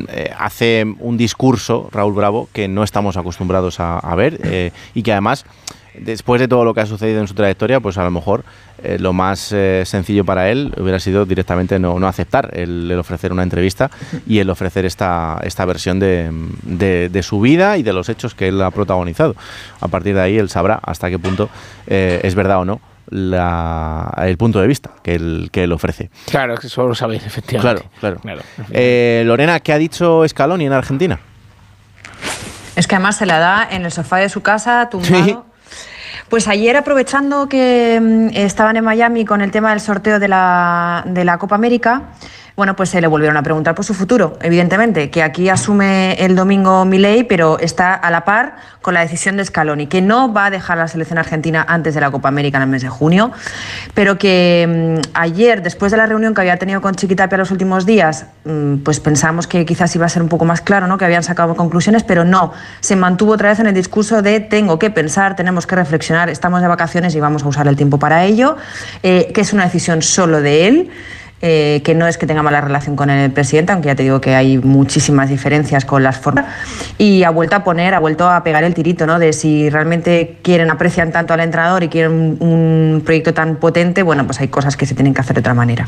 eh, 0.10 0.32
hace 0.38 0.86
un 1.00 1.18
discurso, 1.18 1.90
Raúl 1.92 2.14
Bravo, 2.14 2.50
que 2.54 2.68
no 2.68 2.84
estamos 2.84 3.18
acostumbrados 3.18 3.80
a, 3.80 4.14
ver 4.16 4.40
eh, 4.44 4.72
y 4.94 5.02
que 5.02 5.12
además 5.12 5.44
después 5.98 6.40
de 6.40 6.48
todo 6.48 6.66
lo 6.66 6.76
que 6.76 6.82
ha 6.82 6.86
sucedido 6.86 7.20
en 7.20 7.28
su 7.28 7.34
trayectoria, 7.34 7.80
pues 7.80 7.98
a 7.98 8.04
lo 8.04 8.12
mejor 8.12 8.46
eh, 8.84 8.98
lo 9.00 9.12
más 9.12 9.40
sencillo 9.86 10.24
para 10.24 10.52
él 10.52 10.72
hubiera 10.78 11.00
sido 11.00 11.26
directamente 11.26 11.80
no, 11.80 12.00
no 12.00 12.08
aceptar 12.08 12.52
el, 12.54 12.96
ofrecer 12.98 13.34
una 13.34 13.42
entrevista 13.42 13.90
y 14.28 14.38
el 14.38 14.52
ofrecer 14.52 14.86
esta, 14.86 15.40
esta 15.44 15.66
versión 15.66 16.00
de, 16.00 16.30
de- 16.64 17.24
su 17.24 17.42
vida 17.42 17.76
y 17.80 17.84
de 17.84 17.92
los 17.92 18.08
hechos 18.08 18.36
que 18.36 18.50
él 18.50 18.62
ha 18.62 18.70
protagonizado. 18.70 19.36
A 19.82 19.88
partir 19.88 20.14
de 20.14 20.22
ahí 20.22 20.38
él 20.38 20.50
sabrá 20.50 20.76
hasta 20.76 21.10
qué 21.10 21.18
punto 21.18 21.50
es 21.88 22.36
verdad 22.36 22.60
o 22.60 22.66
no 22.66 22.80
la- 23.10 24.14
el 24.26 24.38
punto 24.38 24.60
de 24.62 24.68
vista 24.68 24.91
que 25.03 25.16
él, 25.16 25.49
que 25.51 25.64
él 25.64 25.72
ofrece. 25.72 26.10
Claro, 26.30 26.55
que 26.57 26.70
solo 26.70 26.95
sabéis, 26.95 27.26
efectivamente. 27.26 27.88
Claro, 27.99 28.20
claro. 28.22 28.41
Eh, 28.72 29.24
Lorena, 29.26 29.60
¿qué 29.60 29.74
ha 29.74 29.78
dicho 29.78 30.28
Scaloni 30.28 30.66
en 30.66 30.74
Argentina? 30.74 31.20
Es 32.76 32.88
que 32.88 32.95
además 32.95 33.18
se 33.18 33.26
la 33.26 33.39
da 33.39 33.68
en 33.70 33.84
el 33.86 33.91
sofá 33.91 34.18
de 34.18 34.30
su 34.30 34.41
casa, 34.41 34.89
tumbado. 34.89 35.45
Pues 36.30 36.47
ayer, 36.47 36.78
aprovechando 36.78 37.49
que 37.49 37.99
mm, 38.01 38.30
estaban 38.38 38.78
en 38.78 38.84
Miami 38.84 39.26
con 39.26 39.41
el 39.41 39.49
tema 39.51 39.72
del 39.72 39.80
sorteo 39.80 40.20
de 40.20 40.28
la, 40.28 41.03
de 41.07 41.26
la 41.26 41.38
Copa 41.39 41.55
América, 41.55 42.03
bueno, 42.60 42.76
pues 42.76 42.89
se 42.89 42.99
le 42.99 43.07
volvieron 43.07 43.38
a 43.38 43.41
preguntar 43.41 43.74
por 43.74 43.86
su 43.86 43.93
futuro, 43.93 44.38
evidentemente, 44.41 45.10
que 45.10 45.24
aquí 45.24 45.47
asume 45.47 46.16
el 46.16 46.36
domingo 46.36 46.84
Milei, 46.84 47.24
pero 47.24 47.57
está 47.57 47.93
a 47.93 48.12
la 48.12 48.26
par 48.26 48.57
con 48.82 48.93
la 48.93 48.99
decisión 48.99 49.38
de 49.38 49.45
Scaloni, 49.45 49.88
que 49.88 50.01
no 50.01 50.34
va 50.34 50.47
a 50.47 50.49
dejar 50.49 50.78
la 50.78 50.89
selección 50.89 51.20
argentina 51.20 51.66
antes 51.66 51.93
de 51.93 52.01
la 52.01 52.12
Copa 52.12 52.28
América 52.28 52.57
en 52.57 52.64
el 52.64 52.68
mes 52.68 52.82
de 52.82 52.89
junio, 52.89 53.32
pero 53.93 54.18
que 54.18 54.99
mm, 54.99 55.12
ayer, 55.14 55.62
después 55.62 55.93
de 55.93 55.99
la 55.99 56.05
reunión 56.05 56.34
que 56.34 56.41
había 56.41 56.57
tenido 56.57 56.82
con 56.82 56.95
Chiquitapia 56.95 57.38
los 57.38 57.49
últimos 57.49 57.86
días, 57.86 58.26
mm, 58.43 58.80
pues 58.80 58.99
pensamos 58.99 59.47
que 59.47 59.66
quizás 59.66 59.95
iba 59.95 60.05
a 60.05 60.10
ser 60.10 60.22
un 60.22 60.28
poco 60.28 60.43
más 60.43 60.60
claro, 60.60 60.86
¿no? 60.86 60.97
que 60.97 61.05
habían 61.05 61.24
sacado 61.24 61.55
conclusiones, 61.55 62.03
pero 62.03 62.26
no, 62.26 62.51
se 62.82 62.97
mantuvo 62.97 63.32
otra 63.32 63.47
vez 63.51 63.62
en 63.62 63.68
el 63.68 63.74
discurso 63.74 64.22
de 64.22 64.41
tengo 64.41 64.80
que 64.80 64.89
pensar, 64.89 65.38
tenemos 65.38 65.66
que 65.66 65.78
reflexionar, 65.78 66.30
estamos 66.30 66.60
de 66.60 66.68
vacaciones 66.68 67.16
y 67.16 67.22
vamos 67.22 67.43
a 67.43 67.47
usar 67.47 67.70
el 67.70 67.78
tiempo 67.78 67.99
para 67.99 68.26
ello, 68.26 68.57
eh, 69.01 69.32
que 69.34 69.39
es 69.39 69.53
una 69.53 69.64
decisión 69.64 70.01
solo 70.01 70.41
de 70.41 70.68
él. 70.68 70.91
Eh, 71.42 71.82
que 71.86 71.96
no 71.96 72.08
es 72.08 72.18
que 72.18 72.28
tenga 72.28 72.44
mala 72.44 72.60
relación 72.60 72.96
con 72.96 73.10
el 73.10 73.32
presidente, 73.32 73.72
aunque 73.72 73.88
ya 73.88 73.96
te 73.96 74.04
digo 74.04 74.20
que 74.20 74.36
hay 74.36 74.58
muchísimas 74.58 75.30
diferencias 75.30 75.86
con 75.86 76.04
las 76.04 76.18
formas, 76.18 76.46
y 76.98 77.24
ha 77.24 77.30
vuelto 77.30 77.56
a 77.56 77.64
poner, 77.64 77.94
ha 77.94 78.00
vuelto 78.00 78.30
a 78.30 78.44
pegar 78.44 78.64
el 78.64 78.74
tirito, 78.74 79.08
¿no? 79.08 79.20
De 79.20 79.32
si 79.32 79.70
realmente 79.70 80.38
quieren, 80.42 80.70
aprecian 80.70 81.12
tanto 81.12 81.34
al 81.34 81.40
entrenador 81.40 81.84
y 81.84 81.88
quieren 81.88 82.38
un, 82.40 83.02
proyecto 83.06 83.34
tan 83.34 83.56
potente, 83.56 84.04
bueno, 84.04 84.26
pues 84.26 84.42
hay 84.42 84.50
cosas 84.50 84.76
que 84.76 84.86
se 84.86 84.96
tienen 84.96 85.14
que 85.14 85.22
hacer 85.22 85.36
de 85.36 85.40
otra 85.40 85.54
manera. 85.54 85.88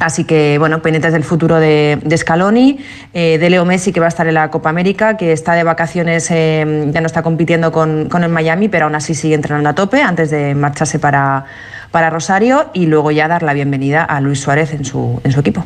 Así 0.00 0.24
que, 0.24 0.56
bueno, 0.58 0.82
pendientes 0.82 1.12
del 1.12 1.22
futuro 1.22 1.60
de, 1.60 1.98
de 2.02 2.18
Scaloni, 2.18 2.78
eh, 3.14 3.38
de 3.38 3.50
Leo 3.50 3.64
Messi, 3.64 3.92
que 3.92 4.00
va 4.00 4.06
a 4.06 4.08
estar 4.08 4.26
en 4.26 4.34
la 4.34 4.50
Copa 4.50 4.70
América, 4.70 5.16
que 5.16 5.32
está 5.32 5.54
de 5.54 5.62
vacaciones, 5.62 6.28
eh, 6.30 6.88
ya 6.90 7.00
no 7.00 7.06
está 7.06 7.22
compitiendo 7.22 7.70
con, 7.70 8.08
con 8.08 8.24
el 8.24 8.30
Miami, 8.30 8.68
pero 8.68 8.86
aún 8.86 8.94
así 8.96 9.14
sigue 9.14 9.34
entrenando 9.34 9.68
a 9.68 9.74
tope 9.74 10.02
antes 10.02 10.30
de 10.30 10.54
marcharse 10.54 10.98
para, 10.98 11.46
para 11.90 12.10
Rosario 12.10 12.66
y 12.74 12.86
luego 12.86 13.10
ya 13.10 13.28
dar 13.28 13.42
la 13.42 13.52
bienvenida 13.54 14.04
a 14.04 14.20
Luis 14.20 14.40
Suárez 14.40 14.72
en 14.72 14.84
su, 14.84 15.20
en 15.24 15.32
su 15.32 15.40
equipo. 15.40 15.64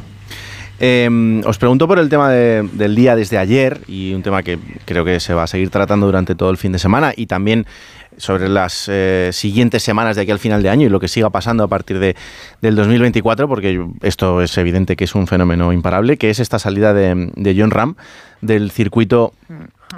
Eh, 0.81 1.41
os 1.47 1.57
pregunto 1.59 1.87
por 1.87 1.99
el 2.01 2.09
tema 2.09 2.29
de- 2.31 2.68
del 2.72 2.97
día 2.97 3.14
desde 3.14 3.39
ayer 3.39 3.81
y 3.87 4.12
un 4.12 4.22
tema 4.22 4.43
que 4.43 4.59
creo 4.85 5.05
que 5.05 5.20
se 5.20 5.33
va 5.33 5.45
a 5.45 5.47
seguir 5.47 5.70
tratando 5.70 6.07
durante 6.07 6.35
todo 6.35 6.51
el 6.51 6.57
fin 6.57 6.72
de 6.72 6.81
semana 6.81 7.12
y 7.16 7.27
también 7.27 7.64
sobre 8.16 8.49
las 8.49 8.89
eh, 8.89 9.31
siguientes 9.33 9.83
semanas 9.83 10.16
de 10.16 10.22
aquí 10.22 10.31
al 10.33 10.39
final 10.41 10.62
de 10.62 10.70
año 10.70 10.87
y 10.87 10.91
lo 10.91 10.99
que 11.01 11.09
siga 11.09 11.31
pasando 11.31 11.62
a 11.64 11.68
partir 11.68 11.99
de, 12.01 12.16
del 12.61 12.75
2024, 12.77 13.49
porque 13.49 13.85
esto 14.03 14.43
es 14.43 14.57
evidente 14.59 14.97
que 14.97 15.05
es 15.05 15.14
un 15.14 15.27
fenómeno 15.27 15.72
imparable, 15.72 16.16
que 16.16 16.31
es 16.31 16.39
esta 16.41 16.59
salida 16.59 16.93
de, 16.93 17.31
de 17.35 17.57
John 17.59 17.70
Ram 17.70 17.95
del 18.41 18.70
circuito 18.70 19.33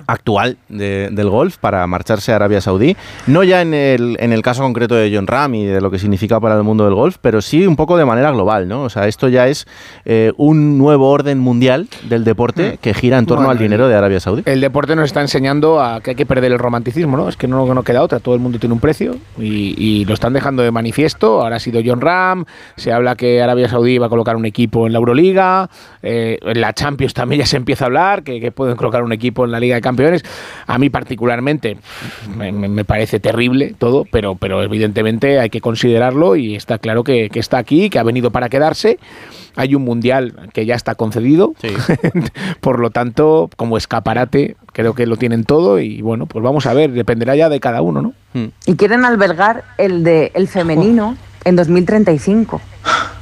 actual 0.07 0.57
de- 0.69 1.09
del 1.13 1.29
golf 1.31 1.57
para 1.59 1.87
marcharse 1.87 2.33
a 2.33 2.37
Arabia 2.37 2.61
Saudí. 2.61 2.97
No 3.27 3.43
ya 3.45 3.63
en 3.63 3.75
el, 3.75 4.17
en 4.21 4.33
el 4.33 4.43
caso 4.43 4.63
concreto 4.63 4.95
de 4.95 5.11
John 5.15 5.27
Ram 5.27 5.55
y 5.55 5.65
de 5.65 5.81
lo 5.81 5.91
que 5.91 5.99
significa 5.99 6.41
para 6.41 6.57
el 6.57 6.63
mundo 6.63 6.85
del 6.85 6.95
golf, 6.95 7.17
pero 7.21 7.41
sí 7.43 7.67
un 7.67 7.77
poco 7.77 7.97
de 7.97 8.05
manera 8.05 8.31
global, 8.31 8.69
¿no? 8.69 8.83
O 8.83 8.91
sea, 8.91 9.07
esto 9.07 9.29
ya 9.29 9.49
es 9.49 9.67
eh, 10.05 10.33
un 10.37 10.79
nuevo 10.79 11.11
orden 11.11 11.39
mundial 11.39 11.89
del 12.09 12.25
deporte 12.25 12.79
que 12.81 12.95
gira 12.95 13.19
en 13.19 13.27
torno 13.27 13.43
Bueno, 13.47 13.53
al 13.53 13.59
dinero 13.59 13.89
de 13.89 13.95
Arabia 13.95 14.21
Saudí. 14.21 14.43
El 14.47 14.61
deporte 14.61 14.97
nos 14.97 15.07
está 15.07 15.21
enseñando 15.21 15.81
a 15.81 16.01
que 16.01 16.11
hay 16.11 16.17
que 16.17 16.27
perder 16.27 16.53
el 16.53 16.59
romanticismo, 16.59 17.17
¿no? 17.17 17.29
Es 17.29 17.37
que 17.37 17.49
no, 17.49 17.73
no 17.73 17.83
queda 17.83 18.03
otra, 18.03 18.21
todo 18.21 18.35
el 18.35 18.41
mundo 18.41 18.59
tiene 18.59 18.73
un 18.75 18.81
precio 18.81 19.17
y, 19.39 19.75
y 19.77 20.05
lo 20.05 20.15
están 20.15 20.33
dejando 20.33 20.63
de 20.63 20.71
manifiesto. 20.71 21.43
Ahora 21.43 21.57
ha 21.57 21.61
sido 21.61 21.81
John 21.85 22.01
Ram, 22.01 22.45
se 22.77 22.93
habla 22.93 23.17
que 23.17 23.43
Arabia 23.43 23.69
Saudí 23.69 23.99
va 23.99 24.07
a 24.07 24.09
colocar 24.09 24.37
un 24.37 24.47
equipo 24.47 24.87
en 24.87 24.93
la 24.93 24.99
Euroliga, 24.99 25.69
eh, 26.03 26.39
en 26.43 26.61
la 26.61 26.73
Champions 26.73 27.15
también 27.15 27.41
ya 27.41 27.47
se 27.47 27.57
empieza 27.57 27.85
a 27.85 27.87
hablar, 27.87 28.23
que, 28.23 28.41
que 28.41 28.53
pueden 28.53 28.77
colocar 28.77 29.03
un 29.03 29.13
equipo 29.13 29.45
en 29.45 29.51
la 29.53 29.61
Liga 29.61 29.75
de 29.77 29.81
Campeones. 29.87 30.23
A 30.67 30.79
mí 30.79 30.91
particularmente 30.91 31.77
me, 32.37 32.85
parece 32.85 33.21
terrible 33.21 33.75
todo, 33.79 34.05
pero, 34.11 34.35
pero 34.35 34.63
evidentemente 34.63 35.39
hay 35.39 35.49
que 35.49 35.61
considerarlo 35.61 36.35
y 36.35 36.57
está 36.57 36.79
claro 36.79 37.05
que, 37.05 37.31
que 37.31 37.39
está 37.39 37.59
aquí, 37.59 37.89
que 37.89 37.99
ha 38.01 38.03
venido 38.03 38.31
para 38.31 38.49
quedarse. 38.49 38.99
Hay 39.55 39.75
un 39.75 39.85
mundial 39.85 40.51
que 40.53 40.67
ya 40.67 40.75
está 40.75 40.97
concedido, 40.97 41.55
por 42.61 42.79
lo 42.79 42.91
tanto, 42.91 43.49
como 43.57 43.77
escaparate, 43.79 44.57
creo 44.73 44.95
que 44.95 45.07
lo 45.07 45.17
tienen 45.17 45.45
todo 45.45 45.79
y 45.79 46.03
bueno, 46.03 46.27
pues 46.27 46.43
vamos 46.43 46.67
a 46.67 46.75
ver, 46.75 46.91
dependerá 46.91 47.37
ya 47.37 47.49
de 47.49 47.61
cada 47.61 47.81
uno, 47.81 48.03
¿no? 48.03 48.13
Y 48.67 48.75
quieren 48.77 49.05
albergar 49.05 49.65
el 49.79 50.03
de 50.05 50.31
el 50.35 50.47
femenino 50.49 51.17
en 51.45 51.57
2035. 51.57 52.61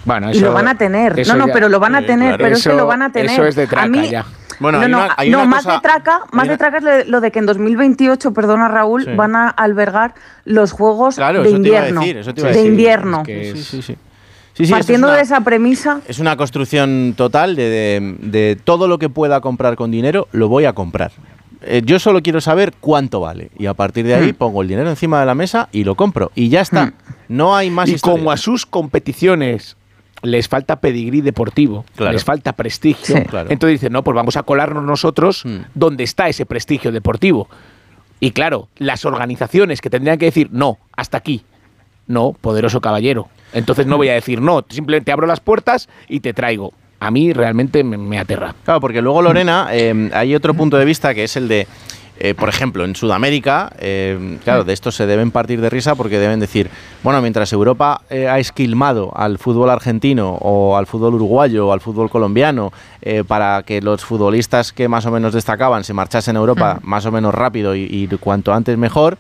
Bueno, 0.05 0.33
y 0.33 0.41
lo 0.41 0.53
van 0.53 0.69
a 0.69 0.77
tener. 0.77 1.19
eso 1.19 1.33
No, 1.35 1.41
no, 1.41 1.47
ya- 1.47 1.53
pero 1.53 1.69
lo 1.69 1.79
van 1.79 1.95
a 1.95 2.05
tener, 2.05 2.37
claro. 2.37 2.43
pero 2.43 2.57
es 2.57 2.63
que 2.63 2.69
Eso- 2.71 2.79
lo 2.79 2.87
van 2.87 3.03
a 3.03 3.13
tener. 3.13 3.31
Eso 3.31 3.47
es 3.47 3.55
de 3.55 3.67
traca 3.67 3.85
a 3.85 3.89
mí, 3.89 4.09
ya. 4.09 4.27
Bueno, 4.65 4.79
no, 4.79 4.85
hay 4.85 4.91
no, 4.91 4.99
una- 5.05 5.15
hay 5.17 5.31
no, 5.31 5.39
una 5.39 5.47
más 5.47 5.63
cosa- 5.65 5.75
de 5.77 5.81
traca, 5.81 6.21
más 6.33 6.49
de 6.49 6.57
traca 6.59 6.79
es 6.79 7.09
lo 7.09 7.21
de- 7.21 7.31
que 7.31 7.39
en 7.39 7.47
2028, 7.47 8.33
perdona 8.33 8.69
Raúl, 8.69 9.05
Sí. 9.05 9.11
van 9.15 9.37
a 9.37 9.49
albergar 9.49 10.15
los 10.45 10.73
juegos 10.73 11.17
Claro, 11.17 11.43
de 11.43 11.51
invierno. 11.51 12.01
decir, 12.01 12.17
eso 12.19 12.35
te 12.35 12.41
iba 12.41 12.49
a 12.49 12.53
de 12.53 12.57
decir. 12.59 12.71
invierno. 12.73 13.21
Es 13.21 13.27
que 13.27 13.51
es- 13.51 13.59
Sí, 13.59 13.63
sí, 13.65 13.83
sí. 13.83 13.93
Sí, 13.93 13.99
sí, 14.59 14.63
eso 14.65 14.65
es 14.65 14.71
Partiendo 14.81 15.07
una- 15.09 15.17
de 15.17 15.23
esa 15.23 15.41
premisa, 15.41 16.01
Es 16.07 16.19
una 16.21 16.37
construcción 16.37 17.15
total 17.17 17.57
de, 17.57 17.69
de- 17.69 18.17
de 18.21 18.57
todo 18.63 18.87
lo 18.89 18.99
que 18.99 19.09
pueda 19.09 19.41
comprar 19.41 19.75
con 19.77 19.91
dinero, 19.91 20.29
lo 20.33 20.49
voy 20.49 20.65
a 20.65 20.73
comprar. 20.75 21.11
Eh, 21.67 21.83
yo 21.85 21.99
solo 21.99 22.21
quiero 22.23 22.41
saber 22.43 22.73
cuánto 22.79 23.21
vale. 23.21 23.51
Y 23.59 23.67
a 23.67 23.75
partir 23.75 24.05
de 24.07 24.15
ahí 24.15 24.33
Hmm. 24.33 24.37
pongo 24.37 24.63
el 24.63 24.69
dinero 24.69 24.89
encima 24.91 25.19
de 25.19 25.27
la 25.27 25.35
mesa 25.35 25.69
y 25.73 25.83
lo 25.85 25.95
compro. 25.95 26.31
Y 26.35 26.51
ya 26.51 26.61
está. 26.61 26.93
No 27.29 27.57
hay 27.57 27.71
más 27.71 27.89
y 27.89 27.95
historia. 27.95 28.19
como 28.19 28.31
a 28.31 28.37
sus 28.37 28.65
competiciones 28.67 29.77
les 30.25 30.49
falta 30.49 30.81
pedigrí 30.81 31.21
deportivo, 31.21 31.85
Claro. 31.97 32.13
les 32.13 32.25
falta 32.25 32.53
prestigio, 32.55 33.17
Sí. 33.17 33.23
Claro. 33.25 33.51
entonces 33.51 33.81
dicen, 33.81 33.93
no, 33.93 34.03
pues 34.03 34.15
vamos 34.15 34.37
a 34.37 34.43
colarnos 34.43 34.83
nosotros 34.83 35.45
donde 35.75 36.03
está 36.05 36.29
ese 36.29 36.47
prestigio 36.47 36.91
deportivo. 36.93 37.49
Y 38.21 38.31
claro, 38.33 38.69
las 38.79 39.05
organizaciones 39.05 39.81
que 39.81 39.91
tendrían 39.91 40.19
que 40.19 40.25
decir, 40.27 40.49
no, 40.51 40.79
hasta 40.97 41.19
aquí, 41.19 41.45
no, 42.07 42.33
poderoso 42.41 42.81
caballero. 42.81 43.29
Entonces 43.53 43.87
no 43.87 43.97
voy 43.97 44.09
a 44.09 44.15
decir 44.15 44.41
no, 44.41 44.65
simplemente 44.69 45.13
abro 45.13 45.27
las 45.27 45.41
puertas 45.41 45.89
y 46.09 46.21
te 46.21 46.33
traigo. 46.33 46.73
A 47.01 47.11
mí 47.11 47.33
realmente 47.33 47.85
me, 47.85 47.99
me 47.99 48.19
aterra. 48.19 48.55
Claro, 48.65 48.81
porque 48.81 49.03
luego, 49.03 49.21
Lorena, 49.21 49.69
eh, 49.73 50.11
hay 50.15 50.35
otro 50.35 50.55
punto 50.55 50.79
de 50.79 50.85
vista 50.87 51.13
que 51.15 51.25
es 51.25 51.37
el 51.37 51.49
de, 51.49 51.67
eh, 52.21 52.35
por 52.35 52.49
ejemplo, 52.49 52.85
en 52.85 52.95
Sudamérica, 52.95 53.73
eh, 53.79 54.39
claro, 54.45 54.63
de 54.63 54.73
esto 54.73 54.93
se 54.93 55.05
deben 55.07 55.33
partir 55.33 55.61
de 55.61 55.69
risa 55.69 55.97
porque 55.97 56.19
deben 56.21 56.39
decir, 56.39 56.71
bueno, 57.03 57.21
mientras 57.21 57.53
Europa 57.53 58.03
eh, 58.09 58.29
ha 58.29 58.39
esquilmado 58.39 59.13
al 59.17 59.39
fútbol 59.39 59.69
argentino 59.69 60.39
o 60.41 60.77
al 60.77 60.87
fútbol 60.87 61.15
uruguayo 61.15 61.67
o 61.67 61.73
al 61.73 61.81
fútbol 61.81 62.11
colombiano 62.11 62.73
para 63.29 63.63
que 63.65 63.83
los 63.83 64.03
futbolistas 64.03 64.73
que 64.73 64.89
más 64.89 65.05
o 65.05 65.11
menos 65.11 65.35
destacaban 65.35 65.85
se 65.85 65.93
marchasen 65.93 66.37
a 66.37 66.39
Europa 66.39 66.79
más 66.83 67.05
o 67.05 67.13
menos 67.13 67.35
rápido 67.35 67.77
y, 67.77 67.87
y 67.91 68.09
cuanto 68.17 68.55
antes 68.55 68.79
mejor, 68.79 69.19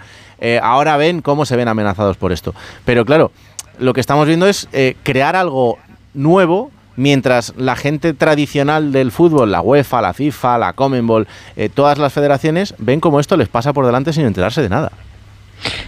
ahora 0.63 0.97
ven 0.97 1.21
cómo 1.21 1.45
se 1.45 1.55
ven 1.55 1.69
amenazados 1.69 2.17
por 2.17 2.33
esto. 2.33 2.55
Pero 2.87 3.05
claro, 3.05 3.31
lo 3.79 3.93
que 3.93 4.01
estamos 4.01 4.27
viendo 4.27 4.47
es 4.47 4.69
crear 5.03 5.37
algo 5.37 5.77
nuevo 6.15 6.71
mientras 6.97 7.55
la 7.57 7.77
gente 7.77 8.15
tradicional 8.15 8.93
del 8.93 9.11
fútbol, 9.11 9.53
la 9.53 9.61
UEFA, 9.61 10.03
la 10.03 10.13
FIFA, 10.13 10.59
la 10.59 10.73
Commonwealth, 10.73 11.29
eh, 11.57 11.69
todas 11.69 11.99
las 11.99 12.13
federaciones 12.13 12.75
ven 12.79 13.01
como 13.01 13.21
esto 13.21 13.37
les 13.37 13.49
pasa 13.49 13.73
por 13.73 13.87
delante 13.87 14.13
sin 14.13 14.27
enterarse 14.27 14.63
de 14.63 14.69
nada. 14.69 14.93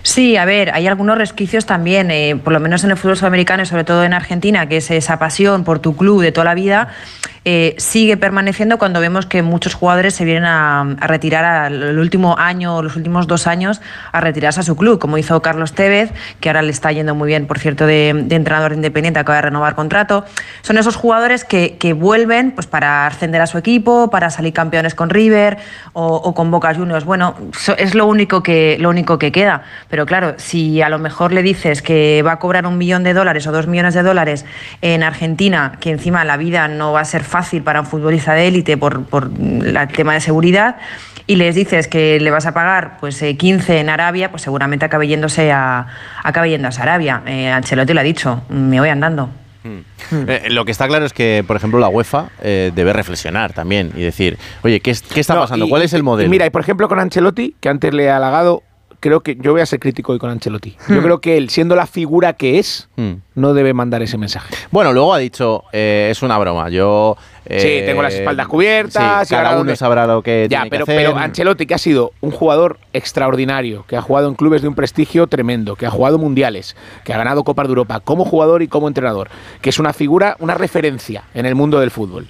Sí, 0.03 0.37
a 0.37 0.45
ver, 0.45 0.73
hay 0.73 0.87
algunos 0.87 1.19
resquicios 1.19 1.67
también, 1.67 2.11
eh, 2.11 2.41
por 2.43 2.53
lo 2.53 2.61
menos 2.61 2.85
en 2.85 2.91
el 2.91 2.97
fútbol 2.97 3.17
sudamericano 3.17 3.63
y 3.63 3.67
sobre 3.67 3.85
todo 3.85 4.05
en 4.05 4.15
Argentina, 4.15 4.69
que 4.69 4.79
es 4.79 4.91
esa 4.91 5.19
pasión 5.19 5.65
por 5.65 5.81
tu 5.81 5.97
club 5.97 6.23
de 6.23 6.33
toda 6.33 6.45
la 6.45 6.55
vida. 6.55 6.89
Eh, 7.49 7.77
sigue 7.79 8.17
permaneciendo 8.17 8.77
cuando 8.77 8.99
vemos 9.01 9.25
que 9.25 9.41
muchos 9.41 9.75
jugadores 9.75 10.15
se 10.15 10.25
vienen 10.25 10.47
a, 10.47 10.81
a 10.81 11.07
retirar 11.07 11.45
al 11.45 11.97
último 11.97 12.37
año 12.37 12.75
o 12.75 12.83
los 12.83 12.97
últimos 12.97 13.29
dos 13.29 13.47
años 13.47 13.81
a 14.11 14.21
retirarse 14.21 14.59
a 14.59 14.63
su 14.65 14.75
club, 14.77 14.99
como 14.99 15.17
hizo 15.17 15.41
Carlos 15.43 15.73
Tevez, 15.73 16.11
que 16.41 16.49
ahora 16.49 16.63
le 16.63 16.73
está 16.73 16.91
yendo 16.91 17.15
muy 17.15 17.29
bien, 17.29 17.47
por 17.47 17.61
cierto, 17.61 17.87
de, 17.87 18.13
de 18.27 18.35
entrenador 18.35 18.73
independiente, 18.73 19.21
acaba 19.21 19.37
de 19.37 19.43
renovar 19.43 19.77
contrato. 19.77 20.25
Son 20.63 20.77
esos 20.77 20.97
jugadores 20.97 21.45
que, 21.45 21.77
que 21.79 21.93
vuelven 21.93 22.51
pues, 22.51 22.67
para 22.67 23.07
ascender 23.07 23.41
a 23.41 23.47
su 23.47 23.59
equipo, 23.59 24.11
para 24.11 24.31
salir 24.31 24.53
campeones 24.53 24.97
con 24.97 25.09
River 25.09 25.59
o, 25.93 26.17
o 26.17 26.35
con 26.35 26.51
Boca 26.51 26.75
Juniors. 26.75 27.05
Bueno, 27.05 27.37
so- 27.53 27.77
es 27.77 27.95
lo 27.95 28.07
único, 28.07 28.43
que, 28.43 28.77
lo 28.81 28.91
único 28.91 29.21
que 29.21 29.31
queda. 29.31 29.63
Pero 29.89 30.05
claro, 30.05 30.35
si 30.37 30.83
a 30.83 30.89
lo 30.89 30.99
mejor 30.99 31.33
le 31.33 31.43
dices 31.45 31.81
que 31.81 32.25
va 32.27 32.33
a 32.33 32.39
cobrar 32.41 32.67
un 32.67 32.77
millón 32.77 33.05
de 33.05 33.15
dólares 33.15 33.47
o 33.47 33.53
dos 33.53 33.69
millones 33.69 33.95
de 33.95 34.03
dólares 34.03 34.45
en 34.83 35.05
Argentina, 35.05 35.75
que 35.79 35.91
encima 35.93 36.25
la 36.25 36.37
vida 36.37 36.67
no 36.67 36.91
va 36.91 37.03
a 37.03 37.05
ser 37.05 37.23
fácil 37.23 37.36
para 37.63 37.81
un 37.81 37.87
futbolista 37.87 38.35
de 38.35 38.49
élite 38.49 38.77
por, 38.77 39.05
por 39.05 39.31
el 39.39 39.79
tema 39.95 40.15
de 40.15 40.21
seguridad, 40.21 40.77
y 41.29 41.37
les 41.37 41.55
dices 41.55 41.89
que 41.89 42.21
le 42.21 42.31
vas 42.31 42.47
a 42.47 42.55
pagar 42.55 42.99
pues 43.01 43.21
eh, 43.23 43.37
15 43.37 43.81
en 43.81 43.89
Arabia, 43.91 44.31
pues 44.31 44.43
seguramente 44.43 44.85
acabe 44.85 45.09
yéndose 45.09 45.51
a, 45.53 45.87
acabe 46.23 46.51
yéndose 46.51 46.79
a 46.81 46.83
Arabia. 46.85 47.23
Eh, 47.27 47.49
Ancelotti 47.51 47.93
lo 47.93 48.01
ha 48.01 48.05
dicho, 48.05 48.43
me 48.49 48.79
voy 48.81 48.89
andando. 48.91 49.29
Eh, 50.13 50.47
lo 50.51 50.65
que 50.65 50.71
está 50.71 50.87
claro 50.87 51.05
es 51.05 51.13
que, 51.13 51.43
por 51.45 51.57
ejemplo, 51.57 51.81
la 51.81 51.89
UEFA 51.89 52.27
eh, 52.41 52.71
debe 52.73 52.93
reflexionar 52.93 53.53
también 53.53 53.91
y 53.97 54.03
decir, 54.03 54.39
oye, 54.63 54.79
¿qué, 54.79 54.93
es- 54.93 55.03
qué 55.03 55.19
está 55.19 55.35
No, 55.35 55.41
pasando? 55.41 55.67
y- 55.67 55.69
¿Cuál 55.69 55.83
es 55.83 55.93
el 55.93 56.05
modelo? 56.05 56.29
y 56.29 56.31
mira, 56.31 56.47
y 56.47 56.51
por 56.51 56.61
ejemplo 56.61 56.87
con 56.89 57.01
Ancelotti, 57.01 57.57
que 57.61 57.69
antes 57.69 57.93
le 57.93 58.05
he 58.05 58.11
halagado, 58.11 58.63
creo 59.01 59.21
que 59.21 59.37
yo 59.41 59.53
voy 59.53 59.61
a 59.61 59.67
ser 59.67 59.79
crítico 59.81 60.13
hoy 60.13 60.19
con 60.19 60.31
Ancelotti. 60.31 60.77
Yo 60.89 60.97
Hmm. 60.97 61.03
creo 61.03 61.21
que 61.21 61.37
él, 61.37 61.51
siendo 61.51 61.75
la 61.77 61.87
figura 61.87 62.33
que 62.35 62.59
es, 62.59 62.89
Hmm. 62.97 63.15
no 63.35 63.55
debe 63.55 63.73
mandar 63.75 64.03
ese 64.03 64.17
mensaje. 64.19 64.55
Bueno, 64.71 64.93
luego 64.93 65.13
ha 65.15 65.19
dicho, 65.19 65.65
eh, 65.73 66.09
es 66.11 66.23
una 66.23 66.39
broma, 66.39 66.69
yo... 66.71 67.17
eh, 67.45 67.61
sí, 67.61 67.87
tengo 67.87 68.03
las 68.03 68.15
espaldas 68.15 68.47
cubiertas. 68.49 69.29
sí, 69.29 69.35
cada 69.35 69.61
uno 69.61 69.77
sabrá 69.77 70.07
lo 70.07 70.23
que 70.23 70.47
Ya, 70.51 70.61
tiene 70.63 70.71
pero, 70.71 70.85
que 70.87 70.93
hacer. 70.93 71.07
pero 71.07 71.19
Ancelotti, 71.19 71.67
que 71.67 71.75
ha 71.75 71.79
sido 71.79 72.13
un 72.21 72.31
jugador 72.31 72.79
extraordinario, 72.93 73.85
que 73.87 73.97
ha 73.97 74.03
jugado 74.03 74.29
en 74.29 74.35
clubes 74.35 74.63
de 74.63 74.69
un 74.69 74.75
prestigio 74.75 75.27
tremendo, 75.27 75.77
que 75.77 75.87
ha 75.87 75.91
jugado 75.91 76.19
mundiales, 76.19 76.77
que 77.05 77.13
ha 77.15 77.19
ganado 77.19 77.45
Copas 77.45 77.67
de 77.67 77.71
Europa 77.71 78.01
como 78.01 78.25
jugador 78.25 78.63
y 78.63 78.69
como 78.69 78.89
entrenador, 78.89 79.29
que 79.61 79.71
es 79.71 79.79
una 79.79 79.93
figura, 79.93 80.37
una 80.41 80.55
referencia 80.55 81.25
en 81.35 81.47
el 81.47 81.55
mundo 81.55 81.79
del 81.81 81.91
fútbol. 81.91 82.27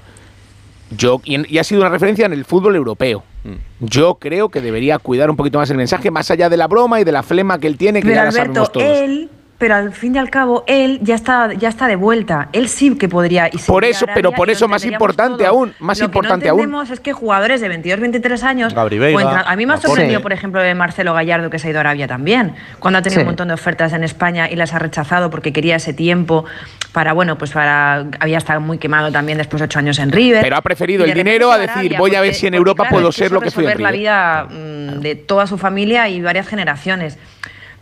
Yo, 0.90 1.20
y, 1.24 1.34
en- 1.34 1.46
y 1.48 1.58
ha 1.58 1.64
sido 1.64 1.80
una 1.80 1.90
referencia 1.90 2.26
en 2.26 2.32
el 2.32 2.44
fútbol 2.44 2.76
europeo. 2.76 3.22
Mm. 3.44 3.54
Yo 3.80 4.16
creo 4.16 4.48
que 4.48 4.60
debería 4.60 4.98
cuidar 4.98 5.30
un 5.30 5.36
poquito 5.36 5.58
más 5.58 5.68
el 5.70 5.76
mensaje, 5.76 6.10
más 6.10 6.30
allá 6.30 6.48
de 6.48 6.56
la 6.56 6.66
broma 6.68 7.00
y 7.00 7.04
de 7.04 7.12
la 7.12 7.22
flema 7.22 7.58
que 7.58 7.66
él 7.66 7.76
tiene, 7.76 8.00
que 8.00 8.06
Pero 8.08 8.16
ya 8.16 8.24
la 8.24 8.32
sabemos 8.32 8.70
todos. 8.72 8.86
él, 8.86 9.30
pero 9.58 9.74
al 9.74 9.92
fin 9.92 10.14
y 10.14 10.18
al 10.18 10.28
cabo, 10.30 10.64
él 10.66 10.98
ya 11.02 11.14
está, 11.14 11.52
ya 11.54 11.68
está 11.70 11.88
de 11.88 11.96
vuelta. 11.96 12.48
Él 12.52 12.68
sí 12.68 12.94
que 12.96 13.08
podría. 13.08 13.48
Y 13.52 13.58
Por 13.58 13.84
eso, 13.84 14.06
pero 14.14 14.32
por 14.32 14.50
eso 14.50 14.68
más 14.68 14.84
importante 14.84 15.38
todos. 15.44 15.48
aún, 15.48 15.74
más 15.80 15.98
Lo 15.98 16.04
importante 16.06 16.44
que 16.44 16.48
no 16.48 16.52
aún. 16.52 16.60
entendemos 16.60 16.90
es 16.90 17.00
que 17.00 17.12
jugadores 17.12 17.60
de 17.60 17.68
22, 17.68 18.00
23 18.00 18.42
años. 18.44 18.74
Veiga, 18.74 19.40
a 19.40 19.56
mí 19.56 19.64
me 19.66 19.74
ha 19.74 19.76
sorprendido, 19.78 20.20
por 20.20 20.32
ejemplo, 20.32 20.60
de 20.60 20.74
Marcelo 20.74 21.14
Gallardo, 21.14 21.48
que 21.50 21.58
se 21.58 21.68
ha 21.68 21.70
ido 21.70 21.78
a 21.78 21.80
Arabia 21.80 22.06
también. 22.06 22.54
Cuando 22.78 22.98
ha 22.98 23.02
tenido 23.02 23.20
Sí. 23.20 23.22
un 23.22 23.28
montón 23.28 23.48
de 23.48 23.54
ofertas 23.54 23.92
en 23.92 24.04
España 24.04 24.50
y 24.50 24.56
las 24.56 24.74
ha 24.74 24.78
rechazado 24.78 25.30
porque 25.30 25.52
quería 25.52 25.76
ese 25.76 25.94
tiempo 25.94 26.44
para, 26.92 27.12
bueno, 27.14 27.38
pues 27.38 27.50
para. 27.52 28.06
Había 28.20 28.38
estado 28.38 28.60
muy 28.60 28.78
quemado 28.78 29.10
también 29.10 29.38
después 29.38 29.60
de 29.60 29.64
ocho 29.64 29.78
años 29.78 29.98
en 29.98 30.12
River. 30.12 30.42
Pero 30.42 30.56
ha 30.56 30.62
preferido 30.62 31.04
el 31.04 31.14
dinero 31.14 31.50
a 31.50 31.58
decir, 31.58 31.72
Arabia, 31.76 31.98
voy 31.98 32.14
a 32.14 32.20
ver 32.20 32.30
porque- 32.30 32.38
si 32.40 32.46
en 32.46 32.50
porque, 32.52 32.56
Europa 32.58 32.82
claro, 32.84 32.94
puedo 32.96 33.12
ser 33.12 33.32
lo 33.32 33.40
que 33.40 33.50
fui 33.50 33.64
en 33.64 33.70
resolver 33.70 33.80
la 33.82 33.90
River. 33.90 34.00
vida 34.00 34.96
mm, 34.98 35.00
de 35.00 35.14
toda 35.14 35.46
su 35.46 35.56
familia 35.58 36.08
y 36.08 36.20
varias 36.20 36.46
generaciones. 36.46 37.18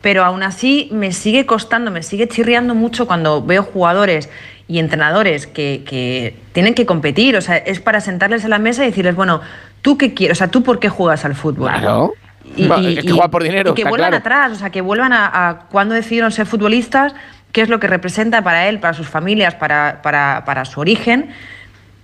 Pero 0.05 0.23
aún 0.23 0.43
así 0.43 0.91
me 0.93 1.13
sigue 1.13 1.47
costando, 1.47 1.91
me 1.91 2.03
sigue 2.03 2.29
chirriando 2.29 2.75
mucho 2.75 3.07
cuando 3.07 3.43
veo 3.43 3.63
jugadores 3.63 4.29
y 4.69 4.79
entrenadores 4.79 5.47
que, 5.47 5.83
que 5.89 6.37
tienen 6.53 6.75
que 6.75 6.85
competir. 6.85 7.37
O 7.39 7.41
sea, 7.41 7.57
es 7.57 7.81
para 7.81 8.03
sentarles 8.03 8.45
en 8.45 8.51
la 8.51 8.59
mesa 8.59 8.83
y 8.83 8.89
decirles, 8.89 9.15
bueno, 9.17 9.41
¿tú 9.81 9.97
qué 9.97 10.13
quieres? 10.13 10.37
O 10.37 10.39
sea, 10.41 10.49
¿tú 10.49 10.63
por 10.63 10.79
qué 10.79 10.91
juegas 10.91 11.25
al 11.25 11.35
fútbol? 11.35 11.71
Claro. 11.71 12.13
Y, 12.55 12.67
Va, 12.67 12.81
y- 12.81 12.99
es 12.99 13.05
que 13.05 13.07
y- 13.11 13.13
juega 13.13 13.31
por 13.31 13.43
dinero, 13.43 13.71
y 13.71 13.75
que 13.75 13.81
está 13.81 13.89
vuelvan 13.89 14.11
claro. 14.11 14.21
atrás, 14.21 14.53
o 14.53 14.57
sea, 14.57 14.69
que 14.69 14.83
vuelvan 14.83 15.15
a, 15.15 15.49
a 15.49 15.59
cuando 15.71 15.95
decidieron 15.95 16.31
ser 16.33 16.45
futbolistas, 16.45 17.15
qué 17.53 17.63
es 17.63 17.71
lo 17.71 17.81
que 17.81 17.87
representa 17.87 18.43
para 18.43 18.69
él, 18.69 18.81
para 18.81 18.93
sus 18.93 19.09
familias, 19.09 19.55
para, 19.55 20.03
para, 20.03 20.43
para 20.45 20.67
su 20.67 20.81
origen. 20.81 21.31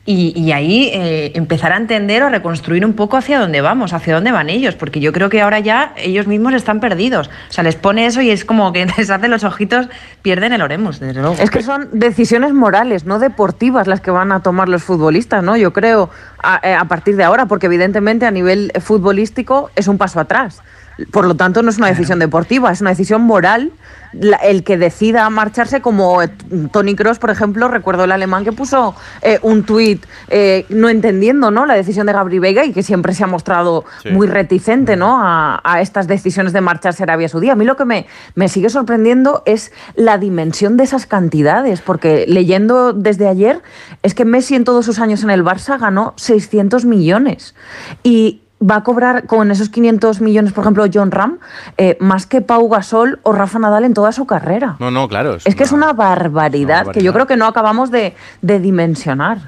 Y, 0.06 0.50
ahí 0.50 0.90
eh, 0.92 1.32
empezar 1.34 1.72
a 1.72 1.76
entender 1.76 2.22
o 2.22 2.26
a 2.26 2.30
reconstruir 2.30 2.84
un 2.84 2.94
poco 2.94 3.16
hacia 3.16 3.38
dónde 3.38 3.60
vamos, 3.60 3.92
hacia 3.92 4.14
dónde 4.14 4.32
van 4.32 4.48
ellos, 4.48 4.74
porque 4.74 4.98
yo 4.98 5.12
creo 5.12 5.28
que 5.28 5.40
ahora 5.40 5.60
ya 5.60 5.92
ellos 5.96 6.26
mismos 6.26 6.54
están 6.54 6.80
perdidos. 6.80 7.28
O 7.28 7.52
sea, 7.52 7.62
les 7.62 7.76
pone 7.76 8.06
eso 8.06 8.20
y 8.20 8.30
es 8.30 8.44
como 8.44 8.72
que 8.72 8.86
les 8.98 9.10
hace 9.10 9.28
los 9.28 9.44
ojitos, 9.44 9.88
pierden 10.22 10.52
el 10.52 10.62
oremus, 10.62 10.98
desde 10.98 11.20
luego. 11.20 11.36
Es 11.38 11.50
que 11.50 11.62
son 11.62 11.88
decisiones 11.92 12.52
morales, 12.54 13.04
no 13.04 13.18
deportivas, 13.18 13.86
las 13.86 14.00
que 14.00 14.10
van 14.10 14.32
a 14.32 14.40
tomar 14.40 14.68
los 14.68 14.82
futbolistas, 14.82 15.44
¿no? 15.44 15.56
Yo 15.56 15.72
creo, 15.72 16.10
a, 16.42 16.60
eh, 16.62 16.74
a 16.74 16.86
partir 16.86 17.14
de 17.16 17.22
ahora, 17.22 17.46
porque 17.46 17.66
evidentemente 17.66 18.26
a 18.26 18.30
nivel 18.30 18.72
futbolístico 18.80 19.70
es 19.76 19.86
un 19.86 19.98
paso 19.98 20.18
atrás. 20.18 20.62
Por 21.10 21.26
lo 21.26 21.34
tanto, 21.36 21.62
no 21.62 21.70
es 21.70 21.78
una 21.78 21.88
decisión 21.88 22.18
deportiva, 22.18 22.70
es 22.72 22.80
una 22.80 22.90
decisión 22.90 23.22
moral. 23.22 23.72
La- 24.12 24.38
el 24.38 24.64
que 24.64 24.76
decida 24.76 25.30
marcharse, 25.30 25.80
como 25.80 26.20
eh, 26.20 26.28
Tony 26.72 26.96
Cross, 26.96 27.20
por 27.20 27.30
ejemplo, 27.30 27.68
recuerdo 27.68 28.02
el 28.04 28.10
alemán 28.10 28.42
que 28.42 28.50
puso 28.50 28.96
eh, 29.22 29.38
un 29.42 29.62
tuit 29.62 30.04
eh, 30.28 30.66
no 30.68 30.88
entendiendo 30.88 31.52
¿no? 31.52 31.64
la 31.64 31.74
decisión 31.74 32.08
de 32.08 32.12
Gabri 32.12 32.40
Veiga 32.40 32.64
y 32.64 32.72
que 32.72 32.82
siempre 32.82 33.14
se 33.14 33.22
ha 33.22 33.28
mostrado 33.28 33.84
Sí. 34.02 34.10
muy 34.10 34.26
reticente 34.26 34.96
¿no? 34.96 35.20
a, 35.22 35.60
a 35.62 35.80
estas 35.80 36.08
decisiones 36.08 36.52
de 36.52 36.60
marcharse 36.60 37.02
a 37.02 37.04
Arabia 37.04 37.28
Saudí. 37.28 37.50
A 37.50 37.54
mí 37.54 37.64
lo 37.64 37.76
que 37.76 37.84
me, 37.84 38.06
me 38.34 38.48
sigue 38.48 38.68
sorprendiendo 38.68 39.44
es 39.46 39.70
la 39.94 40.18
dimensión 40.18 40.76
de 40.76 40.82
esas 40.84 41.06
cantidades, 41.06 41.80
porque 41.80 42.24
leyendo 42.26 42.92
desde 42.92 43.28
ayer 43.28 43.62
es 44.02 44.14
que 44.14 44.24
Messi 44.24 44.56
en 44.56 44.64
todos 44.64 44.84
sus 44.86 44.98
años 44.98 45.22
en 45.22 45.30
el 45.30 45.44
Barça 45.44 45.78
ganó 45.78 46.14
600 46.16 46.84
millones 46.84 47.54
y 48.02 48.40
va 48.62 48.76
a 48.76 48.82
cobrar 48.82 49.26
con 49.26 49.50
esos 49.50 49.68
500 49.70 50.20
millones, 50.20 50.52
por 50.52 50.64
ejemplo, 50.64 50.84
John 50.92 51.10
Ram, 51.10 51.38
eh, 51.78 51.96
más 52.00 52.26
que 52.26 52.40
Pau 52.42 52.68
Gasol 52.68 53.18
o 53.22 53.32
Rafa 53.32 53.58
Nadal 53.58 53.84
en 53.84 53.94
toda 53.94 54.12
su 54.12 54.26
carrera. 54.26 54.76
No, 54.78 54.90
no, 54.90 55.08
claro. 55.08 55.36
Es 55.44 55.54
que 55.54 55.62
es 55.64 55.72
una 55.72 55.92
barbaridad, 55.94 56.88
que 56.92 57.02
yo 57.02 57.12
creo 57.12 57.26
que 57.26 57.36
no 57.36 57.46
acabamos 57.46 57.90
de, 57.90 58.14
de 58.42 58.60
dimensionar. 58.60 59.38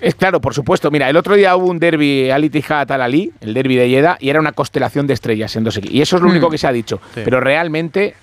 Es 0.00 0.14
claro, 0.14 0.40
por 0.40 0.52
supuesto. 0.52 0.90
Mira, 0.90 1.08
el 1.08 1.16
otro 1.16 1.34
día 1.34 1.56
hubo 1.56 1.66
un 1.66 1.78
derby 1.78 2.28
al 2.30 2.50
Ali, 3.00 3.32
el 3.40 3.54
derby 3.54 3.76
de 3.76 3.88
Yeda, 3.88 4.18
y 4.20 4.28
era 4.28 4.38
una 4.40 4.52
constelación 4.52 5.06
de 5.06 5.14
estrellas 5.14 5.56
en 5.56 5.64
dos 5.64 5.76
equipos. 5.78 5.94
Y 5.94 6.02
eso 6.02 6.16
es 6.16 6.22
lo 6.22 6.28
Mm. 6.28 6.32
único 6.32 6.50
que 6.50 6.58
se 6.58 6.66
ha 6.66 6.72
dicho. 6.72 7.00
Sí. 7.14 7.22
Pero 7.24 7.40
realmente, 7.40 8.14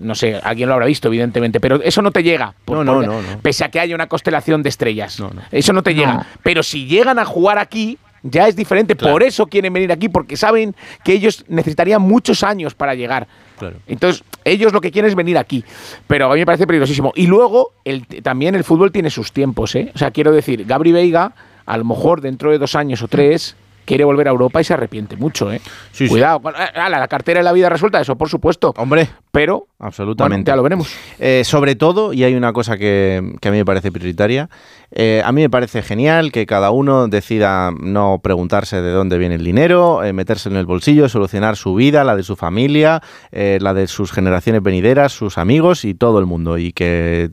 no 0.00 0.14
sé, 0.14 0.38
alguien 0.42 0.68
lo 0.68 0.74
habrá 0.74 0.84
visto, 0.86 1.08
evidentemente, 1.08 1.58
pero 1.58 1.80
eso 1.82 2.02
no 2.02 2.10
te 2.10 2.22
llega. 2.22 2.52
por- 2.66 2.76
No, 2.78 2.84
no, 2.84 2.94
por- 2.94 3.06
no, 3.06 3.22
no. 3.22 3.38
Pese 3.40 3.64
a 3.64 3.70
que 3.70 3.80
haya 3.80 3.94
una 3.94 4.08
constelación 4.08 4.62
de 4.62 4.68
estrellas. 4.68 5.22
Eso 5.52 5.72
no 5.72 5.82
te 5.82 5.94
llega. 5.94 6.26
Pero 6.42 6.62
si 6.62 6.86
llegan 6.86 7.18
a 7.18 7.24
jugar 7.24 7.58
aquí. 7.58 7.96
Ya 8.22 8.46
es 8.46 8.54
diferente, 8.54 8.94
por 8.94 9.22
eso 9.22 9.46
quieren 9.46 9.72
venir 9.72 9.90
aquí, 9.90 10.08
porque 10.08 10.36
saben 10.36 10.74
que 11.04 11.12
ellos 11.12 11.44
necesitarían 11.48 12.02
muchos 12.02 12.42
años 12.42 12.74
para 12.74 12.94
llegar. 12.94 13.26
Claro. 13.58 13.78
Entonces, 13.86 14.22
ellos 14.44 14.72
lo 14.72 14.80
que 14.80 14.90
quieren 14.90 15.08
es 15.08 15.16
venir 15.16 15.38
aquí. 15.38 15.64
Pero 16.06 16.30
a 16.30 16.34
mí 16.34 16.40
me 16.40 16.46
parece 16.46 16.66
peligrosísimo. 16.66 17.12
Y 17.16 17.26
luego, 17.26 17.72
el, 17.84 18.06
también 18.22 18.54
el 18.54 18.64
fútbol 18.64 18.92
tiene 18.92 19.10
sus 19.10 19.32
tiempos, 19.32 19.74
¿eh? 19.74 19.90
O 19.94 19.98
sea, 19.98 20.10
quiero 20.10 20.32
decir, 20.32 20.64
Gabri 20.64 20.92
Veiga, 20.92 21.34
a 21.66 21.76
lo 21.76 21.84
mejor 21.84 22.20
dentro 22.20 22.50
de 22.50 22.58
dos 22.58 22.76
años 22.76 23.02
o 23.02 23.08
tres, 23.08 23.56
quiere 23.84 24.04
volver 24.04 24.28
a 24.28 24.30
Europa 24.30 24.60
y 24.60 24.64
se 24.64 24.74
arrepiente 24.74 25.16
mucho, 25.16 25.52
¿eh? 25.52 25.60
Sí, 25.92 26.06
sí. 26.06 26.08
Cuidado. 26.08 26.40
Bueno, 26.40 26.58
eh, 26.58 26.90
la 26.90 27.08
cartera 27.08 27.40
de 27.40 27.44
la 27.44 27.52
vida 27.52 27.68
resuelta, 27.68 28.00
eso 28.00 28.16
por 28.16 28.28
supuesto. 28.28 28.74
Hombre. 28.76 29.08
Pero, 29.32 29.68
Absolutamente. 29.78 30.42
bueno, 30.42 30.46
ya 30.46 30.56
lo 30.56 30.62
veremos. 30.62 30.94
Eh, 31.18 31.42
sobre 31.44 31.74
todo, 31.74 32.12
y 32.12 32.22
hay 32.22 32.34
una 32.34 32.52
cosa 32.52 32.76
que, 32.76 33.32
que 33.40 33.48
a 33.48 33.50
mí 33.50 33.56
me 33.56 33.64
parece 33.64 33.90
prioritaria, 33.90 34.50
eh, 34.90 35.22
a 35.24 35.32
mí 35.32 35.40
me 35.40 35.48
parece 35.48 35.80
genial 35.80 36.32
que 36.32 36.44
cada 36.44 36.70
uno 36.70 37.08
decida 37.08 37.70
no 37.70 38.20
preguntarse 38.22 38.82
de 38.82 38.90
dónde 38.90 39.16
viene 39.16 39.36
el 39.36 39.44
dinero, 39.44 40.04
eh, 40.04 40.12
meterse 40.12 40.50
en 40.50 40.56
el 40.56 40.66
bolsillo, 40.66 41.08
solucionar 41.08 41.56
su 41.56 41.74
vida, 41.74 42.04
la 42.04 42.14
de 42.14 42.24
su 42.24 42.36
familia, 42.36 43.00
la 43.30 43.72
de 43.72 43.86
sus 43.86 44.12
generaciones 44.12 44.62
venideras, 44.62 45.12
sus 45.12 45.38
amigos 45.38 45.86
y 45.86 45.94
todo 45.94 46.18
el 46.18 46.26
mundo, 46.26 46.58
y 46.58 46.72
que 46.72 47.30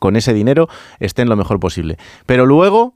con 0.00 0.16
ese 0.16 0.34
dinero 0.34 0.68
estén 0.98 1.28
lo 1.28 1.36
mejor 1.36 1.60
posible. 1.60 1.96
Pero 2.26 2.44
luego 2.44 2.94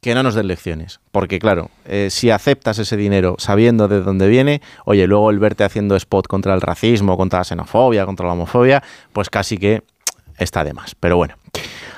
que 0.00 0.14
no 0.14 0.22
nos 0.22 0.34
den 0.34 0.48
lecciones. 0.48 1.00
Porque 1.12 1.38
claro, 1.38 1.70
eh, 1.84 2.08
si 2.10 2.30
aceptas 2.30 2.78
ese 2.78 2.96
dinero 2.96 3.36
sabiendo 3.38 3.88
de 3.88 4.00
dónde 4.00 4.28
viene, 4.28 4.62
oye, 4.84 5.06
luego 5.06 5.30
el 5.30 5.38
verte 5.38 5.64
haciendo 5.64 5.96
spot 5.96 6.26
contra 6.26 6.54
el 6.54 6.60
racismo, 6.60 7.16
contra 7.16 7.40
la 7.40 7.44
xenofobia, 7.44 8.06
contra 8.06 8.26
la 8.26 8.32
homofobia, 8.32 8.82
pues 9.12 9.28
casi 9.30 9.58
que 9.58 9.82
está 10.38 10.64
de 10.64 10.72
más. 10.72 10.94
Pero 10.94 11.16
bueno. 11.16 11.34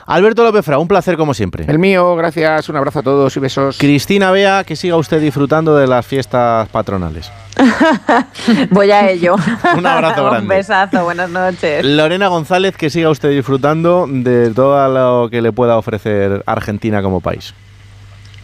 Alberto 0.04 0.42
López 0.42 0.64
Fra, 0.64 0.78
un 0.78 0.88
placer 0.88 1.16
como 1.16 1.32
siempre. 1.32 1.64
El 1.68 1.78
mío, 1.78 2.16
gracias, 2.16 2.68
un 2.68 2.74
abrazo 2.74 2.98
a 2.98 3.02
todos 3.04 3.36
y 3.36 3.40
besos. 3.40 3.78
Cristina 3.78 4.32
Bea, 4.32 4.64
que 4.64 4.74
siga 4.74 4.96
usted 4.96 5.20
disfrutando 5.20 5.76
de 5.76 5.86
las 5.86 6.04
fiestas 6.04 6.68
patronales. 6.70 7.30
Voy 8.70 8.90
a 8.90 9.08
ello. 9.10 9.36
Un 9.76 9.86
abrazo 9.86 10.24
Un 10.24 10.30
grande. 10.30 10.56
besazo, 10.56 11.04
buenas 11.04 11.30
noches. 11.30 11.84
Lorena 11.84 12.26
González, 12.28 12.76
que 12.76 12.90
siga 12.90 13.10
usted 13.10 13.30
disfrutando 13.30 14.06
de 14.08 14.50
todo 14.50 14.88
lo 14.88 15.30
que 15.30 15.40
le 15.40 15.52
pueda 15.52 15.76
ofrecer 15.76 16.42
Argentina 16.46 17.00
como 17.00 17.20
país. 17.20 17.54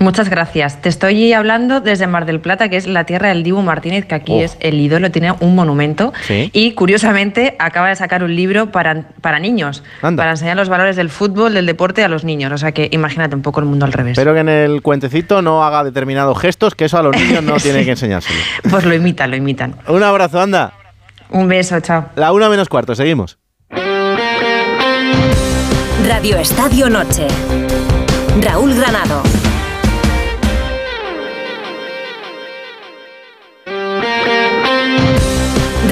Muchas 0.01 0.29
gracias. 0.31 0.81
Te 0.81 0.89
estoy 0.89 1.33
hablando 1.33 1.81
desde 1.81 2.07
Mar 2.07 2.25
del 2.25 2.39
Plata, 2.41 2.69
que 2.69 2.77
es 2.77 2.87
la 2.87 3.03
tierra 3.05 3.31
del 3.31 3.43
Dibu 3.43 3.63
Martínez, 3.63 4.07
que 4.07 4.15
aquí 4.15 4.33
Oh. 4.33 4.43
es 4.45 4.57
el 4.61 4.79
ídolo, 4.79 5.11
tiene 5.11 5.33
un 5.41 5.57
monumento. 5.57 6.13
Sí. 6.27 6.51
Y 6.53 6.73
curiosamente 6.75 7.57
acaba 7.59 7.89
de 7.89 7.97
sacar 7.97 8.23
un 8.23 8.35
libro 8.37 8.71
para, 8.71 9.09
para 9.21 9.41
niños, 9.41 9.83
Anda. 10.01 10.21
para 10.23 10.31
enseñar 10.31 10.57
los 10.57 10.69
valores 10.69 10.95
del 10.95 11.09
fútbol, 11.11 11.55
del 11.55 11.67
deporte 11.67 12.05
a 12.05 12.09
los 12.09 12.23
niños. 12.23 12.53
O 12.53 12.59
sea 12.59 12.71
que 12.71 12.89
imagínate 12.93 13.35
un 13.35 13.43
poco 13.43 13.59
el 13.59 13.67
mundo 13.67 13.87
al 13.87 13.93
revés. 13.93 14.13
Espero 14.13 14.35
que 14.35 14.41
en 14.41 14.49
el 14.49 14.83
cuentecito 14.83 15.43
no 15.43 15.65
haga 15.65 15.83
determinados 15.83 16.39
gestos, 16.39 16.77
que 16.77 16.85
eso 16.85 16.97
a 16.99 17.03
los 17.03 17.17
niños 17.17 17.43
no 17.43 17.57
tiene 17.57 17.85
que 17.85 17.91
enseñárselo. 17.91 18.39
Pues 18.71 18.85
lo 18.85 18.95
imitan, 18.95 19.31
lo 19.31 19.37
imitan. 19.37 19.75
Un 19.89 20.03
abrazo, 20.05 20.41
anda. 20.41 20.73
Un 21.31 21.49
beso, 21.49 21.81
chao. 21.81 22.07
La 22.15 22.31
una 22.33 22.49
menos 22.49 22.69
cuarto, 22.69 22.95
seguimos. 22.95 23.39
Radio 26.07 26.39
Estadio 26.39 26.89
Noche. 26.89 27.27
Raúl 28.41 28.75
Granado. 28.75 29.23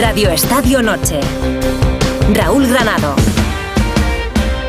Radio 0.00 0.28
Estadio 0.28 0.82
Noche. 0.82 1.20
Raúl 2.34 2.66
Granado. 2.66 3.16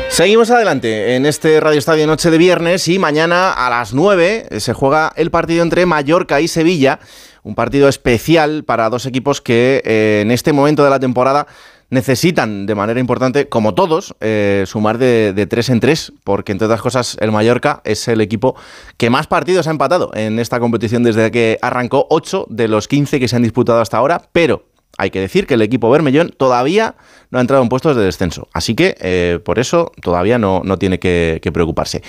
Seguimos 0.08 0.50
adelante 0.50 1.16
en 1.16 1.26
este 1.26 1.60
Radio 1.60 1.78
Estadio 1.78 2.06
Noche 2.06 2.30
de 2.30 2.38
viernes 2.38 2.88
y 2.88 2.98
mañana 2.98 3.52
a 3.52 3.68
las 3.68 3.92
9 3.92 4.46
se 4.58 4.72
juega 4.72 5.12
el 5.16 5.30
partido 5.30 5.62
entre 5.62 5.84
Mallorca 5.84 6.40
y 6.40 6.48
Sevilla, 6.48 6.98
un 7.42 7.54
partido 7.54 7.90
especial 7.90 8.64
para 8.64 8.88
dos 8.88 9.04
equipos 9.04 9.42
que 9.42 9.82
eh, 9.84 10.20
en 10.22 10.30
este 10.30 10.54
momento 10.54 10.82
de 10.82 10.90
la 10.90 10.98
temporada 10.98 11.46
necesitan 11.90 12.64
de 12.64 12.74
manera 12.74 12.98
importante, 12.98 13.50
como 13.50 13.74
todos, 13.74 14.14
eh, 14.20 14.64
sumar 14.66 14.96
de, 14.96 15.34
de 15.34 15.46
tres 15.46 15.68
en 15.68 15.80
tres, 15.80 16.10
porque 16.24 16.52
entre 16.52 16.66
otras 16.66 16.80
cosas 16.80 17.18
el 17.20 17.32
Mallorca 17.32 17.82
es 17.84 18.08
el 18.08 18.22
equipo 18.22 18.56
que 18.96 19.10
más 19.10 19.26
partidos 19.26 19.66
ha 19.66 19.72
empatado 19.72 20.10
en 20.14 20.38
esta 20.38 20.58
competición 20.58 21.02
desde 21.02 21.30
que 21.30 21.58
arrancó 21.60 22.06
8 22.08 22.46
de 22.48 22.68
los 22.68 22.88
15 22.88 23.20
que 23.20 23.28
se 23.28 23.36
han 23.36 23.42
disputado 23.42 23.82
hasta 23.82 23.98
ahora, 23.98 24.22
pero 24.32 24.64
hay 24.96 25.10
que 25.10 25.20
decir 25.20 25.46
que 25.46 25.54
el 25.54 25.62
equipo 25.62 25.90
Bermellón 25.90 26.30
todavía 26.36 26.96
no 27.30 27.38
ha 27.38 27.40
entrado 27.40 27.62
en 27.62 27.68
puestos 27.68 27.96
de 27.96 28.02
descenso. 28.02 28.48
Así 28.52 28.74
que 28.74 28.96
eh, 29.00 29.38
por 29.44 29.58
eso 29.58 29.92
todavía 30.02 30.38
no, 30.38 30.62
no 30.64 30.76
tiene 30.76 30.98
que, 30.98 31.40
que 31.42 31.52
preocuparse. 31.52 32.02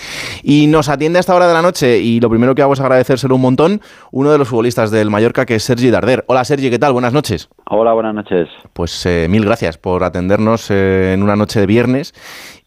Y 0.43 0.67
nos 0.67 0.89
atiende 0.89 1.17
a 1.17 1.21
esta 1.21 1.35
hora 1.35 1.47
de 1.47 1.53
la 1.53 1.61
noche 1.61 1.99
y 1.99 2.19
lo 2.19 2.29
primero 2.29 2.55
que 2.55 2.61
hago 2.61 2.73
es 2.73 2.79
agradecérselo 2.79 3.35
un 3.35 3.41
montón 3.41 3.81
uno 4.11 4.31
de 4.31 4.37
los 4.37 4.47
futbolistas 4.47 4.91
del 4.91 5.09
Mallorca 5.09 5.45
que 5.45 5.55
es 5.55 5.63
Sergi 5.63 5.89
Darder. 5.91 6.23
Hola 6.27 6.43
Sergi, 6.45 6.69
¿qué 6.69 6.79
tal? 6.79 6.93
Buenas 6.93 7.13
noches. 7.13 7.49
Hola, 7.65 7.93
buenas 7.93 8.15
noches. 8.15 8.47
Pues 8.73 9.05
eh, 9.05 9.27
mil 9.29 9.45
gracias 9.45 9.77
por 9.77 10.03
atendernos 10.03 10.71
eh, 10.71 11.13
en 11.13 11.21
una 11.21 11.35
noche 11.35 11.59
de 11.59 11.65
viernes. 11.67 12.13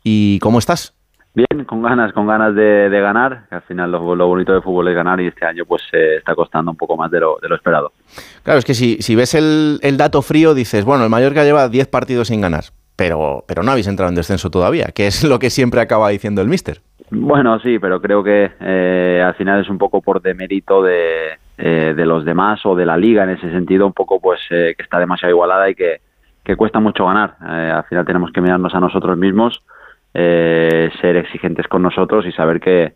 ¿Y 0.04 0.38
cómo 0.40 0.58
estás? 0.58 0.94
Bien, 1.34 1.64
con 1.64 1.82
ganas, 1.82 2.12
con 2.12 2.26
ganas 2.26 2.54
de, 2.54 2.90
de 2.90 3.00
ganar. 3.00 3.44
que 3.48 3.54
Al 3.54 3.62
final 3.62 3.90
lo, 3.90 4.14
lo 4.14 4.26
bonito 4.26 4.52
del 4.52 4.62
fútbol 4.62 4.88
es 4.88 4.94
ganar 4.94 5.20
y 5.20 5.28
este 5.28 5.46
año 5.46 5.64
pues 5.66 5.82
eh, 5.92 6.16
está 6.18 6.34
costando 6.34 6.70
un 6.70 6.76
poco 6.76 6.96
más 6.96 7.10
de 7.10 7.20
lo, 7.20 7.38
de 7.40 7.48
lo 7.48 7.54
esperado. 7.54 7.92
Claro, 8.42 8.58
es 8.58 8.64
que 8.64 8.74
si, 8.74 8.98
si 9.00 9.14
ves 9.14 9.34
el, 9.34 9.78
el 9.82 9.96
dato 9.96 10.20
frío 10.20 10.54
dices, 10.54 10.84
bueno, 10.84 11.04
el 11.04 11.10
Mallorca 11.10 11.44
lleva 11.44 11.68
10 11.68 11.88
partidos 11.88 12.28
sin 12.28 12.42
ganar, 12.42 12.64
pero, 12.96 13.44
pero 13.48 13.62
no 13.62 13.70
habéis 13.70 13.86
entrado 13.86 14.10
en 14.10 14.14
descenso 14.14 14.50
todavía, 14.50 14.86
que 14.94 15.06
es 15.06 15.24
lo 15.24 15.38
que 15.38 15.48
siempre 15.48 15.80
acaba 15.80 16.10
diciendo 16.10 16.42
el 16.42 16.48
míster. 16.48 16.80
Bueno, 17.10 17.58
sí, 17.60 17.78
pero 17.78 18.00
creo 18.00 18.22
que 18.22 18.52
eh, 18.60 19.22
al 19.24 19.34
final 19.34 19.60
es 19.60 19.68
un 19.68 19.78
poco 19.78 20.00
por 20.00 20.22
demérito 20.22 20.82
de, 20.82 21.38
eh, 21.58 21.92
de 21.94 22.06
los 22.06 22.24
demás 22.24 22.64
o 22.64 22.74
de 22.74 22.86
la 22.86 22.96
liga 22.96 23.24
en 23.24 23.30
ese 23.30 23.50
sentido, 23.50 23.86
un 23.86 23.92
poco 23.92 24.18
pues 24.20 24.40
eh, 24.50 24.74
que 24.76 24.82
está 24.82 24.98
demasiado 24.98 25.30
igualada 25.30 25.68
y 25.68 25.74
que, 25.74 26.00
que 26.42 26.56
cuesta 26.56 26.80
mucho 26.80 27.06
ganar. 27.06 27.36
Eh, 27.40 27.72
al 27.74 27.84
final 27.84 28.06
tenemos 28.06 28.32
que 28.32 28.40
mirarnos 28.40 28.74
a 28.74 28.80
nosotros 28.80 29.16
mismos, 29.18 29.62
eh, 30.14 30.90
ser 31.00 31.16
exigentes 31.16 31.66
con 31.68 31.82
nosotros 31.82 32.26
y 32.26 32.32
saber 32.32 32.60
que, 32.60 32.94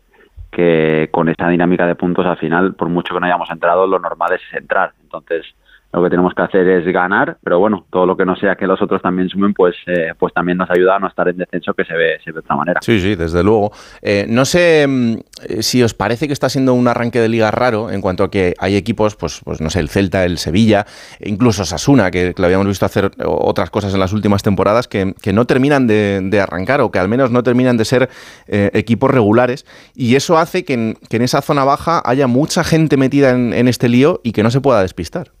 que 0.51 1.09
con 1.11 1.29
esta 1.29 1.49
dinámica 1.49 1.87
de 1.87 1.95
puntos 1.95 2.25
al 2.25 2.37
final, 2.37 2.75
por 2.75 2.89
mucho 2.89 3.13
que 3.13 3.19
no 3.19 3.25
hayamos 3.25 3.49
entrado, 3.49 3.87
lo 3.87 3.99
normal 3.99 4.33
es 4.33 4.41
entrar. 4.53 4.93
Entonces, 5.01 5.45
lo 5.93 6.03
que 6.03 6.09
tenemos 6.09 6.33
que 6.33 6.41
hacer 6.41 6.67
es 6.67 6.93
ganar, 6.93 7.37
pero 7.43 7.59
bueno, 7.59 7.85
todo 7.89 8.05
lo 8.05 8.17
que 8.17 8.25
no 8.25 8.35
sea 8.35 8.55
que 8.55 8.67
los 8.67 8.81
otros 8.81 9.01
también 9.01 9.29
sumen, 9.29 9.53
pues, 9.53 9.75
eh, 9.87 10.13
pues 10.17 10.33
también 10.33 10.57
nos 10.57 10.69
ayuda 10.69 10.97
a 10.97 10.99
no 10.99 11.07
estar 11.07 11.27
en 11.29 11.37
descenso 11.37 11.73
que 11.73 11.85
se 11.85 11.93
ve, 11.93 12.19
de 12.25 12.39
otra 12.39 12.55
manera. 12.55 12.79
Sí, 12.83 12.99
sí, 12.99 13.15
desde 13.15 13.43
luego. 13.43 13.71
Eh, 14.01 14.25
no 14.27 14.45
sé 14.45 14.85
mm, 14.87 15.13
eh, 15.47 15.63
si 15.63 15.81
os 15.81 15.93
parece 15.93 16.27
que 16.27 16.33
está 16.33 16.49
siendo 16.49 16.73
un 16.73 16.87
arranque 16.87 17.21
de 17.21 17.29
liga 17.29 17.51
raro 17.51 17.89
en 17.89 18.01
cuanto 18.01 18.25
a 18.25 18.31
que 18.31 18.53
hay 18.59 18.75
equipos, 18.75 19.15
pues, 19.15 19.41
pues 19.43 19.61
no 19.61 19.69
sé, 19.69 19.79
el 19.79 19.89
Celta, 19.89 20.25
el 20.25 20.37
Sevilla, 20.37 20.85
e 21.19 21.29
incluso 21.29 21.63
Sasuna, 21.63 22.11
que, 22.11 22.33
que 22.33 22.41
lo 22.41 22.45
habíamos 22.45 22.67
visto 22.67 22.85
hacer 22.85 23.11
otras 23.23 23.69
cosas 23.69 23.93
en 23.93 23.99
las 23.99 24.11
últimas 24.11 24.43
temporadas, 24.43 24.87
que, 24.87 25.13
que 25.21 25.31
no 25.31 25.45
terminan 25.45 25.87
de, 25.87 26.19
de 26.21 26.41
arrancar 26.41 26.81
o 26.81 26.91
que 26.91 26.99
al 26.99 27.07
menos 27.07 27.31
no 27.31 27.43
terminan 27.43 27.77
de 27.77 27.85
ser 27.85 28.09
eh, 28.47 28.71
equipos 28.73 29.09
regulares. 29.09 29.65
Y 29.95 30.15
eso 30.15 30.37
hace 30.37 30.65
que 30.65 30.73
en, 30.73 30.97
que 31.09 31.15
en 31.15 31.23
esa 31.23 31.41
zona 31.41 31.63
baja 31.63 32.01
haya 32.05 32.27
mucha 32.27 32.63
gente 32.63 32.97
metida 32.97 33.31
en, 33.31 33.53
en 33.53 33.67
este 33.67 33.87
lío 33.89 34.19
y 34.23 34.33
que 34.33 34.43
no 34.43 34.51
se 34.51 34.61
pueda 34.61 34.81
despistar. 34.81 35.31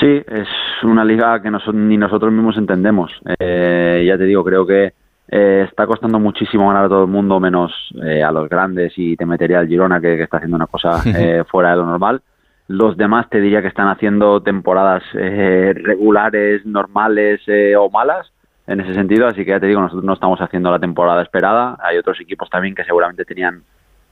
Sí, 0.00 0.22
es 0.26 0.48
una 0.82 1.04
liga 1.04 1.40
que 1.40 1.50
ni 1.72 1.96
nosotros 1.96 2.32
mismos 2.32 2.56
entendemos. 2.56 3.12
Eh, 3.38 4.04
ya 4.06 4.18
te 4.18 4.24
digo, 4.24 4.44
creo 4.44 4.66
que 4.66 4.92
eh, 5.28 5.66
está 5.68 5.86
costando 5.86 6.18
muchísimo 6.18 6.68
ganar 6.68 6.86
a 6.86 6.88
todo 6.88 7.04
el 7.04 7.10
mundo, 7.10 7.38
menos 7.40 7.72
eh, 8.04 8.22
a 8.22 8.32
los 8.32 8.48
grandes, 8.48 8.92
y 8.96 9.16
te 9.16 9.24
metería 9.24 9.60
al 9.60 9.68
Girona, 9.68 10.00
que, 10.00 10.16
que 10.16 10.24
está 10.24 10.38
haciendo 10.38 10.56
una 10.56 10.66
cosa 10.66 11.00
eh, 11.16 11.44
fuera 11.48 11.70
de 11.70 11.76
lo 11.76 11.86
normal. 11.86 12.22
Los 12.66 12.96
demás 12.96 13.28
te 13.28 13.40
diría 13.40 13.60
que 13.60 13.68
están 13.68 13.88
haciendo 13.88 14.42
temporadas 14.42 15.02
eh, 15.14 15.74
regulares, 15.76 16.64
normales 16.64 17.40
eh, 17.46 17.76
o 17.76 17.90
malas 17.90 18.32
en 18.66 18.80
ese 18.80 18.94
sentido, 18.94 19.26
así 19.26 19.44
que 19.44 19.50
ya 19.50 19.60
te 19.60 19.66
digo, 19.66 19.80
nosotros 19.80 20.04
no 20.04 20.14
estamos 20.14 20.40
haciendo 20.40 20.70
la 20.70 20.78
temporada 20.78 21.22
esperada. 21.22 21.76
Hay 21.82 21.98
otros 21.98 22.18
equipos 22.20 22.48
también 22.48 22.74
que 22.74 22.84
seguramente 22.84 23.26
tenían 23.26 23.62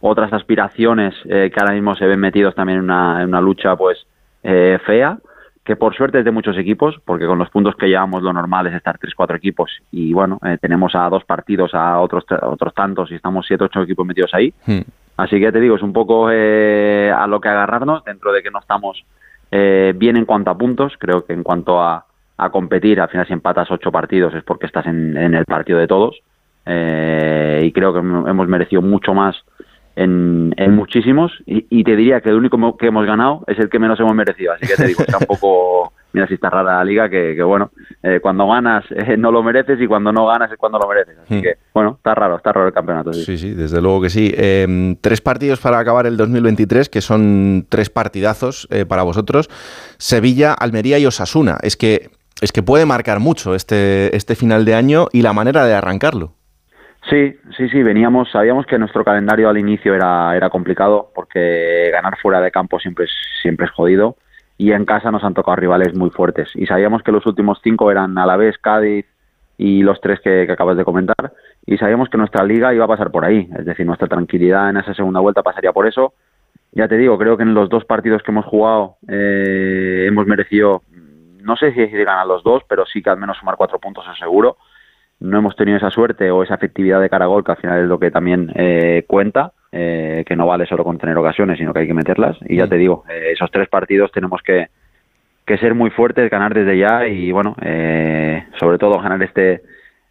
otras 0.02 0.32
aspiraciones 0.32 1.14
eh, 1.24 1.50
que 1.50 1.60
ahora 1.60 1.72
mismo 1.72 1.94
se 1.94 2.06
ven 2.06 2.20
metidos 2.20 2.54
también 2.54 2.78
en 2.78 2.84
una, 2.84 3.22
en 3.22 3.28
una 3.28 3.40
lucha 3.40 3.76
pues 3.76 4.04
eh, 4.42 4.78
fea 4.84 5.16
que 5.64 5.76
por 5.76 5.94
suerte 5.94 6.18
es 6.18 6.24
de 6.24 6.30
muchos 6.32 6.56
equipos, 6.58 7.00
porque 7.04 7.26
con 7.26 7.38
los 7.38 7.48
puntos 7.50 7.76
que 7.76 7.86
llevamos 7.88 8.22
lo 8.22 8.32
normal 8.32 8.66
es 8.66 8.74
estar 8.74 8.98
tres, 8.98 9.14
cuatro 9.14 9.36
equipos 9.36 9.70
y 9.92 10.12
bueno, 10.12 10.40
eh, 10.44 10.58
tenemos 10.60 10.94
a 10.94 11.08
dos 11.08 11.24
partidos, 11.24 11.72
a 11.74 12.00
otros 12.00 12.24
a 12.30 12.48
otros 12.48 12.74
tantos 12.74 13.10
y 13.12 13.14
estamos 13.14 13.46
siete, 13.46 13.64
ocho 13.64 13.82
equipos 13.82 14.04
metidos 14.06 14.34
ahí. 14.34 14.52
Así 15.16 15.36
que 15.36 15.42
ya 15.42 15.52
te 15.52 15.60
digo, 15.60 15.76
es 15.76 15.82
un 15.82 15.92
poco 15.92 16.30
eh, 16.32 17.12
a 17.16 17.26
lo 17.26 17.40
que 17.40 17.48
agarrarnos 17.48 18.02
dentro 18.04 18.32
de 18.32 18.42
que 18.42 18.50
no 18.50 18.58
estamos 18.58 19.04
eh, 19.52 19.92
bien 19.94 20.16
en 20.16 20.24
cuanto 20.24 20.50
a 20.50 20.58
puntos. 20.58 20.94
Creo 20.98 21.24
que 21.24 21.32
en 21.34 21.42
cuanto 21.42 21.80
a, 21.80 22.06
a 22.38 22.50
competir, 22.50 23.00
al 23.00 23.08
final 23.10 23.26
si 23.26 23.32
empatas 23.34 23.70
ocho 23.70 23.92
partidos 23.92 24.34
es 24.34 24.42
porque 24.42 24.66
estás 24.66 24.86
en, 24.86 25.16
en 25.16 25.34
el 25.34 25.44
partido 25.44 25.78
de 25.78 25.86
todos. 25.86 26.18
Eh, 26.64 27.60
y 27.64 27.72
creo 27.72 27.92
que 27.92 28.00
hem- 28.00 28.28
hemos 28.28 28.48
merecido 28.48 28.82
mucho 28.82 29.14
más 29.14 29.36
en, 29.96 30.54
en 30.56 30.74
muchísimos. 30.74 31.32
Y, 31.46 31.66
y 31.70 31.84
te 31.84 31.96
diría 31.96 32.20
que 32.20 32.30
el 32.30 32.36
único 32.36 32.76
que 32.76 32.86
hemos 32.86 33.06
ganado 33.06 33.44
es 33.46 33.58
el 33.58 33.68
que 33.68 33.78
menos 33.78 33.98
hemos 34.00 34.14
merecido. 34.14 34.52
Así 34.52 34.66
que 34.66 34.74
te 34.74 34.86
digo, 34.86 35.02
está 35.02 35.18
un 35.18 35.26
poco. 35.26 35.92
Mira 36.14 36.26
si 36.26 36.34
está 36.34 36.50
rara 36.50 36.76
la 36.76 36.84
liga, 36.84 37.08
que, 37.08 37.34
que 37.34 37.42
bueno, 37.42 37.70
eh, 38.02 38.20
cuando 38.20 38.46
ganas 38.46 38.84
eh, 38.90 39.16
no 39.16 39.32
lo 39.32 39.42
mereces 39.42 39.80
y 39.80 39.86
cuando 39.86 40.12
no 40.12 40.26
ganas 40.26 40.52
es 40.52 40.58
cuando 40.58 40.78
lo 40.78 40.86
mereces. 40.86 41.16
Así 41.24 41.40
que, 41.40 41.54
bueno, 41.72 41.94
está 41.96 42.14
raro, 42.14 42.36
está 42.36 42.52
raro 42.52 42.66
el 42.66 42.74
campeonato. 42.74 43.14
sí. 43.14 43.24
Sí, 43.24 43.38
sí, 43.38 43.54
desde 43.54 43.80
luego 43.80 44.02
que 44.02 44.10
sí. 44.10 44.30
Eh, 44.36 44.94
tres 45.00 45.22
partidos 45.22 45.58
para 45.60 45.78
acabar 45.78 46.06
el 46.06 46.18
2023, 46.18 46.90
que 46.90 47.00
son 47.00 47.64
tres 47.70 47.88
partidazos 47.88 48.68
eh, 48.70 48.84
para 48.84 49.04
vosotros. 49.04 49.48
Sevilla, 49.96 50.52
Almería 50.52 50.98
y 50.98 51.06
Osasuna. 51.06 51.56
Es 51.62 51.78
que, 51.78 52.10
es 52.42 52.52
que 52.52 52.62
puede 52.62 52.84
marcar 52.84 53.18
mucho 53.18 53.54
este, 53.54 54.14
este 54.14 54.34
final 54.34 54.66
de 54.66 54.74
año 54.74 55.06
y 55.12 55.22
la 55.22 55.32
manera 55.32 55.64
de 55.64 55.72
arrancarlo. 55.72 56.34
Sí, 57.10 57.36
sí, 57.56 57.68
sí, 57.68 57.82
veníamos, 57.82 58.30
sabíamos 58.30 58.64
que 58.64 58.78
nuestro 58.78 59.04
calendario 59.04 59.48
al 59.48 59.58
inicio 59.58 59.94
era, 59.94 60.36
era 60.36 60.50
complicado 60.50 61.10
porque 61.14 61.90
ganar 61.92 62.16
fuera 62.18 62.40
de 62.40 62.52
campo 62.52 62.78
siempre 62.78 63.06
es, 63.06 63.10
siempre 63.42 63.66
es 63.66 63.72
jodido 63.72 64.16
y 64.56 64.70
en 64.72 64.84
casa 64.84 65.10
nos 65.10 65.24
han 65.24 65.34
tocado 65.34 65.56
rivales 65.56 65.96
muy 65.96 66.10
fuertes. 66.10 66.50
Y 66.54 66.66
sabíamos 66.66 67.02
que 67.02 67.10
los 67.10 67.26
últimos 67.26 67.58
cinco 67.62 67.90
eran 67.90 68.16
Alavés, 68.16 68.56
Cádiz 68.58 69.06
y 69.58 69.82
los 69.82 70.00
tres 70.00 70.20
que, 70.20 70.42
acabas 70.50 70.76
de 70.76 70.84
comentar 70.84 71.32
y 71.66 71.76
sabíamos 71.76 72.08
que 72.08 72.18
nuestra 72.18 72.44
liga 72.44 72.72
iba 72.72 72.84
a 72.84 72.88
pasar 72.88 73.10
por 73.10 73.24
ahí, 73.24 73.48
es 73.58 73.64
decir, 73.64 73.84
nuestra 73.84 74.08
tranquilidad 74.08 74.70
en 74.70 74.76
esa 74.76 74.94
segunda 74.94 75.20
vuelta 75.20 75.42
pasaría 75.42 75.72
por 75.72 75.88
eso. 75.88 76.14
Ya 76.70 76.86
te 76.86 76.96
digo, 76.96 77.18
creo 77.18 77.36
que 77.36 77.42
en 77.42 77.54
los 77.54 77.68
dos 77.68 77.84
partidos 77.84 78.22
que 78.22 78.30
hemos 78.30 78.46
jugado 78.46 78.96
eh, 79.08 80.06
hemos 80.08 80.26
merecido, 80.26 80.82
no 81.42 81.56
sé 81.56 81.72
si 81.74 81.86
ganar 81.88 82.26
los 82.26 82.44
dos, 82.44 82.62
pero 82.68 82.86
sí 82.86 83.02
que 83.02 83.10
al 83.10 83.18
menos 83.18 83.36
sumar 83.38 83.56
cuatro 83.56 83.80
puntos 83.80 84.04
es 84.10 84.18
seguro 84.18 84.56
no 85.22 85.38
hemos 85.38 85.56
tenido 85.56 85.78
esa 85.78 85.90
suerte 85.90 86.30
o 86.30 86.42
esa 86.42 86.54
efectividad 86.54 87.00
de 87.00 87.08
cara 87.08 87.24
a 87.24 87.28
gol, 87.28 87.44
que 87.44 87.52
al 87.52 87.58
final 87.58 87.80
es 87.80 87.88
lo 87.88 87.98
que 87.98 88.10
también 88.10 88.52
eh, 88.54 89.04
cuenta, 89.06 89.52
eh, 89.70 90.24
que 90.26 90.36
no 90.36 90.46
vale 90.46 90.66
solo 90.66 90.84
con 90.84 90.98
tener 90.98 91.16
ocasiones, 91.16 91.58
sino 91.58 91.72
que 91.72 91.80
hay 91.80 91.86
que 91.86 91.94
meterlas. 91.94 92.36
Y 92.46 92.56
ya 92.56 92.66
te 92.66 92.76
digo, 92.76 93.04
eh, 93.08 93.32
esos 93.32 93.50
tres 93.50 93.68
partidos 93.68 94.10
tenemos 94.12 94.42
que, 94.42 94.68
que 95.46 95.58
ser 95.58 95.74
muy 95.74 95.90
fuertes, 95.90 96.30
ganar 96.30 96.54
desde 96.54 96.76
ya 96.76 97.06
y, 97.06 97.30
bueno, 97.30 97.56
eh, 97.62 98.44
sobre 98.58 98.78
todo 98.78 99.00
ganar 99.00 99.22
este 99.22 99.62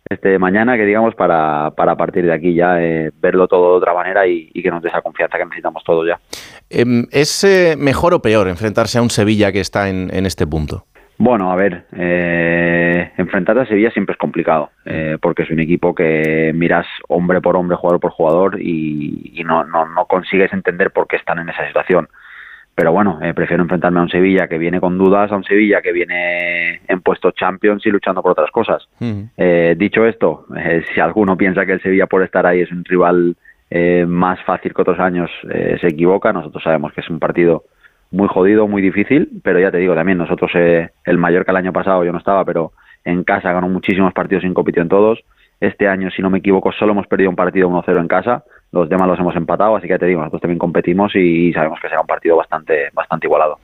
este 0.09 0.37
mañana, 0.39 0.75
que 0.75 0.85
digamos, 0.85 1.15
para, 1.15 1.71
para 1.71 1.95
partir 1.95 2.25
de 2.25 2.33
aquí 2.33 2.53
ya 2.53 2.81
eh, 2.81 3.11
verlo 3.21 3.47
todo 3.47 3.71
de 3.71 3.77
otra 3.77 3.93
manera 3.93 4.27
y, 4.27 4.49
y 4.53 4.61
que 4.61 4.69
nos 4.69 4.81
dé 4.81 4.89
esa 4.89 5.01
confianza 5.01 5.37
que 5.37 5.45
necesitamos 5.45 5.83
todos 5.85 6.05
ya. 6.05 6.19
Em, 6.69 7.05
¿Es 7.11 7.45
mejor 7.77 8.13
o 8.13 8.21
peor 8.21 8.49
enfrentarse 8.49 8.97
a 8.97 9.01
un 9.01 9.09
Sevilla 9.09 9.53
que 9.53 9.61
está 9.61 9.87
en, 9.87 10.09
en 10.13 10.25
este 10.25 10.45
punto? 10.45 10.85
Bueno, 11.23 11.51
a 11.51 11.55
ver, 11.55 11.85
eh, 11.95 13.11
enfrentarte 13.15 13.61
a 13.61 13.65
Sevilla 13.67 13.91
siempre 13.91 14.13
es 14.13 14.17
complicado, 14.17 14.71
eh, 14.85 15.19
porque 15.21 15.43
es 15.43 15.51
un 15.51 15.59
equipo 15.59 15.93
que 15.93 16.51
miras 16.55 16.87
hombre 17.09 17.41
por 17.41 17.55
hombre, 17.55 17.77
jugador 17.77 17.99
por 17.99 18.09
jugador 18.09 18.59
y, 18.59 19.31
y 19.35 19.43
no, 19.43 19.63
no, 19.63 19.85
no, 19.85 20.05
consigues 20.05 20.51
entender 20.51 20.89
por 20.89 21.07
qué 21.07 21.17
están 21.17 21.37
en 21.37 21.49
esa 21.49 21.67
situación. 21.67 22.09
Pero 22.73 22.91
bueno, 22.91 23.19
eh, 23.21 23.35
prefiero 23.35 23.61
enfrentarme 23.61 23.99
a 23.99 24.01
un 24.01 24.09
Sevilla 24.09 24.47
que 24.47 24.57
viene 24.57 24.79
con 24.79 24.97
dudas, 24.97 25.31
a 25.31 25.35
un 25.35 25.43
Sevilla 25.43 25.79
que 25.83 25.91
viene 25.91 26.81
en 26.87 27.01
puestos 27.01 27.35
Champions 27.35 27.85
y 27.85 27.91
luchando 27.91 28.23
por 28.23 28.31
otras 28.31 28.49
cosas. 28.49 28.89
Eh, 29.37 29.75
dicho 29.77 30.03
esto, 30.07 30.47
eh, 30.57 30.83
si 30.91 30.99
alguno 30.99 31.37
piensa 31.37 31.67
que 31.67 31.73
el 31.73 31.83
Sevilla 31.83 32.07
por 32.07 32.23
estar 32.23 32.47
ahí 32.47 32.61
es 32.61 32.71
un 32.71 32.83
rival 32.83 33.35
más 34.07 34.43
fácil 34.43 34.73
que 34.73 34.81
otros 34.81 34.99
años, 34.99 35.29
se 35.43 35.87
equivoca. 35.87 36.33
Nosotros 36.33 36.61
sabemos 36.61 36.91
que 36.91 36.99
es 36.99 37.09
un 37.09 37.19
partido 37.19 37.63
muy 38.11 38.27
jodido, 38.27 38.67
muy 38.67 38.81
difícil, 38.81 39.41
pero 39.43 39.59
ya 39.59 39.71
te 39.71 39.77
digo 39.77 39.95
también, 39.95 40.17
nosotros 40.17 40.51
eh, 40.55 40.89
el 41.05 41.17
Mallorca 41.17 41.51
el 41.51 41.57
año 41.57 41.73
pasado 41.73 42.03
yo 42.03 42.11
no 42.11 42.17
estaba, 42.17 42.43
pero 42.45 42.73
en 43.03 43.23
casa 43.23 43.51
ganó 43.51 43.69
muchísimos 43.69 44.13
partidos 44.13 44.43
y 44.43 44.53
compitió 44.53 44.81
en 44.81 44.89
todos. 44.89 45.19
Este 45.59 45.87
año, 45.87 46.09
si 46.09 46.21
no 46.21 46.29
me 46.29 46.39
equivoco, 46.39 46.71
solo 46.71 46.91
hemos 46.91 47.07
perdido 47.07 47.29
un 47.29 47.35
partido 47.35 47.69
1-0 47.69 47.99
en 47.99 48.07
casa, 48.07 48.43
los 48.71 48.89
demás 48.89 49.07
los 49.07 49.19
hemos 49.19 49.35
empatado, 49.35 49.75
así 49.75 49.85
que 49.85 49.93
ya 49.93 49.99
te 49.99 50.07
digo, 50.07 50.19
nosotros 50.19 50.41
también 50.41 50.57
competimos 50.57 51.15
y 51.15 51.53
sabemos 51.53 51.79
que 51.79 51.87
será 51.87 52.01
un 52.01 52.07
partido 52.07 52.37
bastante, 52.37 52.89
bastante 52.93 53.27
igualado. 53.27 53.59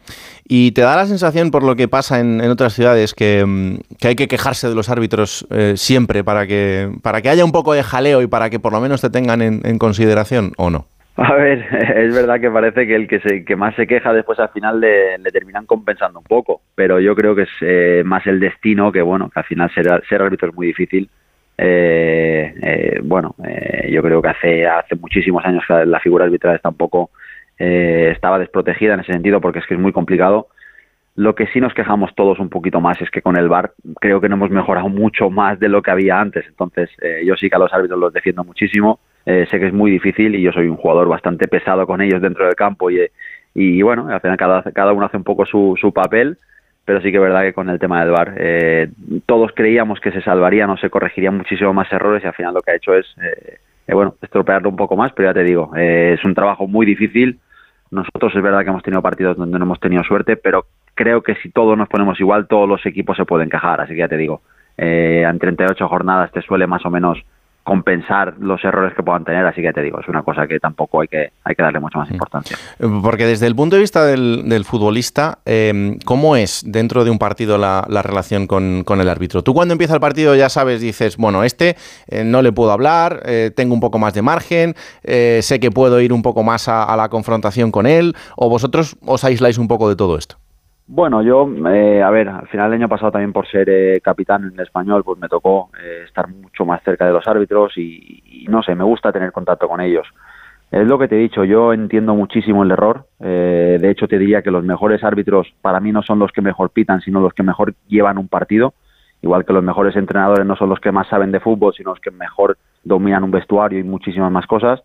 ¿Y 0.47 0.71
te 0.73 0.81
da 0.81 0.95
la 0.95 1.07
sensación, 1.07 1.49
por 1.49 1.63
lo 1.63 1.75
que 1.75 1.87
pasa 1.87 2.19
en, 2.19 2.39
otras 2.41 2.73
ciudades, 2.73 3.15
que, 3.15 3.43
mm, 3.45 3.97
que, 3.99 4.09
hay 4.09 4.15
que 4.15 4.27
quejarse 4.27 4.69
de 4.69 4.75
los 4.75 4.89
árbitros 4.89 5.47
eh, 5.49 5.73
siempre 5.75 6.23
para 6.23 6.45
que, 6.45 6.91
para 7.01 7.21
que 7.21 7.29
haya 7.29 7.43
un 7.43 7.51
poco 7.51 7.73
de 7.73 7.83
jaleo 7.83 8.21
y 8.21 8.27
para 8.27 8.49
que 8.49 8.59
por 8.59 8.73
lo 8.73 8.79
menos 8.79 9.01
te 9.01 9.09
tengan 9.09 9.41
en, 9.41 9.61
en 9.63 9.79
consideración 9.79 10.51
o 10.57 10.69
no? 10.69 10.85
A 11.19 11.33
ver, 11.33 11.65
es 11.95 12.13
verdad 12.13 12.39
que 12.39 12.51
parece 12.51 12.85
que 12.85 12.93
el 12.93 13.07
que, 13.07 13.19
se, 13.19 13.43
que 13.43 13.55
más 13.55 13.73
se 13.73 13.87
queja 13.87 14.13
después 14.13 14.37
al 14.37 14.49
final 14.49 14.79
le, 14.79 15.17
terminan 15.31 15.65
compensando 15.65 16.19
un 16.19 16.25
poco, 16.25 16.61
pero 16.75 16.99
yo 16.99 17.15
creo 17.15 17.35
que 17.35 17.41
es 17.41 17.49
eh, 17.61 18.03
más 18.05 18.27
el 18.27 18.39
destino 18.39 18.91
que, 18.91 19.01
bueno, 19.01 19.27
que 19.27 19.39
al 19.39 19.45
final 19.45 19.73
ser, 19.73 20.03
ser 20.07 20.21
árbitro 20.21 20.49
es 20.49 20.55
muy 20.55 20.67
difícil. 20.67 21.09
Eh, 21.57 22.53
eh, 22.61 22.99
bueno, 23.03 23.33
yo 23.89 24.03
creo 24.03 24.21
que 24.21 24.27
hace, 24.27 24.67
hace 24.67 24.95
muchísimos 24.95 25.43
años 25.43 25.63
que 25.67 25.87
la 25.87 25.99
figura 25.99 26.25
arbitral 26.25 26.55
está 26.55 26.69
un 26.69 26.77
poco, 26.77 27.09
estaba 27.57 28.37
desprotegida 28.37 28.93
en 28.93 28.99
ese 28.99 29.13
sentido 29.13 29.41
porque 29.41 29.57
es 29.57 29.65
que 29.65 29.73
es 29.73 29.79
muy 29.79 29.91
complicado. 29.91 30.49
Lo 31.15 31.33
que 31.33 31.47
sí 31.47 31.59
nos 31.59 31.73
quejamos 31.73 32.13
todos 32.13 32.37
un 32.37 32.49
poquito 32.49 32.79
más 32.79 33.01
es 33.01 33.09
que 33.09 33.23
con 33.23 33.37
el 33.37 33.49
VAR 33.49 33.71
creo 33.99 34.21
que 34.21 34.29
no 34.29 34.35
hemos 34.35 34.51
mejorado 34.51 34.87
mucho 34.89 35.31
más 35.31 35.59
de 35.59 35.67
lo 35.67 35.81
que 35.81 35.89
había 35.89 36.19
antes. 36.19 36.45
Entonces, 36.47 36.91
yo 37.25 37.35
sí 37.37 37.49
que 37.49 37.55
a 37.55 37.59
los 37.59 37.73
árbitros 37.73 37.99
los 37.99 38.13
defiendo 38.13 38.43
muchísimo 38.43 38.99
eh, 39.27 39.45
sé 39.51 39.59
que 39.59 39.67
es 39.67 39.73
muy 39.73 39.91
difícil 39.91 40.35
y 40.35 40.41
yo 40.41 40.53
soy 40.53 40.69
un 40.69 40.77
jugador 40.77 41.09
bastante 41.09 41.49
pesado 41.49 41.85
con 41.85 41.99
ellos 41.99 42.21
dentro 42.21 42.45
del 42.45 42.55
campo 42.55 42.89
y, 42.89 43.01
y 43.53 43.81
bueno, 43.81 44.07
al 44.07 44.21
final 44.21 44.37
cada, 44.37 44.63
cada 44.71 44.93
uno 44.93 45.05
hace 45.05 45.17
un 45.17 45.25
poco 45.25 45.45
su, 45.45 45.77
su 45.81 45.91
papel, 45.91 46.37
pero 46.85 47.01
sí 47.01 47.11
que 47.11 47.17
es 47.17 47.21
verdad 47.21 47.41
que 47.41 47.51
con 47.51 47.69
el 47.69 47.77
tema 47.77 47.99
del 47.99 48.11
VAR 48.11 48.35
eh, 48.37 48.89
todos 49.25 49.51
creíamos 49.53 49.99
que 49.99 50.13
se 50.13 50.21
salvarían 50.21 50.69
o 50.69 50.77
se 50.77 50.89
corregirían 50.89 51.35
muchísimo 51.35 51.73
más 51.73 51.91
errores 51.91 52.23
y 52.23 52.27
al 52.27 52.35
final 52.35 52.53
lo 52.53 52.61
que 52.61 52.71
ha 52.71 52.75
hecho 52.75 52.93
es, 52.95 53.05
eh, 53.21 53.57
eh 53.87 53.93
bueno, 53.93 54.15
estropearlo 54.21 54.69
un 54.69 54.77
poco 54.77 54.95
más, 54.95 55.11
pero 55.11 55.27
ya 55.27 55.33
te 55.33 55.43
digo, 55.43 55.75
es 55.75 56.23
un 56.23 56.33
trabajo 56.33 56.65
muy 56.65 56.85
difícil. 56.85 57.37
Nosotros 57.91 58.33
es 58.33 58.41
verdad 58.41 58.63
que 58.63 58.69
hemos 58.69 58.83
tenido 58.83 59.01
partidos 59.01 59.35
donde 59.35 59.59
no 59.59 59.65
hemos 59.65 59.81
tenido 59.81 60.05
suerte, 60.05 60.37
pero 60.37 60.67
creo 60.95 61.21
que 61.21 61.35
si 61.35 61.51
todos 61.51 61.77
nos 61.77 61.89
ponemos 61.89 62.17
igual, 62.21 62.47
todos 62.47 62.69
los 62.69 62.85
equipos 62.85 63.17
se 63.17 63.25
pueden 63.25 63.49
quejar, 63.49 63.81
así 63.81 63.91
que 63.91 63.99
ya 63.99 64.07
te 64.07 64.15
digo, 64.15 64.41
en 64.77 65.37
38 65.37 65.85
jornadas 65.89 66.31
te 66.31 66.41
suele 66.41 66.65
más 66.65 66.85
o 66.85 66.89
menos 66.89 67.21
compensar 67.67 68.35
los 68.39 68.63
errores 68.63 68.93
que 68.95 69.03
puedan 69.03 69.25
tener, 69.25 69.45
así 69.45 69.61
que 69.61 69.73
te 69.73 69.81
digo, 69.81 69.99
es 69.99 70.07
una 70.07 70.23
cosa 70.23 70.47
que 70.47 70.57
tampoco 70.57 71.01
hay 71.01 71.09
que, 71.09 71.33
hay 71.43 71.53
que 71.53 71.61
darle 71.61 71.81
mucha 71.81 71.99
más 71.99 72.09
importancia. 72.09 72.57
Porque 73.03 73.25
desde 73.25 73.45
el 73.45 73.57
punto 73.57 73.75
de 73.75 73.81
vista 73.81 74.05
del, 74.05 74.63
futbolista, 74.63 75.39
eh, 75.45 75.97
¿cómo 76.05 76.37
es 76.37 76.63
dentro 76.65 77.03
de 77.03 77.11
un 77.11 77.19
partido 77.19 77.57
la, 77.57 77.83
relación 78.01 78.47
con, 78.47 78.85
el 78.87 79.09
árbitro? 79.09 79.43
Tú 79.43 79.53
cuando 79.53 79.73
empieza 79.73 79.95
el 79.95 79.99
partido 79.99 80.33
ya 80.33 80.47
sabes, 80.47 80.79
dices, 80.79 81.17
bueno, 81.17 81.43
este 81.43 81.75
eh, 82.07 82.23
no 82.23 82.41
le 82.41 82.53
puedo 82.53 82.71
hablar, 82.71 83.21
eh, 83.25 83.51
tengo 83.53 83.73
un 83.73 83.81
poco 83.81 83.99
más 83.99 84.13
de 84.13 84.21
margen, 84.21 84.73
sé 85.03 85.59
que 85.59 85.69
puedo 85.69 85.99
ir 85.99 86.13
un 86.13 86.21
poco 86.21 86.43
más 86.43 86.69
a 86.69 86.95
la 86.95 87.09
confrontación 87.09 87.71
con 87.71 87.85
él, 87.85 88.15
o 88.37 88.49
vosotros 88.49 88.95
os 89.05 89.25
aisláis 89.25 89.57
un 89.57 89.67
poco 89.67 89.89
de 89.89 89.97
todo 89.97 90.17
esto. 90.17 90.37
Bueno, 90.89 91.21
yo, 91.21 91.49
eh, 91.69 92.01
a 92.01 92.09
ver, 92.09 92.29
al 92.29 92.47
final 92.47 92.71
del 92.71 92.79
año 92.79 92.87
pasado 92.87 93.11
también 93.11 93.33
por 93.33 93.45
ser 93.45 93.69
eh, 93.69 93.99
capitán 94.01 94.49
en 94.53 94.59
español, 94.61 95.03
pues 95.03 95.19
me 95.19 95.27
tocó 95.27 95.69
eh, 95.77 96.03
estar 96.05 96.29
mucho 96.29 96.65
más 96.65 96.81
cerca 96.81 97.05
de 97.05 97.11
los 97.11 97.27
árbitros 97.27 97.77
y, 97.77 98.45
no 98.47 98.63
sé, 98.63 98.73
me 98.73 98.85
gusta 98.85 99.11
tener 99.11 99.33
contacto 99.33 99.67
con 99.67 99.81
ellos. 99.81 100.07
Es 100.71 100.87
lo 100.87 100.97
que 100.97 101.09
te 101.09 101.17
he 101.17 101.19
dicho, 101.19 101.43
yo 101.43 101.73
entiendo 101.73 102.15
muchísimo 102.15 102.63
el 102.63 102.71
error. 102.71 103.05
de 103.19 103.89
hecho, 103.89 104.07
te 104.07 104.17
diría 104.17 104.41
que 104.41 104.51
los 104.51 104.63
mejores 104.63 105.03
árbitros 105.03 105.53
para 105.61 105.79
mí 105.81 105.91
no 105.91 106.03
son 106.03 106.19
los 106.19 106.31
que 106.31 106.41
mejor 106.41 106.69
pitan, 106.71 107.01
sino 107.01 107.19
los 107.19 107.33
que 107.33 107.43
mejor 107.43 107.73
llevan 107.87 108.17
un 108.17 108.27
partido. 108.29 108.73
Igual 109.21 109.45
que 109.45 109.53
los 109.53 109.63
mejores 109.63 109.95
entrenadores 109.95 110.45
no 110.45 110.55
son 110.55 110.69
los 110.69 110.79
que 110.79 110.91
más 110.91 111.07
saben 111.07 111.31
de 111.31 111.39
fútbol, 111.39 111.73
sino 111.73 111.91
los 111.91 111.99
que 111.99 112.11
mejor 112.11 112.57
dominan 112.83 113.23
un 113.23 113.31
vestuario 113.31 113.79
y 113.79 113.83
muchísimas 113.83 114.31
más 114.31 114.45
cosas. 114.45 114.81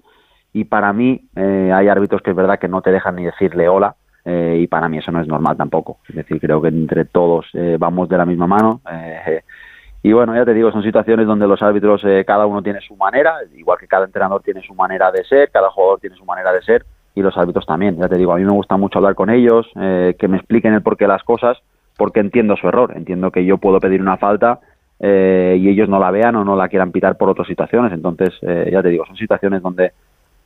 Y 0.52 0.64
para 0.64 0.92
mí 0.92 1.22
hay 1.36 1.88
árbitros 1.88 2.22
que 2.22 2.30
es 2.30 2.36
verdad 2.36 2.58
que 2.58 2.68
no 2.68 2.80
te 2.82 2.92
dejan 2.92 3.16
ni 3.16 3.24
decirle 3.24 3.68
hola 3.68 3.96
eh, 4.24 4.58
y 4.60 4.66
para 4.68 4.88
mí 4.88 4.98
eso 4.98 5.10
no 5.10 5.20
es 5.20 5.26
normal 5.26 5.56
tampoco. 5.56 5.98
Es 6.08 6.14
decir, 6.14 6.40
creo 6.40 6.62
que 6.62 6.68
entre 6.68 7.04
todos 7.04 7.46
eh, 7.54 7.76
vamos 7.78 8.08
de 8.08 8.18
la 8.18 8.24
misma 8.24 8.46
mano. 8.46 8.80
Eh, 8.90 9.42
y 10.02 10.12
bueno, 10.12 10.34
ya 10.34 10.44
te 10.44 10.54
digo, 10.54 10.70
son 10.70 10.82
situaciones 10.82 11.26
donde 11.26 11.46
los 11.46 11.62
árbitros, 11.62 12.02
cada 12.26 12.46
uno 12.46 12.62
tiene 12.62 12.80
su 12.80 12.96
manera, 12.96 13.36
igual 13.56 13.78
que 13.78 13.86
cada 13.86 14.04
entrenador 14.04 14.42
tiene 14.42 14.62
su 14.62 14.74
manera 14.74 15.10
de 15.10 15.24
ser, 15.24 15.50
cada 15.50 15.70
jugador 15.70 16.00
tiene 16.00 16.16
su 16.16 16.24
manera 16.24 16.52
de 16.52 16.62
ser, 16.62 16.84
y 17.14 17.22
los 17.22 17.36
árbitros 17.36 17.66
también. 17.66 17.96
Ya 17.98 18.08
te 18.08 18.16
digo, 18.16 18.32
a 18.32 18.36
mí 18.36 18.44
me 18.44 18.52
gusta 18.52 18.76
mucho 18.76 18.98
hablar 18.98 19.14
con 19.14 19.30
ellos, 19.30 19.68
que 19.74 20.28
me 20.28 20.38
expliquen 20.38 20.74
el 20.74 20.82
porqué 20.82 21.04
de 21.04 21.08
las 21.08 21.22
cosas, 21.22 21.58
porque 21.96 22.20
entiendo 22.20 22.56
su 22.56 22.66
error. 22.66 22.92
Entiendo 22.96 23.30
que 23.30 23.44
yo 23.44 23.58
puedo 23.58 23.78
pedir 23.78 24.00
una 24.00 24.16
falta 24.16 24.60
y 24.98 25.68
ellos 25.68 25.88
no 25.88 26.00
la 26.00 26.10
vean 26.10 26.34
o 26.36 26.44
no 26.44 26.56
la 26.56 26.68
quieran 26.68 26.90
pitar 26.90 27.16
por 27.16 27.28
otras 27.28 27.46
situaciones. 27.46 27.92
Entonces, 27.92 28.30
ya 28.40 28.82
te 28.82 28.88
digo, 28.88 29.04
son 29.06 29.16
situaciones 29.16 29.62
donde 29.62 29.92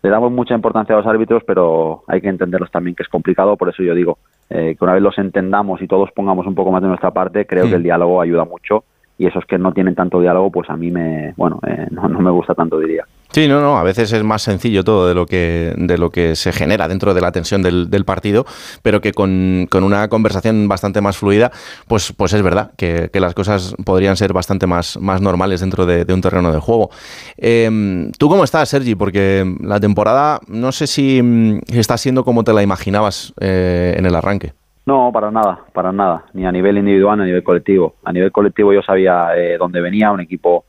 le 0.06 0.12
damos 0.12 0.30
mucha 0.30 0.54
importancia 0.54 0.94
a 0.94 0.98
los 0.98 1.06
árbitros, 1.06 1.42
pero 1.44 2.04
hay 2.06 2.20
que 2.20 2.28
entenderlos 2.28 2.70
también 2.70 2.94
que 2.94 3.02
es 3.02 3.08
complicado, 3.08 3.56
por 3.56 3.68
eso 3.68 3.82
yo 3.82 3.92
digo 3.92 4.18
eh, 4.48 4.76
que 4.78 4.84
una 4.84 4.94
vez 4.94 5.02
los 5.02 5.18
entendamos 5.18 5.82
y 5.82 5.88
todos 5.88 6.12
pongamos 6.12 6.46
un 6.46 6.54
poco 6.54 6.70
más 6.70 6.80
de 6.80 6.86
nuestra 6.86 7.10
parte, 7.10 7.44
creo 7.44 7.68
que 7.68 7.74
el 7.74 7.82
diálogo 7.82 8.20
ayuda 8.20 8.44
mucho 8.44 8.84
y 9.18 9.26
esos 9.26 9.44
que 9.46 9.58
no 9.58 9.72
tienen 9.72 9.96
tanto 9.96 10.20
diálogo, 10.20 10.52
pues 10.52 10.70
a 10.70 10.76
mí 10.76 10.92
me, 10.92 11.34
bueno, 11.36 11.58
eh, 11.66 11.88
no, 11.90 12.08
me 12.08 12.30
gusta 12.30 12.54
tanto, 12.54 12.78
diría. 12.78 13.04
Sí, 13.32 13.48
no, 13.48 13.60
no, 13.60 13.76
a 13.76 13.82
veces 13.82 14.12
es 14.12 14.22
más 14.22 14.42
sencillo 14.42 14.84
todo 14.84 15.08
de 15.08 15.14
lo 15.14 15.26
que, 15.26 15.74
de 15.76 15.98
lo 15.98 16.10
que 16.10 16.36
se 16.36 16.52
genera 16.52 16.88
dentro 16.88 17.12
de 17.12 17.20
la 17.20 17.32
tensión 17.32 17.62
del, 17.62 18.04
partido, 18.04 18.46
pero 18.82 19.00
que 19.00 19.12
con, 19.12 19.68
una 19.72 20.08
conversación 20.08 20.68
bastante 20.68 21.00
más 21.00 21.16
fluida, 21.18 21.50
pues, 21.88 22.12
pues 22.12 22.32
es 22.32 22.42
verdad 22.42 22.70
que, 22.76 23.10
las 23.14 23.34
cosas 23.34 23.74
podrían 23.84 24.16
ser 24.16 24.32
bastante 24.32 24.66
más, 24.66 24.98
más 25.00 25.20
normales 25.20 25.60
dentro 25.60 25.86
de, 25.86 26.12
un 26.12 26.20
terreno 26.20 26.52
de 26.52 26.60
juego. 26.60 26.90
Em, 27.36 28.12
¿Tú 28.12 28.28
cómo 28.28 28.44
estás, 28.44 28.68
Sergi? 28.68 28.94
Porque 28.94 29.44
la 29.60 29.80
temporada 29.80 30.40
no 30.48 30.72
sé 30.72 30.86
si 30.86 31.20
mm, 31.22 31.60
está 31.68 31.98
siendo 31.98 32.24
como 32.24 32.44
te 32.44 32.52
la 32.52 32.62
imaginabas 32.62 33.34
eh, 33.40 33.94
en 33.98 34.06
el 34.06 34.14
arranque. 34.14 34.52
No, 34.86 35.10
para 35.12 35.32
nada, 35.32 35.58
para 35.72 35.90
nada, 35.90 36.26
ni 36.32 36.46
a 36.46 36.52
nivel 36.52 36.78
individual 36.78 37.18
ni 37.18 37.24
a 37.24 37.26
nivel 37.26 37.42
colectivo. 37.42 37.96
A 38.04 38.12
nivel 38.12 38.30
colectivo 38.30 38.72
yo 38.72 38.82
sabía 38.82 39.36
eh, 39.36 39.56
dónde 39.58 39.80
venía, 39.80 40.12
un 40.12 40.20
equipo 40.20 40.66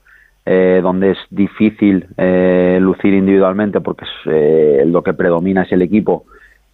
eh, 0.50 0.80
donde 0.82 1.12
es 1.12 1.18
difícil 1.30 2.08
eh, 2.16 2.78
lucir 2.80 3.14
individualmente 3.14 3.82
porque 3.82 4.06
eh, 4.28 4.84
lo 4.86 5.04
que 5.04 5.14
predomina 5.14 5.64
es 5.64 5.72
el 5.74 5.82
equipo 5.82 6.24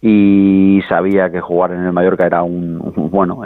y 0.00 0.80
sabía 0.88 1.28
que 1.30 1.40
jugar 1.40 1.72
en 1.72 1.84
el 1.84 1.92
Mallorca 1.92 2.24
era 2.24 2.44
un, 2.44 2.78
bueno, 3.10 3.40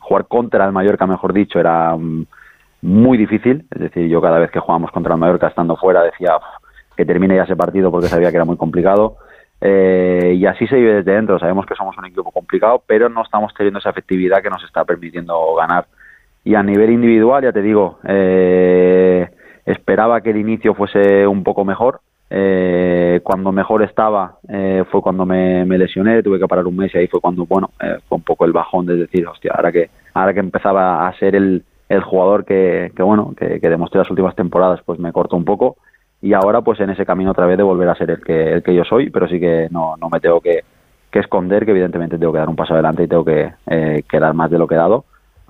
jugar 0.00 0.26
contra 0.26 0.66
el 0.66 0.72
Mallorca, 0.72 1.06
mejor 1.06 1.32
dicho, 1.32 1.58
era 1.58 1.96
muy 2.82 3.16
difícil. 3.16 3.64
Es 3.70 3.80
decir, 3.80 4.08
yo 4.08 4.20
cada 4.20 4.38
vez 4.40 4.50
que 4.50 4.58
jugábamos 4.58 4.90
contra 4.90 5.14
el 5.14 5.20
Mallorca 5.20 5.46
estando 5.46 5.76
fuera 5.76 6.02
decía 6.02 6.32
que 6.96 7.06
termine 7.06 7.36
ya 7.36 7.44
ese 7.44 7.56
partido 7.56 7.90
porque 7.90 8.08
sabía 8.08 8.30
que 8.30 8.36
era 8.36 8.44
muy 8.44 8.58
complicado 8.58 9.16
eh, 9.64 10.34
y 10.36 10.44
así 10.44 10.66
se 10.66 10.76
vive 10.76 10.96
desde 10.96 11.12
dentro. 11.12 11.38
Sabemos 11.38 11.64
que 11.64 11.76
somos 11.76 11.96
un 11.96 12.04
equipo 12.04 12.30
complicado, 12.30 12.82
pero 12.84 13.08
no 13.08 13.22
estamos 13.22 13.54
teniendo 13.54 13.78
esa 13.78 13.90
efectividad 13.90 14.42
que 14.42 14.50
nos 14.50 14.62
está 14.64 14.84
permitiendo 14.84 15.54
ganar. 15.54 15.86
Y 16.44 16.56
a 16.56 16.62
nivel 16.62 16.90
individual, 16.90 17.44
ya 17.44 17.52
te 17.52 17.62
digo, 17.62 18.00
eh, 18.04 19.30
esperaba 19.66 20.20
que 20.20 20.30
el 20.30 20.38
inicio 20.38 20.74
fuese 20.74 21.26
un 21.26 21.42
poco 21.44 21.64
mejor. 21.64 22.00
Eh, 22.34 23.20
cuando 23.22 23.52
mejor 23.52 23.82
estaba 23.82 24.38
fue 24.90 25.02
cuando 25.02 25.26
me, 25.26 25.66
lesioné, 25.66 26.22
tuve 26.22 26.38
que 26.38 26.48
parar 26.48 26.66
un 26.66 26.76
mes 26.76 26.94
y 26.94 26.98
ahí 26.98 27.06
fue 27.06 27.20
cuando, 27.20 27.44
bueno, 27.44 27.70
fue 28.08 28.16
un 28.16 28.24
poco 28.24 28.46
el 28.46 28.52
bajón 28.52 28.86
de 28.86 28.96
decir, 28.96 29.26
hostia, 29.26 29.52
ahora 29.54 29.70
que, 29.70 29.90
ahora 30.14 30.32
que 30.32 30.40
empezaba 30.40 31.06
a 31.06 31.18
ser 31.18 31.36
el, 31.36 31.62
el 31.90 32.02
jugador 32.02 32.46
que, 32.46 32.90
que 32.96 33.02
bueno, 33.02 33.34
que, 33.36 33.60
que 33.60 33.68
demostré 33.68 33.98
las 33.98 34.10
últimas 34.10 34.34
temporadas, 34.34 34.80
pues 34.86 34.98
me 34.98 35.12
cortó 35.12 35.36
un 35.36 35.44
poco 35.44 35.76
y 36.22 36.32
ahora 36.34 36.62
pues 36.62 36.78
en 36.80 36.90
ese 36.90 37.04
camino 37.04 37.32
otra 37.32 37.46
vez 37.46 37.56
de 37.56 37.64
volver 37.64 37.88
a 37.88 37.96
ser 37.96 38.12
el 38.12 38.22
que, 38.22 38.52
el 38.52 38.62
que 38.62 38.74
yo 38.74 38.84
soy, 38.84 39.10
pero 39.10 39.28
sí 39.28 39.40
que 39.40 39.68
no, 39.70 39.96
no 39.96 40.08
me 40.08 40.20
tengo 40.20 40.40
que, 40.40 40.62
esconder, 41.12 41.66
que 41.66 41.72
evidentemente 41.72 42.16
tengo 42.16 42.32
que 42.32 42.38
dar 42.38 42.48
un 42.48 42.56
paso 42.56 42.72
adelante 42.72 43.02
y 43.02 43.08
tengo 43.08 43.24
que, 43.24 43.52
eh, 43.66 44.02
dar 44.12 44.32
más 44.32 44.50
de 44.50 44.56
lo 44.56 44.66
que 44.66 44.76
he 44.76 44.78
dado. 44.78 45.04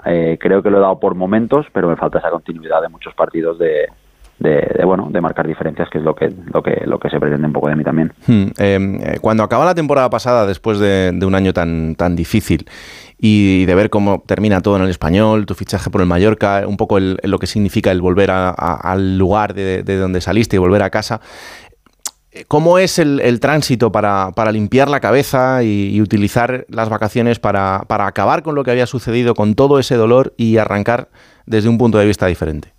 Eh, 0.04 0.38
creo 0.40 0.62
que 0.62 0.70
lo 0.70 0.78
he 0.78 0.80
dado 0.80 0.98
por 0.98 1.14
momentos, 1.14 1.66
pero 1.72 1.88
me 1.88 1.96
falta 1.96 2.18
esa 2.18 2.30
continuidad 2.30 2.80
de 2.80 2.88
muchos 2.88 3.14
partidos 3.14 3.58
de, 3.58 3.86
de, 4.42 4.84
bueno 4.84 5.08
de 5.10 5.20
marcar 5.20 5.46
diferencias 5.46 5.88
que 5.90 5.98
es 5.98 6.04
lo 6.04 6.14
que 6.14 6.32
lo 6.52 6.62
que 6.62 6.82
lo 6.84 6.98
que 6.98 7.08
se 7.08 7.18
pretende 7.18 7.46
un 7.46 7.52
poco 7.52 7.68
de 7.68 7.76
mí 7.76 7.84
también 7.84 8.12
hmm, 8.26 8.46
em, 8.58 9.00
eh, 9.00 9.18
cuando 9.20 9.42
acaba 9.42 9.64
la 9.64 9.74
temporada 9.74 10.10
pasada 10.10 10.46
después 10.46 10.78
de, 10.78 11.18
un 11.22 11.34
año 11.34 11.52
tan 11.52 11.94
tan 11.94 12.16
difícil 12.16 12.66
y 13.18 13.64
de 13.66 13.74
ver 13.74 13.90
cómo 13.90 14.22
termina 14.26 14.60
todo 14.60 14.76
en 14.76 14.82
el 14.82 14.90
español 14.90 15.46
tu 15.46 15.54
fichaje 15.54 15.90
por 15.90 16.00
el 16.00 16.06
Mallorca 16.06 16.64
un 16.66 16.76
poco 16.76 16.98
lo 16.98 17.38
que 17.38 17.46
significa 17.46 17.92
el 17.92 18.00
volver 18.00 18.30
al 18.30 19.16
lugar 19.16 19.54
de, 19.54 19.82
donde 19.82 20.20
saliste 20.20 20.56
y 20.56 20.58
volver 20.58 20.82
a 20.82 20.90
casa 20.90 21.20
¿Cómo 22.48 22.78
es 22.78 22.98
el, 22.98 23.40
tránsito 23.40 23.92
para, 23.92 24.32
limpiar 24.52 24.88
la 24.88 25.00
cabeza 25.00 25.62
y, 25.62 26.00
utilizar 26.00 26.64
las 26.70 26.88
vacaciones 26.88 27.38
para, 27.38 27.84
para, 27.86 28.06
acabar 28.06 28.42
con 28.42 28.54
lo 28.54 28.64
que 28.64 28.70
había 28.70 28.86
sucedido, 28.86 29.34
con 29.34 29.54
todo 29.54 29.78
ese 29.78 29.96
dolor 29.96 30.32
y 30.38 30.56
arrancar 30.56 31.10
desde 31.44 31.68
un 31.68 31.76
punto 31.76 31.98
de 31.98 32.06
vista 32.06 32.26
diferente? 32.26 32.72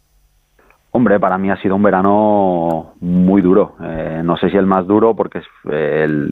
Hombre, 0.95 1.20
para 1.20 1.40
mí 1.40 1.49
ha 1.49 1.57
sido 1.57 1.76
un 1.76 1.82
verano 1.82 2.94
muy 2.99 3.41
duro. 3.41 3.76
Eh, 3.82 4.22
no 4.24 4.38
sé 4.38 4.52
si 4.52 4.57
el 4.57 4.68
más 4.68 4.86
duro, 4.86 5.15
porque 5.15 5.41
el, 5.65 6.30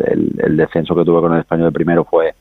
descenso 0.55 0.93
que 0.93 1.03
tuve 1.03 1.19
con 1.19 1.33
el 1.33 1.39
español 1.39 1.69
de 1.69 1.73
primero 1.73 2.03
fue 2.05 2.35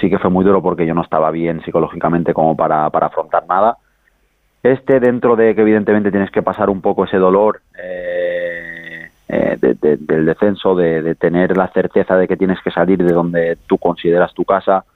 sí 0.00 0.08
que 0.08 0.18
fue 0.18 0.30
muy 0.30 0.46
duro 0.46 0.62
porque 0.62 0.86
yo 0.86 0.94
no 0.94 1.02
estaba 1.02 1.30
bien 1.30 1.60
psicológicamente 1.62 2.32
como 2.32 2.56
para, 2.56 2.86
afrontar 2.86 3.44
nada. 3.46 3.76
Este, 4.62 4.98
dentro 4.98 5.36
de 5.36 5.54
que 5.54 5.60
evidentemente 5.60 6.10
tienes 6.10 6.30
que 6.30 6.40
pasar 6.40 6.70
un 6.70 6.80
poco 6.80 7.04
ese 7.04 7.18
dolor 7.18 7.60
eh, 7.78 9.10
eh, 9.28 9.58
del 9.60 10.24
descenso, 10.24 10.74
de, 10.74 11.16
tener 11.16 11.54
la 11.54 11.68
certeza 11.68 12.16
de 12.16 12.26
que 12.26 12.38
tienes 12.38 12.58
que 12.62 12.70
salir 12.70 13.04
de 13.04 13.12
donde 13.12 13.58
tú 13.66 13.76
consideras 13.76 14.32
tu 14.32 14.46
casa, 14.46 14.86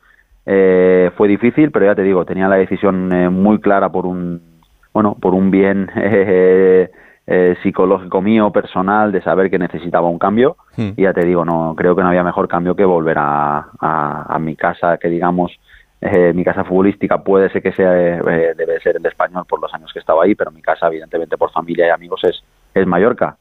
fue 0.44 1.28
difícil, 1.28 1.70
pero 1.70 1.84
ya 1.84 1.94
te 1.94 2.02
digo, 2.02 2.24
tenía 2.24 2.48
la 2.48 2.56
decisión 2.56 3.08
muy 3.30 3.60
clara 3.60 3.90
por 3.90 4.06
un 4.06 4.51
bueno, 4.92 5.16
por 5.20 5.34
un 5.34 5.50
bien 5.50 5.90
eh, 5.96 6.90
eh, 7.26 7.56
psicológico 7.62 8.20
mío, 8.20 8.50
personal, 8.50 9.12
de 9.12 9.22
saber 9.22 9.50
que 9.50 9.58
necesitaba 9.58 10.08
un 10.08 10.18
cambio. 10.18 10.56
Hmm. 10.76 10.90
Y 10.96 11.02
ya 11.02 11.12
te 11.12 11.24
digo, 11.24 11.44
no 11.44 11.74
creo 11.76 11.96
que 11.96 12.02
no 12.02 12.08
había 12.08 12.24
mejor 12.24 12.48
cambio 12.48 12.74
que 12.74 12.84
volver 12.84 13.16
a, 13.18 13.68
a, 13.80 14.38
mi 14.38 14.56
casa, 14.56 14.98
que 14.98 15.08
digamos, 15.08 15.52
eh, 16.00 16.32
mi 16.34 16.44
casa 16.44 16.64
futbolística 16.64 17.22
puede 17.22 17.48
ser 17.50 17.62
que 17.62 17.72
sea, 17.72 17.90
debe 17.90 18.80
ser 18.80 18.96
el 18.96 19.06
español 19.06 19.44
por 19.48 19.60
los 19.60 19.72
años 19.72 19.92
que 19.92 20.00
estaba 20.00 20.24
ahí, 20.24 20.34
pero 20.34 20.50
mi 20.50 20.62
casa, 20.62 20.88
evidentemente, 20.88 21.38
por 21.38 21.52
familia 21.52 21.86
y 21.86 21.90
amigos, 21.90 22.22
es, 22.24 22.42
es 22.74 22.86
Mallorca. 22.86 23.36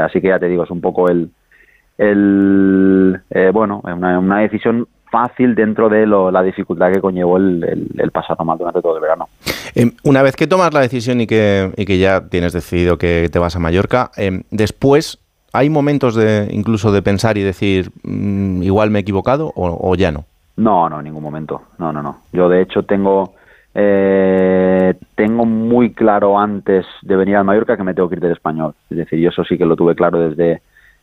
así 0.00 0.20
que 0.20 0.28
ya 0.28 0.38
te 0.38 0.48
digo, 0.48 0.64
es 0.64 0.70
un 0.70 0.80
poco 0.80 1.08
el, 1.08 1.30
el 1.96 3.22
bueno, 3.52 3.80
una, 3.84 4.18
una 4.18 4.38
decisión 4.40 4.86
fácil 5.12 5.54
dentro 5.54 5.90
de 5.90 6.06
la 6.06 6.42
dificultad 6.42 6.90
que 6.90 7.00
conllevó 7.00 7.36
el, 7.36 7.90
el, 7.98 8.10
pasado 8.10 8.44
mal 8.46 8.56
durante 8.56 8.80
todo 8.80 8.96
el 8.96 9.02
verano. 9.02 9.28
Em, 9.74 9.92
una 10.04 10.22
vez 10.22 10.34
que 10.36 10.46
tomas 10.46 10.72
la 10.72 10.80
decisión 10.80 11.20
y 11.20 11.26
que, 11.26 11.70
y 11.76 11.84
que 11.84 11.98
ya 11.98 12.28
tienes 12.28 12.54
decidido 12.54 12.96
que 12.96 13.28
te 13.30 13.38
vas 13.38 13.54
a 13.54 13.58
Mallorca, 13.58 14.10
em, 14.16 14.42
después 14.50 15.18
hay 15.52 15.68
momentos 15.68 16.14
de 16.14 16.48
incluso 16.50 16.90
de 16.92 17.02
pensar 17.02 17.36
y 17.36 17.42
decir 17.42 17.90
mm, 18.02 18.62
igual 18.62 18.90
me 18.90 19.00
he 19.00 19.02
equivocado 19.02 19.52
o, 19.54 19.94
ya 19.96 20.10
no. 20.10 20.24
No, 20.56 20.88
no, 20.88 20.98
en 20.98 21.04
ningún 21.04 21.22
momento. 21.22 21.60
No, 21.76 21.92
no, 21.92 22.02
no. 22.02 22.22
Yo 22.32 22.48
de 22.48 22.62
hecho 22.62 22.82
tengo 22.84 23.34
eh, 23.74 24.94
tengo 25.14 25.44
muy 25.44 25.92
claro 25.92 26.38
antes 26.38 26.86
de 27.02 27.16
venir 27.16 27.36
a 27.36 27.44
Mallorca 27.44 27.76
que 27.76 27.84
me 27.84 27.92
tengo 27.92 28.08
que 28.08 28.14
ir 28.14 28.20
del 28.22 28.32
español. 28.32 28.74
Es 28.88 28.96
decir, 28.96 29.18
yo 29.18 29.28
eso 29.28 29.44
sí 29.44 29.58
que 29.58 29.66
lo 29.66 29.76
tuve 29.76 29.94
claro 29.94 30.30
desde 30.30 30.62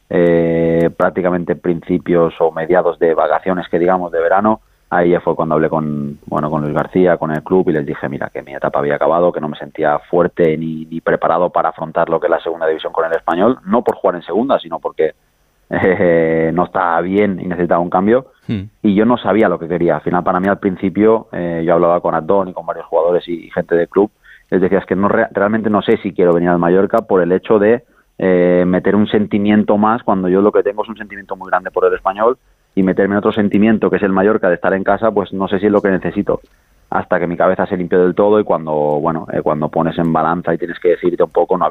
eh, 0.10 0.90
prácticamente 0.96 1.56
principios 1.56 2.34
o 2.40 2.52
mediados 2.52 2.98
de 3.00 3.14
vacaciones 3.14 3.68
que 3.70 3.78
digamos 3.78 4.12
de 4.12 4.20
verano 4.20 4.62
ahí 4.90 5.12
ya 5.12 5.22
fue 5.22 5.36
cuando 5.36 5.56
hablé 5.56 5.70
con 5.70 6.18
bueno 6.26 6.50
con 6.50 6.62
Luis 6.62 6.74
García 6.74 7.18
con 7.18 7.32
el 7.32 7.44
club 7.44 7.70
y 7.70 7.74
les 7.74 7.86
dije 7.86 8.10
mira 8.10 8.32
que 8.34 8.42
mi 8.42 8.54
etapa 8.54 8.80
había 8.80 8.96
acabado 8.96 9.32
que 9.32 9.40
no 9.40 9.50
me 9.50 9.58
sentía 9.58 10.00
fuerte 10.10 10.58
ni, 10.58 10.86
ni 10.86 11.00
preparado 11.00 11.52
para 11.52 11.70
afrontar 11.70 12.10
lo 12.10 12.20
que 12.20 12.26
es 12.26 12.32
la 12.32 12.42
segunda 12.42 12.66
división 12.66 12.92
con 12.92 13.06
el 13.06 13.12
español 13.12 13.60
no 13.66 13.84
por 13.84 13.96
jugar 13.96 14.16
en 14.16 14.24
segunda 14.24 14.58
sino 14.60 14.80
porque 14.80 15.14
eh, 15.70 16.50
no 16.54 16.66
estaba 16.66 17.00
bien 17.02 17.40
y 17.40 17.46
necesitaba 17.46 17.80
un 17.80 17.92
cambio 17.92 18.32
hmm. 18.48 18.62
y 18.82 18.96
yo 18.96 19.06
no 19.06 19.18
sabía 19.18 19.48
lo 19.48 19.60
que 19.60 19.68
quería 19.68 19.98
al 19.98 20.02
final 20.02 20.24
para 20.24 20.40
mí 20.40 20.48
al 20.48 20.58
principio 20.58 21.28
eh, 21.32 21.62
yo 21.64 21.76
hablaba 21.76 22.02
con 22.02 22.16
Adón 22.16 22.48
y 22.48 22.54
con 22.54 22.66
varios 22.66 22.88
jugadores 22.88 23.28
y, 23.28 23.52
gente 23.52 23.76
del 23.76 23.88
club 23.88 24.10
les 24.50 24.60
decía 24.60 24.80
es 24.80 24.86
que 24.88 24.96
no 24.96 25.08
realmente 25.08 25.70
no 25.70 25.84
sé 25.84 25.98
si 25.98 26.14
quiero 26.14 26.34
venir 26.34 26.50
al 26.50 26.58
Mallorca 26.58 27.04
por 27.04 27.22
el 27.22 27.32
hecho 27.32 27.60
de 27.60 27.84
eh, 28.22 28.66
meter 28.68 28.98
un 28.98 29.08
sentimiento 29.08 29.78
más 29.78 30.04
cuando 30.04 30.28
yo 30.28 30.42
lo 30.42 30.52
que 30.52 30.62
tengo 30.62 30.84
es 30.84 30.90
un 30.90 30.98
sentimiento 30.98 31.38
muy 31.38 31.50
grande 31.50 31.72
por 31.72 31.86
el 31.86 31.94
español 31.94 32.38
y 32.76 32.84
meterme 32.84 33.14
en 33.14 33.20
otro 33.20 33.32
sentimiento 33.32 33.90
que 33.90 33.96
es 33.96 34.04
el 34.04 34.12
Mallorca 34.12 34.50
de 34.50 34.56
estar 34.56 34.74
en 34.74 34.84
casa, 34.84 35.10
pues 35.10 35.32
no 35.32 35.48
sé 35.48 35.58
si 35.60 35.68
es 35.68 35.72
lo 35.72 35.82
que 35.82 35.90
necesito 35.90 36.42
hasta 36.90 37.18
que 37.18 37.28
mi 37.28 37.38
cabeza 37.38 37.66
se 37.66 37.78
limpió 37.78 38.04
del 38.04 38.16
todo 38.16 38.40
y 38.40 38.44
cuando 38.44 38.74
bueno 38.74 39.26
eh, 39.32 39.42
cuando 39.42 39.70
pones 39.70 39.98
en 39.98 40.12
balanza 40.12 40.54
y 40.54 40.58
tienes 40.58 40.80
que 40.80 40.90
decirte 40.90 41.24
un 41.24 41.30
poco 41.30 41.58
no, 41.58 41.70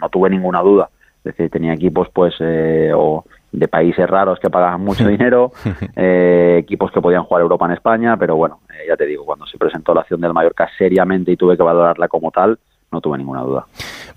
no, 0.00 0.08
tuve 0.08 0.30
ninguna 0.30 0.62
duda. 0.62 0.88
Es 1.18 1.36
decir 1.36 1.50
tenía 1.50 1.74
equipos 1.74 2.08
pues 2.14 2.34
eh, 2.40 2.92
o 2.94 3.24
de 3.52 3.68
países 3.68 4.08
raros 4.08 4.40
que 4.40 4.48
pagaban 4.48 4.80
mucho 4.80 5.06
dinero 5.08 5.52
equipos 5.96 6.90
que 6.92 7.02
podían 7.02 7.24
jugar 7.24 7.42
Europa 7.42 7.66
en 7.66 7.72
España 7.72 8.16
pero 8.16 8.36
bueno 8.36 8.60
ya 8.88 8.96
te 8.96 9.04
digo 9.04 9.26
cuando 9.26 9.44
se 9.46 9.58
presentó 9.58 9.92
la 9.92 10.00
acción 10.00 10.22
del 10.22 10.32
Mallorca 10.32 10.70
seriamente 10.78 11.32
y 11.32 11.36
tuve 11.36 11.58
que 11.58 11.62
valorarla 11.62 12.08
como 12.08 12.30
tal 12.30 12.58
no 12.92 13.00
tuve 13.00 13.18
ninguna 13.18 13.42
duda. 13.42 13.66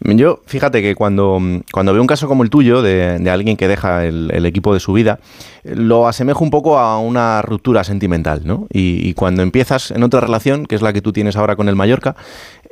Yo, 0.01 0.39
fíjate 0.45 0.81
que 0.81 0.95
cuando, 0.95 1.39
cuando 1.71 1.93
veo 1.93 2.01
un 2.01 2.07
caso 2.07 2.27
como 2.27 2.43
el 2.43 2.49
tuyo, 2.49 2.81
de, 2.81 3.29
alguien 3.29 3.55
que 3.55 3.67
deja 3.67 4.05
el, 4.05 4.45
equipo 4.45 4.73
de 4.73 4.79
su 4.79 4.93
vida, 4.93 5.19
lo 5.63 6.07
asemejo 6.07 6.43
un 6.43 6.49
poco 6.49 6.79
a 6.79 6.99
una 6.99 7.41
ruptura 7.41 7.83
sentimental, 7.83 8.41
¿no? 8.45 8.67
Y, 8.71 9.13
cuando 9.13 9.43
empiezas 9.43 9.91
en 9.91 10.03
otra 10.03 10.21
relación, 10.21 10.65
que 10.65 10.75
es 10.75 10.81
la 10.81 10.91
que 10.91 11.01
tú 11.01 11.13
tienes 11.13 11.37
ahora 11.37 11.55
con 11.55 11.69
el 11.69 11.75
Mallorca, 11.75 12.15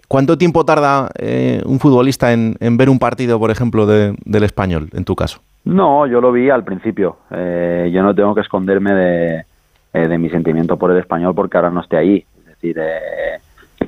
¿cuánto 0.07 0.37
tiempo 0.37 0.65
tarda 0.65 1.09
eh, 1.19 1.61
un 1.65 1.79
futbolista 1.79 2.33
en, 2.33 2.57
ver 2.59 2.89
un 2.89 2.99
partido, 2.99 3.39
por 3.39 3.51
ejemplo, 3.51 3.85
del 3.85 4.43
español, 4.43 4.89
en 4.93 5.05
tu 5.05 5.15
caso? 5.15 5.39
No, 5.63 6.07
yo 6.07 6.19
lo 6.19 6.31
vi 6.31 6.49
al 6.49 6.63
principio. 6.63 7.17
Eh, 7.29 7.91
yo 7.93 8.01
no 8.01 8.15
tengo 8.15 8.33
que 8.33 8.41
esconderme 8.41 8.93
de, 8.93 9.45
eh, 9.93 10.07
de 10.07 10.17
mi 10.17 10.29
sentimiento 10.29 10.77
por 10.77 10.89
el 10.91 10.97
español 10.97 11.35
porque 11.35 11.57
ahora 11.57 11.69
no 11.69 11.81
esté 11.81 11.97
ahí. 11.97 12.25
Es 12.39 12.45
decir, 12.47 12.77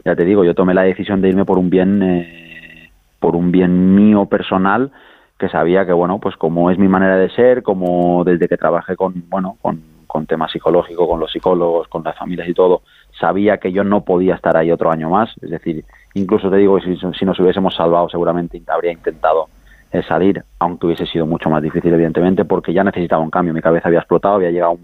ya 0.04 0.16
te 0.16 0.26
digo, 0.26 0.44
yo 0.44 0.54
tomé 0.54 0.74
la 0.74 0.84
decisión 0.84 1.22
de 1.22 1.30
irme 1.30 1.46
por 1.46 1.58
un 1.58 1.70
bien, 1.70 2.02
eh, 2.02 2.90
por 3.20 3.36
un 3.36 3.52
bien 3.52 3.96
mío 3.96 4.26
personal, 4.26 4.92
que 5.38 5.50
sabía 5.50 5.86
que, 5.86 5.94
bueno, 5.94 6.20
pues 6.20 6.36
como 6.36 6.72
es 6.72 6.78
mi 6.78 6.88
manera 6.88 7.18
de 7.18 7.30
ser, 7.30 7.64
como 7.64 8.24
desde 8.24 8.48
que 8.48 8.58
trabajé 8.58 8.96
con, 8.96 9.24
bueno, 9.30 9.58
con, 9.62 9.82
temas 10.28 10.52
psicológicos, 10.52 11.08
con 11.08 11.20
los 11.20 11.32
psicólogos, 11.32 11.88
con 11.88 12.04
las 12.04 12.16
familias 12.16 12.48
y 12.48 12.54
todo, 12.54 12.84
sabía 13.20 13.58
que 13.58 13.72
yo 13.72 13.84
no 13.84 14.02
podía 14.02 14.36
estar 14.36 14.56
ahí 14.56 14.72
otro 14.72 14.92
año 14.92 15.10
más, 15.10 15.32
es 15.42 15.50
decir, 15.50 15.84
incluso 16.14 16.52
te 16.52 16.58
digo, 16.58 16.80
si, 16.80 16.96
si 17.18 17.26
nos 17.26 17.40
hubiésemos 17.40 17.76
salvado 17.76 18.08
seguramente 18.10 18.62
habría 18.68 18.92
intentado 18.92 19.48
eh, 19.92 20.04
salir, 20.08 20.44
aunque 20.60 20.86
hubiese 20.86 21.08
sido 21.08 21.26
mucho 21.26 21.50
más 21.50 21.64
difícil, 21.64 21.94
evidentemente, 21.94 22.46
porque 22.46 22.74
ya 22.74 22.84
necesitaba 22.84 23.24
un 23.24 23.32
cambio, 23.32 23.56
mi 23.56 23.62
cabeza 23.62 23.88
había 23.88 24.00
explotado, 24.00 24.36
había 24.36 24.52
llegado 24.52 24.78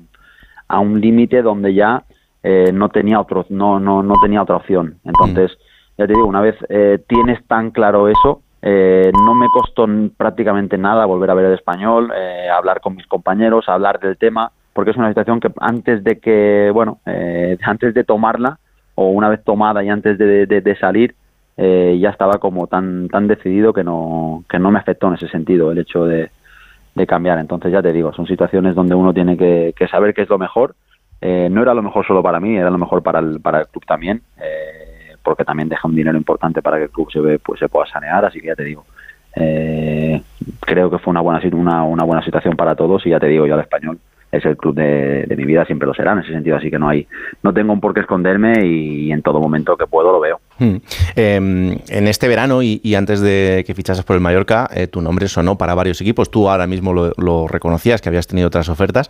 a 0.68 0.80
un 0.80 1.00
límite 1.00 1.42
donde 1.42 1.74
ya 1.74 2.04
eh, 2.42 2.72
no 2.74 2.88
tenía 2.90 3.20
otro 3.20 3.46
no 3.50 3.80
no 3.80 4.02
no 4.02 4.16
tenía 4.22 4.42
otra 4.42 4.56
opción. 4.56 4.96
Entonces 5.04 5.58
ya 5.98 6.08
te 6.08 6.14
digo 6.14 6.26
una 6.26 6.42
vez 6.42 6.56
eh, 6.70 7.00
tienes 7.08 7.46
tan 7.48 7.72
claro 7.72 8.08
eso 8.08 8.42
eh, 8.62 9.12
no 9.26 9.34
me 9.34 9.48
costó 9.48 9.88
prácticamente 10.16 10.78
nada 10.78 11.06
volver 11.06 11.32
a 11.32 11.34
ver 11.34 11.46
el 11.46 11.54
español 11.54 12.12
hablar 12.54 12.82
con 12.82 12.96
mis 12.96 13.08
compañeros 13.08 13.68
hablar 13.68 14.00
del 14.00 14.18
tema 14.18 14.52
porque 14.74 14.92
es 14.92 14.98
una 14.98 15.10
situación 15.10 15.40
que 15.40 15.50
antes 15.60 16.04
de 16.04 16.20
que 16.20 16.72
bueno 16.74 17.00
antes 17.64 17.94
de 17.94 18.04
tomarla 18.06 18.58
o 18.96 19.10
una 19.10 19.30
vez 19.30 19.44
tomada 19.44 19.84
y 19.84 19.90
antes 19.90 20.18
de, 20.18 20.46
de, 20.46 20.76
salir 20.76 21.16
ya 21.58 22.10
estaba 22.10 22.38
como 22.40 22.68
tan 22.68 23.10
tan 23.10 23.28
decidido 23.28 23.74
que 23.74 23.84
no 23.84 24.46
que 24.50 24.60
no 24.60 24.72
me 24.72 24.80
afectó 24.80 25.08
en 25.08 25.16
ese 25.16 25.28
sentido 25.28 25.72
el 25.72 25.80
hecho 25.80 26.06
de, 26.06 26.30
de 26.96 27.08
cambiar. 27.08 27.40
Entonces 27.40 27.72
ya 27.72 27.82
te 27.82 27.94
digo 27.94 28.14
son 28.14 28.28
situaciones 28.28 28.76
donde 28.76 28.96
uno 28.96 29.14
tiene 29.14 29.38
que, 29.38 29.74
que 29.76 29.88
saber 29.88 30.14
qué 30.14 30.22
es 30.22 30.30
lo 30.30 30.38
mejor 30.38 30.76
eh, 31.22 31.50
no 31.52 31.62
era 31.62 31.74
lo 31.74 31.84
mejor 31.84 32.06
solo 32.06 32.24
para 32.24 32.40
mí, 32.40 32.56
era 32.56 32.70
lo 32.70 32.78
mejor 32.78 33.04
para 33.04 33.20
el, 33.20 33.40
para 33.42 33.62
el 33.62 33.68
club 33.68 33.86
también, 33.86 34.22
eh, 34.38 35.16
porque 35.22 35.44
también 35.44 35.68
deja 35.68 35.88
un 35.88 35.96
dinero 35.96 36.18
importante 36.18 36.62
para 36.62 36.78
que 36.78 36.84
el 36.84 36.90
club 36.90 37.12
se, 37.12 37.20
ve, 37.20 37.40
pues, 37.40 37.60
se 37.60 37.68
pueda 37.68 37.86
sanear, 37.88 38.24
así 38.24 38.40
que 38.40 38.48
ya 38.48 38.56
te 38.56 38.64
digo, 38.64 38.86
eh, 39.36 40.22
creo 40.62 40.90
que 40.90 40.98
fue 40.98 41.12
una 41.12 41.22
buena, 41.22 41.42
una, 41.54 41.84
una 41.84 42.04
buena 42.04 42.24
situación 42.24 42.56
para 42.56 42.76
todos 42.76 43.06
y 43.06 43.10
ya 43.10 43.20
te 43.20 43.28
digo, 43.28 43.46
yo 43.46 43.54
al 43.54 43.60
español 43.60 44.00
es 44.32 44.46
el 44.46 44.56
club 44.56 44.76
de, 44.76 45.26
mi 45.36 45.44
vida, 45.44 45.66
siempre 45.66 45.88
lo 45.88 45.94
será 45.94 46.14
en 46.14 46.20
ese 46.20 46.32
sentido, 46.32 46.56
así 46.56 46.70
que 46.70 46.78
no 46.78 46.88
hay, 46.88 47.08
no 47.42 47.52
tengo 47.52 47.74
un 47.74 47.82
por 47.82 47.96
qué 47.96 48.02
esconderme 48.02 48.64
y, 48.64 49.12
en 49.12 49.24
todo 49.24 49.40
momento 49.40 49.76
que 49.76 49.88
puedo 49.88 50.12
lo 50.12 50.20
veo. 50.20 50.40
Hmm. 50.60 50.76
Em, 51.16 51.78
en 51.90 52.08
este 52.08 52.28
verano 52.28 52.62
y, 52.62 52.94
antes 52.94 53.22
de 53.22 53.64
que 53.66 53.74
fichases 53.74 54.06
por 54.06 54.16
el 54.16 54.22
Mallorca, 54.22 54.70
tu 54.92 55.02
nombre 55.02 55.28
sonó 55.28 55.58
para 55.58 55.74
varios 55.74 56.00
equipos, 56.00 56.30
tú 56.30 56.48
ahora 56.48 56.68
mismo 56.68 56.94
lo 56.94 57.48
reconocías, 57.48 58.02
que 58.02 58.10
habías 58.10 58.28
tenido 58.28 58.48
otras 58.48 58.70
ofertas. 58.70 59.10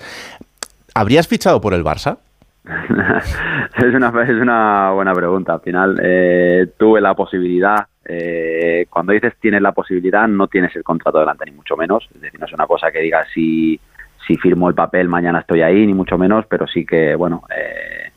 ¿Habrías 0.95 1.27
fichado 1.27 1.61
por 1.61 1.73
el 1.73 1.83
Barça? 1.83 2.17
es, 2.65 3.93
una, 3.95 4.23
es 4.23 4.41
una 4.41 4.91
buena 4.91 5.13
pregunta. 5.13 5.53
Al 5.53 5.61
final 5.61 5.99
eh, 6.03 6.67
tuve 6.77 7.01
la 7.01 7.13
posibilidad. 7.15 7.87
Eh, 8.05 8.87
cuando 8.89 9.13
dices 9.13 9.33
tienes 9.39 9.61
la 9.61 9.71
posibilidad, 9.71 10.27
no 10.27 10.47
tienes 10.47 10.75
el 10.75 10.83
contrato 10.83 11.19
delante, 11.19 11.45
ni 11.45 11.51
mucho 11.51 11.77
menos. 11.77 12.07
Es 12.13 12.21
decir, 12.21 12.39
no 12.39 12.45
es 12.45 12.53
una 12.53 12.67
cosa 12.67 12.91
que 12.91 12.99
digas 12.99 13.27
si, 13.33 13.79
si 14.27 14.35
firmo 14.37 14.69
el 14.69 14.75
papel 14.75 15.07
mañana 15.07 15.39
estoy 15.39 15.61
ahí, 15.61 15.85
ni 15.85 15.93
mucho 15.93 16.17
menos, 16.17 16.45
pero 16.47 16.67
sí 16.67 16.85
que, 16.85 17.15
bueno, 17.15 17.43
eh, 17.55 18.11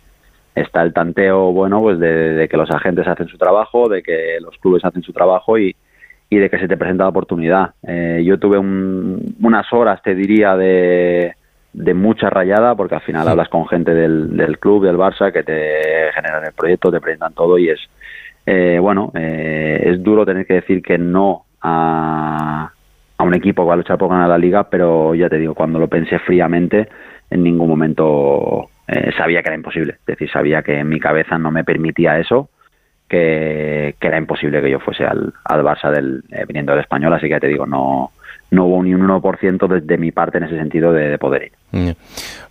está 0.54 0.82
el 0.82 0.92
tanteo, 0.92 1.52
bueno, 1.52 1.80
pues 1.80 1.98
de, 1.98 2.46
que 2.50 2.56
los 2.56 2.70
agentes 2.70 3.06
hacen 3.06 3.28
su 3.28 3.38
trabajo, 3.38 3.88
de 3.88 4.02
que 4.02 4.38
los 4.40 4.56
clubes 4.58 4.84
hacen 4.84 5.02
su 5.02 5.12
trabajo 5.12 5.58
y, 5.58 5.74
y 6.28 6.36
de 6.38 6.50
que 6.50 6.58
se 6.58 6.68
te 6.68 6.76
presenta 6.76 7.04
la 7.04 7.10
oportunidad. 7.10 7.74
Eh, 7.86 8.22
yo 8.24 8.38
tuve 8.38 8.58
unas 8.58 9.72
horas, 9.72 10.02
te 10.02 10.14
diría, 10.14 10.56
de, 10.56 11.34
de 11.72 11.94
mucha 11.94 12.28
rayada, 12.30 12.74
porque 12.74 12.96
al 12.96 13.00
final 13.02 13.28
hablas 13.28 13.48
con 13.48 13.66
gente 13.66 13.94
del, 13.94 14.36
del, 14.36 14.58
club, 14.58 14.84
del 14.84 14.96
Barça, 14.96 15.32
que 15.32 15.42
te 15.42 16.12
generan 16.14 16.44
el 16.44 16.52
proyecto, 16.52 16.90
te 16.90 17.00
presentan 17.00 17.32
todo 17.32 17.58
y 17.58 17.70
es, 17.70 17.80
eh, 18.46 18.78
bueno, 18.80 19.10
eh, 19.14 19.82
es 19.86 20.02
duro 20.02 20.26
tener 20.26 20.46
que 20.46 20.54
decir 20.54 20.82
que 20.82 20.98
no 20.98 21.44
a, 21.60 22.70
a 23.16 23.24
un 23.24 23.34
equipo 23.34 23.62
que 23.62 23.68
va 23.68 23.74
a 23.74 23.78
luchar 23.78 23.98
por 23.98 24.10
ganar 24.10 24.28
la 24.28 24.38
liga, 24.38 24.68
pero 24.68 25.14
ya 25.14 25.28
te 25.28 25.38
digo, 25.38 25.54
cuando 25.54 25.78
lo 25.78 25.88
pensé 25.88 26.18
fríamente, 26.18 26.88
en 27.30 27.42
ningún 27.42 27.68
momento 27.68 28.68
sabía 29.16 29.42
que 29.42 29.48
era 29.48 29.56
imposible. 29.56 29.94
Es 30.00 30.04
decir, 30.06 30.30
sabía 30.30 30.62
que 30.62 30.80
en 30.80 30.88
mi 30.88 31.00
cabeza 31.00 31.38
no 31.38 31.50
me 31.50 31.64
permitía 31.64 32.18
eso 32.18 32.50
que, 33.12 33.94
era 34.00 34.16
imposible 34.16 34.62
que 34.62 34.70
yo 34.70 34.80
fuese 34.80 35.04
al, 35.04 35.34
al 35.44 35.62
Barça 35.62 35.90
del, 35.90 36.24
eh, 36.30 36.44
viniendo 36.46 36.72
del 36.72 36.80
español, 36.80 37.12
así 37.12 37.28
que 37.28 37.38
te 37.38 37.48
digo, 37.48 37.66
no, 37.66 38.12
no 38.52 38.66
hubo 38.66 38.82
ni 38.82 38.94
un 38.94 39.00
1% 39.08 39.80
de, 39.80 39.98
mi 39.98 40.12
parte 40.12 40.38
en 40.38 40.44
ese 40.44 40.58
sentido 40.58 40.92
de, 40.92 41.18
poder 41.18 41.50
ir. 41.72 41.96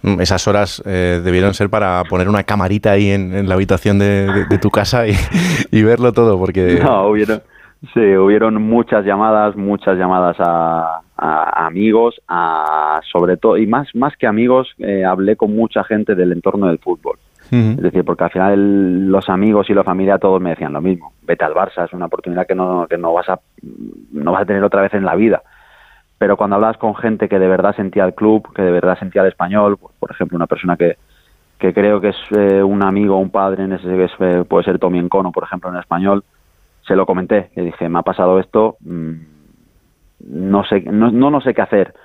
Mm, 0.01 0.19
esas 0.19 0.47
horas 0.47 0.81
eh, 0.85 1.21
debieron 1.23 1.53
ser 1.53 1.69
para 1.69 2.03
poner 2.09 2.27
una 2.27 2.43
camarita 2.43 2.91
ahí 2.91 3.11
en, 3.11 3.47
la 3.47 3.53
habitación 3.53 3.99
de, 3.99 4.45
tu 4.59 4.71
casa 4.71 5.05
y, 5.07 5.83
verlo 5.83 6.11
todo, 6.11 6.37
porque... 6.37 6.79
No, 6.83 7.07
hubieron, 7.07 7.41
sí, 7.93 7.99
hubieron 7.99 8.61
muchas 8.61 9.05
llamadas, 9.05 9.55
muchas 9.55 9.97
llamadas 9.97 10.37
a, 10.39 11.01
amigos, 11.17 12.19
a, 12.27 12.99
sobre 13.11 13.37
todo, 13.37 13.57
y 13.57 13.67
más, 13.67 13.87
más 13.93 14.17
que 14.17 14.25
amigos, 14.25 14.69
eh, 14.79 15.05
hablé 15.05 15.35
con 15.35 15.55
mucha 15.55 15.83
gente 15.83 16.15
del 16.15 16.31
entorno 16.31 16.67
del 16.67 16.79
fútbol. 16.79 17.17
Es 17.51 17.81
decir, 17.81 18.05
porque 18.05 18.23
al 18.23 18.29
final 18.31 19.07
los 19.09 19.27
amigos 19.27 19.69
y 19.69 19.73
la 19.73 19.83
familia 19.83 20.17
todos 20.17 20.41
me 20.41 20.51
decían 20.51 20.71
lo 20.71 20.79
mismo. 20.79 21.11
Vete 21.23 21.43
al 21.43 21.53
Barça, 21.53 21.83
es 21.83 21.91
una 21.91 22.05
oportunidad 22.05 22.47
que 22.47 22.55
no, 22.55 22.87
que 22.89 22.97
no 22.97 23.13
vas 23.13 23.27
a 23.27 23.41
no 24.13 24.31
vas 24.31 24.43
a 24.43 24.45
tener 24.45 24.63
otra 24.63 24.81
vez 24.81 24.93
en 24.93 25.03
la 25.03 25.15
vida. 25.15 25.41
Pero 26.21 26.37
cuando 26.37 26.57
hablas 26.57 26.77
con 26.77 26.93
gente 26.93 27.27
que 27.27 27.39
de 27.39 27.47
verdad 27.47 27.75
sentía 27.75 28.05
el 28.05 28.13
club, 28.13 28.47
que 28.53 28.61
de 28.61 28.69
verdad 28.69 28.95
sentía 28.99 29.23
el 29.23 29.29
español, 29.29 29.79
pues, 29.79 29.95
por 29.99 30.11
ejemplo, 30.11 30.35
una 30.35 30.45
persona 30.45 30.77
que, 30.77 30.97
que 31.57 31.73
creo 31.73 31.99
que 31.99 32.09
es 32.09 32.17
eh, 32.37 32.61
un 32.61 32.83
amigo, 32.83 33.17
un 33.17 33.31
padre, 33.31 33.63
en 33.63 33.73
ese 33.73 33.87
que 33.87 34.07
eh, 34.19 34.43
puede 34.47 34.63
ser 34.63 34.77
Tommy 34.77 34.99
Encono, 34.99 35.31
por 35.31 35.45
ejemplo, 35.45 35.71
en 35.71 35.77
español, 35.77 36.23
se 36.85 36.95
lo 36.95 37.07
comenté. 37.07 37.49
Le 37.55 37.63
dije, 37.63 37.89
me 37.89 37.97
ha 37.97 38.03
pasado 38.03 38.39
esto, 38.39 38.77
mm, 38.81 39.13
no 40.27 40.63
sé, 40.65 40.81
no, 40.81 41.09
no, 41.09 41.41
sé 41.41 41.55
qué 41.55 41.63
hacer. 41.63 41.95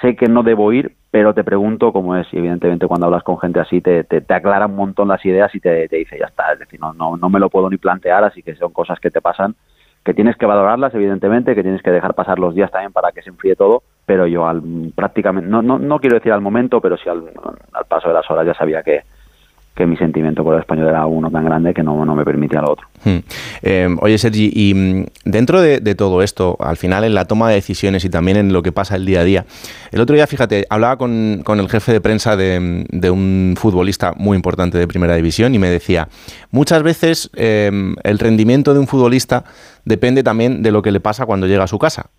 Sé 0.00 0.16
que 0.16 0.26
no 0.26 0.42
debo 0.42 0.72
ir, 0.72 0.96
pero 1.12 1.32
te 1.32 1.44
pregunto 1.44 1.92
cómo 1.92 2.16
es 2.16 2.26
y 2.32 2.38
evidentemente 2.38 2.88
cuando 2.88 3.06
hablas 3.06 3.22
con 3.22 3.38
gente 3.38 3.60
así 3.60 3.80
te, 3.80 4.02
te, 4.02 4.34
aclara 4.34 4.66
un 4.66 4.74
montón 4.74 5.06
las 5.06 5.24
ideas 5.24 5.54
y 5.54 5.60
te, 5.60 5.86
te, 5.86 5.94
dice 5.94 6.18
ya 6.18 6.26
está, 6.26 6.54
es 6.54 6.58
decir, 6.58 6.80
no, 6.80 6.92
no, 6.92 7.16
no 7.16 7.28
me 7.28 7.38
lo 7.38 7.48
puedo 7.48 7.70
ni 7.70 7.76
plantear, 7.76 8.24
así 8.24 8.42
que 8.42 8.56
son 8.56 8.72
cosas 8.72 8.98
que 8.98 9.12
te 9.12 9.20
pasan, 9.20 9.54
que 10.10 10.14
tienes 10.14 10.36
que 10.36 10.44
valorarlas 10.44 10.92
evidentemente, 10.92 11.54
que 11.54 11.62
tienes 11.62 11.82
que 11.82 11.92
dejar 11.92 12.14
pasar 12.14 12.40
los 12.40 12.52
días 12.52 12.68
también 12.72 12.92
para 12.92 13.12
que 13.12 13.22
se 13.22 13.30
enfríe 13.30 13.54
todo, 13.54 13.84
pero 14.06 14.26
yo 14.26 14.44
al 14.44 14.60
prácticamente, 14.92 15.48
no, 15.48 15.62
no, 15.62 15.78
no 15.78 16.00
quiero 16.00 16.16
decir 16.16 16.32
al 16.32 16.40
momento, 16.40 16.80
pero 16.80 16.96
sí 16.96 17.08
al, 17.08 17.30
al 17.72 17.84
paso 17.84 18.08
de 18.08 18.14
las 18.14 18.28
horas 18.28 18.44
ya 18.44 18.54
sabía 18.54 18.82
que, 18.82 19.02
que 19.74 19.86
mi 19.86 19.96
sentimiento 19.96 20.44
por 20.44 20.54
el 20.54 20.60
español 20.60 20.88
era 20.88 21.06
uno 21.06 21.30
tan 21.30 21.44
grande 21.44 21.72
que 21.72 21.82
no, 21.82 22.04
no 22.04 22.14
me 22.14 22.24
permitía 22.24 22.60
lo 22.60 22.72
otro. 22.72 22.86
Hmm. 23.04 23.18
Eh, 23.62 23.88
oye, 24.00 24.18
Sergi, 24.18 24.50
y 24.52 24.74
mm, 24.74 25.06
dentro 25.24 25.60
de, 25.60 25.80
todo 25.94 26.22
esto, 26.22 26.56
al 26.60 26.76
final 26.76 27.04
en 27.04 27.14
la 27.14 27.24
toma 27.24 27.48
de 27.48 27.54
decisiones 27.54 28.04
y 28.04 28.10
también 28.10 28.36
en 28.36 28.52
lo 28.52 28.62
que 28.62 28.72
pasa 28.72 28.96
el 28.96 29.06
día 29.06 29.20
a 29.20 29.24
día, 29.24 29.46
el 29.90 30.00
otro 30.00 30.14
día, 30.14 30.26
fíjate, 30.26 30.66
hablaba 30.68 30.98
con, 30.98 31.42
el 31.46 31.68
jefe 31.68 31.92
de 31.92 32.00
prensa 32.00 32.36
de, 32.36 33.10
un 33.10 33.54
futbolista 33.56 34.12
muy 34.16 34.36
importante 34.36 34.76
de 34.76 34.86
primera 34.86 35.14
división 35.14 35.54
y 35.54 35.58
me 35.58 35.70
decía, 35.70 36.08
muchas 36.50 36.82
veces 36.82 37.30
em, 37.34 37.96
el 38.02 38.18
rendimiento 38.18 38.74
de 38.74 38.80
un 38.80 38.86
futbolista 38.86 39.44
depende 39.84 40.22
también 40.22 40.62
de 40.62 40.72
lo 40.72 40.82
que 40.82 40.90
le 40.90 41.00
pasa 41.00 41.26
cuando 41.26 41.46
llega 41.46 41.64
a 41.64 41.68
su 41.68 41.78
casa. 41.78 42.10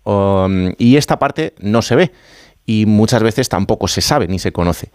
y 0.78 0.96
esta 0.96 1.18
parte 1.18 1.54
no 1.60 1.82
se 1.82 1.96
ve 1.96 2.12
y 2.66 2.86
muchas 2.86 3.22
veces 3.22 3.48
tampoco 3.48 3.88
se 3.88 4.00
sabe 4.00 4.26
ni 4.28 4.38
se 4.38 4.52
conoce. 4.52 4.90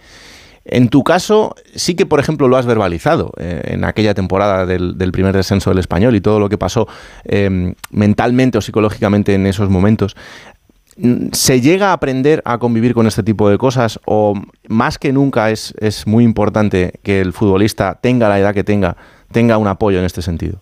En 0.70 0.90
tu 0.90 1.04
caso, 1.04 1.56
sí 1.76 1.96
que, 1.96 2.06
por 2.06 2.20
ejemplo, 2.20 2.50
lo 2.50 2.58
has 2.58 2.66
verbalizado 2.66 3.32
eh, 3.40 3.62
en 3.68 3.86
aquella 3.86 4.14
temporada 4.14 4.66
del, 4.66 5.12
primer 5.14 5.34
descenso 5.34 5.70
del 5.70 5.80
español 5.80 6.14
y 6.16 6.22
todo 6.22 6.42
lo 6.42 6.50
que 6.50 6.58
pasó 6.58 6.88
em, 7.24 7.74
mentalmente 7.90 8.58
o 8.58 8.62
psicológicamente 8.62 9.34
en 9.34 9.48
esos 9.48 9.70
momentos. 9.70 10.18
¿Se 11.32 11.62
llega 11.62 11.92
a 11.92 11.94
aprender 11.94 12.42
a 12.44 12.58
convivir 12.58 12.94
con 12.94 13.08
este 13.08 13.24
tipo 13.24 13.50
de 13.50 13.58
cosas 13.58 13.98
o 14.06 14.34
más 14.68 14.98
que 14.98 15.14
nunca 15.14 15.52
es, 15.52 15.74
es 15.80 16.06
muy 16.06 16.26
importante 16.26 16.94
que 17.02 17.22
el 17.22 17.32
futbolista 17.32 17.98
tenga 18.02 18.28
la 18.28 18.40
edad 18.40 18.54
que 18.54 18.66
tenga, 18.66 18.98
tenga 19.32 19.58
un 19.58 19.68
apoyo 19.68 20.00
en 20.00 20.06
este 20.06 20.22
sentido? 20.22 20.60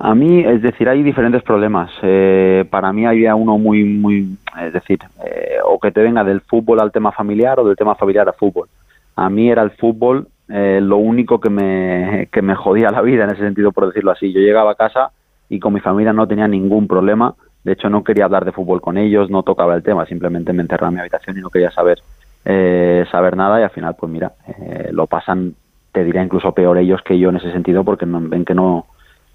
A 0.00 0.16
mí, 0.16 0.40
es 0.40 0.62
decir, 0.62 0.88
hay 0.88 1.04
diferentes 1.04 1.44
problemas. 1.44 1.90
Eh, 2.02 2.64
para 2.68 2.92
mí 2.92 3.06
había 3.06 3.36
uno 3.36 3.56
muy, 3.56 3.84
muy, 3.84 4.36
es 4.66 4.72
decir, 4.72 4.98
eh, 5.24 5.58
o 5.64 5.78
que 5.78 5.92
te 5.92 6.02
venga 6.02 6.24
del 6.24 6.40
fútbol 6.40 6.80
al 6.80 6.90
tema 6.90 7.12
familiar 7.12 7.60
o 7.60 7.64
del 7.64 7.76
tema 7.76 7.94
familiar 7.94 8.26
al 8.26 8.34
fútbol 8.34 8.68
a 9.16 9.30
mí 9.30 9.50
era 9.50 9.62
el 9.62 9.70
fútbol 9.72 10.28
eh, 10.48 10.80
lo 10.82 10.98
único 10.98 11.40
que 11.40 11.48
me, 11.48 12.28
que 12.30 12.42
me 12.42 12.54
jodía 12.54 12.90
la 12.90 13.00
vida 13.00 13.24
en 13.24 13.30
ese 13.30 13.42
sentido, 13.42 13.72
por 13.72 13.86
decirlo 13.86 14.10
así. 14.10 14.32
Yo 14.32 14.40
llegaba 14.40 14.72
a 14.72 14.76
casa 14.76 15.10
y 15.48 15.58
con 15.58 15.72
mi 15.72 15.80
familia 15.80 16.12
no 16.12 16.28
tenía 16.28 16.48
ningún 16.48 16.86
problema. 16.86 17.34
De 17.62 17.72
hecho, 17.72 17.88
no 17.88 18.04
quería 18.04 18.26
hablar 18.26 18.44
de 18.44 18.52
fútbol 18.52 18.82
con 18.82 18.98
ellos, 18.98 19.30
no 19.30 19.42
tocaba 19.42 19.74
el 19.74 19.82
tema, 19.82 20.04
simplemente 20.04 20.52
me 20.52 20.62
encerraba 20.62 20.88
en 20.88 20.94
mi 20.94 21.00
habitación 21.00 21.38
y 21.38 21.40
no 21.40 21.48
quería 21.48 21.70
saber, 21.70 21.98
eh, 22.44 23.06
saber 23.10 23.36
nada. 23.36 23.58
Y 23.60 23.62
al 23.62 23.70
final, 23.70 23.96
pues 23.98 24.12
mira, 24.12 24.32
eh, 24.46 24.90
lo 24.92 25.06
pasan, 25.06 25.54
te 25.92 26.04
diría 26.04 26.22
incluso 26.22 26.52
peor 26.52 26.76
ellos 26.76 27.00
que 27.02 27.18
yo 27.18 27.30
en 27.30 27.36
ese 27.36 27.50
sentido, 27.52 27.82
porque 27.82 28.04
ven 28.06 28.44
que 28.44 28.54
no, 28.54 28.86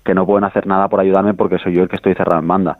que 0.05 0.13
no 0.13 0.27
pueden 0.27 0.43
hacer 0.43 0.67
nada 0.67 0.89
por 0.89 0.99
ayudarme 0.99 1.33
porque 1.33 1.57
soy 1.57 1.73
yo 1.73 1.81
el 1.81 1.89
que 1.89 1.95
estoy 1.95 2.13
cerrado 2.13 2.39
en 2.39 2.47
banda. 2.47 2.77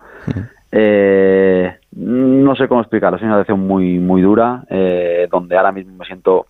no 1.91 2.55
sé 2.55 2.67
cómo 2.67 2.81
explicarlo, 2.81 3.17
es 3.17 3.23
una 3.23 3.41
situación 3.41 3.65
muy, 3.65 3.97
muy 3.97 4.21
dura, 4.21 4.65
donde 5.31 5.57
ahora 5.57 5.71
mismo 5.71 5.95
me 5.97 6.05
siento 6.05 6.45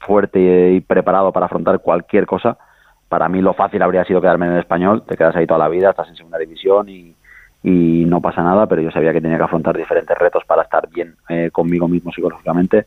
fuerte 0.00 0.72
y 0.72 0.80
preparado 0.80 1.32
para 1.32 1.46
afrontar 1.46 1.80
cualquier 1.80 2.26
cosa. 2.26 2.58
Para 3.08 3.28
mí 3.28 3.40
lo 3.42 3.54
fácil 3.54 3.82
habría 3.82 4.04
sido 4.04 4.20
quedarme 4.20 4.46
en 4.46 4.52
el 4.52 4.60
español, 4.60 5.04
te 5.06 5.16
quedas 5.16 5.36
ahí 5.36 5.46
toda 5.46 5.58
la 5.58 5.68
vida, 5.68 5.90
estás 5.90 6.08
en 6.08 6.16
segunda 6.16 6.38
división 6.38 6.88
y, 6.88 7.14
no 7.64 8.20
pasa 8.20 8.42
nada, 8.42 8.66
pero 8.66 8.82
yo 8.82 8.90
sabía 8.90 9.12
que 9.12 9.20
tenía 9.20 9.38
que 9.38 9.44
afrontar 9.44 9.76
diferentes 9.76 10.18
retos 10.18 10.42
para 10.44 10.62
estar 10.62 10.88
bien 10.90 11.14
eh, 11.28 11.48
conmigo 11.50 11.88
mismo 11.88 12.12
psicológicamente. 12.12 12.86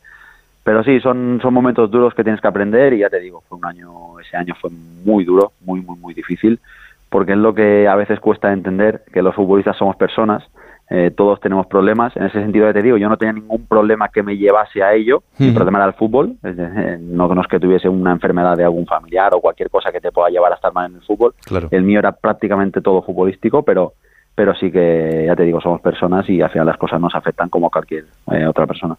Pero 0.62 0.84
sí, 0.84 1.00
son, 1.00 1.38
son 1.40 1.54
momentos 1.54 1.90
duros 1.90 2.14
que 2.14 2.22
tienes 2.22 2.40
que 2.40 2.48
aprender 2.48 2.92
y 2.92 2.98
ya 2.98 3.08
te 3.08 3.20
digo, 3.20 3.42
fue 3.48 3.58
un 3.58 3.64
año, 3.64 4.20
ese 4.20 4.36
año 4.36 4.54
fue 4.60 4.70
muy 4.70 5.24
duro, 5.24 5.52
muy, 5.64 5.80
muy, 5.80 5.96
muy 5.96 6.14
difícil, 6.14 6.60
porque 7.08 7.32
es 7.32 7.38
lo 7.38 7.54
que 7.54 7.88
a 7.88 7.94
veces 7.96 8.20
cuesta 8.20 8.52
entender, 8.52 9.02
que 9.12 9.22
los 9.22 9.34
futbolistas 9.34 9.76
somos 9.76 9.96
personas, 9.96 10.44
eh, 10.88 11.10
todos 11.16 11.40
tenemos 11.40 11.66
problemas. 11.66 12.16
En 12.16 12.24
ese 12.24 12.40
sentido, 12.40 12.72
te 12.72 12.82
digo, 12.82 12.96
yo 12.96 13.08
no 13.08 13.16
tenía 13.16 13.32
ningún 13.32 13.66
problema 13.66 14.08
que 14.08 14.22
me 14.22 14.36
llevase 14.36 14.82
a 14.82 14.94
ello. 14.94 15.22
El 15.38 15.52
problema 15.52 15.78
era 15.78 15.88
el 15.88 15.94
fútbol. 15.94 16.36
no, 16.42 17.28
no 17.28 17.40
es 17.40 17.48
que 17.48 17.58
tuviese 17.58 17.88
una 17.88 18.12
enfermedad 18.12 18.56
de 18.56 18.64
algún 18.64 18.86
familiar 18.86 19.34
o 19.34 19.40
cualquier 19.40 19.68
cosa 19.68 19.90
que 19.90 20.00
te 20.00 20.12
pueda 20.12 20.28
llevar 20.28 20.52
a 20.52 20.56
estar 20.56 20.72
mal 20.72 20.90
en 20.90 20.96
el 20.96 21.02
fútbol. 21.02 21.34
El 21.70 21.82
mío 21.82 21.98
era 21.98 22.12
prácticamente 22.12 22.80
todo 22.80 23.02
futbolístico, 23.02 23.62
pero 23.62 23.94
pero 24.34 24.54
sí 24.54 24.70
que, 24.70 25.24
ya 25.26 25.34
te 25.34 25.44
digo, 25.44 25.62
somos 25.62 25.80
personas 25.80 26.28
y 26.28 26.42
al 26.42 26.50
final 26.50 26.66
las 26.66 26.76
cosas 26.76 27.00
nos 27.00 27.14
afectan 27.14 27.48
como 27.48 27.70
cualquier 27.70 28.04
eh, 28.30 28.46
otra 28.46 28.66
persona. 28.66 28.94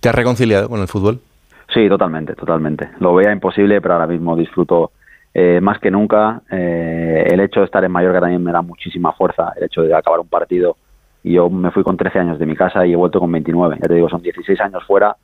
¿Te 0.00 0.08
has 0.08 0.14
reconciliado 0.14 0.68
con 0.68 0.80
el 0.80 0.88
fútbol? 0.88 1.20
Sí, 1.72 1.88
totalmente, 1.88 2.34
totalmente. 2.34 2.88
Lo 2.98 3.14
veía 3.14 3.30
imposible, 3.30 3.80
pero 3.80 3.94
ahora 3.94 4.08
mismo 4.08 4.34
disfruto 4.34 4.90
eh, 5.32 5.60
más 5.62 5.78
que 5.78 5.88
nunca. 5.88 6.42
el 6.50 7.38
hecho 7.38 7.60
de 7.60 7.66
estar 7.66 7.84
en 7.84 7.92
Mallorca 7.92 8.22
también 8.22 8.42
me 8.42 8.50
da 8.50 8.60
muchísima 8.60 9.12
fuerza. 9.12 9.52
El 9.56 9.66
hecho 9.66 9.82
de 9.82 9.94
acabar 9.94 10.18
un 10.18 10.26
partido 10.26 10.76
y 11.22 11.34
yo 11.34 11.48
me 11.50 11.70
fui 11.70 11.82
con 11.82 11.96
13 11.96 12.18
años 12.18 12.38
de 12.38 12.46
mi 12.46 12.56
casa 12.56 12.86
y 12.86 12.92
he 12.92 12.96
vuelto 12.96 13.20
con 13.20 13.30
29. 13.30 13.78
Ya 13.80 13.88
te 13.88 13.94
digo, 13.94 14.08
son 14.08 14.22
16 14.22 14.60
años 14.60 14.84
fuera 14.84 15.16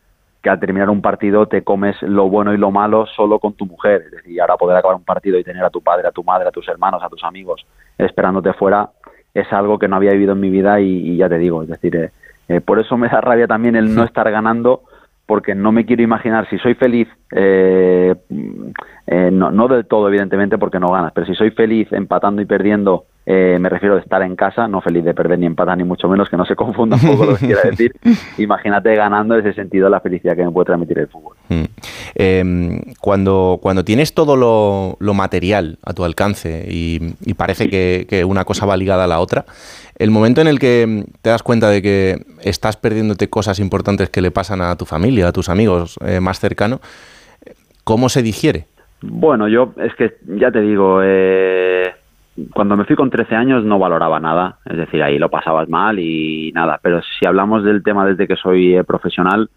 que 0.42 0.50
al 0.50 0.60
terminar 0.60 0.88
un 0.88 1.02
partido 1.02 1.46
te 1.46 1.64
comes 1.64 2.00
lo 2.02 2.28
bueno 2.28 2.54
y 2.54 2.56
lo 2.56 2.70
malo 2.70 3.06
solo 3.06 3.38
con 3.38 3.54
tu 3.54 3.66
mujer. 3.66 4.02
Es 4.06 4.10
decir, 4.12 4.40
ahora 4.40 4.56
poder 4.56 4.76
acabar 4.76 4.96
un 4.96 5.04
partido 5.04 5.38
y 5.38 5.44
tener 5.44 5.64
a 5.64 5.70
tu 5.70 5.80
padre, 5.80 6.06
a 6.06 6.12
tu 6.12 6.22
madre, 6.22 6.48
a 6.48 6.52
tus 6.52 6.68
hermanos, 6.68 7.02
a 7.02 7.08
tus 7.08 7.24
amigos 7.24 7.66
esperándote 7.98 8.52
fuera 8.52 8.90
es 9.34 9.52
algo 9.52 9.78
que 9.78 9.88
no 9.88 9.96
había 9.96 10.12
vivido 10.12 10.32
en 10.32 10.40
mi 10.40 10.50
vida 10.50 10.80
y, 10.80 11.16
ya 11.16 11.28
te 11.28 11.38
digo, 11.38 11.62
es 11.62 11.68
decir, 11.68 11.94
eh, 11.96 12.10
eh, 12.48 12.60
por 12.60 12.78
eso 12.78 12.96
me 12.96 13.08
da 13.08 13.20
rabia 13.20 13.46
también 13.46 13.76
el 13.76 13.94
no 13.94 14.04
estar 14.04 14.30
ganando 14.30 14.82
porque 15.26 15.54
no 15.54 15.72
me 15.72 15.84
quiero 15.84 16.02
imaginar 16.02 16.48
si 16.48 16.58
soy 16.58 16.74
feliz, 16.74 17.06
eh, 17.32 18.14
no, 19.38 19.50
no 19.50 19.68
del 19.68 19.86
todo 19.86 20.08
evidentemente 20.08 20.58
porque 20.58 20.80
no 20.80 20.90
ganas, 20.90 21.12
pero 21.12 21.26
si 21.26 21.34
soy 21.34 21.50
feliz 21.50 21.92
empatando 21.92 22.42
y 22.42 22.46
perdiendo 22.46 23.06
eh, 23.30 23.58
me 23.60 23.68
refiero 23.68 23.94
de 23.96 24.00
estar 24.00 24.22
en 24.22 24.36
casa, 24.36 24.66
no 24.68 24.80
feliz 24.80 25.04
de 25.04 25.12
perder 25.12 25.38
ni 25.38 25.44
empatar 25.44 25.76
ni 25.76 25.84
mucho 25.84 26.08
menos, 26.08 26.30
que 26.30 26.38
no 26.38 26.46
se 26.46 26.56
confunda 26.56 26.96
un 26.96 27.02
poco 27.10 27.26
lo 27.26 27.36
que 27.36 27.44
quiera 27.44 27.60
decir. 27.60 27.92
Imagínate 28.38 28.94
ganando 28.94 29.36
ese 29.36 29.52
sentido 29.52 29.90
la 29.90 30.00
felicidad 30.00 30.34
que 30.34 30.46
me 30.46 30.50
puede 30.50 30.64
transmitir 30.64 30.98
el 30.98 31.08
fútbol. 31.08 31.36
Mm. 31.50 31.64
Em, 32.14 32.80
cuando, 33.02 33.58
cuando 33.60 33.84
tienes 33.84 34.14
todo 34.14 34.34
lo, 34.34 34.96
material 35.12 35.78
a 35.84 35.92
tu 35.92 36.04
alcance 36.04 36.64
y, 36.70 37.34
parece 37.34 37.68
que, 37.68 38.24
una 38.24 38.46
cosa 38.46 38.64
va 38.64 38.78
ligada 38.78 39.04
a 39.04 39.06
la 39.06 39.20
otra, 39.20 39.44
el 39.98 40.10
momento 40.10 40.40
en 40.40 40.46
el 40.46 40.58
que 40.58 41.04
te 41.20 41.28
das 41.28 41.42
cuenta 41.42 41.68
de 41.68 41.82
que 41.82 42.24
estás 42.40 42.78
perdiéndote 42.78 43.28
cosas 43.28 43.58
importantes 43.58 44.08
que 44.08 44.22
le 44.22 44.30
pasan 44.30 44.62
a 44.62 44.74
tu 44.76 44.86
familia, 44.86 45.28
a 45.28 45.32
tus 45.32 45.50
amigos 45.50 45.98
eh, 46.02 46.20
más 46.20 46.40
cercanos, 46.40 46.80
¿cómo 47.84 48.08
se 48.08 48.22
digiere? 48.22 48.68
Bueno, 49.00 49.48
yo 49.48 49.74
es 49.76 49.94
que 49.94 50.16
ya 50.26 50.50
te 50.50 50.60
digo, 50.60 51.00
eh, 51.02 51.94
cuando 52.52 52.76
me 52.76 52.84
fui 52.84 52.96
con 52.96 53.10
13 53.10 53.34
años 53.34 53.64
no 53.64 53.78
valoraba 53.78 54.20
nada, 54.20 54.58
es 54.64 54.76
decir, 54.76 55.02
ahí 55.02 55.18
lo 55.18 55.28
pasabas 55.28 55.68
mal 55.68 55.98
y 55.98 56.52
nada, 56.52 56.78
pero 56.82 57.00
si 57.02 57.26
hablamos 57.26 57.64
del 57.64 57.82
tema 57.82 58.06
desde 58.06 58.26
que 58.26 58.36
soy 58.36 58.76
eh, 58.76 58.84
profesional, 58.84 59.50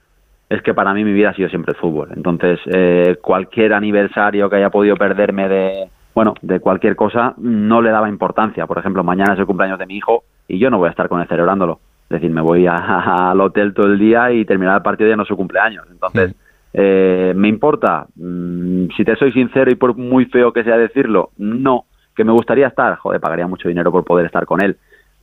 es 0.50 0.62
que 0.62 0.74
para 0.74 0.94
mí 0.94 1.04
mi 1.04 1.14
vida 1.14 1.30
ha 1.30 1.34
sido 1.34 1.50
siempre 1.50 1.72
el 1.72 1.80
fútbol. 1.80 2.10
Entonces, 2.16 2.60
eh, 2.66 3.18
cualquier 3.22 3.74
aniversario 3.74 4.50
que 4.50 4.58
haya 4.58 4.70
podido 4.70 4.98
perderme 4.98 5.48
de, 5.48 5.90
bueno, 6.14 6.34
de 6.42 6.60
cualquier 6.60 6.96
cosa, 6.96 7.34
no 7.38 7.82
le 7.82 7.90
daba 7.90 8.10
importancia. 8.10 8.68
Por 8.68 8.78
ejemplo, 8.78 9.04
mañana 9.04 9.34
es 9.34 9.40
el 9.40 9.46
cumpleaños 9.46 9.80
de 9.80 9.86
mi 9.86 9.96
hijo 9.96 10.24
y 10.48 10.60
yo 10.60 10.70
no 10.70 10.78
voy 10.78 10.88
a 10.88 10.92
estar 10.92 11.08
con 11.08 11.22
él 11.22 11.28
celebrándolo. 11.28 11.80
Es 12.04 12.16
decir, 12.16 12.30
me 12.32 12.42
voy 12.42 12.68
al 12.70 13.40
hotel 13.40 13.74
todo 13.74 13.88
el 13.88 13.98
día 13.98 14.32
y 14.32 14.44
terminar 14.44 14.76
el 14.76 14.84
partido 14.84 15.10
ya 15.10 15.16
no 15.16 15.24
su 15.24 15.38
cumpleaños. 15.38 15.86
Entonces, 15.90 16.36
eh, 16.74 17.34
¿me 17.36 17.48
importa? 17.48 18.08
Mm, 18.16 18.88
si 18.96 19.04
te 19.04 19.16
soy 19.16 19.32
sincero 19.32 19.72
y 19.72 19.76
por 19.76 19.96
muy 19.96 20.26
feo 20.26 20.54
que 20.54 20.64
sea 20.64 20.78
decirlo, 20.78 21.32
no. 21.38 21.86
¿Que 22.16 22.24
me 22.24 22.32
gustaría 22.34 22.68
estar? 22.68 22.98
Joder, 22.98 23.22
pagaría 23.22 23.48
mucho 23.48 23.70
dinero 23.70 23.92
por 23.92 24.04
poder 24.04 24.26
estar 24.26 24.46
con 24.46 24.62
él. 24.62 24.78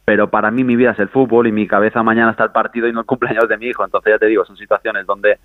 Pero 0.05 0.31
para 0.31 0.51
mí 0.51 0.65
mi 0.65 0.75
vida 0.75 0.93
es 0.93 0.99
el 0.99 1.09
fútbol 1.09 1.47
y 1.47 1.53
mi 1.53 1.67
cabeza 1.67 2.03
mañana 2.03 2.31
está 2.31 2.45
el 2.45 2.51
partido 2.51 2.89
y 2.89 2.93
no 2.93 3.01
el 3.01 3.07
cumpleaños 3.07 3.49
de 3.49 3.59
mi 3.59 3.67
hijo. 3.67 3.85
Entonces 3.85 4.15
ya 4.15 4.19
te 4.19 4.27
digo, 4.27 4.45
son 4.45 4.57
situaciones 4.57 5.05
donde 5.07 5.39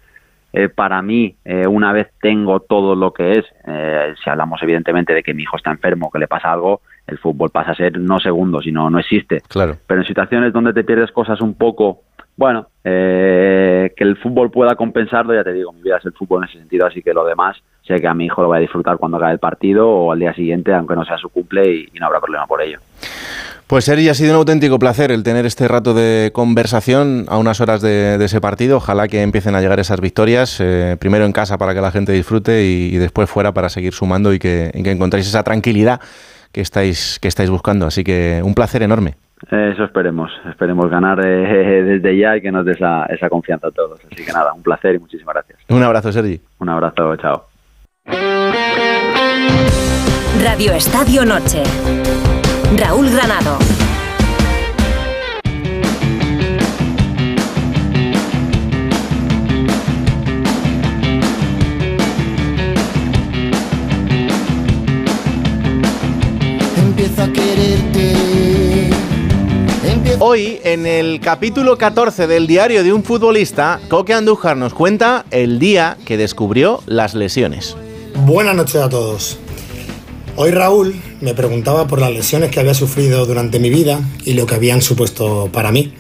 eh, 0.54 0.70
para 0.70 1.02
mí, 1.02 1.36
eh, 1.44 1.66
una 1.68 1.92
vez 1.92 2.10
tengo 2.22 2.60
todo 2.60 2.96
lo 2.96 3.12
que 3.12 3.32
es, 3.32 3.46
eh, 3.66 4.14
si 4.24 4.30
hablamos 4.30 4.62
evidentemente 4.62 5.12
de 5.12 5.24
que 5.24 5.34
mi 5.34 5.44
hijo 5.44 5.58
está 5.58 5.72
enfermo, 5.72 6.12
que 6.12 6.20
le 6.20 6.28
pasa 6.28 6.54
algo, 6.54 6.82
el 7.08 7.18
fútbol 7.18 7.50
pasa 7.50 7.72
a 7.72 7.76
ser 7.76 8.00
no 8.00 8.20
segundo, 8.20 8.62
sino 8.62 8.90
no 8.90 9.00
existe. 9.00 9.42
Claro. 9.48 9.78
Pero 9.88 10.02
en 10.02 10.08
situaciones 10.08 10.54
donde 10.54 10.74
te 10.74 10.84
pierdes 10.84 11.12
cosas 11.12 11.42
un 11.42 11.56
poco, 11.56 12.02
bueno, 12.36 12.68
eh, 12.84 13.94
que 13.96 14.04
el 14.04 14.18
fútbol 14.18 14.52
pueda 14.52 14.76
compensarlo, 14.76 15.34
ya 15.36 15.44
te 15.44 15.54
digo, 15.54 15.72
mi 15.72 15.82
vida 15.82 15.98
es 15.98 16.06
el 16.06 16.14
fútbol 16.14 16.44
en 16.44 16.50
ese 16.50 16.60
sentido, 16.60 16.88
así 16.88 17.02
que 17.02 17.14
lo 17.14 17.26
demás, 17.26 17.58
sé 17.86 18.00
que 18.00 18.08
a 18.08 18.14
mi 18.14 18.26
hijo 18.26 18.42
lo 18.42 18.50
va 18.50 18.58
a 18.58 18.60
disfrutar 18.60 18.98
cuando 18.98 19.18
acabe 19.18 19.34
el 19.34 19.40
partido 19.40 19.90
o 19.90 20.12
al 20.12 20.20
día 20.20 20.34
siguiente, 20.34 20.74
aunque 20.74 20.96
no 20.96 21.06
sea 21.06 21.18
su 21.18 21.30
cumple 21.30 21.70
y, 21.70 21.90
y 21.94 22.00
no 22.00 22.08
habrá 22.08 22.20
problema 22.20 22.48
por 22.48 22.62
ello. 22.62 22.80
Pues 23.68 23.86
Sergi, 23.86 24.10
ha 24.10 24.14
sido 24.14 24.32
un 24.32 24.38
auténtico 24.38 24.78
placer 24.78 25.12
el 25.12 25.24
tener 25.24 25.46
este 25.46 25.68
rato 25.68 25.94
de 25.94 26.32
conversación 26.34 27.26
a 27.30 27.38
unas 27.38 27.62
horas 27.62 27.82
de, 27.82 28.18
de 28.18 28.26
ese 28.26 28.42
partido. 28.42 28.78
Ojalá 28.78 29.08
que 29.08 29.22
empiecen 29.22 29.56
a 29.56 29.62
llegar 29.62 29.80
esas 29.80 30.02
victorias, 30.02 30.60
eh, 30.60 30.98
primero 31.00 31.26
en 31.26 31.32
casa 31.32 31.58
para 31.58 31.74
que 31.74 31.82
la 31.82 31.90
gente 31.90 32.12
disfrute 32.12 32.66
y, 32.66 32.94
y 32.94 32.98
después 32.98 33.30
fuera 33.30 33.54
para 33.54 33.70
seguir 33.70 33.94
sumando 33.94 34.34
y 34.34 34.38
que, 34.38 34.70
y 34.74 34.84
que 34.84 34.92
encontréis 34.92 35.28
esa 35.28 35.44
tranquilidad 35.44 36.02
que 36.54 36.62
estáis, 36.62 37.20
que 37.20 37.28
estáis 37.28 37.50
buscando. 37.50 37.86
Así 37.86 38.04
que 38.04 38.42
un 38.44 38.54
placer 38.54 38.82
enorme. 38.84 39.16
Eh, 39.52 39.72
Eso 39.74 39.84
esperemos, 39.84 40.32
esperemos 40.50 40.90
ganar 40.90 41.20
eh, 41.26 41.84
desde 41.84 42.18
ya 42.18 42.38
y 42.38 42.42
que 42.42 42.52
nos 42.52 42.66
dé 42.66 42.72
esa, 42.74 43.06
esa 43.08 43.28
confianza 43.30 43.68
a 43.68 43.72
todos. 43.72 44.00
Así 44.10 44.24
que 44.24 44.32
nada, 44.32 44.54
un 44.54 44.64
placer 44.64 44.96
y 44.96 45.00
muchísimas 45.00 45.34
gracias. 45.36 45.60
Un 45.68 45.84
abrazo, 45.84 46.12
Sergi. 46.14 46.40
Un 46.60 46.70
abrazo, 46.70 47.16
chao. 47.18 47.48
Radio 50.44 50.74
Estadio 50.74 51.26
Noche. 51.26 51.64
Raúl 52.78 53.10
Granado. 53.10 53.58
Hoy, 70.34 70.60
en 70.64 70.88
el 70.88 71.20
capítulo 71.20 71.78
14 71.78 72.26
del 72.26 72.48
diario 72.48 72.84
de 72.84 72.92
un 72.92 73.04
futbolista, 73.04 73.80
Coque 73.88 74.16
Andújar 74.16 74.58
nos 74.58 74.74
cuenta 74.74 75.26
el 75.30 75.60
día 75.60 75.96
que 76.08 76.18
descubrió 76.18 76.82
las 76.88 77.14
lesiones. 77.14 77.78
Buenas 78.26 78.56
noches 78.56 78.78
a 78.78 78.90
todos. 78.90 79.38
Hoy 80.36 80.50
Raúl 80.50 81.00
me 81.22 81.36
preguntaba 81.36 81.86
por 81.86 82.02
las 82.02 82.10
lesiones 82.12 82.50
que 82.50 82.60
había 82.60 82.74
sufrido 82.74 83.28
durante 83.28 83.60
mi 83.60 83.70
vida 83.70 84.02
y 84.26 84.34
lo 84.34 84.48
que 84.48 84.56
habían 84.56 84.82
supuesto 84.82 85.50
para 85.54 85.72
mí. 85.72 85.94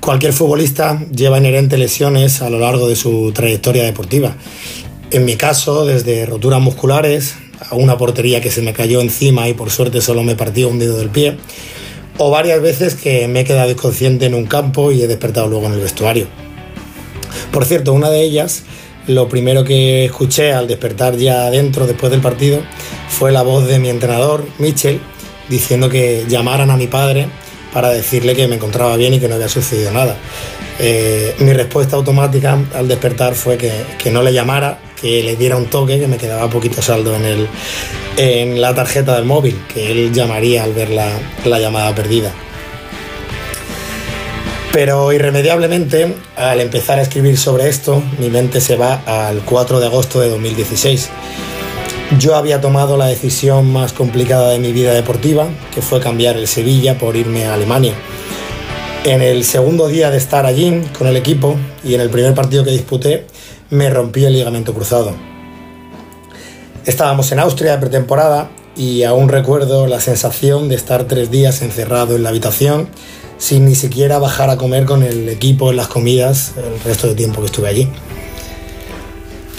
Cualquier 0.00 0.32
futbolista 0.32 0.98
lleva 1.14 1.36
inherentes 1.36 1.78
lesiones 1.78 2.40
a 2.40 2.48
lo 2.48 2.58
largo 2.58 2.88
de 2.88 2.96
su 2.96 3.32
trayectoria 3.34 3.84
deportiva. 3.84 4.34
En 5.10 5.26
mi 5.26 5.36
caso, 5.36 5.84
desde 5.84 6.24
roturas 6.24 6.62
musculares 6.62 7.34
a 7.68 7.74
una 7.74 7.98
portería 7.98 8.40
que 8.40 8.50
se 8.50 8.62
me 8.62 8.72
cayó 8.72 9.02
encima 9.02 9.46
y 9.46 9.52
por 9.52 9.68
suerte 9.68 10.00
solo 10.00 10.22
me 10.22 10.36
partió 10.36 10.70
un 10.70 10.78
dedo 10.78 10.96
del 10.96 11.10
pie, 11.10 11.36
o 12.18 12.30
varias 12.30 12.60
veces 12.60 12.94
que 12.94 13.28
me 13.28 13.40
he 13.40 13.44
quedado 13.44 13.70
inconsciente 13.70 14.26
en 14.26 14.34
un 14.34 14.46
campo 14.46 14.92
y 14.92 15.02
he 15.02 15.06
despertado 15.06 15.48
luego 15.48 15.66
en 15.66 15.74
el 15.74 15.80
vestuario. 15.80 16.26
Por 17.52 17.64
cierto, 17.64 17.92
una 17.92 18.10
de 18.10 18.22
ellas, 18.22 18.64
lo 19.06 19.28
primero 19.28 19.64
que 19.64 20.04
escuché 20.04 20.52
al 20.52 20.66
despertar 20.66 21.16
ya 21.16 21.46
adentro 21.46 21.86
después 21.86 22.10
del 22.10 22.20
partido 22.20 22.60
fue 23.08 23.32
la 23.32 23.42
voz 23.42 23.66
de 23.66 23.78
mi 23.78 23.88
entrenador, 23.88 24.46
Mitchell, 24.58 25.00
diciendo 25.48 25.88
que 25.88 26.24
llamaran 26.28 26.70
a 26.70 26.76
mi 26.76 26.86
padre 26.86 27.28
para 27.72 27.90
decirle 27.90 28.34
que 28.34 28.48
me 28.48 28.56
encontraba 28.56 28.96
bien 28.96 29.14
y 29.14 29.20
que 29.20 29.28
no 29.28 29.34
había 29.34 29.48
sucedido 29.48 29.90
nada. 29.90 30.16
Eh, 30.78 31.34
mi 31.38 31.52
respuesta 31.52 31.96
automática 31.96 32.58
al 32.74 32.88
despertar 32.88 33.34
fue 33.34 33.56
que, 33.56 33.70
que 33.98 34.10
no 34.10 34.22
le 34.22 34.32
llamara, 34.32 34.80
que 35.00 35.22
le 35.22 35.36
diera 35.36 35.56
un 35.56 35.66
toque, 35.66 35.98
que 35.98 36.08
me 36.08 36.16
quedaba 36.16 36.48
poquito 36.48 36.82
saldo 36.82 37.14
en, 37.14 37.24
el, 37.24 37.48
en 38.16 38.60
la 38.60 38.74
tarjeta 38.74 39.14
del 39.16 39.24
móvil, 39.24 39.58
que 39.72 39.90
él 39.90 40.12
llamaría 40.12 40.64
al 40.64 40.72
ver 40.72 40.90
la, 40.90 41.08
la 41.44 41.58
llamada 41.58 41.94
perdida. 41.94 42.32
Pero 44.72 45.12
irremediablemente, 45.12 46.14
al 46.36 46.60
empezar 46.60 46.98
a 46.98 47.02
escribir 47.02 47.38
sobre 47.38 47.68
esto, 47.68 48.02
mi 48.18 48.28
mente 48.28 48.60
se 48.60 48.76
va 48.76 49.02
al 49.06 49.40
4 49.40 49.80
de 49.80 49.86
agosto 49.86 50.20
de 50.20 50.28
2016. 50.28 51.08
Yo 52.18 52.36
había 52.36 52.60
tomado 52.60 52.96
la 52.96 53.06
decisión 53.06 53.72
más 53.72 53.92
complicada 53.92 54.50
de 54.50 54.58
mi 54.58 54.72
vida 54.72 54.92
deportiva, 54.92 55.48
que 55.74 55.82
fue 55.82 56.00
cambiar 56.00 56.36
el 56.36 56.46
Sevilla 56.46 56.98
por 56.98 57.16
irme 57.16 57.46
a 57.46 57.54
Alemania. 57.54 57.94
En 59.04 59.22
el 59.22 59.44
segundo 59.44 59.88
día 59.88 60.10
de 60.10 60.18
estar 60.18 60.46
allí 60.46 60.82
con 60.98 61.06
el 61.06 61.16
equipo 61.16 61.56
y 61.82 61.94
en 61.94 62.00
el 62.00 62.10
primer 62.10 62.34
partido 62.34 62.64
que 62.64 62.70
disputé, 62.70 63.26
me 63.70 63.88
rompí 63.88 64.24
el 64.24 64.34
ligamento 64.34 64.74
cruzado. 64.74 65.25
Estábamos 66.86 67.32
en 67.32 67.40
Austria 67.40 67.80
pretemporada 67.80 68.48
y 68.76 69.02
aún 69.02 69.28
recuerdo 69.28 69.88
la 69.88 69.98
sensación 69.98 70.68
de 70.68 70.76
estar 70.76 71.08
tres 71.08 71.32
días 71.32 71.60
encerrado 71.62 72.14
en 72.14 72.22
la 72.22 72.28
habitación 72.28 72.88
sin 73.38 73.64
ni 73.64 73.74
siquiera 73.74 74.20
bajar 74.20 74.50
a 74.50 74.56
comer 74.56 74.84
con 74.84 75.02
el 75.02 75.28
equipo 75.28 75.70
en 75.70 75.78
las 75.78 75.88
comidas 75.88 76.52
el 76.56 76.80
resto 76.84 77.08
de 77.08 77.16
tiempo 77.16 77.40
que 77.40 77.46
estuve 77.46 77.68
allí. 77.68 77.88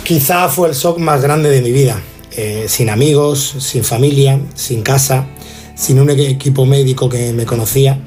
Quizá 0.06 0.48
fue 0.48 0.70
el 0.70 0.74
shock 0.74 1.00
más 1.00 1.22
grande 1.22 1.50
de 1.50 1.62
mi 1.62 1.74
vida, 1.74 2.02
eh, 2.32 2.68
sin 2.70 2.90
amigos, 2.90 3.56
sin 3.60 3.84
familia, 3.84 4.40
sin 4.56 4.82
casa, 4.82 5.28
sin 5.76 6.00
un 6.00 6.10
equipo 6.10 6.66
médico 6.66 7.10
que 7.10 7.34
me 7.34 7.44
conocía. 7.44 8.00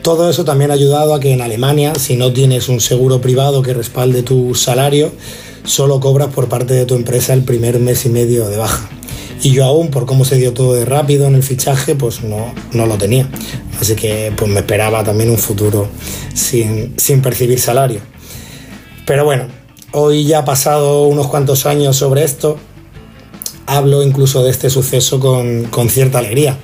Todo 0.00 0.30
eso 0.30 0.46
también 0.46 0.70
ha 0.70 0.74
ayudado 0.74 1.14
a 1.14 1.20
que 1.20 1.34
en 1.34 1.42
Alemania, 1.42 1.92
si 1.96 2.16
no 2.16 2.32
tienes 2.32 2.70
un 2.70 2.80
seguro 2.80 3.20
privado 3.20 3.60
que 3.60 3.74
respalde 3.74 4.22
tu 4.22 4.54
salario, 4.54 5.12
solo 5.64 6.00
cobras 6.00 6.32
por 6.34 6.48
parte 6.48 6.74
de 6.74 6.86
tu 6.86 6.94
empresa 6.94 7.32
el 7.32 7.44
primer 7.44 7.78
mes 7.78 8.06
y 8.06 8.08
medio 8.08 8.48
de 8.48 8.56
baja. 8.56 8.88
Y 9.42 9.52
yo 9.52 9.64
aún, 9.64 9.88
por 9.90 10.04
cómo 10.06 10.24
se 10.24 10.36
dio 10.36 10.52
todo 10.52 10.74
de 10.74 10.84
rápido 10.84 11.26
en 11.26 11.34
el 11.34 11.42
fichaje, 11.42 11.94
pues 11.94 12.22
no, 12.22 12.52
no 12.72 12.86
lo 12.86 12.98
tenía. 12.98 13.28
Así 13.80 13.96
que 13.96 14.32
pues 14.36 14.50
me 14.50 14.60
esperaba 14.60 15.02
también 15.02 15.30
un 15.30 15.38
futuro 15.38 15.88
sin, 16.34 16.94
sin 16.98 17.22
percibir 17.22 17.58
salario. 17.58 18.00
Pero 19.06 19.24
bueno, 19.24 19.46
hoy 19.92 20.24
ya 20.24 20.40
ha 20.40 20.44
pasado 20.44 21.06
unos 21.06 21.28
cuantos 21.28 21.64
años 21.64 21.96
sobre 21.96 22.24
esto, 22.24 22.58
hablo 23.66 24.02
incluso 24.02 24.42
de 24.44 24.50
este 24.50 24.68
suceso 24.68 25.18
con, 25.20 25.64
con 25.64 25.88
cierta 25.88 26.18
alegría. 26.18 26.58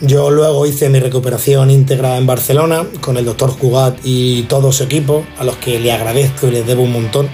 Yo 0.00 0.30
luego 0.30 0.66
hice 0.66 0.88
mi 0.88 0.98
recuperación 0.98 1.70
íntegra 1.70 2.16
en 2.16 2.26
Barcelona 2.26 2.84
con 3.00 3.16
el 3.16 3.24
doctor 3.24 3.50
Jugat 3.50 3.98
y 4.02 4.42
todo 4.42 4.72
su 4.72 4.82
equipo, 4.82 5.24
a 5.38 5.44
los 5.44 5.56
que 5.56 5.78
le 5.78 5.92
agradezco 5.92 6.48
y 6.48 6.50
les 6.50 6.66
debo 6.66 6.82
un 6.82 6.92
montón. 6.92 7.28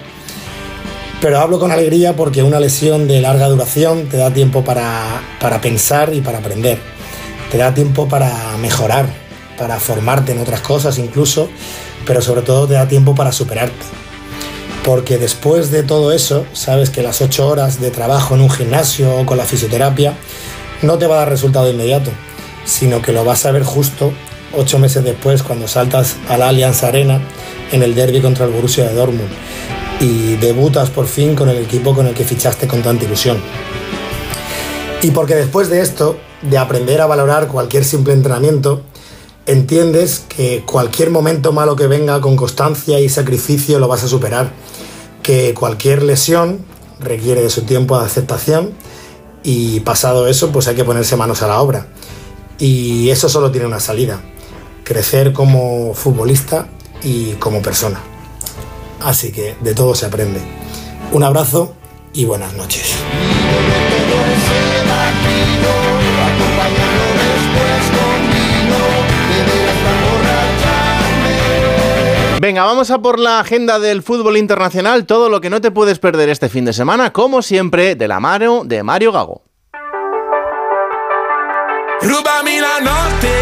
Pero 1.20 1.38
hablo 1.38 1.58
con 1.58 1.70
alegría 1.70 2.16
porque 2.16 2.42
una 2.42 2.58
lesión 2.58 3.06
de 3.06 3.20
larga 3.20 3.46
duración 3.48 4.06
te 4.06 4.16
da 4.16 4.32
tiempo 4.32 4.64
para, 4.64 5.20
para 5.38 5.60
pensar 5.60 6.14
y 6.14 6.22
para 6.22 6.38
aprender. 6.38 6.78
Te 7.50 7.58
da 7.58 7.74
tiempo 7.74 8.08
para 8.08 8.56
mejorar, 8.56 9.06
para 9.58 9.78
formarte 9.78 10.32
en 10.32 10.38
otras 10.38 10.62
cosas 10.62 10.96
incluso, 10.98 11.50
pero 12.06 12.22
sobre 12.22 12.40
todo 12.40 12.66
te 12.66 12.74
da 12.74 12.88
tiempo 12.88 13.14
para 13.14 13.32
superarte. 13.32 13.84
Porque 14.82 15.18
después 15.18 15.70
de 15.70 15.82
todo 15.82 16.10
eso, 16.12 16.46
sabes 16.54 16.88
que 16.88 17.02
las 17.02 17.20
ocho 17.20 17.46
horas 17.48 17.82
de 17.82 17.90
trabajo 17.90 18.34
en 18.34 18.40
un 18.40 18.50
gimnasio 18.50 19.14
o 19.14 19.26
con 19.26 19.36
la 19.36 19.44
fisioterapia 19.44 20.14
no 20.80 20.96
te 20.96 21.06
va 21.06 21.16
a 21.16 21.18
dar 21.18 21.28
resultado 21.28 21.70
inmediato, 21.70 22.10
sino 22.64 23.02
que 23.02 23.12
lo 23.12 23.26
vas 23.26 23.44
a 23.44 23.50
ver 23.50 23.62
justo 23.62 24.14
ocho 24.56 24.78
meses 24.78 25.04
después 25.04 25.42
cuando 25.42 25.68
saltas 25.68 26.16
a 26.30 26.38
la 26.38 26.48
Allianz 26.48 26.82
Arena 26.82 27.20
en 27.72 27.82
el 27.82 27.94
derby 27.94 28.22
contra 28.22 28.46
el 28.46 28.52
Borussia 28.52 28.88
de 28.88 28.94
Dortmund 28.94 29.28
y 30.00 30.36
debutas 30.36 30.88
por 30.88 31.06
fin 31.06 31.36
con 31.36 31.48
el 31.50 31.58
equipo 31.58 31.94
con 31.94 32.06
el 32.06 32.14
que 32.14 32.24
fichaste 32.24 32.66
con 32.66 32.82
tanta 32.82 33.04
ilusión. 33.04 33.38
Y 35.02 35.10
porque 35.12 35.34
después 35.34 35.68
de 35.68 35.80
esto, 35.82 36.16
de 36.42 36.58
aprender 36.58 37.00
a 37.00 37.06
valorar 37.06 37.48
cualquier 37.48 37.84
simple 37.84 38.14
entrenamiento, 38.14 38.82
entiendes 39.46 40.24
que 40.28 40.62
cualquier 40.66 41.10
momento 41.10 41.52
malo 41.52 41.76
que 41.76 41.86
venga 41.86 42.20
con 42.20 42.36
constancia 42.36 42.98
y 42.98 43.08
sacrificio 43.08 43.78
lo 43.78 43.88
vas 43.88 44.02
a 44.04 44.08
superar, 44.08 44.52
que 45.22 45.54
cualquier 45.54 46.02
lesión 46.02 46.64
requiere 46.98 47.42
de 47.42 47.50
su 47.50 47.62
tiempo 47.62 47.98
de 47.98 48.06
aceptación 48.06 48.72
y 49.42 49.80
pasado 49.80 50.28
eso 50.28 50.50
pues 50.50 50.68
hay 50.68 50.76
que 50.76 50.84
ponerse 50.84 51.16
manos 51.16 51.42
a 51.42 51.46
la 51.46 51.60
obra. 51.60 51.86
Y 52.58 53.08
eso 53.10 53.28
solo 53.28 53.50
tiene 53.50 53.66
una 53.66 53.80
salida, 53.80 54.20
crecer 54.84 55.32
como 55.32 55.94
futbolista 55.94 56.68
y 57.02 57.32
como 57.32 57.62
persona. 57.62 58.09
Así 59.02 59.32
que 59.32 59.56
de 59.60 59.74
todo 59.74 59.94
se 59.94 60.06
aprende. 60.06 60.40
Un 61.12 61.24
abrazo 61.24 61.74
y 62.12 62.24
buenas 62.24 62.54
noches. 62.54 62.96
Venga, 72.40 72.64
vamos 72.64 72.90
a 72.90 72.98
por 73.02 73.18
la 73.18 73.38
agenda 73.38 73.78
del 73.78 74.02
fútbol 74.02 74.38
internacional, 74.38 75.04
todo 75.04 75.28
lo 75.28 75.42
que 75.42 75.50
no 75.50 75.60
te 75.60 75.70
puedes 75.70 75.98
perder 75.98 76.30
este 76.30 76.48
fin 76.48 76.64
de 76.64 76.72
semana, 76.72 77.12
como 77.12 77.42
siempre, 77.42 77.96
de 77.96 78.08
la 78.08 78.18
mano 78.18 78.62
de 78.64 78.82
Mario 78.82 79.12
Gago. 79.12 79.42
Rubami 82.00 82.58
la 82.58 82.80
notte, 82.80 83.36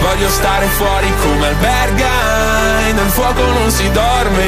voglio 0.00 0.28
stare 0.30 0.68
fuori 0.68 1.08
come 1.20 1.46
alberga, 1.48 2.55
nel 2.92 3.10
fuoco 3.10 3.44
non 3.52 3.70
si 3.70 3.90
dorme, 3.90 4.44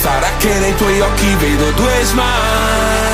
sarà 0.00 0.28
che 0.38 0.58
nei 0.58 0.74
tuoi 0.74 1.00
occhi 1.00 1.34
vedo 1.34 1.70
due 1.72 2.04
smile. 2.04 3.09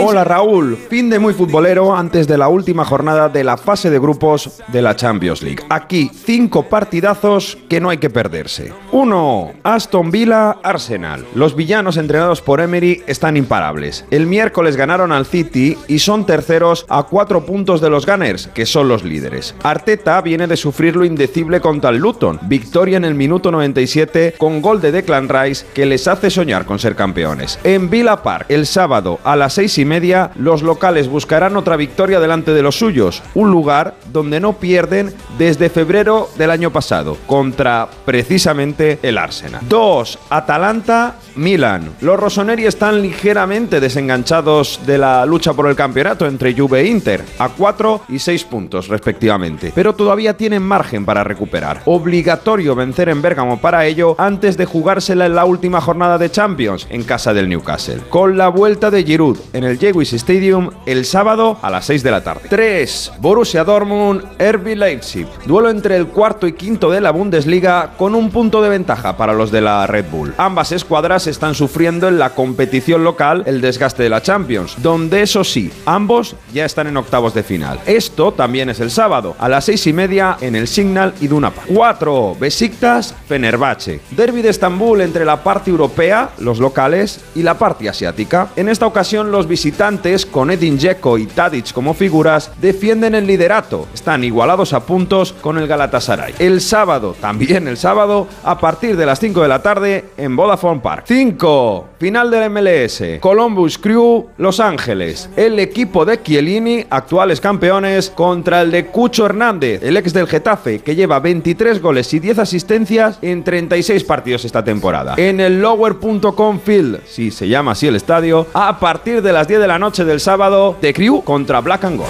Hola 0.00 0.24
Raúl, 0.24 0.78
fin 0.88 1.10
de 1.10 1.18
muy 1.18 1.34
futbolero 1.34 1.94
antes 1.94 2.26
de 2.26 2.38
la 2.38 2.48
última 2.48 2.86
jornada 2.86 3.28
de 3.28 3.44
la 3.44 3.58
fase 3.58 3.90
de 3.90 3.98
grupos 3.98 4.62
de 4.68 4.80
la 4.80 4.96
Champions 4.96 5.42
League. 5.42 5.62
Aquí 5.68 6.10
cinco 6.24 6.62
partidazos 6.62 7.58
que 7.68 7.78
no 7.78 7.90
hay 7.90 7.98
que 7.98 8.08
perderse. 8.08 8.72
1. 8.90 9.52
Aston 9.64 10.10
Villa 10.10 10.52
Arsenal. 10.62 11.26
Los 11.34 11.54
villanos 11.54 11.98
entrenados 11.98 12.40
por 12.40 12.62
Emery 12.62 13.02
están 13.06 13.36
imparables. 13.36 14.06
El 14.10 14.26
miércoles 14.26 14.78
ganaron 14.78 15.12
al 15.12 15.26
City 15.26 15.76
y 15.88 15.98
son 15.98 16.24
terceros 16.24 16.86
a 16.88 17.02
cuatro 17.02 17.44
puntos 17.44 17.82
de 17.82 17.90
los 17.90 18.06
Gunners, 18.06 18.46
que 18.54 18.64
son 18.64 18.88
los 18.88 19.04
líderes. 19.04 19.54
Arteta 19.62 20.22
viene 20.22 20.46
de 20.46 20.56
sufrir 20.56 20.96
lo 20.96 21.04
indecible 21.04 21.60
contra 21.60 21.90
el 21.90 21.98
Luton. 21.98 22.38
Victoria 22.44 22.96
en 22.96 23.04
el 23.04 23.14
minuto 23.14 23.50
97 23.50 24.36
con 24.38 24.62
gol 24.62 24.80
de 24.80 24.90
Declan 24.90 25.28
Rice 25.28 25.66
que 25.74 25.84
les 25.84 26.08
hace 26.08 26.30
soñar 26.30 26.64
con 26.64 26.78
ser 26.78 26.96
campeones. 26.96 27.58
En 27.62 27.90
Villa 27.90 28.22
Park, 28.22 28.46
el 28.48 28.66
sábado 28.66 29.01
a 29.24 29.36
las 29.36 29.54
seis 29.54 29.78
y 29.78 29.84
media, 29.84 30.30
los 30.36 30.62
locales 30.62 31.08
buscarán 31.08 31.56
otra 31.56 31.76
victoria 31.76 32.20
delante 32.20 32.52
de 32.52 32.62
los 32.62 32.78
suyos, 32.78 33.22
un 33.34 33.50
lugar 33.50 33.94
donde 34.12 34.40
no 34.40 34.54
pierden 34.54 35.12
desde 35.38 35.70
febrero 35.70 36.28
del 36.36 36.50
año 36.50 36.70
pasado, 36.72 37.16
contra 37.26 37.88
precisamente 38.04 38.98
el 39.02 39.18
Arsenal. 39.18 39.62
2. 39.68 40.18
Atalanta, 40.30 41.16
Milan. 41.36 41.94
Los 42.00 42.18
rossoneri 42.18 42.66
están 42.66 43.02
ligeramente 43.02 43.80
desenganchados 43.80 44.80
de 44.86 44.98
la 44.98 45.24
lucha 45.26 45.52
por 45.52 45.68
el 45.68 45.76
campeonato 45.76 46.26
entre 46.26 46.54
Juve 46.54 46.80
e 46.80 46.86
Inter, 46.86 47.24
a 47.38 47.48
4 47.48 48.02
y 48.08 48.18
6 48.18 48.44
puntos 48.44 48.88
respectivamente, 48.88 49.72
pero 49.74 49.94
todavía 49.94 50.36
tienen 50.36 50.62
margen 50.62 51.04
para 51.04 51.24
recuperar. 51.24 51.82
Obligatorio 51.84 52.74
vencer 52.74 53.08
en 53.08 53.22
Bérgamo 53.22 53.60
para 53.60 53.86
ello 53.86 54.14
antes 54.18 54.56
de 54.56 54.66
jugársela 54.66 55.26
en 55.26 55.34
la 55.34 55.44
última 55.44 55.80
jornada 55.80 56.18
de 56.18 56.30
Champions 56.30 56.86
en 56.90 57.04
casa 57.04 57.32
del 57.34 57.48
Newcastle. 57.48 58.02
Con 58.08 58.36
la 58.36 58.48
vuelta 58.48 58.90
de 58.90 59.04
Giroud 59.04 59.38
en 59.52 59.64
el 59.64 59.78
Jewish 59.78 60.14
Stadium 60.14 60.70
el 60.86 61.04
sábado 61.04 61.58
a 61.62 61.70
las 61.70 61.86
6 61.86 62.02
de 62.02 62.10
la 62.10 62.22
tarde. 62.22 62.42
3. 62.48 63.12
Borussia 63.18 63.64
Dortmund, 63.64 64.22
RB 64.38 64.76
Leipzig. 64.76 65.26
Duelo 65.46 65.70
entre 65.70 65.96
el 65.96 66.08
cuarto 66.08 66.46
y 66.46 66.52
quinto 66.52 66.90
de 66.90 67.00
la 67.00 67.10
Bundesliga 67.10 67.94
con 67.96 68.14
un 68.14 68.30
punto 68.30 68.62
de 68.62 68.68
ventaja 68.68 69.16
para 69.16 69.32
los 69.32 69.50
de 69.50 69.60
la 69.60 69.86
Red 69.86 70.06
Bull. 70.10 70.34
Ambas 70.36 70.72
escuadras 70.72 71.21
están 71.26 71.54
sufriendo 71.54 72.08
en 72.08 72.18
la 72.18 72.34
competición 72.34 73.04
local 73.04 73.42
el 73.46 73.60
desgaste 73.60 74.02
de 74.02 74.08
la 74.08 74.22
Champions, 74.22 74.76
donde 74.78 75.22
eso 75.22 75.44
sí, 75.44 75.70
ambos 75.86 76.36
ya 76.52 76.64
están 76.64 76.86
en 76.86 76.96
octavos 76.96 77.34
de 77.34 77.42
final. 77.42 77.80
Esto 77.86 78.32
también 78.32 78.70
es 78.70 78.80
el 78.80 78.90
sábado, 78.90 79.34
a 79.38 79.48
las 79.48 79.64
6 79.64 79.86
y 79.86 79.92
media 79.92 80.36
en 80.40 80.56
el 80.56 80.68
Signal 80.68 81.14
y 81.20 81.28
Dunapa. 81.28 81.62
4. 81.66 82.36
Besiktas, 82.38 83.14
Fenerbahce. 83.26 84.00
Derby 84.10 84.42
de 84.42 84.50
Estambul 84.50 85.00
entre 85.00 85.24
la 85.24 85.42
parte 85.42 85.70
europea, 85.70 86.30
los 86.38 86.58
locales, 86.58 87.20
y 87.34 87.42
la 87.42 87.58
parte 87.58 87.88
asiática. 87.88 88.48
En 88.56 88.68
esta 88.68 88.86
ocasión 88.86 89.30
los 89.30 89.46
visitantes, 89.46 90.26
con 90.26 90.50
Edin 90.50 90.78
Dzeko 90.78 91.18
y 91.18 91.26
Tadic 91.26 91.72
como 91.72 91.94
figuras, 91.94 92.50
defienden 92.60 93.14
el 93.14 93.26
liderato. 93.26 93.86
Están 93.94 94.24
igualados 94.24 94.72
a 94.72 94.84
puntos 94.84 95.32
con 95.32 95.58
el 95.58 95.66
Galatasaray. 95.66 96.34
El 96.38 96.60
sábado, 96.60 97.14
también 97.20 97.68
el 97.68 97.76
sábado, 97.76 98.26
a 98.44 98.58
partir 98.58 98.96
de 98.96 99.06
las 99.06 99.20
5 99.20 99.42
de 99.42 99.48
la 99.48 99.62
tarde 99.62 100.04
en 100.16 100.36
Vodafone 100.36 100.80
Park. 100.80 101.04
5. 101.12 101.88
Final 101.98 102.30
del 102.30 102.48
MLS. 102.48 103.20
Columbus 103.20 103.76
Crew, 103.76 104.30
Los 104.38 104.60
Ángeles. 104.60 105.28
El 105.36 105.58
equipo 105.58 106.06
de 106.06 106.22
Chiellini, 106.22 106.86
actuales 106.88 107.38
campeones, 107.38 108.08
contra 108.08 108.62
el 108.62 108.70
de 108.70 108.86
Cucho 108.86 109.26
Hernández, 109.26 109.82
el 109.82 109.98
ex 109.98 110.14
del 110.14 110.26
Getafe, 110.26 110.78
que 110.78 110.94
lleva 110.94 111.20
23 111.20 111.82
goles 111.82 112.14
y 112.14 112.18
10 112.18 112.38
asistencias 112.38 113.18
en 113.20 113.44
36 113.44 114.04
partidos 114.04 114.46
esta 114.46 114.64
temporada. 114.64 115.16
En 115.18 115.38
el 115.40 115.60
Lower.com 115.60 116.58
Field, 116.58 117.00
si 117.04 117.30
se 117.30 117.46
llama 117.46 117.72
así 117.72 117.86
el 117.86 117.96
estadio, 117.96 118.46
a 118.54 118.80
partir 118.80 119.20
de 119.20 119.34
las 119.34 119.46
10 119.46 119.60
de 119.60 119.68
la 119.68 119.78
noche 119.78 120.06
del 120.06 120.18
sábado, 120.18 120.78
The 120.80 120.94
Crew 120.94 121.22
contra 121.24 121.60
Black 121.60 121.84
and 121.84 121.98
Gold. 121.98 122.08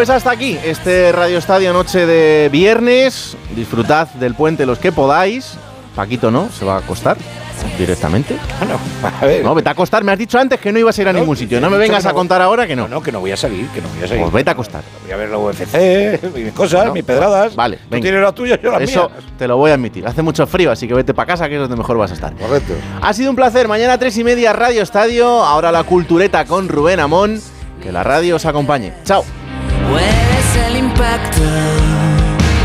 Pues 0.00 0.08
hasta 0.08 0.30
aquí 0.30 0.58
este 0.64 1.12
Radio 1.12 1.36
Estadio 1.36 1.74
Noche 1.74 2.06
de 2.06 2.48
viernes. 2.50 3.36
Disfrutad 3.54 4.08
del 4.14 4.34
puente 4.34 4.64
los 4.64 4.78
que 4.78 4.92
podáis. 4.92 5.58
Paquito 5.94 6.30
no, 6.30 6.48
se 6.48 6.64
va 6.64 6.76
a 6.76 6.78
acostar 6.78 7.18
directamente. 7.78 8.34
Bueno, 8.60 8.78
a 9.20 9.26
ver. 9.26 9.44
No, 9.44 9.54
vete 9.54 9.68
a 9.68 9.72
acostar. 9.72 10.02
Me 10.02 10.12
has 10.12 10.16
dicho 10.18 10.38
antes 10.38 10.58
que 10.58 10.72
no 10.72 10.78
ibas 10.78 10.98
a 10.98 11.02
ir 11.02 11.08
a 11.08 11.12
ningún 11.12 11.36
sitio. 11.36 11.60
No 11.60 11.68
me 11.68 11.76
vengas 11.76 12.06
a 12.06 12.14
contar 12.14 12.40
ahora 12.40 12.66
que 12.66 12.74
no. 12.74 12.88
No, 12.88 13.02
que 13.02 13.12
no 13.12 13.20
voy 13.20 13.32
a 13.32 13.36
salir, 13.36 13.66
que 13.74 13.82
no 13.82 13.88
voy 13.90 14.04
a 14.04 14.08
salir. 14.08 14.22
Pues 14.22 14.32
vete 14.32 14.48
a 14.48 14.52
acostar. 14.54 14.82
Voy 15.02 15.12
a 15.12 15.16
ver 15.18 15.28
la 15.28 15.36
UFC, 15.36 16.34
mis 16.34 16.54
cosas, 16.54 16.90
mis 16.94 17.04
pedradas. 17.04 17.54
Vale, 17.54 17.76
Tú 17.76 17.82
venga. 17.90 18.02
tienes 18.02 18.22
las 18.22 18.34
tuyas, 18.34 18.58
yo 18.62 18.70
las 18.72 18.80
Eso 18.80 19.10
mías. 19.10 19.22
te 19.36 19.46
lo 19.46 19.58
voy 19.58 19.70
a 19.70 19.74
admitir. 19.74 20.06
Hace 20.06 20.22
mucho 20.22 20.46
frío, 20.46 20.72
así 20.72 20.88
que 20.88 20.94
vete 20.94 21.12
para 21.12 21.26
casa, 21.26 21.46
que 21.46 21.56
es 21.56 21.60
donde 21.60 21.76
mejor 21.76 21.98
vas 21.98 22.10
a 22.10 22.14
estar. 22.14 22.32
Correcto. 22.36 22.72
Ha 23.02 23.12
sido 23.12 23.28
un 23.28 23.36
placer. 23.36 23.68
Mañana 23.68 23.98
tres 23.98 24.16
y 24.16 24.24
media 24.24 24.54
Radio 24.54 24.80
Estadio. 24.80 25.28
Ahora 25.44 25.70
la 25.70 25.84
cultureta 25.84 26.46
con 26.46 26.70
Rubén 26.70 27.00
Amón. 27.00 27.38
Que 27.82 27.92
la 27.92 28.02
radio 28.02 28.36
os 28.36 28.46
acompañe. 28.46 28.94
Chao. 29.04 29.24
Puedes 31.00 31.40
el 31.40 31.84
impacto 31.84 32.09